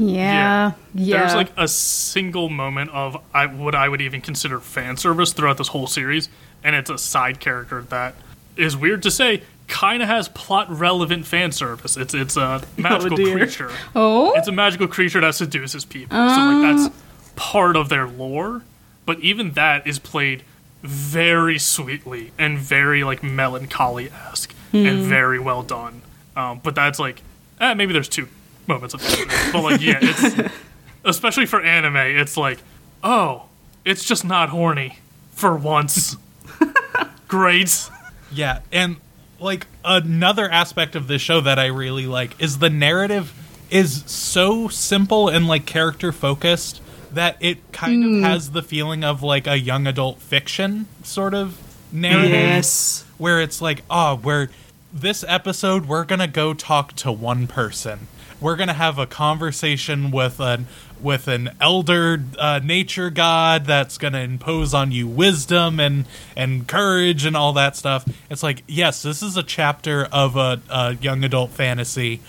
Yeah, 0.00 0.72
yeah. 0.94 1.18
There's 1.20 1.34
like 1.34 1.50
a 1.56 1.68
single 1.68 2.48
moment 2.48 2.90
of 2.92 3.22
I, 3.34 3.46
what 3.46 3.74
I 3.74 3.88
would 3.88 4.00
even 4.00 4.20
consider 4.20 4.58
fan 4.60 4.96
service 4.96 5.32
throughout 5.32 5.58
this 5.58 5.68
whole 5.68 5.86
series 5.86 6.28
and 6.64 6.74
it's 6.74 6.88
a 6.90 6.98
side 6.98 7.38
character 7.40 7.82
that 7.82 8.14
is 8.56 8.76
weird 8.76 9.02
to 9.04 9.10
say. 9.10 9.42
Kind 9.68 10.02
of 10.02 10.08
has 10.08 10.28
plot 10.28 10.66
relevant 10.68 11.26
fan 11.26 11.52
service. 11.52 11.96
It's 11.96 12.12
it's 12.14 12.36
a 12.36 12.60
magical 12.76 13.16
dear. 13.16 13.36
creature. 13.36 13.70
Oh, 13.94 14.32
It's 14.36 14.48
a 14.48 14.52
magical 14.52 14.88
creature 14.88 15.20
that 15.20 15.36
seduces 15.36 15.84
people. 15.84 16.16
so 16.16 16.40
like 16.44 16.62
that's 16.76 16.96
part 17.36 17.76
of 17.76 17.88
their 17.88 18.08
lore. 18.08 18.62
But 19.06 19.20
even 19.20 19.52
that 19.52 19.86
is 19.86 19.98
played 20.00 20.42
very 20.82 21.58
sweetly 21.58 22.32
and 22.38 22.58
very 22.58 23.04
like 23.04 23.22
melancholy 23.22 24.10
esque 24.10 24.54
and 24.72 25.02
very 25.02 25.38
well 25.38 25.62
done. 25.62 26.02
Um, 26.36 26.60
but 26.64 26.74
that's 26.74 26.98
like 26.98 27.22
eh, 27.60 27.74
maybe 27.74 27.92
there's 27.92 28.08
two 28.08 28.26
moments 28.70 28.94
of 28.94 29.02
tenderness. 29.02 29.52
but 29.52 29.62
like 29.62 29.80
yeah, 29.80 29.98
it's 30.00 30.52
especially 31.04 31.46
for 31.46 31.60
anime, 31.62 31.96
it's 31.96 32.36
like 32.36 32.58
oh, 33.02 33.44
it's 33.84 34.04
just 34.04 34.24
not 34.24 34.48
horny 34.48 34.98
for 35.32 35.56
once. 35.56 36.16
Great. 37.28 37.88
Yeah, 38.32 38.60
and 38.72 38.96
like 39.38 39.66
another 39.84 40.48
aspect 40.50 40.94
of 40.96 41.06
this 41.06 41.22
show 41.22 41.40
that 41.40 41.58
I 41.58 41.66
really 41.66 42.06
like 42.06 42.40
is 42.40 42.58
the 42.58 42.70
narrative 42.70 43.32
is 43.70 44.02
so 44.06 44.68
simple 44.68 45.28
and 45.28 45.46
like 45.46 45.64
character 45.64 46.12
focused 46.12 46.82
that 47.12 47.36
it 47.40 47.72
kind 47.72 48.04
of 48.04 48.10
mm. 48.10 48.22
has 48.22 48.50
the 48.50 48.62
feeling 48.62 49.02
of 49.04 49.22
like 49.22 49.46
a 49.46 49.58
young 49.58 49.86
adult 49.86 50.20
fiction 50.20 50.86
sort 51.02 51.34
of 51.34 51.58
narrative 51.92 52.30
Yes. 52.30 53.04
where 53.18 53.40
it's 53.40 53.60
like, 53.60 53.82
oh, 53.90 54.16
we're 54.16 54.48
this 54.92 55.24
episode 55.28 55.86
we're 55.86 56.04
gonna 56.04 56.26
go 56.28 56.52
talk 56.52 56.94
to 56.96 57.12
one 57.12 57.46
person. 57.46 58.08
We're 58.40 58.56
gonna 58.56 58.72
have 58.72 58.98
a 58.98 59.06
conversation 59.06 60.10
with 60.10 60.40
an 60.40 60.66
with 61.00 61.28
an 61.28 61.50
elder 61.60 62.22
uh, 62.38 62.60
nature 62.62 63.08
god 63.10 63.64
that's 63.64 63.96
gonna 63.98 64.20
impose 64.20 64.74
on 64.74 64.92
you 64.92 65.08
wisdom 65.08 65.80
and 65.80 66.04
and 66.36 66.66
courage 66.66 67.24
and 67.24 67.36
all 67.36 67.52
that 67.54 67.76
stuff. 67.76 68.06
It's 68.30 68.42
like, 68.42 68.62
yes, 68.66 69.02
this 69.02 69.22
is 69.22 69.36
a 69.36 69.42
chapter 69.42 70.04
of 70.12 70.36
a, 70.36 70.60
a 70.68 70.94
young 70.94 71.24
adult 71.24 71.50
fantasy. 71.50 72.20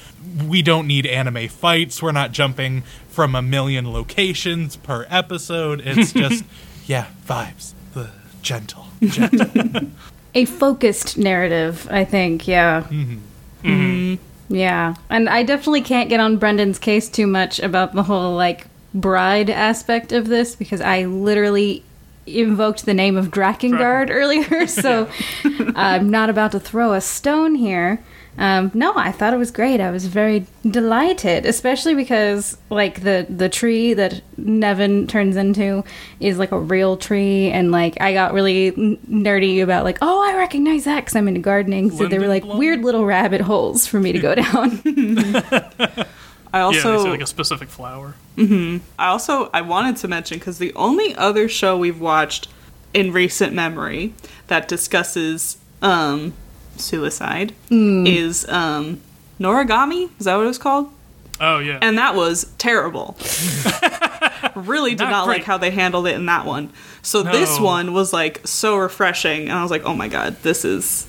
We 0.48 0.62
don't 0.62 0.88
need 0.88 1.06
anime 1.06 1.48
fights. 1.48 2.02
We're 2.02 2.12
not 2.12 2.32
jumping 2.32 2.84
from 3.10 3.36
a 3.36 3.42
million 3.42 3.92
locations 3.92 4.76
per 4.78 5.06
episode. 5.10 5.82
It's 5.84 6.14
just, 6.14 6.44
yeah, 6.88 7.08
vibes. 7.26 7.74
The 7.94 8.10
gentle, 8.42 8.88
gentle. 9.02 9.92
a 10.36 10.46
focused 10.46 11.18
narrative, 11.18 11.88
I 11.92 12.06
think. 12.06 12.48
Yeah. 12.48 12.84
Mm-hmm. 12.84 13.18
Mm-hmm. 13.64 13.68
Mm-hmm. 13.70 14.24
Yeah, 14.52 14.96
and 15.10 15.30
I 15.30 15.44
definitely 15.44 15.82
can't 15.82 16.10
get 16.10 16.20
on 16.20 16.38
Brendan's 16.38 16.78
case 16.78 17.10
too 17.10 17.28
much 17.28 17.60
about 17.60 17.94
the 17.94 18.04
whole 18.04 18.36
like 18.36 18.68
bride 18.94 19.50
aspect 19.50 20.12
of 20.12 20.28
this 20.28 20.56
because 20.56 20.82
I 20.82 21.06
literally 21.06 21.84
invoked 22.28 22.86
the 22.86 22.94
name 22.94 23.18
of 23.18 23.32
Drakengard 23.32 24.10
earlier, 24.10 24.68
so 24.68 25.10
I'm 25.76 26.10
not 26.10 26.30
about 26.30 26.52
to 26.52 26.60
throw 26.60 26.94
a 26.94 27.02
stone 27.02 27.56
here. 27.56 28.04
Um, 28.38 28.72
no, 28.74 28.94
I 28.96 29.12
thought 29.12 29.34
it 29.34 29.38
was 29.38 29.52
great. 29.52 29.82
I 29.82 29.92
was 29.92 30.06
very 30.08 30.46
delighted, 30.66 31.46
especially 31.46 31.96
because 31.96 32.58
like 32.70 33.04
the 33.04 33.26
the 33.30 33.50
tree 33.50 33.94
that 33.94 34.22
Nevin 34.38 35.08
turns 35.08 35.36
into 35.36 35.84
is 36.20 36.38
like 36.38 36.52
a 36.52 36.60
real 36.60 36.96
tree, 36.98 37.52
and 37.52 37.72
like 37.72 38.00
I 38.00 38.14
got 38.14 38.34
really 38.34 38.68
n- 38.68 38.98
nerdy 39.10 39.62
about 39.62 39.84
like, 39.84 39.98
oh, 40.02 40.24
I 40.24 40.38
recognize 40.38 40.86
that 40.86 41.02
because 41.02 41.16
I'm 41.16 41.28
into 41.28 41.42
gardening. 41.42 41.92
So 41.92 42.08
they 42.08 42.20
were 42.20 42.28
like 42.28 42.44
Lindenblum? 42.44 42.58
weird 42.58 42.82
little 42.82 43.06
rabbit 43.06 43.42
holes 43.42 43.86
for 43.86 44.00
me 44.00 44.12
to 44.14 44.20
go 44.20 44.34
down. 44.44 44.82
I 46.54 46.60
also 46.62 46.98
they 46.98 47.04
say 47.04 47.10
like 47.10 47.22
a 47.22 47.28
specific 47.28 47.70
flower. 47.70 48.16
I 48.38 48.80
also 49.00 49.50
I 49.54 49.62
wanted 49.62 49.98
to 49.98 50.08
mention 50.08 50.40
because 50.40 50.58
the 50.58 50.74
only 50.74 51.14
other 51.16 51.48
show 51.48 51.78
we've 51.78 52.00
watched 52.00 52.48
in 52.94 53.12
recent 53.14 53.54
memory 53.54 54.14
that 54.48 54.68
discusses 54.68 55.58
um, 55.82 56.34
suicide 56.78 57.54
is 57.70 58.48
um, 58.50 59.02
Noragami. 59.40 60.10
Is 60.20 60.26
that 60.26 60.36
what 60.36 60.44
it 60.44 60.48
was 60.48 60.58
called? 60.58 60.92
Oh 61.40 61.60
yeah. 61.60 61.80
And 61.82 61.98
that 61.98 62.16
was 62.16 62.52
terrible. 62.58 63.16
really 64.56 64.92
did 64.92 65.06
Not 65.06 65.12
not, 65.12 65.28
like 65.28 65.44
how 65.44 65.58
they 65.58 65.72
handled 65.72 66.08
it 66.08 66.16
in 66.16 66.26
that 66.28 66.46
one. 66.46 66.72
So 67.02 67.24
this 67.24 67.60
one 67.60 67.94
was 67.94 68.14
like 68.14 68.46
so 68.46 68.78
refreshing, 68.78 69.44
and 69.50 69.54
I 69.58 69.62
was 69.62 69.72
like, 69.72 69.84
oh 69.86 69.94
my 69.94 70.08
god, 70.08 70.38
this 70.44 70.64
is 70.66 71.08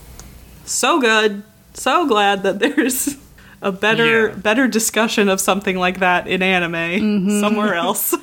so 0.65 1.01
good. 1.01 1.43
So 1.75 2.07
glad 2.07 2.43
that 2.45 2.59
there's 2.59 3.17
a 3.61 3.73
better 3.73 4.29
Yeah. 4.29 4.35
better 4.35 4.69
discussion 4.69 5.29
of 5.29 5.41
something 5.41 5.77
like 5.77 6.01
that 6.01 6.27
in 6.27 6.43
anime 6.43 7.41
somewhere 7.41 7.75
else. 7.87 8.15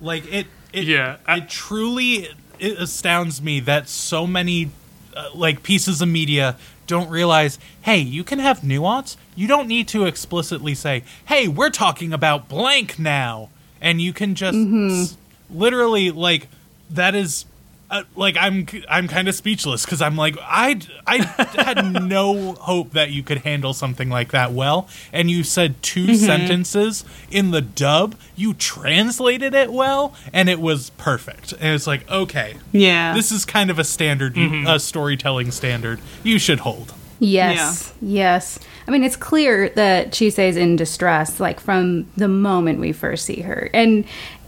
like 0.00 0.30
it 0.32 0.46
it 0.72 0.84
Yeah, 0.84 1.16
I- 1.26 1.38
it 1.38 1.48
truly 1.48 2.28
it 2.58 2.78
astounds 2.78 3.42
me 3.42 3.60
that 3.60 3.88
so 3.88 4.26
many 4.26 4.70
uh, 5.14 5.28
like 5.34 5.62
pieces 5.62 6.00
of 6.02 6.08
media 6.08 6.56
don't 6.86 7.08
realize 7.08 7.58
hey 7.82 7.98
you 7.98 8.24
can 8.24 8.38
have 8.38 8.64
nuance. 8.64 9.16
You 9.34 9.46
don't 9.46 9.68
need 9.68 9.88
to 9.88 10.04
explicitly 10.04 10.74
say 10.74 11.04
hey 11.26 11.48
we're 11.48 11.70
talking 11.70 12.12
about 12.12 12.48
blank 12.48 12.98
now. 12.98 13.50
And 13.80 14.00
you 14.00 14.12
can 14.12 14.34
just 14.34 14.56
mm-hmm. 14.56 15.02
s- 15.02 15.16
literally 15.50 16.10
like 16.10 16.48
that 16.90 17.14
is 17.14 17.44
uh, 17.90 18.02
like 18.16 18.36
I'm 18.38 18.66
I'm 18.88 19.08
kind 19.08 19.28
of 19.28 19.34
speechless 19.34 19.84
because 19.84 20.02
I'm 20.02 20.16
like 20.16 20.36
I 20.40 20.80
I 21.06 21.18
had 21.62 22.02
no 22.02 22.54
hope 22.54 22.90
that 22.90 23.10
you 23.10 23.22
could 23.22 23.38
handle 23.38 23.72
something 23.72 24.08
like 24.08 24.32
that 24.32 24.52
well, 24.52 24.88
and 25.12 25.30
you 25.30 25.44
said 25.44 25.82
2 25.82 26.14
sentences 26.16 27.04
in 27.30 27.52
the 27.52 27.60
dub. 27.60 28.16
You 28.34 28.54
translated 28.54 29.54
it 29.54 29.72
well, 29.72 30.14
and 30.32 30.48
it 30.48 30.60
was 30.60 30.90
perfect. 30.90 31.52
And 31.52 31.74
it's 31.74 31.86
like 31.86 32.10
okay, 32.10 32.56
yeah. 32.72 33.14
this 33.14 33.30
is 33.30 33.44
kind 33.44 33.70
of 33.70 33.78
a 33.78 33.84
standard 33.84 34.36
uh, 34.36 34.78
storytelling 34.78 35.50
standard 35.50 36.00
you 36.22 36.38
should 36.38 36.60
hold. 36.60 36.92
Yes, 37.18 37.94
yes. 38.02 38.58
I 38.86 38.90
mean, 38.90 39.02
it's 39.02 39.16
clear 39.16 39.70
that 39.70 40.12
Chise's 40.12 40.56
in 40.56 40.76
distress, 40.76 41.40
like 41.40 41.60
from 41.60 42.10
the 42.16 42.28
moment 42.28 42.78
we 42.78 42.92
first 42.92 43.24
see 43.24 43.40
her, 43.40 43.70
and 43.72 44.04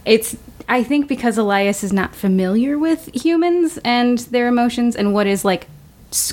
it's. 0.09 0.35
I 0.67 0.83
think 0.83 1.07
because 1.07 1.37
Elias 1.37 1.83
is 1.83 1.91
not 1.91 2.13
familiar 2.13 2.77
with 2.77 3.09
humans 3.15 3.79
and 3.83 4.19
their 4.19 4.47
emotions 4.47 4.95
and 4.95 5.15
what 5.15 5.25
is 5.25 5.43
like 5.43 5.67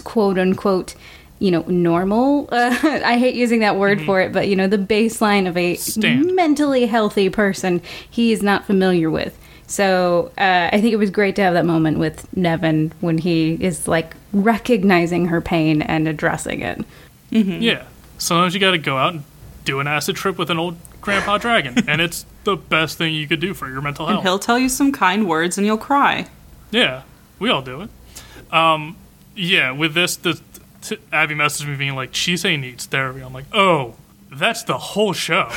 quote 0.05 0.39
unquote, 0.39 0.95
you 1.39 1.51
know, 1.51 1.63
normal. 1.63 2.49
Uh, 2.53 2.77
I 2.83 3.19
hate 3.19 3.35
using 3.35 3.61
that 3.61 3.77
word 3.77 4.03
for 4.03 4.21
it, 4.21 4.33
but 4.33 4.49
you 4.49 4.57
know, 4.57 4.67
the 4.67 4.79
baseline 4.79 5.49
of 5.49 5.57
a 5.57 5.77
Stand. 5.77 6.35
mentally 6.35 6.87
healthy 6.87 7.31
person, 7.31 7.81
he 8.11 8.33
is 8.33 8.43
not 8.43 8.65
familiar 8.67 9.11
with. 9.11 9.39
So 9.67 10.33
uh, 10.39 10.71
I 10.73 10.81
think 10.81 10.93
it 10.93 10.97
was 10.97 11.11
great 11.11 11.37
to 11.37 11.43
have 11.43 11.55
that 11.55 11.67
moment 11.67 11.99
with 11.99 12.35
Nevin 12.37 12.93
when 13.01 13.19
he 13.19 13.55
is 13.61 13.89
like 13.89 14.15
recognizing 14.33 15.27
her 15.27 15.41
pain 15.41 15.83
and 15.83 16.07
addressing 16.07 16.61
it. 16.61 16.85
Yeah. 17.31 17.85
Sometimes 18.19 18.55
you 18.55 18.61
got 18.61 18.71
to 18.73 18.79
go 18.79 18.97
out 18.97 19.15
and 19.15 19.25
do 19.65 19.81
an 19.81 19.87
acid 19.89 20.17
trip 20.17 20.39
with 20.39 20.51
an 20.51 20.59
old 20.59 20.77
grandpa 21.07 21.39
dragon, 21.39 21.89
and 21.89 22.01
it's 22.03 22.27
the 22.45 22.57
best 22.57 22.99
thing 22.99 23.15
you 23.15 23.27
could 23.27 23.41
do 23.41 23.55
for 23.55 23.71
your 23.71 23.81
mental 23.81 24.07
health. 24.07 24.19
and 24.19 24.29
he'll 24.29 24.39
tell 24.39 24.59
you 24.59 24.69
some 24.69 24.93
kind 24.93 25.27
words 25.27 25.57
and 25.57 25.67
you'll 25.67 25.79
cry. 25.79 26.27
Yeah, 26.71 27.03
we 27.39 27.49
all 27.49 27.63
do 27.63 27.81
it. 27.81 27.91
Um, 28.53 28.97
yeah, 29.35 29.71
with 29.71 29.95
this, 29.95 30.17
the 30.17 30.41
t- 30.83 30.99
Abby 31.13 31.35
messaged 31.35 31.69
me 31.69 31.77
being 31.77 31.95
like, 31.95 32.13
"Chise 32.13 32.59
needs 32.61 32.87
therapy." 32.87 33.21
I'm 33.21 33.33
like, 33.33 33.47
"Oh, 33.53 33.95
that's 34.31 34.65
the 34.65 34.77
whole 34.79 35.13
show. 35.13 35.49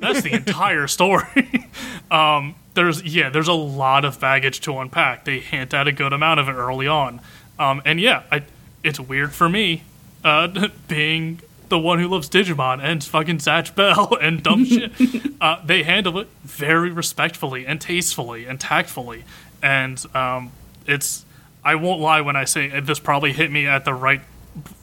That's 0.00 0.22
the 0.22 0.32
entire 0.32 0.86
story." 0.86 1.68
um, 2.10 2.54
there's 2.72 3.02
yeah, 3.02 3.28
there's 3.28 3.48
a 3.48 3.52
lot 3.52 4.04
of 4.04 4.18
baggage 4.18 4.60
to 4.62 4.78
unpack. 4.78 5.24
They 5.24 5.38
hint 5.38 5.74
at 5.74 5.86
a 5.86 5.92
good 5.92 6.12
amount 6.12 6.40
of 6.40 6.48
it 6.48 6.54
early 6.54 6.86
on, 6.86 7.20
um, 7.58 7.82
and 7.84 8.00
yeah, 8.00 8.22
I, 8.32 8.42
it's 8.82 8.98
weird 8.98 9.32
for 9.32 9.48
me 9.48 9.82
uh, 10.24 10.68
being 10.88 11.40
the 11.68 11.78
one 11.78 11.98
who 11.98 12.08
loves 12.08 12.28
Digimon 12.28 12.82
and 12.82 13.02
fucking 13.02 13.38
Zatch 13.38 13.74
Bell 13.74 14.16
and 14.20 14.42
dumb 14.42 14.64
shit. 14.64 14.92
Uh, 15.40 15.62
they 15.62 15.82
handle 15.82 16.18
it 16.18 16.28
very 16.42 16.90
respectfully 16.90 17.66
and 17.66 17.78
tastefully 17.78 18.46
and 18.46 18.58
tactfully, 18.58 19.24
and 19.62 20.02
um, 20.14 20.52
it's. 20.86 21.24
I 21.62 21.74
won't 21.74 22.00
lie 22.00 22.22
when 22.22 22.34
I 22.34 22.44
say 22.44 22.80
this 22.80 22.98
probably 22.98 23.32
hit 23.32 23.50
me 23.50 23.66
at 23.66 23.84
the 23.84 23.92
right 23.92 24.22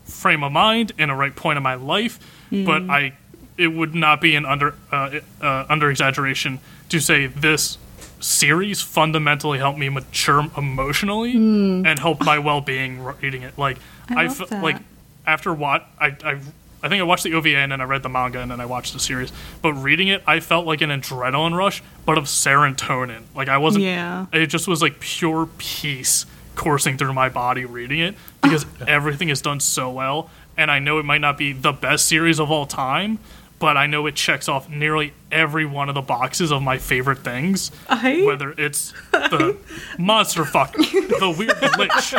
frame 0.05 0.43
of 0.43 0.51
mind 0.51 0.91
and 0.99 1.09
a 1.09 1.15
right 1.15 1.35
point 1.35 1.57
in 1.57 1.63
my 1.63 1.75
life, 1.75 2.19
but 2.51 2.83
I 2.89 3.13
it 3.57 3.67
would 3.67 3.95
not 3.95 4.21
be 4.21 4.35
an 4.35 4.45
under 4.45 4.75
uh, 4.91 5.19
uh, 5.41 5.65
under 5.69 5.89
exaggeration 5.89 6.59
to 6.89 6.99
say 6.99 7.27
this 7.27 7.77
series 8.19 8.81
fundamentally 8.81 9.57
helped 9.57 9.79
me 9.79 9.89
mature 9.89 10.47
emotionally 10.55 11.31
and 11.31 11.97
help 11.99 12.23
my 12.23 12.37
well 12.37 12.61
being 12.61 13.03
reading 13.03 13.41
it. 13.41 13.57
Like 13.57 13.77
I 14.09 14.25
I, 14.25 14.27
that. 14.27 14.63
like 14.63 14.77
after 15.25 15.53
what 15.53 15.87
I 15.99 16.15
I. 16.23 16.39
I 16.83 16.89
think 16.89 16.99
I 16.99 17.03
watched 17.03 17.23
the 17.23 17.33
OVA 17.33 17.57
and 17.57 17.71
then 17.71 17.81
I 17.81 17.83
read 17.83 18.03
the 18.03 18.09
manga 18.09 18.39
and 18.39 18.49
then 18.49 18.59
I 18.59 18.65
watched 18.65 18.93
the 18.93 18.99
series. 18.99 19.31
But 19.61 19.73
reading 19.73 20.07
it, 20.07 20.23
I 20.25 20.39
felt 20.39 20.65
like 20.65 20.81
an 20.81 20.89
adrenaline 20.89 21.55
rush, 21.55 21.83
but 22.05 22.17
of 22.17 22.25
serotonin. 22.25 23.23
Like 23.35 23.49
I 23.49 23.57
wasn't. 23.57 23.85
Yeah. 23.85 24.25
It 24.33 24.47
just 24.47 24.67
was 24.67 24.81
like 24.81 24.99
pure 24.99 25.47
peace 25.57 26.25
coursing 26.55 26.97
through 26.97 27.13
my 27.13 27.29
body 27.29 27.65
reading 27.65 27.99
it 27.99 28.15
because 28.41 28.65
ah. 28.81 28.85
everything 28.87 29.29
is 29.29 29.41
done 29.41 29.59
so 29.59 29.91
well. 29.91 30.29
And 30.57 30.69
I 30.69 30.79
know 30.79 30.99
it 30.99 31.05
might 31.05 31.21
not 31.21 31.37
be 31.37 31.53
the 31.53 31.71
best 31.71 32.07
series 32.07 32.39
of 32.39 32.51
all 32.51 32.65
time, 32.65 33.19
but 33.61 33.77
I 33.77 33.85
know 33.85 34.07
it 34.07 34.15
checks 34.15 34.49
off 34.49 34.67
nearly 34.69 35.13
every 35.31 35.65
one 35.65 35.87
of 35.87 35.95
the 35.95 36.01
boxes 36.01 36.51
of 36.51 36.61
my 36.63 36.77
favorite 36.79 37.19
things. 37.19 37.71
I- 37.87 38.23
Whether 38.25 38.51
it's 38.57 38.91
the 39.11 39.55
monster 39.97 40.43
fuck, 40.43 40.73
the 40.73 41.33
weird 41.37 41.51
glitch, 41.51 42.11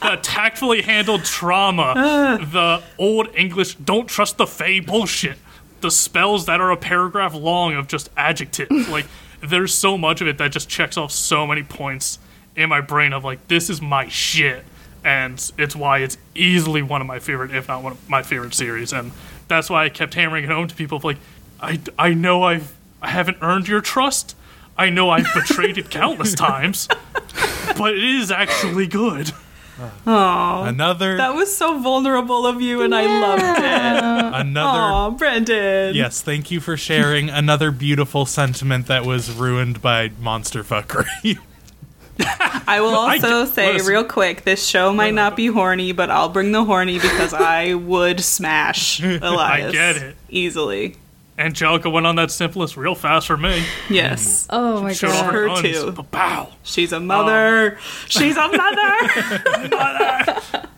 the 0.00 0.18
tactfully 0.22 0.82
handled 0.82 1.24
trauma, 1.24 1.94
uh. 1.96 2.36
the 2.44 2.82
old 2.98 3.28
English 3.34 3.74
don't 3.76 4.06
trust 4.06 4.36
the 4.36 4.46
Fae 4.46 4.78
bullshit, 4.80 5.38
the 5.80 5.90
spells 5.90 6.46
that 6.46 6.60
are 6.60 6.70
a 6.70 6.76
paragraph 6.76 7.34
long 7.34 7.74
of 7.74 7.88
just 7.88 8.10
adjectives. 8.16 8.88
like, 8.90 9.06
there's 9.40 9.74
so 9.74 9.96
much 9.98 10.20
of 10.20 10.28
it 10.28 10.38
that 10.38 10.52
just 10.52 10.68
checks 10.68 10.96
off 10.96 11.10
so 11.10 11.46
many 11.46 11.62
points 11.64 12.18
in 12.54 12.68
my 12.68 12.80
brain 12.82 13.12
of 13.14 13.24
like, 13.24 13.48
this 13.48 13.68
is 13.70 13.80
my 13.82 14.06
shit. 14.08 14.64
And 15.04 15.50
it's 15.58 15.74
why 15.74 15.98
it's 15.98 16.16
easily 16.36 16.80
one 16.82 17.00
of 17.00 17.08
my 17.08 17.18
favorite, 17.18 17.52
if 17.52 17.66
not 17.66 17.82
one 17.82 17.92
of 17.92 18.08
my 18.08 18.22
favorite 18.22 18.54
series. 18.54 18.92
And 18.92 19.10
that's 19.52 19.70
why 19.70 19.84
I 19.84 19.88
kept 19.88 20.14
hammering 20.14 20.44
it 20.44 20.50
home 20.50 20.68
to 20.68 20.74
people 20.74 21.00
like, 21.02 21.18
I, 21.60 21.80
I 21.98 22.14
know 22.14 22.42
I've, 22.42 22.74
I 23.00 23.10
haven't 23.10 23.38
earned 23.40 23.68
your 23.68 23.80
trust. 23.80 24.34
I 24.76 24.90
know 24.90 25.10
I've 25.10 25.28
betrayed 25.34 25.78
it 25.78 25.90
countless 25.90 26.34
times, 26.34 26.88
but 27.76 27.92
it 27.94 28.02
is 28.02 28.30
actually 28.30 28.86
good. 28.86 29.32
Oh, 30.06 30.64
Another 30.64 31.16
That 31.16 31.34
was 31.34 31.54
so 31.56 31.78
vulnerable 31.78 32.46
of 32.46 32.60
you, 32.60 32.82
and 32.82 32.94
I 32.94 33.04
loved 33.20 33.42
it. 33.42 34.40
another 34.40 34.68
Aw, 34.68 35.10
Brendan. 35.10 35.94
Yes, 35.94 36.22
thank 36.22 36.50
you 36.50 36.60
for 36.60 36.76
sharing 36.76 37.28
another 37.30 37.70
beautiful 37.70 38.24
sentiment 38.26 38.86
that 38.86 39.04
was 39.04 39.30
ruined 39.32 39.82
by 39.82 40.10
monster 40.20 40.62
fuckery. 40.62 41.38
I 42.66 42.78
will 42.80 42.88
also 42.94 43.44
get- 43.44 43.54
say 43.54 43.72
listen. 43.74 43.88
real 43.92 44.04
quick, 44.04 44.42
this 44.44 44.66
show 44.66 44.92
might 44.92 45.14
not 45.14 45.36
be 45.36 45.46
horny, 45.46 45.92
but 45.92 46.10
I'll 46.10 46.28
bring 46.28 46.52
the 46.52 46.64
horny 46.64 46.98
because 46.98 47.32
I 47.34 47.74
would 47.74 48.20
smash 48.20 49.02
Elias. 49.02 49.72
get 49.72 49.96
it. 49.96 50.16
Easily. 50.28 50.96
Angelica 51.38 51.88
went 51.88 52.06
on 52.06 52.16
that 52.16 52.30
simplest 52.30 52.76
real 52.76 52.94
fast 52.94 53.26
for 53.26 53.36
me. 53.38 53.64
Yes. 53.88 54.46
Oh 54.50 54.82
my 54.82 54.92
Showed 54.92 55.10
off 55.10 55.24
god. 55.24 55.34
her 55.34 55.40
Her 55.42 55.46
guns. 55.48 55.62
too. 55.62 55.92
Pow. 56.12 56.48
She's 56.62 56.92
a 56.92 57.00
mother. 57.00 57.78
She's 58.08 58.36
a 58.36 58.48
mother. 58.48 60.22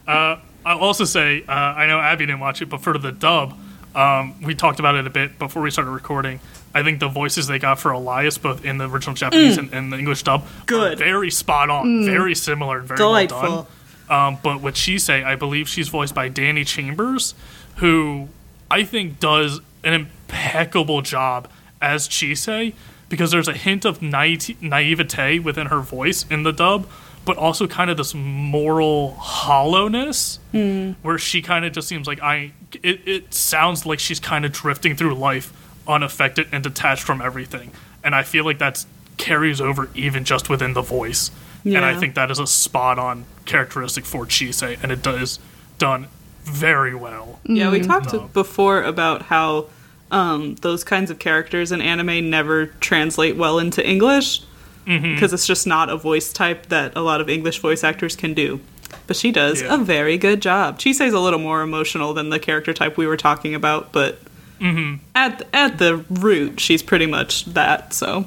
I'll 0.06 0.78
also 0.78 1.04
say, 1.04 1.42
uh, 1.46 1.50
I 1.52 1.86
know 1.86 1.98
Abby 2.00 2.26
didn't 2.26 2.40
watch 2.40 2.62
it, 2.62 2.66
but 2.70 2.80
for 2.80 2.96
the 2.96 3.12
dub, 3.12 3.58
um, 3.94 4.40
we 4.42 4.54
talked 4.54 4.78
about 4.80 4.94
it 4.96 5.06
a 5.06 5.10
bit 5.10 5.38
before 5.38 5.62
we 5.62 5.70
started 5.70 5.90
recording. 5.90 6.40
I 6.74 6.82
think 6.82 6.98
the 7.00 7.08
voices 7.08 7.46
they 7.46 7.58
got 7.60 7.78
for 7.78 7.92
Elias, 7.92 8.36
both 8.38 8.64
in 8.64 8.78
the 8.78 8.88
original 8.88 9.14
Japanese 9.14 9.58
and, 9.58 9.72
and 9.72 9.92
the 9.92 9.98
English 9.98 10.24
dub, 10.24 10.42
are 10.42 10.46
Good. 10.66 10.98
very 10.98 11.30
spot 11.30 11.70
on, 11.70 12.04
very 12.04 12.34
similar, 12.34 12.78
and 12.78 12.88
very 12.88 12.98
Delightful. 12.98 13.40
well 13.40 13.68
done. 14.08 14.34
Um, 14.34 14.38
but 14.42 14.60
what 14.60 14.76
she 14.76 14.98
say, 14.98 15.22
I 15.22 15.36
believe 15.36 15.68
she's 15.68 15.88
voiced 15.88 16.14
by 16.14 16.28
Dani 16.28 16.66
Chambers, 16.66 17.34
who 17.76 18.28
I 18.70 18.82
think 18.84 19.20
does 19.20 19.60
an 19.84 19.92
impeccable 19.94 21.00
job 21.00 21.48
as 21.80 22.08
Chise, 22.08 22.72
because 23.08 23.30
there's 23.30 23.48
a 23.48 23.52
hint 23.54 23.84
of 23.84 24.02
naive- 24.02 24.60
naivete 24.60 25.38
within 25.38 25.68
her 25.68 25.80
voice 25.80 26.26
in 26.28 26.42
the 26.42 26.52
dub, 26.52 26.86
but 27.24 27.36
also 27.36 27.66
kind 27.66 27.90
of 27.90 27.96
this 27.96 28.14
moral 28.14 29.14
hollowness 29.14 30.38
where 30.52 31.18
she 31.18 31.42
kind 31.42 31.64
of 31.64 31.72
just 31.72 31.88
seems 31.88 32.06
like 32.06 32.20
I. 32.22 32.52
It, 32.82 33.06
it 33.06 33.34
sounds 33.34 33.86
like 33.86 33.98
she's 34.00 34.20
kind 34.20 34.44
of 34.44 34.52
drifting 34.52 34.96
through 34.96 35.14
life 35.14 35.52
unaffected 35.86 36.48
and 36.52 36.62
detached 36.64 37.02
from 37.02 37.20
everything, 37.20 37.70
and 38.02 38.14
I 38.14 38.22
feel 38.22 38.44
like 38.44 38.58
that's 38.58 38.86
carries 39.16 39.60
over 39.60 39.88
even 39.94 40.24
just 40.24 40.48
within 40.50 40.72
the 40.74 40.82
voice. 40.82 41.30
And 41.64 41.78
I 41.78 41.98
think 41.98 42.14
that 42.16 42.30
is 42.30 42.38
a 42.38 42.46
spot 42.46 42.98
on 42.98 43.24
characteristic 43.46 44.04
for 44.04 44.26
Chise, 44.26 44.76
and 44.82 44.92
it 44.92 45.00
does 45.02 45.38
done 45.78 46.08
very 46.42 46.94
well. 46.94 47.40
Yeah, 47.44 47.70
we 47.70 47.80
talked 47.80 48.12
No. 48.12 48.28
before 48.34 48.82
about 48.82 49.22
how 49.22 49.68
um, 50.10 50.56
those 50.56 50.84
kinds 50.84 51.10
of 51.10 51.18
characters 51.18 51.72
in 51.72 51.80
anime 51.80 52.28
never 52.28 52.66
translate 52.66 53.36
well 53.36 53.58
into 53.58 53.86
English 53.88 54.42
because 54.84 55.32
it's 55.32 55.46
just 55.46 55.66
not 55.66 55.88
a 55.88 55.96
voice 55.96 56.32
type 56.32 56.66
that 56.66 56.96
a 56.96 57.00
lot 57.00 57.20
of 57.20 57.28
English 57.28 57.58
voice 57.60 57.82
actors 57.84 58.16
can 58.16 58.34
do. 58.34 58.60
But 59.06 59.16
she 59.16 59.32
does 59.32 59.60
Yeah. 59.62 59.74
a 59.74 59.78
very 59.78 60.16
good 60.18 60.40
job. 60.42 60.78
Chise's 60.78 61.12
a 61.12 61.18
little 61.20 61.38
more 61.40 61.62
emotional 61.62 62.14
than 62.14 62.30
the 62.30 62.38
character 62.38 62.72
type 62.72 62.96
we 62.96 63.06
were 63.06 63.16
talking 63.16 63.54
about, 63.54 63.92
but 63.92 64.18
at 65.14 65.42
at 65.52 65.78
the 65.78 65.96
root, 66.08 66.60
she's 66.60 66.82
pretty 66.82 67.06
much 67.06 67.44
that. 67.46 67.92
So 67.92 68.26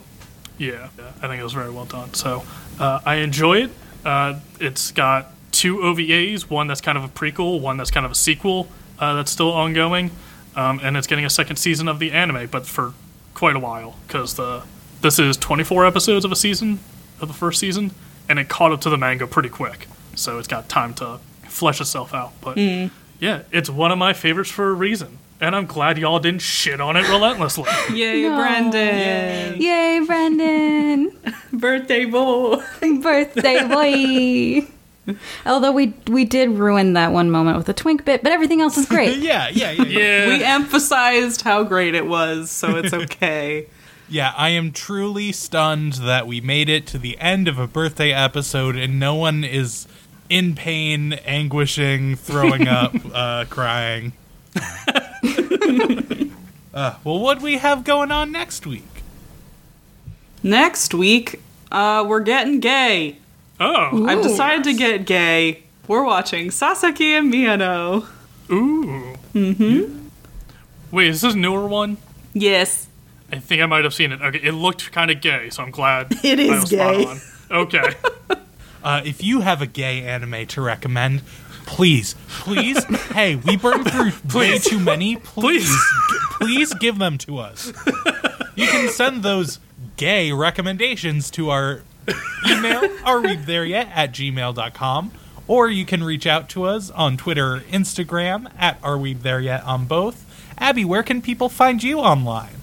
Yeah, 0.57 0.89
yeah, 0.97 1.11
I 1.21 1.27
think 1.27 1.39
it 1.39 1.43
was 1.43 1.53
very 1.53 1.69
well 1.69 1.85
done. 1.85 2.13
So 2.13 2.43
uh, 2.79 2.99
I 3.05 3.15
enjoy 3.15 3.63
it. 3.63 3.71
Uh, 4.05 4.35
it's 4.59 4.91
got 4.91 5.31
two 5.51 5.77
OVAs, 5.77 6.49
one 6.49 6.67
that's 6.67 6.81
kind 6.81 6.97
of 6.97 7.03
a 7.03 7.07
prequel, 7.07 7.59
one 7.59 7.77
that's 7.77 7.91
kind 7.91 8.05
of 8.05 8.11
a 8.11 8.15
sequel 8.15 8.67
uh, 8.99 9.15
that's 9.15 9.31
still 9.31 9.51
ongoing, 9.51 10.11
um, 10.55 10.79
and 10.83 10.97
it's 10.97 11.07
getting 11.07 11.25
a 11.25 11.29
second 11.29 11.55
season 11.57 11.87
of 11.87 11.99
the 11.99 12.11
anime, 12.11 12.47
but 12.47 12.65
for 12.65 12.93
quite 13.33 13.55
a 13.55 13.59
while 13.59 13.95
because 14.07 14.33
the 14.35 14.63
this 15.01 15.19
is 15.19 15.37
24 15.37 15.85
episodes 15.85 16.25
of 16.25 16.31
a 16.31 16.35
season 16.35 16.79
of 17.21 17.27
the 17.27 17.33
first 17.33 17.59
season, 17.59 17.91
and 18.29 18.39
it 18.39 18.49
caught 18.49 18.71
up 18.71 18.81
to 18.81 18.89
the 18.89 18.97
manga 18.97 19.27
pretty 19.27 19.49
quick, 19.49 19.87
so 20.15 20.37
it's 20.39 20.47
got 20.47 20.69
time 20.69 20.93
to 20.95 21.19
flesh 21.43 21.81
itself 21.81 22.13
out. 22.13 22.33
But 22.41 22.57
hmm. 22.57 22.87
yeah, 23.19 23.43
it's 23.51 23.69
one 23.69 23.91
of 23.91 23.97
my 23.97 24.13
favorites 24.13 24.51
for 24.51 24.69
a 24.69 24.73
reason. 24.73 25.19
And 25.39 25.55
I'm 25.55 25.67
glad 25.67 25.99
y'all 25.99 26.17
didn't 26.17 26.41
shit 26.41 26.81
on 26.81 26.97
it 26.97 27.07
relentlessly. 27.07 27.69
yay, 27.93 28.23
No. 28.23 28.37
Brendan! 28.37 29.61
Yay, 29.61 30.01
Brendan! 30.03 31.15
Birthday 31.53 32.05
boy! 32.05 32.57
Birthday 33.01 33.67
boy! 33.67 34.67
Although 35.45 35.71
we 35.71 35.93
we 36.07 36.25
did 36.25 36.49
ruin 36.49 36.93
that 36.93 37.11
one 37.13 37.29
moment 37.29 37.55
with 37.55 37.67
the 37.67 37.73
twink 37.73 38.03
bit, 38.03 38.23
but 38.23 38.31
everything 38.31 38.61
else 38.61 38.77
is 38.77 38.87
great. 38.87 39.19
yeah, 39.19 39.47
yeah, 39.49 39.71
yeah, 39.71 39.83
yeah. 39.83 39.99
yeah. 39.99 40.27
We 40.27 40.43
emphasized 40.43 41.43
how 41.43 41.63
great 41.63 41.95
it 41.95 42.05
was, 42.07 42.49
so 42.51 42.75
it's 42.75 42.93
okay. 42.93 43.67
Yeah, 44.09 44.33
I 44.37 44.49
am 44.49 44.71
truly 44.71 45.33
stunned 45.33 45.93
that 45.93 46.27
we 46.27 46.39
made 46.39 46.69
it 46.69 46.87
to 46.87 46.97
the 46.97 47.17
end 47.19 47.47
of 47.49 47.59
a 47.59 47.67
birthday 47.67 48.13
episode 48.13 48.77
and 48.77 48.99
no 48.99 49.15
one 49.15 49.43
is 49.43 49.85
in 50.29 50.55
pain, 50.55 51.13
anguishing, 51.13 52.15
throwing 52.15 52.67
up, 52.69 52.93
uh, 53.13 53.45
crying. 53.49 54.13
uh, 56.73 56.95
well, 57.03 57.19
what 57.19 57.39
do 57.39 57.43
we 57.43 57.57
have 57.57 57.83
going 57.83 58.11
on 58.11 58.31
next 58.31 58.65
week? 58.65 58.83
Next 60.41 60.93
week, 60.93 61.41
uh, 61.71 62.05
we're 62.07 62.21
getting 62.21 62.61
gay. 62.61 63.17
oh. 63.59 64.07
I've 64.07 64.19
Ooh. 64.19 64.23
decided 64.23 64.63
to 64.65 64.73
get 64.73 65.05
gay. 65.05 65.63
We're 65.87 66.05
watching 66.05 66.51
Sasaki 66.51 67.13
and 67.13 67.33
Miyano. 67.33 68.07
Ooh. 68.49 69.17
Mm-hmm. 69.33 70.07
Wait, 70.91 71.07
is 71.07 71.21
this 71.21 71.33
a 71.33 71.37
newer 71.37 71.67
one? 71.67 71.97
Yes. 72.33 72.86
I 73.31 73.39
think 73.39 73.61
I 73.61 73.65
might 73.65 73.83
have 73.83 73.93
seen 73.93 74.11
it. 74.11 74.21
Okay, 74.21 74.39
it 74.41 74.53
looked 74.53 74.91
kind 74.91 75.11
of 75.11 75.19
gay, 75.21 75.49
so 75.49 75.63
I'm 75.63 75.71
glad 75.71 76.07
it 76.23 76.39
is 76.39 76.49
I 76.51 76.59
was 76.59 76.69
gay. 76.69 77.05
on. 77.05 77.19
Okay. 77.51 77.93
Uh, 78.83 79.01
if 79.03 79.21
you 79.21 79.41
have 79.41 79.61
a 79.61 79.65
gay 79.65 80.03
anime 80.03 80.45
to 80.47 80.61
recommend, 80.61 81.21
please, 81.65 82.15
please, 82.29 82.81
hey, 83.11 83.35
we 83.35 83.57
burned 83.57 83.85
through 83.91 84.11
way 84.39 84.57
too 84.59 84.79
many. 84.79 85.17
Please, 85.17 85.67
g- 85.67 86.17
please 86.39 86.73
give 86.75 86.97
them 86.97 87.17
to 87.17 87.37
us. 87.39 87.73
You 88.55 88.65
can 88.67 88.87
send 88.89 89.23
those 89.23 89.59
gay 89.97 90.31
recommendations 90.31 91.29
to 91.31 91.49
our 91.49 91.81
email, 92.47 92.87
are 93.03 93.19
we 93.19 93.35
there 93.35 93.65
yet, 93.65 93.89
at 93.93 94.13
gmail.com. 94.13 95.11
Or 95.47 95.67
you 95.69 95.83
can 95.83 96.01
reach 96.01 96.27
out 96.27 96.47
to 96.49 96.63
us 96.63 96.89
on 96.91 97.17
Twitter 97.17 97.55
or 97.55 97.59
Instagram 97.61 98.49
at 98.57 98.77
Are 98.83 98.97
We 98.97 99.13
There 99.15 99.41
Yet 99.41 99.63
on 99.63 99.85
both. 99.85 100.23
Abby, 100.57 100.85
where 100.85 101.03
can 101.03 101.21
people 101.21 101.49
find 101.49 101.83
you 101.83 101.99
online? 101.99 102.55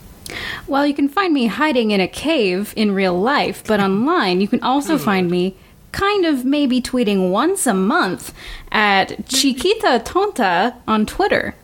Well, 0.66 0.86
you 0.86 0.94
can 0.94 1.08
find 1.08 1.32
me 1.32 1.46
hiding 1.46 1.90
in 1.90 2.00
a 2.00 2.08
cave 2.08 2.72
in 2.76 2.92
real 2.92 3.18
life, 3.18 3.62
but 3.66 3.80
online 3.80 4.40
you 4.40 4.48
can 4.48 4.62
also 4.62 4.98
find 4.98 5.30
me 5.30 5.56
kind 5.92 6.24
of 6.24 6.44
maybe 6.44 6.80
tweeting 6.82 7.30
once 7.30 7.66
a 7.66 7.74
month 7.74 8.34
at 8.72 9.28
Chiquita 9.28 10.02
Tonta 10.04 10.74
on 10.88 11.06
Twitter. 11.06 11.54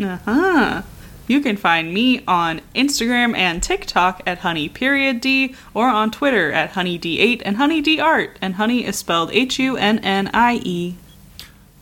Uh 0.00 0.18
huh. 0.24 0.82
You 1.26 1.40
can 1.40 1.56
find 1.56 1.94
me 1.94 2.24
on 2.26 2.60
Instagram 2.74 3.36
and 3.36 3.62
TikTok 3.62 4.22
at 4.26 4.38
honey 4.38 4.68
period 4.68 5.20
d 5.20 5.54
or 5.74 5.88
on 5.88 6.10
Twitter 6.10 6.50
at 6.52 6.72
honeyd8 6.72 7.42
and 7.44 7.56
honeydart 7.56 8.30
and 8.40 8.54
honey 8.54 8.84
is 8.84 8.96
spelled 8.96 9.30
H 9.32 9.58
U 9.58 9.76
N 9.76 9.98
N 10.00 10.30
I 10.34 10.60
E. 10.64 10.96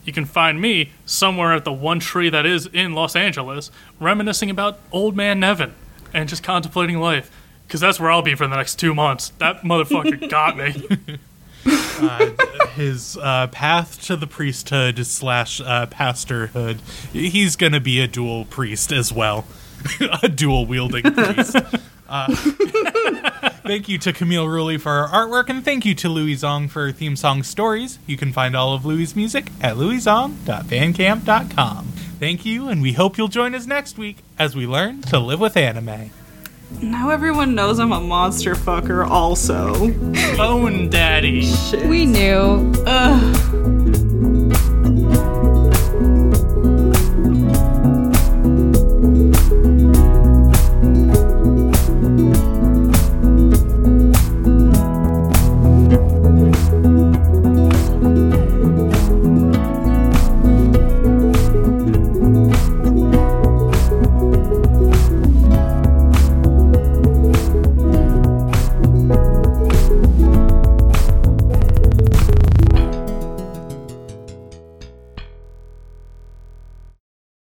you 0.04 0.12
can 0.12 0.24
find 0.24 0.60
me 0.60 0.92
somewhere 1.06 1.54
at 1.54 1.64
the 1.64 1.72
one 1.72 2.00
tree 2.00 2.28
that 2.30 2.44
is 2.46 2.66
in 2.72 2.92
Los 2.94 3.14
Angeles, 3.16 3.70
reminiscing 4.00 4.50
about 4.50 4.78
old 4.92 5.16
man 5.16 5.40
Nevin 5.40 5.74
and 6.14 6.28
just 6.28 6.42
contemplating 6.42 6.98
life. 6.98 7.30
Because 7.66 7.80
that's 7.80 8.00
where 8.00 8.10
I'll 8.10 8.22
be 8.22 8.34
for 8.34 8.46
the 8.46 8.56
next 8.56 8.76
two 8.76 8.94
months. 8.94 9.30
That 9.38 9.62
motherfucker 9.62 10.30
got 10.30 10.56
me. 10.56 11.18
uh, 11.66 12.30
his 12.68 13.18
uh, 13.20 13.48
path 13.48 14.00
to 14.06 14.16
the 14.16 14.26
priesthood 14.26 15.04
slash 15.06 15.60
uh, 15.60 15.84
pastorhood. 15.86 16.80
He's 17.12 17.56
going 17.56 17.72
to 17.72 17.80
be 17.80 18.00
a 18.00 18.06
dual 18.06 18.46
priest 18.46 18.90
as 18.90 19.12
well, 19.12 19.44
a 20.22 20.28
dual 20.28 20.64
wielding 20.64 21.02
priest. 21.14 21.56
Uh, 22.08 22.34
thank 23.66 23.86
you 23.88 23.98
to 23.98 24.14
Camille 24.14 24.46
Rulli 24.46 24.80
for 24.80 24.90
our 24.90 25.08
artwork, 25.08 25.50
and 25.50 25.62
thank 25.62 25.84
you 25.84 25.94
to 25.96 26.08
Louie 26.08 26.36
Zong 26.36 26.70
for 26.70 26.90
theme 26.90 27.16
song 27.16 27.42
stories. 27.42 27.98
You 28.06 28.16
can 28.16 28.32
find 28.32 28.56
all 28.56 28.72
of 28.72 28.86
Louie's 28.86 29.14
music 29.14 29.50
at 29.60 29.76
louiezong.bandcamp.com. 29.76 31.86
Thank 32.18 32.46
you, 32.46 32.68
and 32.68 32.80
we 32.80 32.94
hope 32.94 33.18
you'll 33.18 33.28
join 33.28 33.54
us 33.54 33.66
next 33.66 33.98
week 33.98 34.18
as 34.38 34.54
we 34.54 34.66
learn 34.66 35.02
to 35.02 35.18
live 35.18 35.40
with 35.40 35.56
anime. 35.56 36.10
Now 36.82 37.10
everyone 37.10 37.54
knows 37.54 37.78
I'm 37.78 37.92
a 37.92 38.00
monster 38.00 38.54
fucker. 38.54 39.06
Also, 39.06 39.90
Bone 40.36 40.90
Daddy. 40.90 41.42
Shit. 41.42 41.86
We 41.88 42.04
knew. 42.04 42.72
Ugh. 42.86 44.07